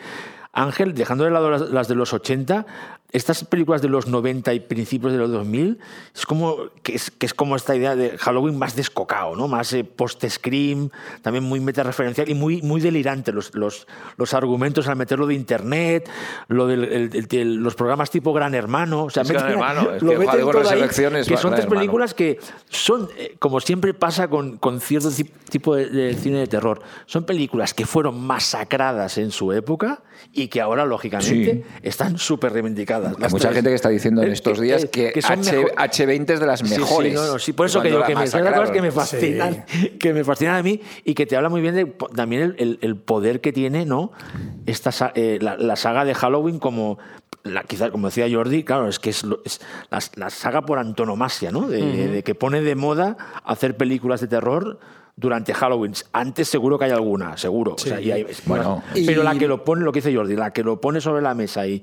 Ángel, 0.52 0.94
dejando 0.94 1.24
de 1.24 1.30
lado 1.32 1.50
las, 1.50 1.62
las 1.62 1.88
de 1.88 1.94
los 1.96 2.12
80, 2.12 2.64
estas 3.16 3.44
películas 3.44 3.82
de 3.82 3.88
los 3.88 4.06
90 4.06 4.52
y 4.54 4.60
principios 4.60 5.12
de 5.12 5.18
los 5.18 5.30
2000 5.30 5.78
es 6.14 6.26
como 6.26 6.56
que 6.82 6.94
es, 6.94 7.10
que 7.10 7.26
es 7.26 7.34
como 7.34 7.56
esta 7.56 7.74
idea 7.74 7.96
de 7.96 8.16
Halloween 8.18 8.58
más 8.58 8.76
descocado, 8.76 9.34
¿no? 9.36 9.48
Más 9.48 9.72
eh, 9.72 9.84
post-scream, 9.84 10.90
también 11.22 11.44
muy 11.44 11.60
meta-referencial 11.60 12.28
y 12.28 12.34
muy, 12.34 12.62
muy 12.62 12.80
delirante 12.80 13.32
los, 13.32 13.54
los, 13.54 13.86
los 14.16 14.34
argumentos 14.34 14.88
al 14.88 14.96
meterlo 14.96 15.26
de 15.26 15.34
internet, 15.34 16.08
lo 16.48 16.66
del 16.66 16.84
el- 16.84 17.10
el- 17.14 17.28
el- 17.30 17.54
los 17.56 17.74
programas 17.74 18.10
tipo 18.10 18.32
Gran 18.32 18.54
Hermano, 18.54 19.04
o 19.04 19.10
sea, 19.10 19.22
Es 19.22 19.30
Gran 19.30 19.44
meten- 19.44 19.52
Hermano, 19.52 19.80
es 19.92 20.02
lo 20.02 20.10
que, 20.10 20.16
que 20.16 20.26
Gran 20.52 20.78
son 21.42 21.50
tres 21.54 21.66
películas 21.78 22.14
que 22.14 22.38
son, 22.68 23.08
eh, 23.16 23.36
como 23.38 23.60
siempre 23.60 23.94
pasa 23.94 24.28
con, 24.28 24.58
con 24.58 24.80
cierto 24.80 25.10
ti- 25.10 25.24
tipo 25.50 25.74
de, 25.74 25.86
de 25.88 26.14
cine 26.14 26.38
de 26.38 26.46
terror, 26.46 26.82
son 27.06 27.24
películas 27.24 27.72
que 27.74 27.86
fueron 27.86 28.20
masacradas 28.26 29.18
en 29.18 29.30
su 29.30 29.52
época 29.52 30.02
y 30.32 30.48
que 30.48 30.60
ahora, 30.60 30.84
lógicamente, 30.84 31.64
están 31.82 32.18
súper 32.18 32.52
reivindicadas. 32.52 33.05
Hay 33.08 33.30
mucha 33.30 33.48
tres. 33.48 33.54
gente 33.54 33.70
que 33.70 33.74
está 33.76 33.88
diciendo 33.88 34.22
en 34.22 34.28
Eh, 34.30 34.32
estos 34.32 34.60
días 34.60 34.86
que, 34.86 35.12
son 35.22 35.40
H, 35.40 35.52
mejor- 35.52 35.72
H20 35.76 36.30
es 36.34 36.40
de 36.40 36.46
las 36.46 36.60
Sí, 36.60 36.66
sí, 36.66 36.78
mejores. 36.80 37.14
no, 37.14 37.26
no, 37.26 37.38
sí, 37.38 37.52
por 37.52 37.66
eso 37.66 37.80
que 37.82 37.88
digo 37.88 38.02
que 38.04 38.14
me, 38.14 38.24
cosas 38.24 38.70
que 38.70 38.82
me 38.82 38.90
fascinan, 38.90 39.64
que 40.00 40.12
me 40.12 40.24
fascinan 40.24 40.56
a 40.56 40.62
mí 40.62 40.80
y 41.04 41.14
que 41.14 41.26
te 41.26 41.36
habla 41.36 41.48
muy 41.48 41.60
bien 41.60 41.74
de 41.74 41.86
también 42.14 42.42
el, 42.42 42.54
el- 42.58 42.78
el 42.82 42.96
poder 42.96 43.40
que 43.40 43.52
tiene, 43.52 43.84
¿no? 43.86 44.12
Esta 44.66 45.12
eh, 45.14 45.38
la, 45.40 45.56
la 45.56 45.76
saga 45.76 46.04
de 46.04 46.14
Halloween 46.14 46.58
como 46.58 46.98
la, 47.42 47.62
quizá 47.62 47.90
como 47.90 48.08
decía 48.08 48.26
Jordi, 48.30 48.64
claro, 48.64 48.88
es 48.88 48.98
que 48.98 49.10
es, 49.10 49.22
lo- 49.24 49.40
es 49.44 49.60
la, 49.90 50.00
la 50.16 50.30
saga 50.30 50.62
por 50.62 50.78
antonomasia, 50.78 51.52
¿no? 51.52 51.68
De, 51.68 52.08
de 52.08 52.22
que 52.22 52.34
pone 52.34 52.60
de 52.62 52.74
moda 52.74 53.16
hacer 53.44 53.76
películas 53.76 54.20
de 54.20 54.26
terror 54.28 54.78
durante 55.18 55.54
Halloween. 55.54 55.92
Antes 56.12 56.48
seguro 56.48 56.78
que 56.78 56.86
hay 56.86 56.90
alguna, 56.90 57.36
seguro. 57.38 57.74
O 57.74 57.78
sea, 57.78 58.00
y 58.00 58.10
hay- 58.10 58.26
Bueno. 58.46 58.82
pero 58.92 59.22
Y- 59.22 59.24
la 59.24 59.34
que 59.38 59.46
lo 59.48 59.64
pone, 59.64 59.82
lo 59.84 59.92
que 59.92 60.00
dice 60.00 60.14
Jordi, 60.14 60.34
la 60.36 60.52
que 60.52 60.62
lo 60.62 60.80
pone 60.80 61.00
sobre 61.00 61.22
la 61.22 61.34
mesa 61.34 61.66
y 61.66 61.82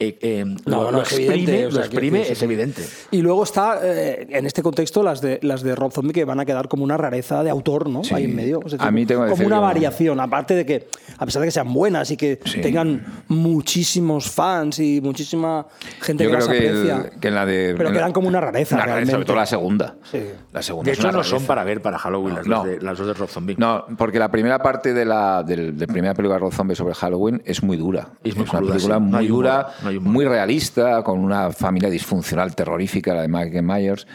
eh, 0.00 0.18
eh, 0.20 0.44
No, 0.44 0.56
lo, 0.64 0.84
no, 0.84 0.90
lo 0.92 1.02
es 1.02 1.08
exprime, 1.12 1.34
evidente, 1.34 1.66
o 1.66 1.68
lo 1.68 1.74
sea, 1.76 1.80
exprime, 1.84 2.00
quiero 2.00 2.16
decir, 2.18 2.32
es 2.32 2.38
sí. 2.38 2.44
evidente. 2.44 2.82
Y 3.12 3.20
luego 3.22 3.42
está, 3.44 3.78
eh, 3.82 4.26
en 4.30 4.46
este 4.46 4.62
contexto, 4.62 5.02
las 5.02 5.20
de, 5.20 5.38
las 5.42 5.62
de 5.62 5.74
Rob 5.76 5.92
Zombie 5.92 6.12
que 6.12 6.24
van 6.24 6.40
a 6.40 6.44
quedar 6.46 6.68
como 6.68 6.82
una 6.84 6.96
rareza 6.96 7.44
de 7.44 7.50
autor, 7.50 7.88
¿no? 7.88 8.02
Sí. 8.02 8.14
Ahí 8.14 8.24
en 8.24 8.34
medio. 8.34 8.58
Es 8.64 8.72
decir, 8.72 8.80
A 8.86 8.90
mí 8.90 9.06
tengo 9.06 9.22
que 9.22 9.26
como 9.30 9.36
decir 9.36 9.46
una 9.46 9.56
que 9.56 9.60
no. 9.60 9.66
variación, 9.66 10.20
aparte 10.20 10.54
de 10.54 10.66
que, 10.66 10.88
a 11.18 11.24
pesar 11.26 11.40
de 11.42 11.48
que 11.48 11.52
sean 11.52 11.72
buenas 11.72 12.10
y 12.10 12.16
que 12.16 12.40
Sí. 12.44 12.60
tengan 12.60 13.04
muchísimos 13.28 14.30
fans 14.30 14.78
y 14.78 15.00
muchísima 15.02 15.66
gente 16.00 16.24
Yo 16.24 16.30
que 16.30 16.36
creo 16.36 16.48
las 16.48 16.58
que, 16.58 16.68
aprecia. 16.68 17.10
el- 17.14 17.20
que 17.20 17.28
en 17.28 17.34
la 17.34 17.46
de. 17.46 17.74
Pero 17.76 17.88
en 17.88 17.94
la- 17.94 18.00
quedan 18.00 18.12
como 18.12 18.28
una 18.28 18.40
rareza, 18.40 18.76
Una 18.76 18.86
rareza, 18.86 19.12
sobre 19.12 19.24
todo 19.24 19.36
la 19.36 19.46
segunda. 19.46 19.94
Sí. 20.10 20.18
La 20.52 20.62
segunda 20.62 20.86
De 20.86 20.92
es 20.92 20.98
hecho, 20.98 21.08
una 21.08 21.18
no 21.18 21.24
son 21.24 21.44
para 21.44 21.64
ver 21.64 21.82
para 21.82 21.98
Halloween 21.98 22.36
las, 22.36 22.46
No. 22.46 22.56
dos, 22.58 22.66
de, 22.66 22.80
las 22.80 22.98
dos 22.98 23.06
de 23.06 23.14
Rob 23.14 23.28
Zombie. 23.28 23.56
No, 23.58 23.84
porque 23.98 24.18
la 24.18 24.30
primera 24.30 24.58
parte 24.62 24.94
de 24.94 25.04
la 25.04 25.42
del, 25.42 25.76
de 25.76 25.86
primera 25.86 26.14
película 26.14 26.34
de 26.36 26.40
Rob 26.40 26.52
Zombie 26.52 26.74
sobre 26.76 26.94
Halloween 26.94 27.42
es 27.44 27.62
muy 27.62 27.76
dura. 27.76 28.08
Es 28.24 28.34
muy 28.36 28.44
una 28.44 28.58
cruda, 28.58 28.72
película 28.72 28.98
muy 28.98 29.26
dura. 29.26 29.66
Muy 29.98 30.24
realista, 30.24 31.02
con 31.02 31.18
una 31.18 31.50
familia 31.52 31.90
disfuncional 31.90 32.54
terrorífica, 32.54 33.14
la 33.14 33.22
de 33.22 33.28
Michael 33.28 33.62
Myers. 33.62 34.06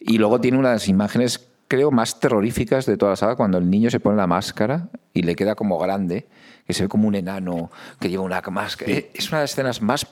Y 0.00 0.18
luego 0.18 0.40
tiene 0.40 0.58
unas 0.58 0.86
imágenes, 0.88 1.48
creo, 1.66 1.90
más 1.90 2.20
terroríficas 2.20 2.86
de 2.86 2.96
toda 2.96 3.12
la 3.12 3.16
saga, 3.16 3.36
cuando 3.36 3.58
el 3.58 3.68
niño 3.70 3.90
se 3.90 4.00
pone 4.00 4.16
la 4.16 4.26
máscara 4.26 4.88
y 5.12 5.22
le 5.22 5.34
queda 5.34 5.54
como 5.54 5.78
grande, 5.78 6.26
que 6.66 6.72
se 6.74 6.84
ve 6.84 6.88
como 6.88 7.08
un 7.08 7.14
enano 7.14 7.70
que 8.00 8.08
lleva 8.08 8.22
una 8.22 8.40
máscara. 8.42 8.92
Es 9.14 9.28
una 9.28 9.38
de 9.38 9.44
las 9.44 9.52
escenas 9.52 9.80
más 9.82 10.06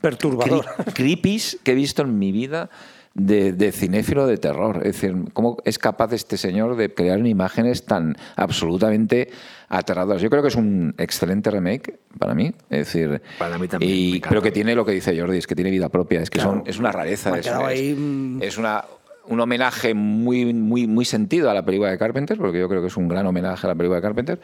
Perturbador. 0.00 0.64
cre- 0.64 0.92
creepies 0.94 1.58
que 1.62 1.72
he 1.72 1.74
visto 1.74 2.02
en 2.02 2.18
mi 2.18 2.32
vida 2.32 2.70
de, 3.14 3.52
de 3.52 3.72
cinéfilo 3.72 4.26
de 4.26 4.38
terror. 4.38 4.78
Es 4.78 5.00
decir, 5.00 5.14
¿cómo 5.32 5.58
es 5.64 5.78
capaz 5.78 6.12
este 6.12 6.36
señor 6.36 6.76
de 6.76 6.92
crear 6.92 7.24
imágenes 7.26 7.84
tan 7.84 8.16
absolutamente 8.36 9.30
aterradoras? 9.68 10.22
Yo 10.22 10.30
creo 10.30 10.42
que 10.42 10.48
es 10.48 10.56
un 10.56 10.94
excelente 10.98 11.50
remake 11.50 11.98
para 12.18 12.34
mí. 12.34 12.52
Es 12.70 12.78
decir, 12.92 13.22
Para 13.38 13.58
mí 13.58 13.68
también, 13.68 13.92
y, 13.92 14.20
pero 14.20 14.42
que 14.42 14.50
tiene 14.50 14.74
lo 14.74 14.84
que 14.84 14.92
dice 14.92 15.18
Jordi, 15.18 15.38
es 15.38 15.46
que 15.46 15.54
tiene 15.54 15.70
vida 15.70 15.88
propia. 15.88 16.20
Es 16.20 16.30
que 16.30 16.40
son, 16.40 16.62
es 16.66 16.78
una 16.78 16.92
rareza. 16.92 17.36
Es, 17.38 17.46
quedado 17.46 17.68
es- 17.68 17.78
ahí, 17.78 17.94
mm. 17.94 18.42
es 18.42 18.58
una 18.58 18.84
un 19.26 19.40
homenaje 19.40 19.94
muy, 19.94 20.52
muy, 20.52 20.86
muy 20.86 21.04
sentido 21.04 21.48
a 21.48 21.54
la 21.54 21.64
película 21.64 21.90
de 21.90 21.98
Carpenter, 21.98 22.36
porque 22.38 22.58
yo 22.58 22.68
creo 22.68 22.80
que 22.80 22.88
es 22.88 22.96
un 22.96 23.08
gran 23.08 23.24
homenaje 23.26 23.66
a 23.66 23.68
la 23.68 23.74
película 23.76 23.96
de 23.96 24.02
Carpenter. 24.02 24.40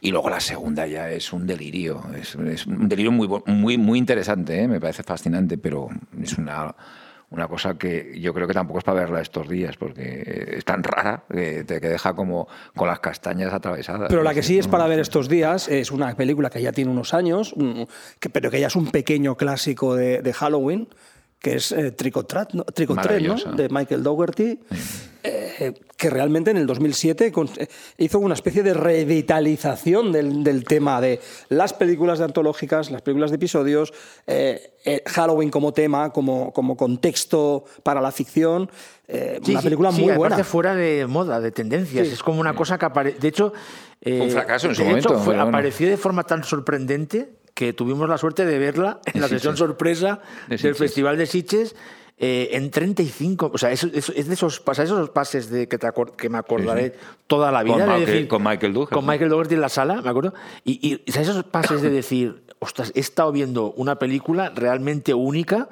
Y 0.00 0.10
luego 0.10 0.30
la 0.30 0.40
segunda 0.40 0.86
ya 0.86 1.10
es 1.10 1.32
un 1.32 1.46
delirio, 1.46 2.02
es, 2.18 2.34
es 2.34 2.66
un 2.66 2.88
delirio 2.88 3.12
muy, 3.12 3.28
muy, 3.46 3.78
muy 3.78 3.98
interesante, 3.98 4.62
¿eh? 4.62 4.68
me 4.68 4.80
parece 4.80 5.02
fascinante, 5.02 5.58
pero 5.58 5.88
es 6.20 6.36
una, 6.38 6.74
una 7.32 7.48
cosa 7.48 7.74
que 7.78 8.12
yo 8.20 8.34
creo 8.34 8.46
que 8.46 8.54
tampoco 8.54 8.78
es 8.78 8.84
para 8.84 9.00
verla 9.00 9.20
estos 9.20 9.48
días, 9.48 9.76
porque 9.76 10.54
es 10.56 10.64
tan 10.64 10.82
rara 10.82 11.24
que 11.30 11.64
te 11.64 11.80
que 11.80 11.88
deja 11.88 12.14
como 12.14 12.46
con 12.76 12.88
las 12.88 13.00
castañas 13.00 13.52
atravesadas. 13.52 14.08
Pero 14.08 14.22
la 14.22 14.34
que 14.34 14.42
sí 14.42 14.58
es 14.58 14.68
para 14.68 14.86
ver 14.86 14.98
estos 15.00 15.28
días 15.28 15.68
es 15.68 15.90
una 15.90 16.14
película 16.14 16.50
que 16.50 16.60
ya 16.62 16.72
tiene 16.72 16.90
unos 16.90 17.14
años, 17.14 17.52
un- 17.54 17.86
que- 18.20 18.30
pero 18.30 18.50
que 18.50 18.60
ya 18.60 18.66
es 18.66 18.76
un 18.76 18.90
pequeño 18.90 19.36
clásico 19.36 19.94
de, 19.96 20.20
de 20.22 20.32
Halloween, 20.32 20.88
que 21.42 21.56
es 21.56 21.72
eh, 21.72 21.90
¿no? 22.52 22.64
Treat, 22.64 23.20
¿no? 23.22 23.52
De 23.56 23.68
Michael 23.68 24.02
Dougherty, 24.02 24.60
eh, 25.24 25.74
que 25.96 26.08
realmente 26.10 26.50
en 26.52 26.56
el 26.56 26.66
2007 26.66 27.30
con- 27.32 27.48
eh, 27.56 27.66
hizo 27.98 28.18
una 28.20 28.34
especie 28.34 28.62
de 28.62 28.74
revitalización 28.74 30.12
del, 30.12 30.44
del 30.44 30.64
tema 30.64 31.00
de 31.00 31.20
las 31.48 31.72
películas 31.72 32.18
de 32.18 32.24
antológicas, 32.26 32.90
las 32.90 33.02
películas 33.02 33.30
de 33.30 33.36
episodios, 33.36 33.92
eh, 34.26 34.72
eh, 34.84 35.02
Halloween 35.06 35.50
como 35.50 35.72
tema, 35.72 36.12
como, 36.12 36.52
como 36.52 36.76
contexto 36.76 37.64
para 37.82 38.00
la 38.00 38.12
ficción. 38.12 38.70
eh, 39.08 39.40
Sí, 39.44 39.52
una 39.52 39.60
sí, 39.60 39.64
película 39.66 39.92
sí, 39.92 40.00
muy 40.02 40.10
aparte 40.10 40.28
buena. 40.34 40.44
fuera 40.44 40.74
de 40.74 41.06
moda, 41.06 41.40
de 41.40 41.50
tendencias. 41.50 42.06
Sí. 42.06 42.14
Es 42.14 42.22
como 42.22 42.40
una 42.40 42.54
cosa 42.54 42.78
que 42.78 42.86
aparece. 42.86 43.18
De 43.18 43.28
hecho. 43.28 43.52
eh, 44.00 44.20
un 44.20 44.30
fracaso 44.30 44.68
en 44.68 44.74
su 44.74 44.82
de 44.82 44.88
momento, 44.88 45.08
hecho, 45.10 45.18
fue- 45.18 45.34
pero 45.34 45.44
bueno. 45.44 45.56
apareció 45.58 45.88
de 45.88 45.96
forma 45.96 46.24
tan 46.24 46.42
sorprendente 46.44 47.30
que 47.54 47.72
tuvimos 47.72 48.08
la 48.08 48.18
suerte 48.18 48.44
de 48.46 48.58
verla 48.58 49.00
en 49.12 49.20
la 49.20 49.28
De 49.28 49.34
sesión 49.36 49.54
Sitges. 49.54 49.58
sorpresa 49.68 50.20
De 50.48 50.56
del. 50.56 50.74
Festival 50.74 51.16
de 51.18 51.26
Sitges. 51.26 51.74
eh, 52.24 52.50
en 52.56 52.70
35, 52.70 53.50
o 53.52 53.58
sea, 53.58 53.72
es, 53.72 53.82
es- 53.82 54.10
es 54.14 54.28
de 54.28 54.34
esos, 54.34 54.64
pas- 54.64 54.78
esos 54.80 55.10
pases 55.10 55.50
de 55.50 55.66
que, 55.66 55.76
te 55.78 55.88
acor- 55.88 56.14
que 56.14 56.28
me 56.28 56.38
acordaré 56.38 56.94
toda 57.26 57.50
la 57.50 57.62
vida. 57.64 57.84
Con 57.86 57.98
Michael- 57.98 58.28
con 58.28 58.42
Michael 58.44 58.72
Dougherty. 58.74 58.94
Con 58.94 59.06
Michael 59.06 59.30
Dougherty 59.30 59.54
en 59.56 59.60
la 59.60 59.68
sala, 59.68 60.00
me 60.02 60.08
acuerdo. 60.10 60.32
Y, 60.62 60.86
y 60.86 61.02
esos 61.06 61.42
pases 61.44 61.82
de 61.82 61.90
decir, 61.90 62.44
ostras, 62.60 62.92
he 62.94 63.00
estado 63.00 63.32
viendo 63.32 63.72
una 63.72 63.98
película 63.98 64.52
realmente 64.54 65.14
única. 65.14 65.68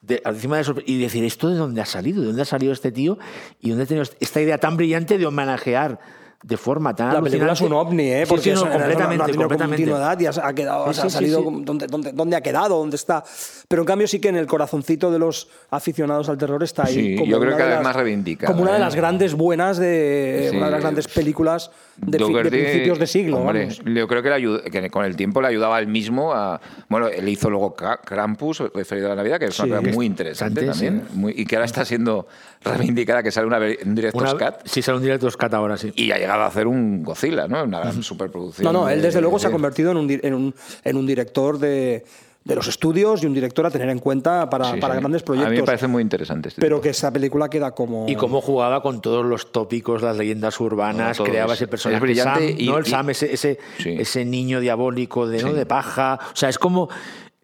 de- 0.00 0.22
encima 0.24 0.56
de 0.56 0.64
sorpre- 0.64 0.84
y 0.86 0.98
decir, 0.98 1.22
¿esto 1.24 1.50
de 1.50 1.56
dónde 1.56 1.82
ha 1.82 1.86
salido? 1.86 2.22
¿De 2.22 2.28
dónde 2.28 2.40
ha 2.40 2.46
salido 2.46 2.72
este 2.72 2.90
tío? 2.90 3.18
¿Y 3.60 3.68
dónde 3.68 3.84
ha 3.84 3.86
tenido 3.86 4.06
esta 4.20 4.40
idea 4.40 4.56
tan 4.56 4.78
brillante 4.78 5.18
de 5.18 5.26
homenajear 5.26 6.00
de 6.42 6.56
forma 6.56 6.94
tan 6.96 7.12
La 7.12 7.20
película 7.20 7.52
es 7.52 7.60
un 7.60 7.72
ovni, 7.74 8.04
¿eh? 8.10 8.22
Sí, 8.24 8.28
Porque 8.30 8.44
sí, 8.44 8.50
no, 8.50 8.56
eso, 8.56 8.64
no, 8.64 8.70
no, 8.72 8.78
completamente, 8.78 9.16
no 9.18 9.22
ha 9.22 9.26
tenido 9.26 9.42
completamente. 9.42 9.82
continuidad 9.84 10.20
y 10.20 10.26
ha, 10.26 10.46
ha 10.48 10.52
quedado, 10.54 10.84
Sí, 10.84 10.90
ha 10.90 11.02
sí, 11.02 11.08
sí, 11.10 11.14
salido 11.14 11.38
sí. 11.40 11.62
¿dónde, 11.64 11.86
dónde, 11.86 12.12
dónde 12.12 12.36
ha 12.36 12.40
quedado? 12.40 12.78
¿Dónde 12.78 12.96
está? 12.96 13.22
Pero 13.68 13.82
en 13.82 13.86
cambio 13.86 14.08
sí 14.08 14.20
que 14.20 14.28
en 14.28 14.36
el 14.36 14.46
corazoncito 14.46 15.10
de 15.10 15.18
los 15.18 15.48
aficionados 15.70 16.28
al 16.30 16.38
terror 16.38 16.62
está 16.62 16.86
ahí. 16.86 16.94
Sí, 16.94 17.16
como 17.16 17.30
yo 17.30 17.38
creo 17.40 17.50
que 17.50 17.56
de 17.56 17.58
cada 17.58 17.68
vez 17.68 17.76
las- 17.76 17.84
más 17.84 17.96
reivindicada, 17.96 18.52
Como 18.52 18.62
una 18.62 18.70
de 18.72 18.78
¿eh? 18.78 18.80
las 18.80 18.94
grandes 18.94 19.34
buenas 19.34 19.76
de 19.78 20.48
Sí. 20.50 20.56
una 20.56 20.66
de 20.66 20.72
las 20.72 20.80
grandes 20.80 21.08
películas 21.08 21.70
de, 21.98 22.18
fi- 22.18 22.32
de 22.32 22.44
principios 22.50 22.98
de 22.98 23.06
siglo. 23.06 23.36
hombre, 23.36 23.60
vamos. 23.66 23.82
yo 23.84 24.08
creo 24.08 24.22
que, 24.22 24.30
le 24.30 24.36
ayud- 24.36 24.62
que 24.70 24.90
con 24.90 25.04
el 25.04 25.16
tiempo 25.16 25.42
le 25.42 25.48
ayudaba 25.48 25.78
él 25.78 25.88
mismo 25.88 26.32
a. 26.32 26.58
Bueno, 26.88 27.08
él 27.08 27.28
hizo 27.28 27.50
luego 27.50 27.74
Krampus, 27.76 28.62
referido 28.74 29.08
a 29.08 29.10
la 29.10 29.16
Navidad, 29.16 29.38
que 29.38 29.44
es 29.46 29.58
una 29.58 29.66
Sí. 29.66 29.70
película 29.72 29.94
muy 29.94 30.06
interesante 30.06 30.64
también. 30.64 31.04
muy- 31.12 31.34
y 31.36 31.44
que 31.44 31.56
ahora 31.56 31.66
está 31.66 31.84
siendo 31.84 32.26
reivindicada, 32.64 33.22
que 33.22 33.30
sale 33.30 33.46
una, 33.46 33.58
un 33.58 33.94
Director's 33.94 34.32
Una- 34.32 34.46
Cut. 34.52 34.60
Sí, 34.64 34.80
sale 34.80 34.96
un 34.98 35.02
director's 35.04 35.36
cut 35.36 35.52
ahora, 35.52 35.76
sí. 35.76 35.92
Y 35.94 36.10
ha 36.12 36.29
llegado 36.32 36.44
a 36.44 36.48
hacer 36.48 36.66
un 36.66 37.02
Godzilla, 37.02 37.46
¿no? 37.48 37.64
Una 37.64 37.80
gran 37.80 38.02
superproducción. 38.02 38.64
No, 38.64 38.72
no, 38.72 38.88
él 38.88 39.00
de- 39.00 39.06
desde 39.08 39.20
luego 39.20 39.38
se 39.38 39.48
ha 39.48 39.50
convertido 39.50 39.90
en 39.90 39.96
un, 39.96 40.06
di- 40.08 40.20
en 40.22 40.34
un, 40.34 40.54
en 40.84 40.96
un 40.96 41.06
director 41.06 41.58
de, 41.58 42.04
de 42.44 42.54
los 42.54 42.66
estudios 42.68 43.22
y 43.22 43.26
un 43.26 43.34
director 43.34 43.66
a 43.66 43.70
tener 43.70 43.88
en 43.90 43.98
cuenta 43.98 44.48
para, 44.48 44.72
Sí, 44.72 44.80
para 44.80 44.94
sí. 44.94 45.00
grandes 45.00 45.22
A 45.22 45.24
proyectos. 45.26 45.52
mí 45.52 45.58
me 45.58 45.64
parece 45.66 45.86
muy 45.88 46.02
interesante 46.02 46.48
este 46.48 46.60
pero 46.60 46.76
tipo. 46.76 46.82
que 46.84 46.88
esa 46.90 47.12
película 47.12 47.48
queda 47.50 47.72
como... 47.72 48.06
Y 48.08 48.16
cómo 48.16 48.40
jugaba 48.40 48.82
con 48.82 49.00
todos 49.02 49.24
los 49.26 49.52
tópicos, 49.52 50.00
las 50.02 50.16
leyendas 50.16 50.58
urbanas, 50.60 51.18
No, 51.18 51.24
creaba 51.24 51.52
es- 51.54 51.58
ese 51.60 51.68
personaje 51.68 51.96
es 51.96 52.02
brillante 52.02 52.48
Sam, 52.48 52.56
y- 52.60 52.66
¿no? 52.66 52.78
El 52.78 52.86
y- 52.86 52.90
Sam, 52.90 53.10
ese, 53.10 53.32
ese, 53.34 53.58
Sí. 53.78 53.96
ese 53.98 54.24
niño 54.24 54.60
diabólico 54.60 55.26
de, 55.28 55.42
¿no? 55.42 55.48
Sí. 55.50 55.54
de 55.54 55.66
paja. 55.66 56.18
O 56.32 56.36
sea, 56.36 56.48
es 56.48 56.58
como. 56.58 56.88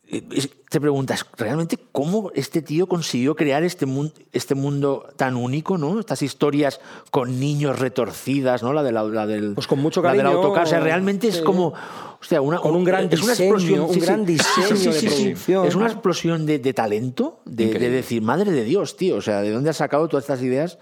Es- 0.09 0.51
Te 0.69 0.81
preguntas, 0.81 1.24
¿realmente 1.39 1.78
cómo 1.93 2.33
este 2.35 2.61
tío 2.61 2.89
consiguió 2.89 3.37
crear 3.37 3.62
este, 3.62 3.87
mun- 3.87 4.12
este 4.33 4.55
mundo 4.57 5.09
tan 5.16 5.37
único, 5.37 5.78
¿no? 5.78 6.01
Estas 6.01 6.23
historias 6.23 6.81
con 7.12 7.39
niños 7.39 7.78
retorcidas, 7.78 8.62
¿no? 8.65 8.73
La, 8.73 8.83
de 8.83 8.91
la, 8.93 9.05
la 9.05 9.27
del, 9.27 9.55
Pues 9.55 9.69
con 9.69 9.78
mucho 9.78 10.03
la 10.03 10.11
del 10.12 10.23
cariño, 10.23 10.37
autocar. 10.39 10.65
O 10.65 10.66
sea, 10.69 10.81
realmente 10.81 11.28
es 11.28 11.37
sí. 11.37 11.43
como. 11.45 11.73
Hostia, 12.20 12.41
una, 12.41 12.59
Con 12.59 12.74
un 12.74 12.83
gran 12.85 13.09
es 13.11 13.23
una 13.23 13.33
diseño, 13.33 13.55
explosión, 13.55 13.81
un 13.89 13.95
sí, 13.95 14.01
gran 14.01 14.27
Sí, 14.27 14.33
diseño 14.33 14.93
de 14.93 15.01
producción. 15.01 15.66
Es 15.66 15.74
una 15.77 15.87
explosión 15.87 16.47
de, 16.47 16.59
de 16.59 16.74
talento, 16.74 17.41
de, 17.45 17.66
de 17.73 17.89
decir, 17.91 18.20
madre 18.23 18.51
de 18.51 18.65
Dios, 18.65 18.97
tío. 18.97 19.16
O 19.16 19.23
sea, 19.23 19.41
¿de 19.43 19.51
dónde 19.53 19.70
has 19.70 19.77
sacado 19.77 20.09
todas 20.09 20.24
estas 20.24 20.43
ideas? 20.43 20.78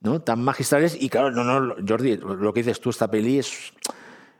¿no? 0.00 0.20
tan 0.20 0.40
magistrales. 0.44 0.96
Y 1.00 1.08
claro, 1.08 1.32
no, 1.32 1.42
no, 1.42 1.74
Jordi, 1.86 2.16
lo 2.18 2.52
que 2.54 2.60
dices 2.60 2.80
tú, 2.80 2.90
esta 2.90 3.10
peli 3.10 3.40
es. 3.40 3.72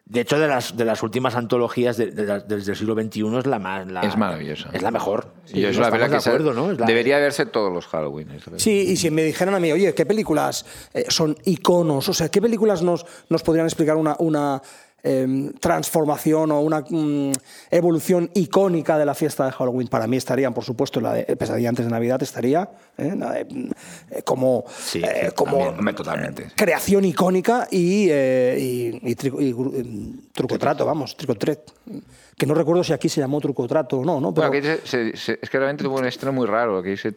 De 0.09 0.20
hecho, 0.20 0.39
de 0.39 0.47
las, 0.47 0.77
de 0.77 0.85
las 0.85 1.03
últimas 1.03 1.35
antologías 1.35 1.97
de- 1.97 2.12
de 2.12 2.41
desde 2.47 2.70
el 2.73 2.77
siglo 2.78 2.95
XXI 2.95 3.39
es 3.39 3.47
la 3.47 3.59
más. 3.59 3.91
la- 3.91 4.03
Es 4.03 4.16
maravillosa. 4.16 4.70
Es 4.73 4.81
la 4.81 4.93
mejor. 4.93 5.33
Y 5.53 5.61
yo 5.62 5.69
es 5.69 5.74
no 5.77 5.81
una 5.81 5.89
estamos 5.89 5.91
película 5.91 6.07
de 6.07 6.11
que 6.16 6.20
se- 6.20 6.31
acuerdo, 6.31 6.55
¿no? 6.55 6.70
Es 6.70 6.78
la- 6.78 6.87
debería 6.87 7.19
verse 7.19 7.45
todos 7.47 7.73
los 7.73 7.87
Halloween. 7.89 8.28
Sí, 8.57 8.70
y 8.91 8.97
si 8.97 9.11
me 9.11 9.24
dijeran 9.24 9.55
a 9.55 9.59
mí, 9.61 9.73
oye, 9.73 9.93
¿qué 9.95 10.07
películas 10.07 10.65
eh, 10.95 11.07
son 11.09 11.37
iconos? 11.45 12.09
O 12.09 12.15
sea, 12.15 12.28
¿qué 12.28 12.41
películas 12.41 12.83
nos, 12.83 13.05
nos 13.28 13.43
podrían 13.43 13.66
explicar 13.66 13.97
una, 13.97 14.15
una 14.20 14.62
em, 15.02 15.52
transformación 15.52 16.51
o 16.51 16.60
una 16.60 16.81
mm, 16.81 17.32
evolución 17.70 18.31
icónica 18.35 18.98
de 18.98 19.05
la 19.06 19.14
fiesta 19.14 19.44
de 19.44 19.52
Halloween. 19.52 19.89
Para 19.89 20.06
mí 20.06 20.16
estarían, 20.16 20.52
por 20.52 20.64
supuesto, 20.64 21.01
la 21.01 21.14
de 21.14 21.36
Pesadilla 21.36 21.68
antes 21.68 21.85
de 21.85 21.90
Navidad 21.90 22.23
estaría 22.23 22.68
¿eh? 22.98 23.12
De, 23.14 23.44
mm, 23.48 23.70
eh, 24.10 24.23
como, 24.24 24.64
Sí, 24.78 25.02
eh, 25.05 25.31
como 25.35 25.59
también, 25.73 25.94
totalmente. 25.94 26.47
creación 26.56 27.05
icónica 27.05 27.68
y, 27.70 28.09
eh, 28.10 28.56
y- 29.02 29.10
y 29.10 29.14
trico- 29.14 29.40
y 29.40 29.51
em, 29.81 30.16
trucotrato, 30.32 30.85
vamos, 30.85 31.16
tricotret. 31.16 31.60
Que 32.38 32.44
no 32.44 32.52
recuerdo 32.52 32.84
si 32.84 32.92
aquí 32.92 33.08
se 33.08 33.18
llamó 33.18 33.40
trucotrato 33.40 34.00
o 34.00 34.04
no, 34.04 34.20
¿no? 34.20 34.34
Pero 34.34 34.48
Bueno, 34.50 34.68
aquí 34.68 34.78
se- 34.84 34.86
se- 35.12 35.16
se- 35.16 35.38
es 35.40 35.48
que 35.48 35.56
realmente 35.56 35.82
tuvo 35.82 35.96
un 35.96 36.04
estreno 36.04 36.34
muy 36.34 36.46
raro. 36.46 36.76
Aquí 36.76 36.94
se, 36.98 37.08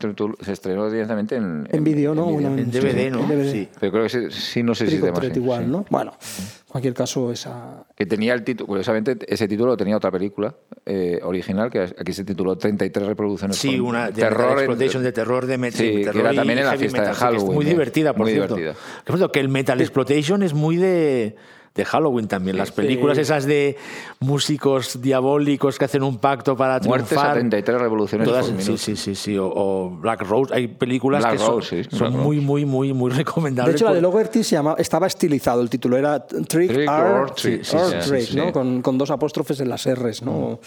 estrenó 0.49 0.89
directamente 0.89 1.35
en, 1.35 1.67
en 1.69 1.83
vídeo, 1.83 2.15
¿no? 2.15 2.29
en 2.39 2.57
En 2.57 2.71
DVD, 2.71 3.11
¿no? 3.11 3.19
en 3.23 3.27
DVD. 3.27 3.51
Sí. 3.51 3.69
Pero 3.81 3.91
creo 3.91 4.03
que 4.03 4.09
sí, 4.09 4.19
sí, 4.31 4.63
no 4.63 4.73
sé 4.73 4.85
si 4.87 4.97
se 4.97 5.05
llama 5.05 5.19
así, 5.19 5.31
igual, 5.35 5.65
sí. 5.65 5.69
¿no? 5.71 5.85
Bueno, 5.89 6.11
en 6.11 6.67
cualquier 6.71 6.93
caso, 6.93 7.33
esa, 7.33 7.83
Que 7.97 8.05
tenía 8.05 8.33
el 8.33 8.45
título, 8.45 8.67
curiosamente, 8.67 9.17
ese 9.27 9.45
título 9.49 9.71
lo 9.71 9.77
tenía 9.77 9.97
otra 9.97 10.09
película 10.09 10.55
eh, 10.85 11.19
original, 11.21 11.69
que 11.69 11.81
aquí 11.81 12.13
se 12.13 12.23
tituló 12.23 12.57
33 12.57 13.05
reproducciones. 13.05 13.57
Sí, 13.57 13.77
con 13.77 13.87
una 13.87 14.05
de 14.11 14.21
terror. 14.21 14.37
metal 14.39 14.51
en- 14.53 14.57
exploitation, 14.59 15.03
de 15.03 15.11
terror, 15.11 15.45
de 15.47 15.57
metal. 15.57 15.79
Sí, 15.81 15.91
que 16.13 16.17
era 16.17 16.33
también 16.33 16.59
en 16.59 16.65
la 16.65 16.77
fiesta 16.77 17.01
de 17.09 17.13
Halloween, 17.13 17.55
Muy 17.55 17.65
¿eh? 17.65 17.69
divertida, 17.69 18.13
por 18.13 18.21
Muy 18.21 18.31
cierto. 18.31 18.55
divertida. 18.55 18.81
Que, 19.03 19.03
por 19.11 19.17
cierto, 19.17 19.31
que 19.33 19.41
el 19.41 19.49
metal 19.49 19.81
exploitation 19.81 20.43
es 20.43 20.53
muy 20.53 20.77
de, 20.77 21.35
de 21.75 21.85
Halloween 21.85 22.27
también. 22.27 22.57
Las 22.57 22.71
películas 22.71 23.15
Sí. 23.17 23.21
esas 23.21 23.45
de 23.45 23.77
músicos 24.19 25.01
diabólicos 25.01 25.77
que 25.77 25.85
hacen 25.85 26.03
un 26.03 26.17
pacto 26.17 26.55
para 26.57 26.79
Muertes 26.79 27.11
a 27.13 27.15
triunfar. 27.15 27.33
33 27.33 27.79
revoluciones 27.81 28.27
Todas- 28.27 28.49
por 28.49 28.61
sí, 28.61 28.77
sí, 28.77 28.95
sí, 28.95 29.15
sí. 29.15 29.37
O, 29.37 29.47
o 29.47 29.89
Black 29.91 30.21
Rose. 30.23 30.53
Hay 30.53 30.67
películas 30.67 31.21
Black 31.21 31.33
que 31.33 31.37
son, 31.39 31.61
sí, 31.61 31.75
muy, 31.91 32.37
Rose. 32.37 32.45
muy, 32.45 32.65
muy, 32.65 32.93
muy 32.93 33.11
De 33.11 33.17
recomendables. 33.17 33.75
hecho, 33.75 33.85
la 33.85 33.93
de 33.93 34.01
por- 34.01 34.11
Logerty 34.13 34.43
se 34.43 34.55
llama, 34.55 34.75
estaba 34.77 35.07
estilizado 35.07 35.61
el 35.61 35.69
título, 35.69 35.95
era 35.97 36.25
Trick, 36.25 36.47
Trick 36.73 36.89
or, 36.89 37.05
or 37.05 37.31
Treat, 37.31 37.63
sí, 37.63 37.75
or 37.77 37.85
sí, 37.89 37.95
sí, 38.01 38.09
Treat, 38.09 38.23
sí. 38.25 38.35
¿no? 38.35 38.51
Con, 38.51 38.81
con 38.81 38.97
dos 38.97 39.09
apóstrofes 39.11 39.59
en 39.61 39.69
las 39.69 39.85
R's, 39.87 40.21
¿no? 40.23 40.59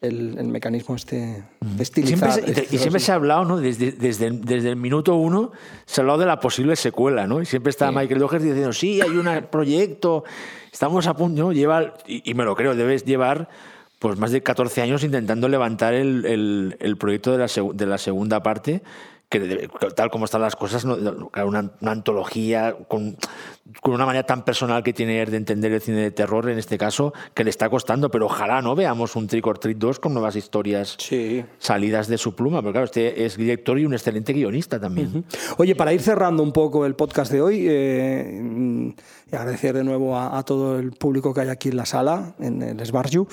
El, 0.00 0.38
el 0.38 0.46
mecanismo 0.48 0.96
este 0.96 1.16
de 1.60 1.84
Siempre 1.84 2.28
estilizar. 2.30 2.32
se- 2.32 2.74
y 2.74 2.78
siempre 2.78 3.00
se 3.00 3.12
ha 3.12 3.16
hablado, 3.16 3.44
¿no? 3.44 3.58
Desde, 3.58 3.92
desde, 3.92 4.30
desde 4.30 4.70
el 4.70 4.76
minuto 4.76 5.14
uno 5.16 5.52
se 5.84 6.00
ha 6.00 6.02
hablado 6.02 6.20
de 6.20 6.24
la 6.26 6.40
posible 6.40 6.74
secuela, 6.74 7.26
¿no? 7.26 7.42
Y 7.42 7.46
siempre 7.46 7.68
está 7.68 7.92
Michael 7.92 8.18
Dougherty 8.18 8.46
diciendo, 8.46 8.72
sí, 8.72 9.00
hay 9.02 9.10
un 9.10 9.28
proyecto, 9.50 10.24
estamos 10.72 11.06
a 11.06 11.12
punto, 11.14 11.42
¿no? 11.42 11.52
Lleva, 11.52 11.92
y, 12.06 12.30
y 12.30 12.32
me 12.32 12.44
lo 12.44 12.56
creo, 12.56 12.74
debes 12.74 13.04
llevar 13.04 13.50
pues 13.98 14.18
más 14.18 14.30
de 14.30 14.42
14 14.42 14.80
años 14.80 15.04
intentando 15.04 15.46
levantar 15.50 15.92
el, 15.92 16.24
el- 16.24 16.76
el 16.80 16.96
proyecto 16.96 17.32
de 17.32 17.38
la, 17.38 17.48
de 17.74 17.86
la 17.86 17.98
segunda 17.98 18.42
parte, 18.42 18.82
que 19.30 19.68
tal 19.94 20.10
como 20.10 20.24
están 20.24 20.42
las 20.42 20.56
cosas, 20.56 20.82
una, 20.84 21.14
una 21.44 21.70
antología 21.92 22.76
con, 22.88 23.16
con 23.80 23.94
una 23.94 24.04
manera 24.04 24.26
tan 24.26 24.44
personal 24.44 24.82
que 24.82 24.92
tiene 24.92 25.24
de 25.24 25.36
entender 25.36 25.70
el 25.72 25.80
cine 25.80 25.98
de 25.98 26.10
terror, 26.10 26.50
en 26.50 26.58
este 26.58 26.76
caso, 26.76 27.14
que 27.32 27.44
le 27.44 27.50
está 27.50 27.70
costando, 27.70 28.10
pero 28.10 28.26
ojalá 28.26 28.60
no 28.60 28.74
veamos 28.74 29.14
un 29.14 29.28
Trick 29.28 29.46
or 29.46 29.58
Treat 29.58 29.78
2 29.78 30.00
con 30.00 30.12
nuevas 30.14 30.34
historias 30.34 30.96
Sí. 30.98 31.44
salidas 31.58 32.08
de 32.08 32.18
su 32.18 32.34
pluma, 32.34 32.60
pero 32.60 32.72
claro, 32.72 32.84
este 32.86 33.24
es 33.24 33.36
director 33.36 33.78
y 33.78 33.84
un 33.84 33.92
excelente 33.92 34.32
guionista 34.32 34.80
también. 34.80 35.24
Oye, 35.58 35.76
para 35.76 35.92
ir 35.92 36.00
cerrando 36.02 36.42
un 36.42 36.52
poco 36.52 36.84
el 36.84 36.96
podcast 36.96 37.30
de 37.30 37.40
hoy, 37.40 37.66
eh, 37.68 38.92
y 39.30 39.36
agradecer 39.36 39.76
de 39.76 39.84
nuevo 39.84 40.16
a, 40.16 40.38
a 40.38 40.42
todo 40.42 40.76
el 40.78 40.90
público 40.90 41.32
que 41.32 41.42
hay 41.42 41.48
aquí 41.50 41.68
en 41.68 41.76
la 41.76 41.86
sala, 41.86 42.34
en 42.40 42.62
el 42.62 42.80
Esbarju. 42.80 43.28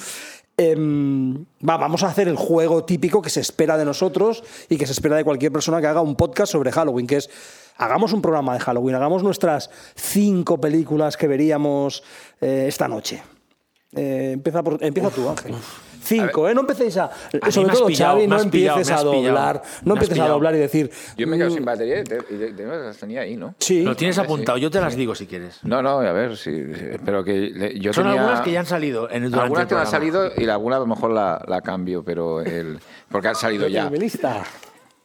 Em, 0.58 1.46
va, 1.68 1.78
vamos 1.78 2.04
a 2.04 2.08
hacer 2.08 2.28
el 2.28 2.36
juego 2.36 2.84
típico 2.84 3.22
que 3.22 3.30
se 3.30 3.40
espera 3.40 3.78
de 3.78 3.86
nosotros 3.86 4.44
y 4.70 4.78
que 4.78 4.86
se 4.86 4.92
espera 4.92 5.16
de 5.16 5.24
cualquier 5.24 5.52
persona 5.52 5.80
que 5.80 5.88
haga 5.88 6.02
un 6.02 6.16
podcast 6.16 6.52
sobre 6.52 6.72
Halloween, 6.72 7.06
que 7.08 7.18
es 7.18 7.30
hagamos 7.78 8.12
un 8.14 8.22
programa 8.22 8.54
de 8.56 8.60
Halloween, 8.60 8.96
hagamos 8.96 9.22
nuestras 9.24 9.70
cinco 9.96 10.60
películas 10.60 11.16
que 11.16 11.28
veríamos 11.28 12.04
eh, 12.42 12.66
esta 12.68 12.88
noche. 12.88 13.22
Eh, 13.96 14.32
empieza, 14.34 14.64
por- 14.64 14.84
empieza 14.84 15.10
tú, 15.12 15.30
Ángel. 15.30 15.54
Cinco, 16.08 16.48
¿eh? 16.50 16.54
No 16.56 16.62
empecéis 16.62 16.98
a. 16.98 17.10
mí 17.34 17.52
sobre 17.52 17.70
todo, 17.74 17.86
pillado, 17.88 18.14
Xavi, 18.16 18.28
no 18.28 18.38
pillado, 18.50 18.78
empieces 18.80 18.92
a 18.92 19.04
doblar. 19.04 19.62
No 19.84 19.94
empieces 19.94 20.20
a 20.20 20.28
doblar 20.28 20.56
y 20.56 20.58
decir. 20.60 20.92
Yo 21.18 21.28
me 21.28 21.36
he 21.36 21.40
quedado 21.40 21.52
mm, 21.54 21.58
sin 21.58 21.66
batería 21.66 22.00
y, 22.00 22.04
te- 22.04 22.22
de- 22.54 22.66
las 22.66 22.98
tenía 22.98 23.22
ahí, 23.22 23.36
¿no? 23.36 23.56
Sí. 23.60 23.84
Lo 23.84 23.96
tienes 23.96 24.18
apuntado, 24.18 24.58
sí, 24.58 24.64
yo 24.64 24.72
te 24.72 24.80
las 24.80 24.96
digo 24.96 25.16
si 25.16 25.28
quieres. 25.28 25.60
No, 25.64 25.82
no, 25.82 26.00
a 26.00 26.12
ver, 26.12 26.38
sí, 26.38 26.52
sí, 26.74 26.86
pero 27.04 27.24
que 27.24 27.34
le- 27.54 27.80
yo 27.80 27.94
Son 27.94 28.04
tenía... 28.06 28.20
algunas 28.22 28.42
que 28.42 28.52
ya 28.52 28.60
han 28.62 28.66
salido 28.66 29.10
en 29.10 29.24
el 29.26 29.34
Algunas 29.34 29.64
el 29.64 29.68
que 29.70 29.76
han 29.76 29.88
salido 29.88 30.32
y 30.38 30.48
alguna 30.48 30.78
a 30.78 30.80
lo 30.80 30.88
mejor 30.88 31.12
la, 31.12 31.44
la 31.48 31.62
cambio, 31.62 32.04
pero 32.04 32.42
el, 32.42 32.80
porque 33.10 33.28
han 33.30 33.36
salido 33.36 33.68
ya. 33.68 33.90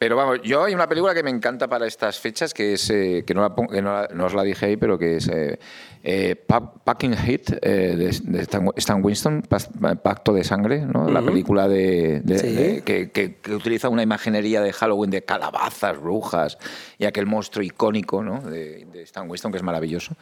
Pero 0.02 0.16
vamos, 0.16 0.40
yo 0.42 0.64
hay 0.64 0.74
una 0.74 0.88
película 0.88 1.14
que 1.14 1.22
me 1.22 1.30
encanta 1.30 1.68
para 1.68 1.86
estas 1.86 2.18
fechas, 2.18 2.52
que 2.52 2.72
es, 2.72 2.90
eh, 2.90 3.22
que, 3.24 3.34
no, 3.34 3.42
la 3.42 3.54
que 3.70 3.80
no, 3.80 3.92
la- 3.92 4.08
no 4.12 4.24
os 4.24 4.34
la 4.34 4.42
dije 4.42 4.66
ahí, 4.66 4.76
pero 4.76 4.98
que 4.98 5.14
es 5.18 5.28
eh, 5.28 5.60
eh, 6.02 6.34
Pa- 6.34 6.74
Packing 6.74 7.16
Hit 7.16 7.52
eh, 7.62 7.94
de, 7.96 8.10
de 8.24 8.40
Stan, 8.78 9.00
Winston, 9.00 9.42
Pacto 10.02 10.32
de 10.32 10.42
Sangre, 10.42 10.80
¿no? 10.80 11.08
la 11.08 11.22
película 11.22 11.68
de, 11.68 12.20
de- 12.24 12.38
Sí. 12.40 12.52
de- 12.52 12.82
que, 12.82 13.12
que- 13.12 13.36
que 13.36 13.54
utiliza 13.54 13.88
una 13.90 14.02
imaginería 14.02 14.60
de 14.60 14.72
Halloween 14.72 15.12
de 15.12 15.22
calabazas, 15.22 16.00
brujas 16.00 16.58
y 16.98 17.04
aquel 17.04 17.26
monstruo 17.26 17.62
icónico 17.62 18.24
¿no? 18.24 18.40
de, 18.40 18.84
de 18.92 19.02
Stan 19.02 19.30
Winston, 19.30 19.52
que 19.52 19.58
es 19.58 19.62
maravilloso. 19.62 20.16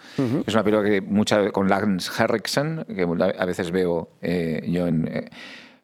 Es 0.46 0.52
una 0.52 0.62
película 0.62 0.86
que 0.90 1.00
mucha, 1.00 1.50
con 1.52 1.70
Lance 1.70 2.10
Henriksen, 2.22 2.84
que 2.86 3.06
a 3.38 3.44
veces 3.46 3.70
veo 3.70 4.10
yo 4.20 4.86
en... 4.86 5.30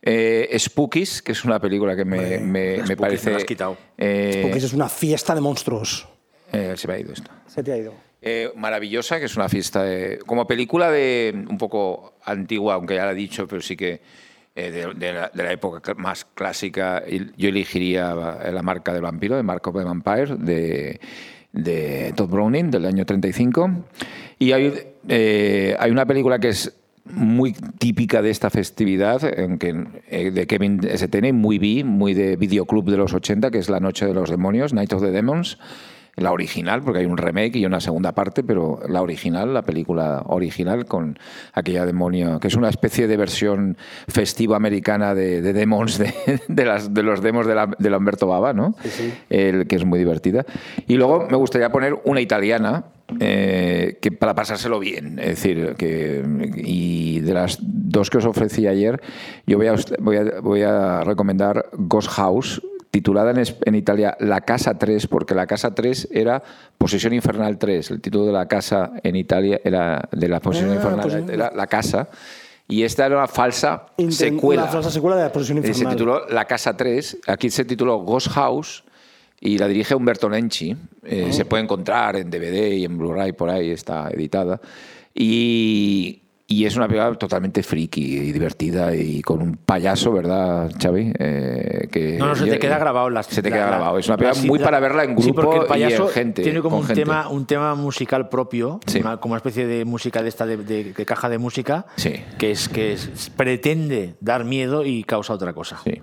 eh, 0.09 0.57
Spookies, 0.59 1.21
que 1.21 1.33
es 1.33 1.45
una 1.45 1.59
película 1.61 1.95
que 1.97 2.05
me, 2.05 2.39
me- 2.39 2.77
las 2.79 2.89
me 2.89 2.95
Spookies 2.95 2.97
parece. 2.97 3.31
me 3.31 3.37
has 3.37 3.45
quitado. 3.45 3.77
eh, 3.99 4.39
Porque 4.43 4.59
eso 4.59 4.69
es 4.69 4.73
una 4.73 4.89
fiesta 4.89 5.35
de 5.35 5.41
monstruos. 5.41 6.07
eh, 6.53 6.75
se 6.77 6.87
me 6.89 6.95
ha 6.95 6.99
ido 7.01 7.13
esto. 7.13 7.31
Se 7.47 7.63
te 7.63 7.73
ha 7.73 7.77
ido. 7.77 7.93
Eh, 8.23 8.51
maravillosa, 8.57 9.19
que 9.19 9.27
es 9.27 9.37
una 9.37 9.49
fiesta 9.49 9.83
de, 9.83 10.19
como 10.25 10.47
película 10.47 10.91
de 10.91 11.35
un 11.49 11.59
poco 11.59 12.15
antigua, 12.25 12.75
aunque 12.75 12.95
ya 12.95 13.05
la 13.05 13.13
he 13.13 13.15
dicho, 13.17 13.47
pero 13.49 13.61
sí 13.61 13.77
que 13.77 14.01
eh, 14.55 14.71
de, 14.71 14.95
de 14.95 15.13
la, 15.13 15.31
de 15.35 15.43
la 15.43 15.53
época 15.53 15.95
más 15.95 16.25
clásica. 16.25 17.03
y 17.07 17.27
Yo 17.37 17.49
elegiría 17.49 18.15
La 18.15 18.63
marca 18.63 18.93
del 18.93 19.03
vampiro, 19.03 19.37
de 19.37 19.43
Mark 19.43 19.67
of 19.69 19.77
the 19.77 19.85
Vampire, 19.85 20.37
de, 20.39 20.99
de 21.53 22.13
Todd 22.17 22.29
Browning, 22.31 22.71
del 22.71 22.87
año 22.87 23.05
35. 23.05 23.71
Y 24.39 24.53
hay, 24.53 24.73
eh, 25.09 25.77
hay 25.79 25.91
una 25.91 26.07
película 26.07 26.39
que 26.39 26.49
es 26.49 26.73
muy 27.13 27.55
típica 27.79 28.23
de 28.23 28.31
esta 28.31 28.51
festividad, 28.51 29.23
en 29.25 29.59
que, 29.59 29.87
eh, 30.09 30.31
de 30.31 30.47
Kevin 30.47 30.81
S.T.N., 30.83 31.33
muy 31.33 31.59
B, 31.59 31.85
muy 31.85 32.15
de 32.15 32.37
videoclub 32.37 32.91
de 32.91 32.97
los 32.97 33.15
80, 33.15 33.51
que 33.51 33.59
es 33.59 33.69
La 33.69 33.81
Noche 33.81 34.07
de 34.07 34.15
los 34.15 34.31
Demonios, 34.31 34.73
Night 34.73 34.93
of 34.93 35.03
the 35.03 35.11
Demons 35.11 35.59
la 36.17 36.33
original, 36.33 36.83
porque 36.83 37.01
hay 37.01 37.07
un 37.07 37.19
remake 37.19 37.57
y 37.57 37.67
una 37.67 37.81
segunda 37.81 38.13
parte, 38.13 38.43
pero 38.43 38.81
la 38.89 39.03
original, 39.03 39.53
la 39.53 39.63
película 39.63 40.23
original 40.27 40.87
con 40.87 41.19
aquella 41.53 41.85
demonio, 41.85 42.41
que 42.41 42.49
es 42.49 42.57
una 42.57 42.71
especie 42.71 43.07
de 43.07 43.17
versión 43.19 43.77
festiva 44.09 44.57
americana 44.57 45.15
de, 45.15 45.43
de 45.43 45.53
Demons, 45.53 45.99
de, 45.99 46.15
de 46.49 46.65
las, 46.65 46.95
de 46.95 47.03
los 47.03 47.21
demos 47.23 47.47
de, 47.47 47.55
la, 47.55 47.71
de 47.79 47.91
la 47.91 47.99
Humberto 47.99 48.27
Baba, 48.27 48.55
¿no? 48.55 48.75
El, 49.29 49.67
que 49.67 49.77
es 49.77 49.85
muy 49.85 49.99
divertida. 49.99 50.47
Y 50.89 50.95
luego 50.95 51.27
me 51.31 51.37
gustaría 51.37 51.71
poner 51.71 51.99
una 52.05 52.23
italiana, 52.23 52.85
eh, 53.21 53.99
que 54.01 54.11
para 54.11 54.35
pasárselo 54.35 54.81
bien. 54.81 55.19
Es 55.19 55.29
decir, 55.29 55.75
que 55.77 56.25
y 56.57 57.21
de 57.21 57.35
las 57.35 57.59
dos 57.61 58.09
que 58.09 58.19
os 58.19 58.25
ofrecí 58.25 58.67
ayer, 58.67 59.01
yo 59.47 59.59
voy 59.59 59.67
a, 59.67 59.75
voy 59.99 60.17
a, 60.17 60.41
voy 60.41 60.63
a 60.63 61.03
recomendar 61.03 61.67
Ghost 61.73 62.09
House, 62.09 62.63
titulada 63.01 63.31
en, 63.31 63.43
en 63.65 63.75
Italia 63.75 64.17
La 64.21 64.41
Casa 64.41 64.79
3, 64.79 65.07
porque 65.07 65.35
La 65.35 65.47
Casa 65.47 65.75
3 65.75 66.09
era 66.11 66.43
Posesión 66.79 67.13
Infernal 67.13 67.59
3. 67.59 67.91
El 67.91 68.01
título 68.01 68.25
de 68.27 68.33
la 68.33 68.47
casa 68.49 68.93
en 69.03 69.17
Italia 69.17 69.61
era 69.63 70.09
de 70.13 70.29
la 70.29 70.41
Posesión 70.41 70.71
Ah, 70.71 70.75
Infernal, 70.77 71.05
Posesión- 71.07 71.31
era 71.31 71.51
La 71.55 71.67
Casa. 71.67 72.09
Y 72.69 72.83
esta 72.83 73.07
era 73.07 73.17
una 73.19 73.29
falsa 73.29 73.87
Inten- 73.99 74.11
secuela. 74.11 74.63
Una 74.63 74.73
falsa 74.73 74.91
secuela 74.91 75.17
de 75.17 75.23
la 75.25 75.33
posesión 75.33 75.63
Se 75.63 75.69
infernal. 75.69 75.93
tituló 75.95 76.27
La 76.29 76.47
Casa 76.47 76.77
3, 76.77 77.19
aquí 77.27 77.51
se 77.51 77.65
tituló 77.65 77.99
Ghost 77.99 78.29
House 78.31 78.83
y 79.41 79.59
la 79.59 79.69
dirige 79.69 79.95
Humberto 79.95 80.29
Lenchi. 80.29 80.75
Eh, 81.05 81.33
Se 81.33 81.45
puede 81.45 81.63
encontrar 81.63 82.17
en 82.17 82.31
DVD 82.31 82.73
y 82.73 82.85
en 82.85 82.97
Blu-ray, 82.99 83.33
por 83.33 83.51
ahí 83.51 83.71
está 83.71 84.09
editada. 84.11 84.61
Y, 85.15 86.23
y 86.49 86.65
es 86.65 86.77
una 86.77 86.87
película 86.87 87.13
totalmente 87.15 87.63
friki 87.65 88.01
y 88.19 88.33
divertida 88.33 88.95
y 88.95 89.21
con 89.21 89.43
un 89.43 89.57
payaso, 89.57 90.13
¿verdad, 90.13 90.71
Xavi? 90.81 91.13
Eh, 91.19 91.89
que 91.91 92.17
No, 92.19 92.27
no, 92.29 92.37
se 92.37 92.47
te 92.47 92.59
queda 92.61 92.79
grabado. 92.79 93.11
Las, 93.11 93.27
Se 93.27 93.43
te 93.43 93.51
la- 93.51 93.57
queda 93.57 93.65
la- 93.67 93.77
grabado. 93.79 93.99
Es 93.99 94.07
una 94.07 94.15
la- 94.15 94.19
película 94.31 94.47
muy 94.47 94.59
la- 94.61 94.65
para 94.65 94.81
verla 94.81 95.03
en 95.05 95.11
grupo 95.17 95.23
sí, 95.25 95.33
porque 95.33 95.57
el 95.57 95.65
y 95.65 95.67
payaso 95.69 96.05
en 96.05 96.09
gente. 96.11 96.43
Tiene 96.43 96.61
como 96.61 96.77
un 96.79 96.85
gente. 96.87 97.03
tema, 97.03 97.29
un 97.29 97.47
tema 97.47 97.75
musical 97.75 98.29
propio, 98.29 98.79
Sí. 98.87 99.01
una- 99.01 99.17
como 99.17 99.33
una 99.33 99.39
especie 99.39 99.67
de 99.67 99.85
música 99.85 100.23
de 100.23 100.29
esta 100.29 100.47
de, 100.47 100.57
de- 100.59 100.93
de 100.93 101.05
caja 101.07 101.29
de 101.29 101.39
música, 101.39 101.87
Sí. 101.97 102.15
que 102.39 102.53
es 102.53 102.69
que 102.69 102.93
es- 102.93 103.31
pretende 103.37 104.15
dar 104.21 104.45
miedo 104.45 104.85
y 104.85 105.03
causa 105.03 105.33
otra 105.35 105.53
cosa. 105.53 105.79
Sí. 105.83 106.01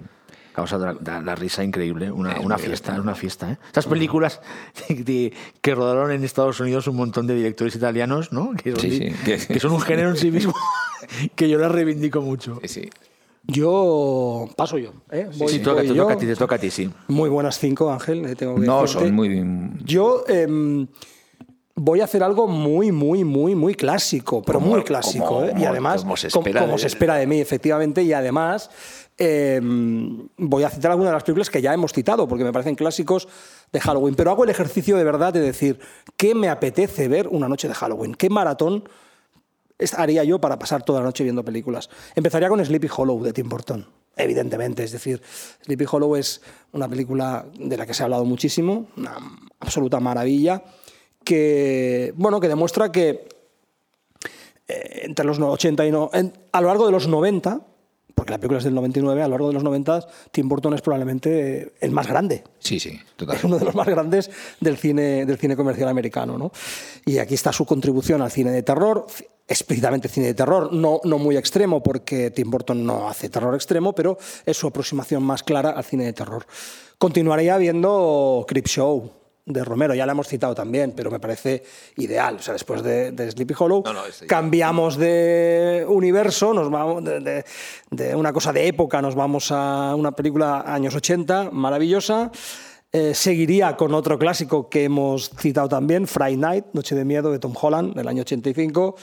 Causa 0.54 0.78
otra- 0.78 0.94
da- 1.00 1.20
la 1.22 1.36
risa 1.36 1.64
increíble, 1.64 2.12
una, 2.12 2.34
Es 2.34 2.46
una 2.46 2.58
fiesta, 2.58 3.00
una 3.02 3.16
fiesta. 3.16 3.52
¿eh? 3.54 3.58
Esas 3.72 3.88
películas 3.88 4.40
de- 4.88 5.04
de- 5.04 5.34
que 5.62 5.74
rodaron 5.76 6.12
en 6.12 6.24
Estados 6.24 6.60
Unidos 6.60 6.88
un 6.88 6.96
montón 6.96 7.26
de 7.28 7.36
directores 7.36 7.76
italianos, 7.76 8.32
¿no? 8.32 8.52
Que 8.54 8.72
son, 8.72 8.80
Sí, 8.82 9.12
sí. 9.26 9.48
que 9.48 9.60
son 9.60 9.72
un 9.72 9.82
género 9.82 10.10
en 10.12 10.18
sí 10.18 10.30
mismo 10.32 10.54
que 11.36 11.50
yo 11.50 11.58
las 11.58 11.72
reivindico 11.72 12.22
mucho. 12.22 12.60
Sí, 12.62 12.68
sí. 12.68 12.90
Yo 13.46 14.50
paso 14.56 14.78
yo. 14.78 14.94
¿eh? 15.12 15.30
Voy- 15.38 15.50
Sí, 15.52 15.60
toca, 15.60 15.82
voy 15.82 15.88
te 15.90 15.94
yo. 15.96 16.04
toca 16.04 16.14
a 16.14 16.18
ti, 16.18 16.26
te 16.26 16.36
toca 16.36 16.56
a 16.56 16.58
ti, 16.60 16.72
sí. 16.72 16.90
Muy 17.08 17.30
buenas 17.30 17.60
cinco, 17.60 17.92
Ángel. 17.92 18.26
eh, 18.26 18.36
tengo 18.36 18.56
que 18.56 18.62
No, 18.66 18.82
decirte. 18.84 19.06
son 19.08 19.16
muy. 19.16 19.44
Yo, 19.84 20.24
em, 20.28 20.88
voy 21.76 22.02
a 22.02 22.04
hacer 22.04 22.22
algo 22.24 22.48
muy, 22.48 22.92
muy, 22.92 23.24
muy, 23.24 23.56
muy 23.56 23.74
clásico, 23.76 24.42
pero 24.44 24.60
Como- 24.60 24.72
muy 24.74 24.84
clásico. 24.84 25.26
como- 25.26 25.46
¿eh? 25.46 25.54
Y 25.58 25.66
además, 25.66 26.02
como 26.02 26.16
se 26.18 26.28
espera 26.28 26.68
de- 26.68 26.78
se 26.78 26.88
espera 26.88 27.16
de 27.16 27.26
mí, 27.28 27.40
efectivamente, 27.40 28.04
y 28.04 28.14
además 28.14 28.70
eh, 29.20 29.60
voy 30.38 30.64
a 30.64 30.70
citar 30.72 30.90
algunas 30.90 31.12
de 31.12 31.14
las 31.16 31.24
películas 31.24 31.50
que 31.52 31.62
ya 31.62 31.72
hemos 31.72 31.94
citado, 31.94 32.28
porque 32.28 32.44
me 32.44 32.52
parecen 32.52 32.74
clásicos 32.74 33.28
de 33.72 33.80
Halloween, 33.80 34.16
pero 34.16 34.32
hago 34.32 34.44
el 34.44 34.50
ejercicio 34.50 34.98
de 34.98 35.04
verdad 35.04 35.32
de 35.32 35.40
decir, 35.40 35.80
¿qué 36.18 36.34
me 36.34 36.50
apetece 36.50 37.08
ver 37.08 37.28
una 37.28 37.48
noche 37.48 37.68
de 37.68 37.76
Halloween? 37.76 38.16
¿Qué 38.16 38.30
maratón 38.32 38.84
haría 39.98 40.24
yo 40.24 40.40
para 40.40 40.58
pasar 40.58 40.84
toda 40.84 41.00
la 41.02 41.06
noche 41.06 41.24
viendo 41.24 41.44
películas? 41.46 41.90
Empezaría 42.16 42.50
con 42.50 42.64
Sleepy 42.66 42.88
Hollow 42.96 43.22
de 43.24 43.34
Tim 43.34 43.50
Burton. 43.50 43.86
Evidentemente, 44.16 44.84
es 44.84 44.92
decir, 44.92 45.22
Sleepy 45.64 45.86
Hollow 45.92 46.16
es 46.16 46.42
una 46.72 46.88
película 46.88 47.46
de 47.58 47.78
la 47.78 47.86
que 47.86 47.94
se 47.94 48.02
ha 48.04 48.06
hablado 48.06 48.26
muchísimo, 48.26 48.88
una 48.98 49.16
absoluta 49.60 50.00
maravilla, 50.00 50.64
que, 51.24 52.14
bueno, 52.16 52.40
que 52.40 52.48
demuestra 52.48 52.92
que 52.92 53.28
eh, 54.68 55.02
entre 55.04 55.26
los 55.26 55.40
no- 55.40 55.52
80 55.52 55.86
y 55.86 55.92
no, 55.92 56.10
en- 56.14 56.34
a 56.52 56.62
lo 56.62 56.68
largo 56.68 56.86
de 56.86 56.92
los 56.92 57.08
90, 57.08 57.62
porque 58.16 58.32
la 58.32 58.38
película 58.38 58.60
es 58.60 58.64
del 58.64 58.76
99, 58.76 59.22
a 59.22 59.28
lo 59.28 59.32
largo 59.32 59.48
de 59.48 59.54
los 59.56 59.64
90 59.64 60.08
Tim 60.32 60.48
Burton 60.48 60.74
es 60.76 60.82
probablemente 60.82 61.74
el 61.82 61.92
más 61.92 62.08
grande. 62.08 62.44
Sí, 62.60 62.80
sí, 62.80 62.98
total. 63.16 63.38
Es 63.38 63.44
uno 63.44 63.58
de 63.60 63.66
los 63.66 63.76
más 63.76 63.88
grandes 63.88 64.30
del 64.62 64.78
cine, 64.78 65.26
del 65.26 65.38
cine 65.38 65.56
comercial 65.56 65.90
americano. 65.90 66.38
¿no? 66.38 66.52
Y 67.06 67.18
aquí 67.18 67.34
está 67.34 67.52
su 67.52 67.66
contribución 67.66 68.22
al 68.22 68.32
cine 68.32 68.52
de 68.52 68.62
terror, 68.64 69.06
explícitamente 69.48 70.08
cine 70.08 70.28
de 70.28 70.34
terror, 70.36 70.72
no, 70.72 71.02
no 71.04 71.18
muy 71.18 71.36
extremo, 71.36 71.82
porque 71.84 72.32
Tim 72.32 72.50
Burton 72.50 72.86
no 72.86 73.10
hace 73.10 73.30
terror 73.30 73.54
extremo, 73.56 73.94
pero 73.94 74.18
es 74.46 74.56
su 74.56 74.68
aproximación 74.68 75.24
más 75.24 75.44
clara 75.44 75.72
al 75.72 75.84
cine 75.84 76.06
de 76.06 76.14
terror. 76.14 76.46
Continuaría 76.98 77.58
viendo 77.58 78.46
Creepshow 78.48 79.12
de 79.46 79.64
Romero, 79.64 79.94
ya 79.94 80.06
la 80.06 80.14
hemos 80.14 80.28
citado 80.28 80.56
también, 80.56 80.94
pero 80.96 81.12
me 81.12 81.20
parece 81.20 81.64
ideal. 81.98 82.36
O 82.36 82.42
sea, 82.42 82.54
después 82.54 82.82
de, 82.82 83.12
de 83.12 83.30
Sleepy 83.32 83.54
Hollow, 83.58 83.84
No, 83.86 83.94
no, 83.94 84.02
cambiamos 84.28 84.96
de 84.98 85.86
universo, 85.88 86.54
nos 86.54 86.70
vamos 86.70 87.04
de, 87.04 87.20
de- 87.20 87.46
de 87.92 88.16
una 88.16 88.32
cosa 88.32 88.54
de 88.54 88.68
época, 88.68 89.02
nos 89.02 89.16
vamos 89.16 89.52
a 89.52 89.94
una 89.96 90.14
película 90.14 90.62
años 90.66 90.96
80, 90.96 91.50
maravillosa. 91.52 92.32
Eh, 92.92 93.14
seguiría 93.16 93.76
con 93.76 93.94
otro 93.96 94.18
clásico 94.20 94.70
que 94.70 94.84
hemos 94.86 95.30
citado 95.32 95.68
también, 95.68 96.08
Friday 96.08 96.38
Night, 96.38 96.66
Noche 96.74 96.94
de 96.96 97.04
Miedo, 97.04 97.32
de 97.32 97.40
Tom 97.40 97.54
Holland, 97.60 97.96
del 97.96 98.08
año 98.08 98.22
85, 98.22 98.96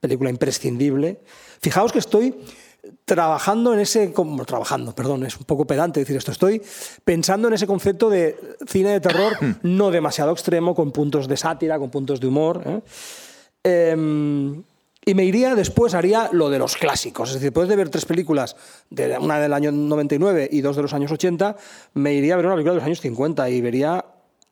película 0.00 0.30
imprescindible. 0.30 1.20
Fijaos 1.60 1.92
que 1.92 1.98
estoy 1.98 2.34
trabajando 3.04 3.74
en 3.74 3.80
ese, 3.80 4.12
como, 4.12 4.44
trabajando, 4.44 4.94
perdón, 4.94 5.24
es 5.24 5.36
un 5.36 5.44
poco 5.44 5.66
pedante 5.66 6.00
decir 6.00 6.16
esto, 6.16 6.32
estoy 6.32 6.62
pensando 7.04 7.48
en 7.48 7.54
ese 7.54 7.66
concepto 7.66 8.10
de 8.10 8.38
cine 8.66 8.90
de 8.90 9.00
terror 9.00 9.36
no 9.62 9.90
demasiado 9.90 10.32
extremo, 10.32 10.74
con 10.74 10.92
puntos 10.92 11.28
de 11.28 11.36
sátira, 11.36 11.78
con 11.78 11.90
puntos 11.90 12.20
de 12.20 12.26
humor. 12.26 12.62
¿eh? 12.66 12.80
Em, 13.64 14.62
y 15.04 15.14
me 15.14 15.24
iría 15.24 15.54
después, 15.54 15.94
haría 15.94 16.28
lo 16.32 16.50
de 16.50 16.58
los 16.58 16.76
clásicos. 16.76 17.30
Es 17.30 17.34
decir, 17.36 17.46
después 17.48 17.68
de 17.68 17.76
ver 17.76 17.88
tres 17.88 18.04
películas, 18.04 18.56
de, 18.90 19.16
una 19.18 19.38
del 19.38 19.54
año 19.54 19.72
99 19.72 20.48
y 20.52 20.60
dos 20.60 20.76
de 20.76 20.82
los 20.82 20.92
años 20.92 21.10
80, 21.10 21.56
me 21.94 22.12
iría 22.12 22.34
a 22.34 22.36
ver 22.36 22.46
una 22.46 22.56
película 22.56 22.74
de 22.74 22.80
los 22.80 22.86
años 22.86 23.00
50 23.00 23.48
y 23.48 23.60
vería 23.62 24.04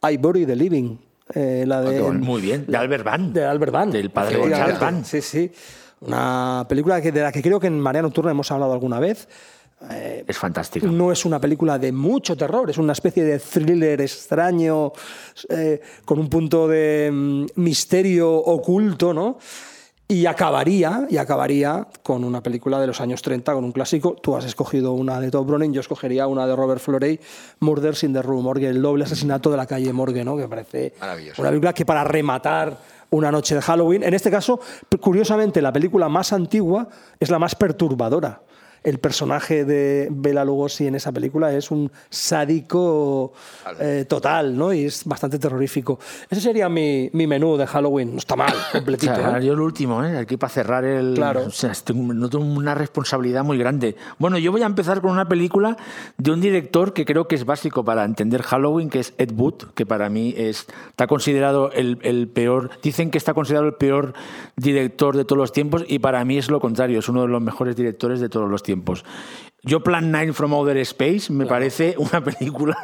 I 0.08 0.16
Bury 0.16 0.46
the 0.46 0.56
Living. 0.56 0.96
eh, 1.34 1.64
la 1.66 1.82
de, 1.82 2.00
Muy 2.00 2.40
bien, 2.40 2.64
de 2.66 2.76
Albert 2.76 3.04
Van. 3.04 3.32
de 3.32 3.44
Albert 3.44 3.72
Band. 3.72 3.92
Del 3.92 4.10
padre 4.10 4.36
Efectivamente. 4.36 4.72
González 4.72 4.94
Band. 4.94 5.04
Sí, 5.04 5.20
sí. 5.20 5.52
Una 6.00 6.66
película 6.68 7.00
que, 7.00 7.12
de 7.12 7.22
la 7.22 7.32
que 7.32 7.42
creo 7.42 7.58
que 7.58 7.66
en 7.66 7.80
Marea 7.80 8.02
Nocturna 8.02 8.30
hemos 8.30 8.50
hablado 8.50 8.72
alguna 8.72 9.00
vez. 9.00 9.28
Es 10.26 10.38
fantástico. 10.38 10.86
No 10.86 11.12
es 11.12 11.26
una 11.26 11.38
película 11.38 11.78
de 11.78 11.92
mucho 11.92 12.34
terror, 12.34 12.70
es 12.70 12.78
una 12.78 12.94
especie 12.94 13.24
de 13.24 13.38
thriller 13.38 14.00
extraño, 14.00 14.92
eh, 15.50 15.80
con 16.04 16.18
un 16.18 16.30
punto 16.30 16.66
de 16.66 17.10
mm, 17.12 17.46
misterio 17.56 18.34
oculto, 18.34 19.12
¿no? 19.12 19.38
Y 20.08 20.26
acabaría, 20.26 21.04
y 21.10 21.16
acabaría 21.16 21.88
con 22.04 22.22
una 22.22 22.40
película 22.40 22.80
de 22.80 22.86
los 22.86 23.00
años 23.00 23.22
30, 23.22 23.52
con 23.54 23.64
un 23.64 23.72
clásico. 23.72 24.14
Tú 24.14 24.36
has 24.36 24.44
escogido 24.44 24.92
una 24.92 25.20
de 25.20 25.32
Todd 25.32 25.44
Browning, 25.44 25.72
yo 25.72 25.80
escogería 25.80 26.28
una 26.28 26.46
de 26.46 26.54
Robert 26.54 26.80
Florey, 26.80 27.18
Murders 27.58 28.04
in 28.04 28.12
the 28.12 28.22
Rue 28.22 28.40
Morgue, 28.40 28.68
el 28.68 28.80
doble 28.80 29.02
asesinato 29.02 29.50
de 29.50 29.56
la 29.56 29.66
calle 29.66 29.92
Morgue, 29.92 30.24
¿no? 30.24 30.36
Que 30.36 30.42
me 30.42 30.48
parece 30.48 30.94
una 31.38 31.48
película 31.48 31.72
que 31.72 31.84
para 31.84 32.04
rematar 32.04 32.78
una 33.10 33.32
noche 33.32 33.56
de 33.56 33.62
Halloween, 33.62 34.04
en 34.04 34.14
este 34.14 34.30
caso, 34.30 34.60
curiosamente, 35.00 35.60
la 35.60 35.72
película 35.72 36.08
más 36.08 36.32
antigua 36.32 36.88
es 37.18 37.28
la 37.28 37.40
más 37.40 37.56
perturbadora. 37.56 38.42
El 38.86 38.98
personaje 39.00 39.64
de 39.64 40.08
Bela 40.12 40.44
Lugosi 40.44 40.86
en 40.86 40.94
esa 40.94 41.10
película 41.10 41.52
es 41.52 41.70
un 41.72 41.90
sádico 42.08 43.32
eh, 43.80 44.04
total, 44.08 44.56
¿no? 44.56 44.72
Y 44.72 44.84
es 44.84 45.04
bastante 45.04 45.38
terrorífico. 45.40 45.98
Ese 46.30 46.40
sería 46.40 46.68
mi, 46.68 47.10
mi 47.12 47.26
menú 47.26 47.56
de 47.56 47.66
Halloween. 47.66 48.12
No 48.12 48.18
está 48.18 48.36
mal, 48.36 48.54
O 48.70 48.72
completito. 48.78 49.14
sea, 49.14 49.38
¿eh? 49.38 49.44
yo 49.44 49.54
el 49.54 49.60
último, 49.60 50.04
¿eh? 50.04 50.16
aquí 50.16 50.36
para 50.36 50.50
cerrar 50.52 50.84
el. 50.84 51.14
Claro. 51.14 51.46
O 51.46 51.50
sea, 51.50 51.72
estoy- 51.72 51.96
noto 51.96 52.38
una 52.38 52.76
responsabilidad 52.76 53.42
muy 53.42 53.58
grande. 53.58 53.96
Bueno, 54.20 54.38
yo 54.38 54.52
voy 54.52 54.62
a 54.62 54.66
empezar 54.66 55.00
con 55.00 55.10
una 55.10 55.26
película 55.26 55.76
de 56.16 56.30
un 56.30 56.40
director 56.40 56.92
que 56.92 57.04
creo 57.04 57.26
que 57.26 57.34
es 57.34 57.44
básico 57.44 57.84
para 57.84 58.04
entender 58.04 58.42
Halloween, 58.42 58.88
que 58.88 59.00
es 59.00 59.14
Ed 59.18 59.32
Wood, 59.36 59.64
que 59.74 59.84
para 59.84 60.08
mí 60.08 60.32
es, 60.36 60.66
está 60.90 61.08
considerado 61.08 61.72
el, 61.72 61.98
el 62.02 62.28
peor. 62.28 62.70
Dicen 62.84 63.10
que 63.10 63.18
está 63.18 63.34
considerado 63.34 63.66
el 63.66 63.74
peor 63.74 64.14
director 64.56 65.16
de 65.16 65.24
todos 65.24 65.38
los 65.38 65.52
tiempos, 65.52 65.84
y 65.88 65.98
para 65.98 66.24
mí 66.24 66.38
es 66.38 66.48
lo 66.50 66.60
contrario, 66.60 67.00
es 67.00 67.08
uno 67.08 67.22
de 67.22 67.28
los 67.28 67.42
mejores 67.42 67.74
directores 67.74 68.20
de 68.20 68.28
todos 68.28 68.48
los 68.48 68.62
tiempos. 68.62 68.75
Yo 69.62 69.80
Plan 69.82 70.12
9 70.12 70.32
from 70.32 70.52
Outer 70.54 70.76
Space 70.78 71.32
me 71.32 71.44
parece 71.46 71.94
una 71.98 72.22
película 72.24 72.76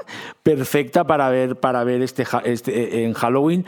perfecta 0.42 1.04
para 1.04 1.28
ver, 1.30 1.56
para 1.56 1.84
ver 1.84 2.02
este, 2.02 2.24
este, 2.44 3.04
en 3.04 3.12
Halloween 3.14 3.64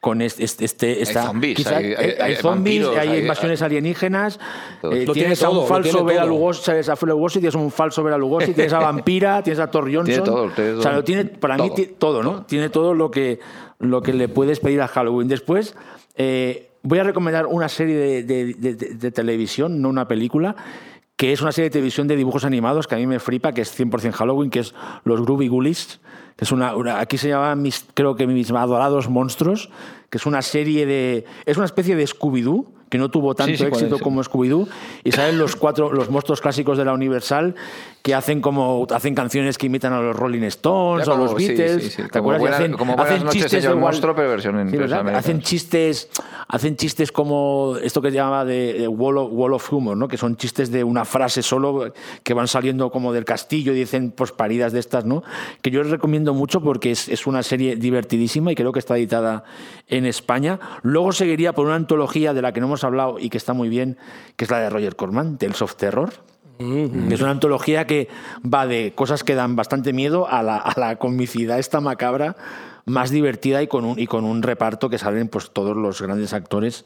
con 0.00 0.20
este, 0.20 0.44
este, 0.44 1.00
esta- 1.00 1.26
zombies, 1.26 1.56
quizá- 1.56 1.76
hay- 1.76 1.94
hay- 1.94 2.14
hay 2.20 2.34
zombies, 2.36 2.82
vampiros, 2.82 2.96
hay, 2.96 3.08
hay- 3.08 3.18
invasiones 3.20 3.62
alienígenas, 3.62 4.40
Todo. 4.80 4.92
eh, 4.92 4.96
tiene 4.98 5.12
tienes 5.14 5.42
a 5.42 5.46
todo, 5.46 5.52
un 5.60 5.62
lo 5.62 5.66
falso 5.68 5.98
tiene 6.04 6.18
todo. 6.20 6.26
Lugosi, 6.28 6.62
tienes 6.64 6.88
a 6.88 6.96
Lugosi, 7.06 7.38
tienes 7.38 7.54
un 7.54 7.70
falso 7.70 8.02
Bela 8.02 8.18
Lugosi, 8.18 8.52
tienes 8.54 8.72
a 8.72 8.80
Vampira, 8.80 9.42
tienes 9.44 9.60
a 9.60 9.70
Thor 9.70 9.84
Johnson. 9.84 10.04
Tiene 10.06 10.22
todo, 10.24 10.50
tiene 10.50 10.70
O 10.72 10.82
sea, 10.82 10.90
todo. 10.90 11.00
lo 11.00 11.04
tiene, 11.04 11.24
para 11.26 11.56
mí 11.56 11.66
Todo. 11.68 11.74
ti- 11.76 11.86
todo, 11.98 12.22
¿no? 12.24 12.44
Tiene 12.46 12.68
todo 12.68 12.94
lo 12.94 13.12
que, 13.12 13.38
lo 13.78 14.02
que 14.02 14.12
le 14.12 14.26
puedes 14.28 14.58
pedir 14.58 14.80
a 14.82 14.88
Halloween. 14.88 15.28
Después, 15.28 15.76
eh, 16.16 16.68
voy 16.82 16.98
a 16.98 17.04
recomendar 17.04 17.46
una 17.46 17.68
serie 17.68 17.94
de- 17.96 18.22
de- 18.24 18.54
de- 18.54 18.74
de 18.74 19.10
televisión, 19.12 19.80
no 19.80 19.88
una 19.88 20.08
película, 20.08 20.56
que 21.16 21.32
es 21.32 21.40
una 21.40 21.52
serie 21.52 21.70
de 21.70 21.74
televisión 21.74 22.08
de 22.08 22.16
dibujos 22.16 22.44
animados 22.44 22.86
que 22.86 22.94
a 22.94 22.98
mí 22.98 23.06
me 23.06 23.20
flipa, 23.20 23.52
que 23.52 23.60
es 23.60 23.78
100% 23.78 24.12
Halloween, 24.12 24.50
que 24.50 24.60
es 24.60 24.74
Los 25.04 25.22
Groovy 25.22 25.48
Ghoulies, 25.48 26.00
que 26.36 26.44
es 26.44 26.52
una, 26.52 26.74
aquí 26.98 27.18
se 27.18 27.28
llama, 27.28 27.54
mis, 27.54 27.86
creo 27.94 28.16
que 28.16 28.26
mis 28.26 28.50
adorados 28.50 29.08
monstruos, 29.08 29.70
que 30.10 30.18
es 30.18 30.26
una 30.26 30.42
serie 30.42 30.86
de, 30.86 31.24
es 31.46 31.56
una 31.56 31.66
especie 31.66 31.96
de 31.96 32.04
Scooby-Doo, 32.04 32.66
que 32.92 32.98
no 32.98 33.10
tuvo 33.10 33.34
tanto 33.34 33.52
Sí, 33.52 33.56
sí, 33.56 33.64
¿cuál 33.70 33.80
éxito 33.80 33.96
es? 33.96 34.02
como 34.02 34.22
Scooby-Doo, 34.22 34.68
y 35.02 35.12
salen 35.12 35.38
los 35.38 35.56
cuatro, 35.56 35.90
los 35.90 36.10
monstruos 36.10 36.42
clásicos 36.42 36.76
de 36.76 36.84
la 36.84 36.92
Universal, 36.92 37.54
que 38.02 38.14
hacen 38.14 38.42
como, 38.42 38.86
hacen 38.90 39.14
canciones 39.14 39.56
que 39.56 39.66
imitan 39.66 39.94
a 39.94 40.00
los 40.02 40.14
Rolling 40.14 40.42
Stones 40.42 41.06
Ya 41.06 41.12
o 41.12 41.14
a 41.14 41.18
los 41.18 41.34
Beatles, 41.34 41.84
sí, 41.84 41.90
sí, 41.90 42.02
¿te 42.02 42.08
como 42.18 42.32
acuerdas? 42.32 42.40
Buena- 42.40 42.56
hacen, 42.56 42.72
como 42.72 42.92
Buenas 42.96 43.12
hacen 43.14 43.24
noches, 43.24 43.42
chistes 43.44 43.62
señor 43.62 43.76
de 43.76 43.80
monstruo, 43.80 44.14
pero 44.14 44.28
versión 44.28 44.58
en-. 44.58 45.08
Hacen 45.14 45.40
chistes, 45.40 46.10
hacen 46.48 46.76
chistes 46.76 47.12
como 47.12 47.76
esto 47.82 48.02
que 48.02 48.10
se 48.10 48.16
llama 48.16 48.44
de, 48.44 48.74
de 48.74 48.88
wall, 48.88 49.16
of, 49.16 49.28
wall 49.32 49.54
of 49.54 49.72
humor, 49.72 49.96
¿no? 49.96 50.06
que 50.06 50.18
son 50.18 50.36
chistes 50.36 50.70
de 50.70 50.84
una 50.84 51.06
frase 51.06 51.42
solo 51.42 51.94
que 52.22 52.34
van 52.34 52.46
saliendo 52.48 52.90
como 52.90 53.12
del 53.14 53.24
castillo 53.24 53.72
y 53.72 53.76
dicen 53.76 54.10
pues 54.10 54.32
paridas 54.32 54.72
de 54.74 54.80
estas, 54.80 55.06
¿no? 55.06 55.22
que 55.62 55.70
yo 55.70 55.82
les 55.82 55.90
recomiendo 55.90 56.34
mucho 56.34 56.60
porque 56.60 56.90
es, 56.90 57.08
es 57.08 57.26
una 57.26 57.42
serie 57.42 57.76
divertidísima 57.76 58.52
y 58.52 58.54
creo 58.54 58.72
que 58.72 58.80
está 58.80 58.98
editada 58.98 59.44
en 59.88 60.04
España. 60.06 60.58
Luego 60.82 61.12
seguiría 61.12 61.52
por 61.52 61.66
una 61.66 61.76
antología 61.76 62.34
de 62.34 62.42
la 62.42 62.52
que 62.52 62.60
no 62.60 62.66
hemos 62.66 62.81
hablado 62.84 63.18
y 63.18 63.30
que 63.30 63.38
está 63.38 63.52
muy 63.52 63.68
bien, 63.68 63.96
que 64.36 64.44
es 64.44 64.50
la 64.50 64.60
de 64.60 64.70
Roger 64.70 64.96
Corman, 64.96 65.38
Tales 65.38 65.62
of 65.62 65.76
Terror. 65.76 66.12
Es 66.58 67.20
una 67.20 67.30
antología 67.30 67.86
que 67.88 68.08
va 68.42 68.68
de 68.68 68.92
cosas 68.94 69.24
que 69.24 69.34
dan 69.34 69.56
bastante 69.56 69.92
miedo 69.92 70.28
a 70.28 70.44
la, 70.44 70.56
a 70.58 70.78
la 70.78 70.96
comicidad 70.96 71.58
esta 71.58 71.80
macabra 71.80 72.36
más 72.84 73.10
divertida 73.10 73.62
y 73.62 73.66
con 73.66 73.84
un, 73.84 73.98
y 73.98 74.06
con 74.06 74.24
un 74.24 74.42
reparto 74.42 74.88
que 74.88 74.98
salen 74.98 75.28
pues 75.28 75.50
todos 75.50 75.76
los 75.76 76.00
grandes 76.00 76.32
actores 76.32 76.84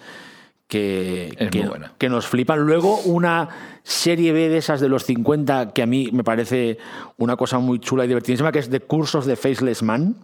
que, 0.68 1.34
que, 1.50 1.70
que 1.98 2.08
nos 2.08 2.26
flipan. 2.26 2.60
Luego 2.60 2.98
una 3.00 3.48
serie 3.82 4.32
B 4.32 4.48
de 4.48 4.58
esas 4.58 4.80
de 4.80 4.88
los 4.88 5.04
50 5.04 5.72
que 5.72 5.82
a 5.82 5.86
mí 5.86 6.10
me 6.12 6.24
parece 6.24 6.78
una 7.18 7.36
cosa 7.36 7.58
muy 7.58 7.78
chula 7.78 8.04
y 8.04 8.08
divertidísima, 8.08 8.52
que 8.52 8.58
es 8.58 8.70
The 8.70 8.80
Curse 8.80 9.18
of 9.18 9.26
the 9.26 9.36
Faceless 9.36 9.82
Man, 9.82 10.16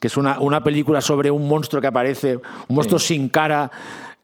que 0.00 0.08
es 0.08 0.16
una, 0.16 0.40
una 0.40 0.64
película 0.64 1.00
sobre 1.00 1.30
un 1.30 1.46
monstruo 1.46 1.80
que 1.80 1.88
aparece, 1.88 2.36
un 2.36 2.76
monstruo 2.76 2.98
sin 2.98 3.28
cara 3.28 3.70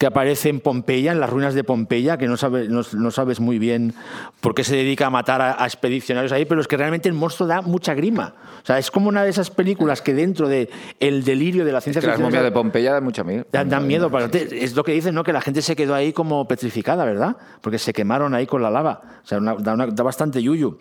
que 0.00 0.06
aparece 0.06 0.48
en 0.48 0.60
Pompeya, 0.60 1.12
en 1.12 1.20
las 1.20 1.28
ruinas 1.28 1.52
de 1.52 1.62
Pompeya, 1.62 2.16
que 2.16 2.26
no, 2.26 2.38
sabe- 2.38 2.68
no, 2.70 2.80
no 2.94 3.10
sabes 3.10 3.38
muy 3.38 3.58
bien 3.58 3.92
por 4.40 4.54
qué 4.54 4.64
se 4.64 4.74
dedica 4.74 5.08
a 5.08 5.10
matar 5.10 5.42
a, 5.42 5.62
a 5.62 5.66
expedicionarios 5.66 6.32
ahí, 6.32 6.46
pero 6.46 6.62
es 6.62 6.66
que 6.66 6.78
realmente 6.78 7.06
el 7.06 7.14
monstruo 7.14 7.46
da 7.46 7.60
mucha 7.60 7.92
grima. 7.92 8.32
O 8.62 8.66
sea, 8.66 8.78
es 8.78 8.90
como 8.90 9.10
una 9.10 9.24
de 9.24 9.28
esas 9.28 9.50
películas 9.50 10.00
que 10.00 10.14
dentro 10.14 10.48
de 10.48 10.70
el 11.00 11.22
delirio 11.22 11.66
de 11.66 11.72
la 11.72 11.82
ciencia 11.82 12.00
Que 12.00 12.06
las 12.06 12.16
ficción... 12.16 12.30
momias 12.30 12.44
de 12.44 12.50
Pompeya 12.50 12.94
dan 12.94 13.04
mucha 13.04 13.24
miedo. 13.24 13.44
Dan, 13.52 13.68
dan 13.68 13.86
miedo. 13.86 14.10
para- 14.10 14.24
Es 14.32 14.74
lo 14.74 14.84
que 14.84 14.92
dicen, 14.92 15.14
¿no? 15.14 15.22
Que 15.22 15.34
la 15.34 15.42
gente 15.42 15.60
se 15.60 15.76
quedó 15.76 15.94
ahí 15.94 16.14
como 16.14 16.48
petrificada, 16.48 17.04
¿verdad? 17.04 17.36
Porque 17.60 17.78
se 17.78 17.92
quemaron 17.92 18.32
ahí 18.34 18.46
con 18.46 18.62
la 18.62 18.70
lava. 18.70 19.02
O 19.22 19.26
sea, 19.26 19.36
una- 19.36 19.54
da, 19.56 19.74
una- 19.74 19.86
da 19.86 20.02
bastante 20.02 20.42
yuyu. 20.42 20.78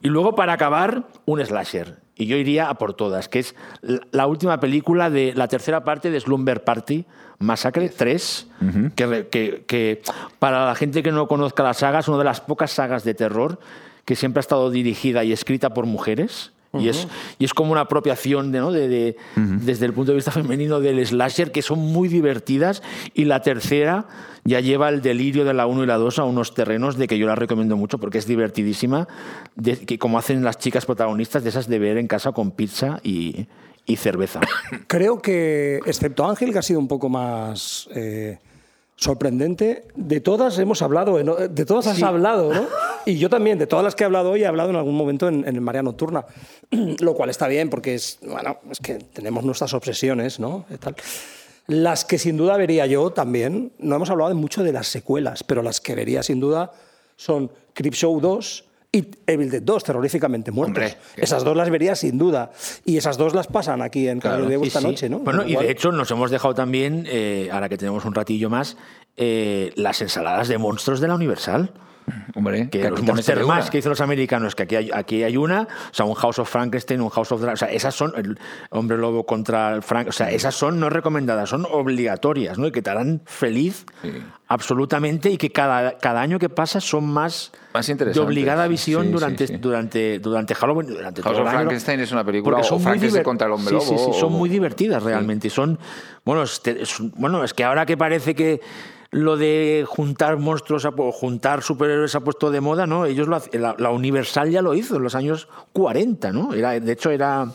Y 0.00 0.08
luego, 0.08 0.36
para 0.36 0.52
acabar, 0.52 1.08
un 1.26 1.44
slasher. 1.44 1.96
Y 2.20 2.26
yo 2.26 2.36
iría 2.36 2.68
a 2.68 2.74
por 2.74 2.92
todas, 2.92 3.28
que 3.30 3.38
es 3.38 3.54
la- 4.12 4.26
última 4.26 4.60
película 4.60 5.08
de 5.08 5.32
la 5.34 5.48
tercera 5.48 5.84
parte 5.84 6.10
de 6.10 6.20
Slumber 6.20 6.62
Party, 6.64 7.06
Masacre 7.38 7.88
3, 7.88 8.46
que, 8.94 9.06
re- 9.06 9.28
que- 9.28 9.64
que 9.66 10.02
para 10.38 10.66
la 10.66 10.74
gente 10.74 11.02
que 11.02 11.12
no 11.12 11.26
conozca 11.26 11.62
la 11.62 11.72
saga 11.72 12.00
es 12.00 12.08
una 12.08 12.18
de 12.18 12.24
las 12.24 12.42
pocas 12.42 12.70
sagas 12.72 13.04
de 13.04 13.14
terror 13.14 13.58
que 14.04 14.16
siempre 14.16 14.40
ha 14.40 14.42
estado 14.42 14.70
dirigida 14.70 15.24
y 15.24 15.32
escrita 15.32 15.70
por 15.72 15.86
mujeres. 15.86 16.52
Y, 16.78 16.88
es, 16.88 17.08
y 17.40 17.44
es 17.44 17.52
como 17.52 17.72
una 17.72 17.80
apropiación 17.80 18.52
de, 18.52 18.58
¿no? 18.60 18.70
de, 18.70 18.88
de- 18.88 19.16
desde 19.36 19.86
el 19.86 19.92
punto 19.92 20.12
de 20.12 20.16
vista 20.16 20.30
femenino 20.30 20.78
del 20.78 21.04
slasher, 21.04 21.50
que 21.50 21.62
son 21.62 21.80
muy 21.80 22.08
divertidas. 22.08 22.80
Y 23.12 23.24
la 23.24 23.42
tercera 23.42 24.06
ya 24.44 24.60
lleva 24.60 24.88
el 24.88 25.02
delirio 25.02 25.44
de 25.44 25.52
la 25.52 25.66
1 25.66 25.82
y 25.82 25.86
la 25.86 25.96
2 25.96 26.20
a 26.20 26.24
unos 26.24 26.54
terrenos 26.54 26.96
de 26.96 27.08
que 27.08 27.18
yo 27.18 27.26
la 27.26 27.34
recomiendo 27.34 27.76
mucho 27.76 27.98
porque 27.98 28.18
es 28.18 28.26
divertidísima, 28.26 29.08
de, 29.56 29.78
que 29.84 29.98
como 29.98 30.16
hacen 30.18 30.44
las 30.44 30.58
chicas 30.58 30.86
protagonistas, 30.86 31.42
de 31.42 31.48
esas 31.50 31.66
de 31.68 31.78
ver 31.80 31.98
en 31.98 32.06
casa 32.06 32.30
con 32.30 32.52
pizza 32.52 33.00
y, 33.02 33.46
y 33.84 33.96
cerveza. 33.96 34.40
Creo 34.86 35.20
que, 35.20 35.80
excepto 35.86 36.24
Ángel, 36.28 36.52
que 36.52 36.58
ha 36.60 36.62
sido 36.62 36.78
un 36.78 36.86
poco 36.88 37.08
más 37.08 37.88
eh, 37.94 38.38
sorprendente, 39.00 39.88
de 39.96 40.20
todas 40.20 40.58
hemos 40.58 40.82
hablado, 40.82 41.16
de 41.16 41.64
todas 41.64 41.86
has 41.86 42.02
hablado, 42.02 42.52
¿no? 42.52 42.66
Y 43.06 43.16
yo 43.16 43.30
también, 43.30 43.58
de 43.58 43.66
todas 43.66 43.82
las 43.82 43.94
que 43.94 44.04
he 44.04 44.06
hablado 44.06 44.32
hoy, 44.32 44.42
he 44.42 44.46
hablado 44.46 44.68
en 44.68 44.76
algún 44.76 44.94
momento 44.94 45.26
en, 45.26 45.48
en 45.48 45.54
el 45.54 45.62
María 45.62 45.82
Nocturna, 45.82 46.26
lo 47.00 47.14
cual 47.14 47.30
está 47.30 47.48
bien 47.48 47.70
porque 47.70 47.94
es, 47.94 48.18
bueno, 48.22 48.58
es 48.70 48.78
que 48.78 48.96
tenemos 48.96 49.42
nuestras 49.42 49.72
obsesiones, 49.72 50.38
¿no? 50.38 50.66
Y 50.68 50.76
tal. 50.76 50.94
Las 51.66 52.04
que 52.04 52.18
sin 52.18 52.36
duda 52.36 52.58
vería 52.58 52.84
yo 52.84 53.10
también, 53.10 53.72
no 53.78 53.96
hemos 53.96 54.10
hablado 54.10 54.34
mucho 54.34 54.62
de 54.62 54.72
las 54.72 54.88
secuelas, 54.88 55.44
pero 55.44 55.62
las 55.62 55.80
que 55.80 55.94
vería 55.94 56.22
sin 56.22 56.40
duda 56.40 56.72
son 57.16 57.50
Creepshow 57.72 58.20
2 58.20 58.64
y 58.92 59.06
Evil 59.26 59.50
Dead 59.50 59.62
2, 59.62 59.84
terroríficamente 59.84 60.50
muertos. 60.50 60.82
Hombre, 60.82 60.96
esas 61.16 61.44
dos 61.44 61.56
las 61.56 61.70
vería 61.70 61.94
sin 61.94 62.18
duda. 62.18 62.50
Y 62.84 62.96
esas 62.96 63.16
dos 63.16 63.34
las 63.34 63.46
pasan 63.46 63.82
aquí 63.82 64.08
en 64.08 64.18
Caballero 64.18 64.48
de 64.48 64.58
Sí, 64.58 64.66
esta 64.66 64.80
sí. 64.80 64.86
noche, 64.86 65.08
¿no? 65.08 65.20
Bueno, 65.20 65.44
y 65.46 65.54
de 65.54 65.70
hecho 65.70 65.92
nos 65.92 66.10
hemos 66.10 66.30
dejado 66.30 66.54
también, 66.54 67.04
eh, 67.08 67.48
ahora 67.52 67.68
que 67.68 67.78
tenemos 67.78 68.04
un 68.04 68.14
ratillo 68.14 68.50
más, 68.50 68.76
eh, 69.16 69.72
las 69.76 70.00
ensaladas 70.02 70.48
de 70.48 70.58
monstruos 70.58 71.00
de 71.00 71.06
la 71.08 71.14
Universal. 71.14 71.72
Hombre, 72.34 72.68
Que 72.70 72.88
los 72.90 73.02
Monster 73.02 73.44
Mash 73.44 73.62
una. 73.62 73.70
que 73.70 73.78
hicieron 73.78 73.90
los 73.92 74.00
americanos, 74.00 74.54
que 74.54 74.62
aquí 74.64 74.76
hay, 74.76 74.90
aquí 74.92 75.22
hay 75.22 75.36
una, 75.36 75.62
o 75.62 75.94
sea, 75.94 76.06
un 76.06 76.14
House 76.14 76.38
of 76.38 76.48
Frankenstein, 76.50 77.00
un 77.00 77.10
House 77.10 77.32
of 77.32 77.42
Dra- 77.42 77.52
o 77.52 77.56
sea, 77.56 77.68
esas 77.70 77.94
son 77.94 78.12
el 78.16 78.38
hombre 78.70 78.96
lobo 78.98 79.24
contra 79.26 79.74
el 79.74 79.82
Frank, 79.82 80.08
o 80.08 80.12
sea, 80.12 80.30
esas 80.30 80.54
son 80.54 80.78
no 80.80 80.88
recomendadas, 80.90 81.48
son 81.48 81.66
obligatorias, 81.70 82.58
¿no? 82.58 82.66
Y 82.66 82.72
que 82.72 82.82
te 82.82 82.90
harán 82.90 83.22
feliz 83.26 83.84
absolutamente 84.48 85.30
y 85.30 85.36
que 85.36 85.50
cada, 85.52 85.96
cada 85.98 86.20
año 86.20 86.38
que 86.38 86.48
pasa 86.48 86.80
son 86.80 87.06
más, 87.06 87.52
Más 87.72 87.86
de 87.86 87.92
interesantes. 87.92 88.26
obligada 88.26 88.66
visión 88.66 89.02
Sí, 89.02 89.08
sí, 89.08 89.12
durante, 89.12 89.46
sí. 89.46 89.56
durante, 89.58 90.18
durante 90.18 90.54
Halloween, 90.54 90.88
durante 90.88 91.22
House 91.22 91.32
todo 91.34 91.42
of 91.42 91.48
año. 91.48 91.58
Frankenstein 91.58 92.00
es 92.00 92.12
una 92.12 92.24
película, 92.24 92.56
Porque 92.56 92.68
son 92.68 92.80
Frankenstein 92.80 93.22
contra 93.24 93.46
el 93.46 93.52
hombre 93.52 93.78
sí, 93.78 93.86
sí, 93.86 93.94
lobo, 93.94 94.12
sí, 94.12 94.18
son 94.20 94.32
o- 94.34 94.36
muy 94.36 94.48
divertidas 94.48 95.02
realmente. 95.02 95.46
y 95.46 95.50
Son, 95.50 95.78
bueno, 96.24 96.42
es, 96.42 96.60
es- 96.64 96.96
bueno, 97.14 97.44
es 97.44 97.54
que 97.54 97.64
ahora 97.64 97.86
que 97.86 97.96
parece 97.96 98.34
que 98.34 98.60
lo 99.10 99.36
de 99.36 99.84
juntar 99.88 100.38
monstruos, 100.38 100.86
juntar 101.12 101.62
superhéroes 101.62 102.14
ha 102.14 102.20
puesto 102.20 102.50
de 102.50 102.60
moda, 102.60 102.86
¿no? 102.86 103.06
Ellos 103.06 103.26
lo 103.26 103.40
la, 103.52 103.74
la 103.76 103.90
Universal 103.90 104.50
ya 104.50 104.62
lo 104.62 104.74
hizo 104.74 104.96
en 104.96 105.02
los 105.02 105.14
años 105.14 105.48
40, 105.72 106.32
¿no? 106.32 106.54
Era, 106.54 106.78
de 106.78 106.92
hecho, 106.92 107.10
era. 107.10 107.52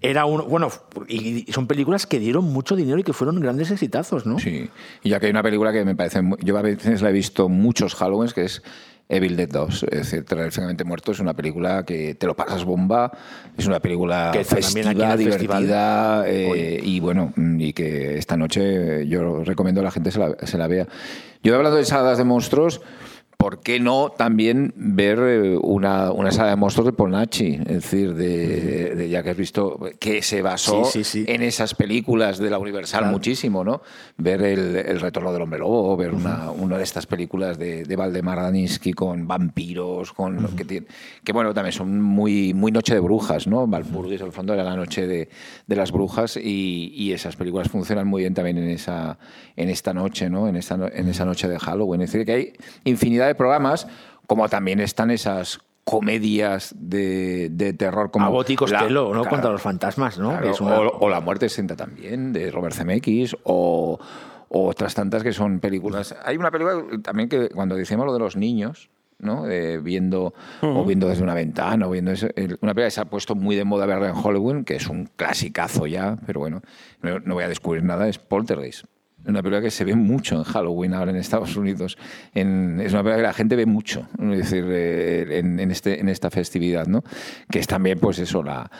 Era 0.00 0.26
un, 0.26 0.48
bueno, 0.48 0.70
y 1.08 1.44
son 1.50 1.66
películas 1.66 2.06
que 2.06 2.20
dieron 2.20 2.44
mucho 2.44 2.76
dinero 2.76 3.00
y 3.00 3.02
que 3.02 3.12
fueron 3.12 3.40
grandes 3.40 3.72
exitazos, 3.72 4.26
¿no? 4.26 4.38
Sí, 4.38 4.70
y 5.02 5.08
ya 5.08 5.18
que 5.18 5.26
hay 5.26 5.30
una 5.30 5.42
película 5.42 5.72
que 5.72 5.84
me 5.84 5.96
parece. 5.96 6.20
Yo 6.38 6.56
a 6.56 6.62
veces 6.62 7.02
la 7.02 7.10
he 7.10 7.12
visto 7.12 7.48
muchos 7.48 8.00
Halloweens, 8.00 8.32
que 8.32 8.44
es 8.44 8.62
Evil 9.08 9.36
Dead 9.36 9.48
2. 9.48 9.82
Es 9.84 9.90
decir, 9.90 10.24
Terroríficamente 10.24 10.84
Muerto 10.84 11.12
es 11.12 11.20
una 11.20 11.34
película 11.34 11.84
que 11.84 12.14
te 12.14 12.26
lo 12.26 12.36
pasas 12.36 12.64
bomba, 12.64 13.10
es 13.56 13.66
una 13.66 13.80
película 13.80 14.30
Que 14.32 14.44
también 14.44 14.86
festiva, 14.86 15.16
divertida, 15.16 16.24
eh, 16.26 16.80
y 16.82 17.00
bueno, 17.00 17.32
mm, 17.34 17.60
y 17.60 17.72
que 17.72 18.18
esta 18.18 18.36
noche 18.36 19.06
yo 19.06 19.42
recomiendo 19.44 19.80
a 19.80 19.84
la 19.84 19.90
gente 19.90 20.10
se 20.10 20.18
la, 20.18 20.36
se 20.42 20.58
la 20.58 20.66
vea. 20.66 20.86
Yo 21.42 21.56
hablando 21.56 21.76
de 21.76 21.82
ensaladas 21.82 22.18
de 22.18 22.24
monstruos. 22.24 22.80
¿Por 23.38 23.60
qué 23.60 23.78
no 23.78 24.10
también 24.10 24.74
ver 24.74 25.18
eh, 25.20 25.56
una, 25.62 26.10
una 26.10 26.30
ensalada 26.30 26.50
de 26.50 26.56
monstruos 26.56 26.86
de 26.86 26.92
Polnachi? 26.92 27.54
Es 27.66 27.66
decir, 27.68 28.14
de, 28.14 28.96
de- 28.96 29.08
ya 29.08 29.22
que 29.22 29.30
has 29.30 29.36
visto 29.36 29.78
que 30.00 30.22
se 30.22 30.42
basó 30.42 30.84
Sí, 30.84 31.04
sí, 31.04 31.24
sí. 31.24 31.32
en 31.32 31.42
esas 31.42 31.76
películas 31.76 32.38
de 32.38 32.50
la 32.50 32.58
Universal 32.58 33.06
muchísimo, 33.12 33.62
¿no? 33.62 33.80
Ver 34.16 34.42
el, 34.42 34.74
el 34.74 34.98
retorno 35.00 35.32
del 35.32 35.42
hombre 35.42 35.60
lobo, 35.60 35.96
ver 35.96 36.12
una, 36.14 36.50
una 36.50 36.78
de 36.78 36.82
estas 36.82 37.06
películas 37.06 37.58
de, 37.60 37.84
de 37.84 37.94
Valdemar 37.96 38.38
Daninsky 38.42 38.92
con 38.92 39.28
vampiros, 39.28 40.12
con 40.12 40.42
lo 40.42 40.48
que 40.56 40.64
tiene, 40.64 40.88
que 41.22 41.32
bueno, 41.32 41.54
también 41.54 41.72
son 41.72 42.00
muy, 42.02 42.52
muy 42.54 42.72
noche 42.72 42.92
de 42.94 43.00
brujas, 43.00 43.46
¿no? 43.46 43.68
Valpurgis, 43.68 44.20
al 44.20 44.32
fondo 44.32 44.52
era 44.52 44.64
la 44.64 44.74
noche 44.74 45.06
de, 45.06 45.28
de 45.64 45.76
las 45.76 45.92
brujas 45.92 46.36
y, 46.36 46.90
y 46.92 47.12
esas 47.12 47.36
películas 47.36 47.68
funcionan 47.68 48.08
muy 48.08 48.22
bien 48.22 48.34
también 48.34 48.58
en 48.58 48.68
esa, 48.68 49.16
en 49.54 49.68
esta 49.68 49.94
noche, 49.94 50.28
¿no? 50.28 50.48
En 50.48 50.56
esta, 50.56 50.74
en 50.92 51.08
esa 51.08 51.24
noche 51.24 51.46
de 51.46 51.56
Halloween. 51.60 52.00
Es 52.02 52.10
decir, 52.12 52.26
que 52.26 52.32
hay 52.32 52.52
infinidad 52.82 53.27
de 53.28 53.34
programas, 53.34 53.86
como 54.26 54.48
también 54.48 54.80
están 54.80 55.10
esas 55.10 55.60
comedias 55.84 56.74
de, 56.78 57.48
de 57.50 57.72
terror 57.72 58.10
como 58.10 58.26
Abbott 58.26 58.50
y 58.50 58.56
Costello, 58.56 59.04
¿no? 59.06 59.20
claro. 59.22 59.30
Contra 59.30 59.50
los 59.50 59.62
fantasmas, 59.62 60.18
¿no? 60.18 60.30
Claro, 60.30 60.44
Que 60.44 60.50
es 60.50 60.60
una- 60.60 60.78
o, 60.80 60.98
o 60.98 61.08
La 61.08 61.20
muerte 61.20 61.48
senta 61.48 61.76
también, 61.76 62.32
de 62.34 62.50
Robert 62.50 62.74
Zemeckis, 62.74 63.34
o, 63.44 63.98
o 64.50 64.66
otras 64.68 64.94
tantas 64.94 65.22
que 65.22 65.32
son 65.32 65.60
películas. 65.60 66.14
Hay 66.24 66.36
una 66.36 66.50
película 66.50 66.82
también 67.02 67.28
que 67.30 67.48
cuando 67.48 67.74
decimos 67.74 68.04
lo 68.04 68.12
de 68.12 68.18
los 68.18 68.36
niños, 68.36 68.90
¿no? 69.18 69.44
De 69.44 69.78
viendo 69.78 70.34
o 70.60 70.84
viendo 70.84 71.08
desde 71.08 71.22
una 71.22 71.34
ventana 71.34 71.86
o 71.86 71.90
viendo 71.90 72.10
eso, 72.12 72.28
el- 72.36 72.58
una 72.60 72.74
película 72.74 72.84
que 72.86 72.90
se 72.90 73.00
ha 73.00 73.04
puesto 73.06 73.34
muy 73.34 73.56
de 73.56 73.64
moda 73.64 73.86
verla 73.86 74.10
en 74.10 74.14
Hollywood, 74.16 74.64
que 74.64 74.76
es 74.76 74.88
un 74.88 75.06
clasicazo 75.16 75.86
ya, 75.86 76.18
pero 76.26 76.38
bueno, 76.40 76.60
no, 77.00 77.18
no 77.20 77.34
voy 77.34 77.44
a 77.44 77.48
descubrir 77.48 77.82
nada, 77.82 78.08
es 78.08 78.18
Poltergeist. 78.18 78.84
Una 79.26 79.42
película 79.42 79.60
que 79.60 79.70
se 79.70 79.84
ve 79.84 79.94
mucho 79.94 80.36
en 80.36 80.44
Halloween 80.44 80.94
ahora 80.94 81.10
en 81.10 81.16
Estados 81.18 81.54
Unidos. 81.56 81.98
En- 82.34 82.80
es 82.80 82.92
una 82.92 83.02
película 83.02 83.16
que 83.16 83.22
la 83.28 83.32
gente 83.34 83.56
ve 83.56 83.66
mucho, 83.66 84.08
es 84.32 84.38
decir, 84.38 84.64
eh, 84.68 85.38
en, 85.38 85.60
en 85.60 85.70
este, 85.70 86.00
en 86.00 86.08
esta 86.08 86.30
festividad, 86.30 86.86
¿no? 86.86 87.02
Que 87.50 87.58
es 87.58 87.66
también, 87.66 87.98
pues 87.98 88.18
eso, 88.20 88.42
la, 88.42 88.70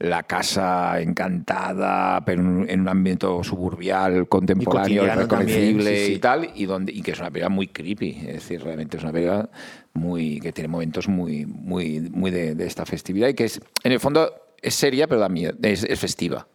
la 0.00 0.24
casa 0.24 1.00
encantada, 1.00 2.22
pero 2.26 2.42
en 2.42 2.46
un, 2.48 2.68
en 2.68 2.80
un 2.80 2.88
ambiente 2.88 3.26
suburbial, 3.44 4.28
contemporáneo, 4.28 5.06
también, 5.06 5.18
reconocible 5.28 5.96
sí, 5.96 6.06
sí. 6.06 6.12
y 6.14 6.18
tal, 6.18 6.50
y, 6.54 6.66
donde, 6.66 6.92
y 6.92 7.00
que 7.00 7.12
es 7.12 7.20
una 7.20 7.30
película 7.30 7.48
muy 7.48 7.68
creepy. 7.68 8.10
Es 8.26 8.34
decir, 8.34 8.62
realmente 8.62 8.96
es 8.98 9.02
una 9.02 9.12
película 9.12 9.48
muy, 9.94 10.40
que 10.40 10.52
tiene 10.52 10.68
momentos 10.68 11.08
muy, 11.08 11.46
muy, 11.46 12.00
muy 12.12 12.30
de, 12.30 12.54
de 12.54 12.66
esta 12.66 12.84
festividad 12.84 13.28
y 13.28 13.34
que 13.34 13.44
es, 13.44 13.60
en 13.84 13.92
el 13.92 14.00
fondo 14.00 14.30
es 14.60 14.74
seria, 14.74 15.06
pero 15.06 15.20
da 15.20 15.28
miedo, 15.30 15.54
es, 15.62 15.84
es 15.84 15.98
festiva. 15.98 16.46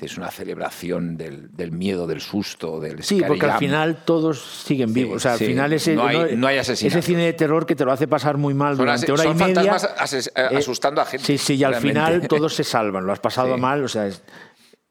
Es 0.00 0.18
una 0.18 0.30
celebración 0.30 1.16
del, 1.16 1.54
del 1.56 1.72
miedo, 1.72 2.06
del 2.06 2.20
susto, 2.20 2.80
del 2.80 3.02
Sí, 3.02 3.22
porque 3.26 3.46
al 3.46 3.58
final 3.58 4.02
todos 4.04 4.42
siguen 4.64 4.88
Sí, 4.88 4.94
vivos. 4.94 5.16
O 5.16 5.20
sea, 5.20 5.32
al 5.32 5.38
sí. 5.38 5.46
final 5.46 5.72
ese, 5.72 5.94
No 5.94 6.06
hay- 6.06 6.36
no 6.36 6.46
hay 6.46 6.58
ese 6.58 6.76
cine 7.02 7.24
de 7.24 7.32
terror 7.32 7.64
que 7.64 7.74
te 7.74 7.84
lo 7.84 7.92
hace 7.92 8.06
pasar 8.06 8.36
muy 8.36 8.52
mal 8.52 8.76
Son 8.76 8.84
durante 8.84 9.10
hora 9.12 9.24
y 9.24 9.26
son 9.28 9.36
media. 9.38 9.54
fantasmas 9.54 9.90
ases- 9.98 10.32
eh, 10.36 10.56
asustando 10.56 11.00
a 11.00 11.04
gente, 11.06 11.24
Sí, 11.26 11.38
sí, 11.38 11.54
y 11.54 11.64
al 11.64 11.72
realmente. 11.72 11.98
final 12.00 12.28
todos 12.28 12.54
se 12.54 12.64
salvan. 12.64 13.06
Lo 13.06 13.12
has 13.12 13.20
pasado 13.20 13.54
Sí. 13.54 13.60
mal, 13.60 13.82
o 13.84 13.88
sea, 13.88 14.06
es- 14.06 14.22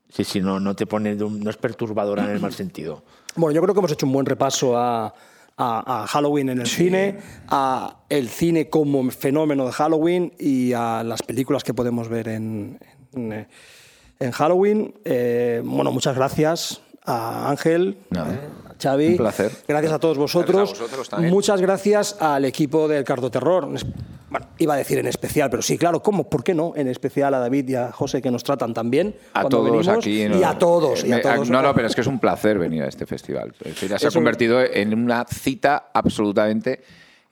sí, 0.10 0.24
sí, 0.24 0.42
no, 0.42 0.60
no 0.60 0.76
te 0.76 0.86
pone, 0.88 1.14
no 1.16 1.50
es 1.50 1.58
perturbadora 1.58 2.24
en 2.26 2.32
el 2.32 2.40
mal 2.40 2.54
sentido. 2.54 3.04
Bueno, 3.36 3.54
yo 3.54 3.62
creo 3.62 3.74
que 3.76 3.80
hemos 3.80 3.92
hecho 3.92 4.06
un 4.08 4.14
buen 4.14 4.26
repaso 4.26 4.76
a, 4.78 5.08
a- 5.58 6.04
a 6.04 6.08
Halloween 6.08 6.50
en 6.50 6.62
el 6.62 6.68
cine, 6.68 7.20
a 7.48 8.00
el 8.10 8.28
cine 8.30 8.70
como 8.70 9.10
fenómeno 9.12 9.66
de 9.68 9.72
Halloween 9.72 10.34
y 10.40 10.74
a 10.74 11.04
las 11.04 11.22
películas 11.22 11.64
que 11.64 11.74
podemos 11.74 12.10
ver 12.10 12.28
en, 12.30 12.80
en, 13.14 13.34
eh, 13.34 13.48
en 14.20 14.32
Halloween. 14.32 14.94
Eh, 15.06 15.62
bueno, 15.64 15.92
muchas 15.92 16.16
gracias 16.16 16.82
a 17.06 17.50
Ángel, 17.50 17.98
Nada. 18.10 18.34
eh, 18.34 18.40
a 18.70 18.74
Xavi. 18.82 19.08
Un 19.10 19.18
placer. 19.18 19.52
Gracias 19.68 19.94
a 19.94 20.00
todos 20.00 20.18
vosotros. 20.18 20.56
Gracias 20.56 20.80
a 20.80 20.84
vosotros 20.84 21.10
también. 21.10 21.34
Muchas 21.34 21.62
gracias 21.62 22.22
al 22.22 22.46
equipo 22.46 22.88
del 22.88 23.04
es- 23.76 23.86
Bueno, 24.28 24.48
iba 24.58 24.74
a 24.74 24.78
decir 24.78 24.98
en 24.98 25.06
especial, 25.08 25.50
pero 25.50 25.62
sí, 25.62 25.78
claro, 25.78 26.02
¿cómo? 26.02 26.30
¿Por 26.30 26.44
qué 26.44 26.54
no? 26.54 26.74
En 26.76 26.88
especial 26.90 27.34
a 27.36 27.40
David 27.40 27.70
y 27.70 27.76
a 27.76 27.92
José 27.92 28.22
que 28.22 28.32
nos 28.32 28.44
tratan 28.44 28.74
tan 28.74 28.90
bien. 28.90 29.16
A 29.34 29.42
cuando 29.42 29.58
todos 29.60 29.66
venimos, 29.72 29.88
aquí. 29.88 30.24
Y 30.24 30.44
a 30.44 30.58
todos. 30.58 31.06
y 31.06 31.12
a 31.14 31.22
todos. 31.22 31.50
No, 31.50 31.62
no, 31.62 31.74
pero 31.74 31.88
es 31.88 31.96
que 31.96 32.02
es 32.02 32.08
un 32.08 32.20
placer 32.20 32.58
venir 32.58 32.84
a 32.84 32.88
este 32.88 33.06
festival. 33.06 33.54
Ya 33.88 33.98
se 34.00 34.08
ha 34.08 34.10
un- 34.10 34.14
convertido 34.16 34.62
en 34.62 34.94
una 35.00 35.26
cita 35.26 35.90
absolutamente, 35.94 36.82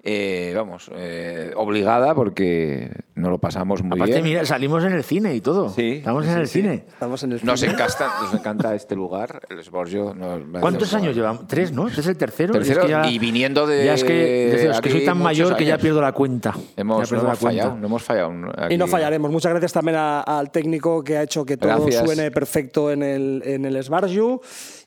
eh, 0.06 0.52
vamos, 0.54 0.92
eh, 0.96 1.54
obligada 1.56 2.14
porque 2.14 2.92
nos 3.16 3.32
lo 3.32 3.38
pasamos 3.38 3.82
muy 3.84 3.98
Aparte, 3.98 4.16
bien. 4.16 4.24
mira, 4.26 4.46
salimos 4.46 4.84
en 4.84 4.92
el 4.92 5.04
cine 5.04 5.34
y 5.34 5.40
todo. 5.40 5.70
Sí, 5.70 5.94
Estamos 6.00 6.26
sí, 6.26 6.32
en 6.32 6.38
el 6.40 6.48
sí. 6.48 6.62
cine. 6.62 6.84
Estamos 6.90 7.24
en 7.24 7.32
el 7.32 7.40
Nos 7.46 7.60
cine. 7.62 7.72
encanta, 7.72 8.12
nos 8.22 8.34
encanta 8.34 8.76
este 8.76 8.96
lugar, 8.96 9.40
el 9.50 9.64
Sborgio. 9.64 10.14
nos- 10.14 10.42
¿Cuántos 10.60 10.94
años 10.94 11.16
llevamos? 11.16 11.48
¿Tres, 11.48 11.72
no? 11.72 11.88
¿Este 11.88 12.02
es 12.02 12.08
el 12.08 12.18
tercero? 12.18 12.52
Tercero, 12.52 12.82
Es 12.82 12.86
que 12.86 12.92
ya- 12.92 13.10
y 13.10 13.18
viniendo 13.18 13.66
de 13.66 13.86
Ya 13.86 13.94
es 13.94 14.04
que, 14.04 14.54
es 14.56 14.62
que 14.62 14.70
aquí 14.72 14.90
soy 14.90 15.06
tan 15.06 15.20
mayor 15.20 15.56
que 15.56 15.64
ya 15.64 15.76
años. 15.76 15.82
pierdo 15.84 16.02
la 16.02 16.12
cuenta. 16.12 16.54
Hemos, 16.76 17.10
no 17.12 17.18
hemos 17.20 17.30
la 17.30 17.36
cuenta. 17.36 17.36
fallado, 17.38 17.76
no 17.78 17.88
hemos 17.88 18.04
fallado. 18.04 18.32
Y 18.70 18.78
no 18.78 18.84
aquí. 18.86 18.92
fallaremos. 18.92 19.32
Muchas 19.32 19.52
gracias 19.52 19.72
también 19.72 19.96
a- 19.98 20.20
al 20.22 20.52
técnico 20.52 21.02
que 21.02 21.18
ha 21.18 21.24
hecho 21.24 21.46
que 21.46 21.56
todo 21.56 21.70
Gracias. 21.86 22.04
suene 22.04 22.30
perfecto 22.30 22.92
en 22.92 23.04
el, 23.04 23.42
en 23.46 23.64
el 23.64 23.78
Esbarju. 23.78 24.42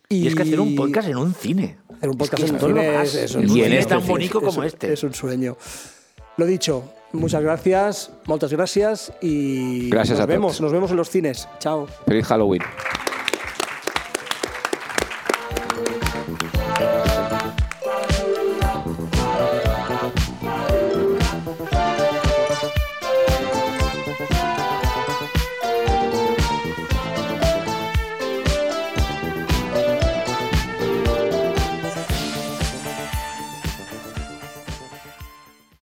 Y, 0.08 0.18
Y 0.18 0.26
es 0.28 0.34
que 0.36 0.42
hacer 0.42 0.60
un 0.60 0.76
podcast 0.76 1.08
en 1.08 1.16
un 1.16 1.34
cine. 1.34 1.78
Hacer 1.96 2.10
un 2.10 2.18
podcast 2.18 2.42
es 2.42 2.50
que 2.50 2.56
en 2.56 2.64
un 2.64 2.68
cine 2.68 3.02
es, 3.02 3.14
es, 3.14 3.34
un 3.34 3.48
y 3.48 3.62
en 3.62 3.72
es 3.72 3.86
tan 3.86 4.06
bonito 4.06 4.40
como 4.40 4.62
este. 4.62 4.92
Es 4.92 5.02
un 5.02 5.14
sueño. 5.14 5.56
Lo 6.36 6.44
dicho, 6.44 6.84
muchas 7.12 7.42
gracias, 7.42 8.10
muchas 8.26 8.52
gracias 8.52 9.12
y 9.22 9.88
gracias 9.88 10.18
nos 10.18 10.24
a 10.24 10.26
vemos, 10.26 10.52
todos. 10.52 10.60
nos 10.60 10.72
vemos 10.72 10.90
en 10.90 10.96
los 10.98 11.08
cines. 11.08 11.48
Chao. 11.58 11.86
Feliz 12.06 12.26
Halloween. 12.26 12.62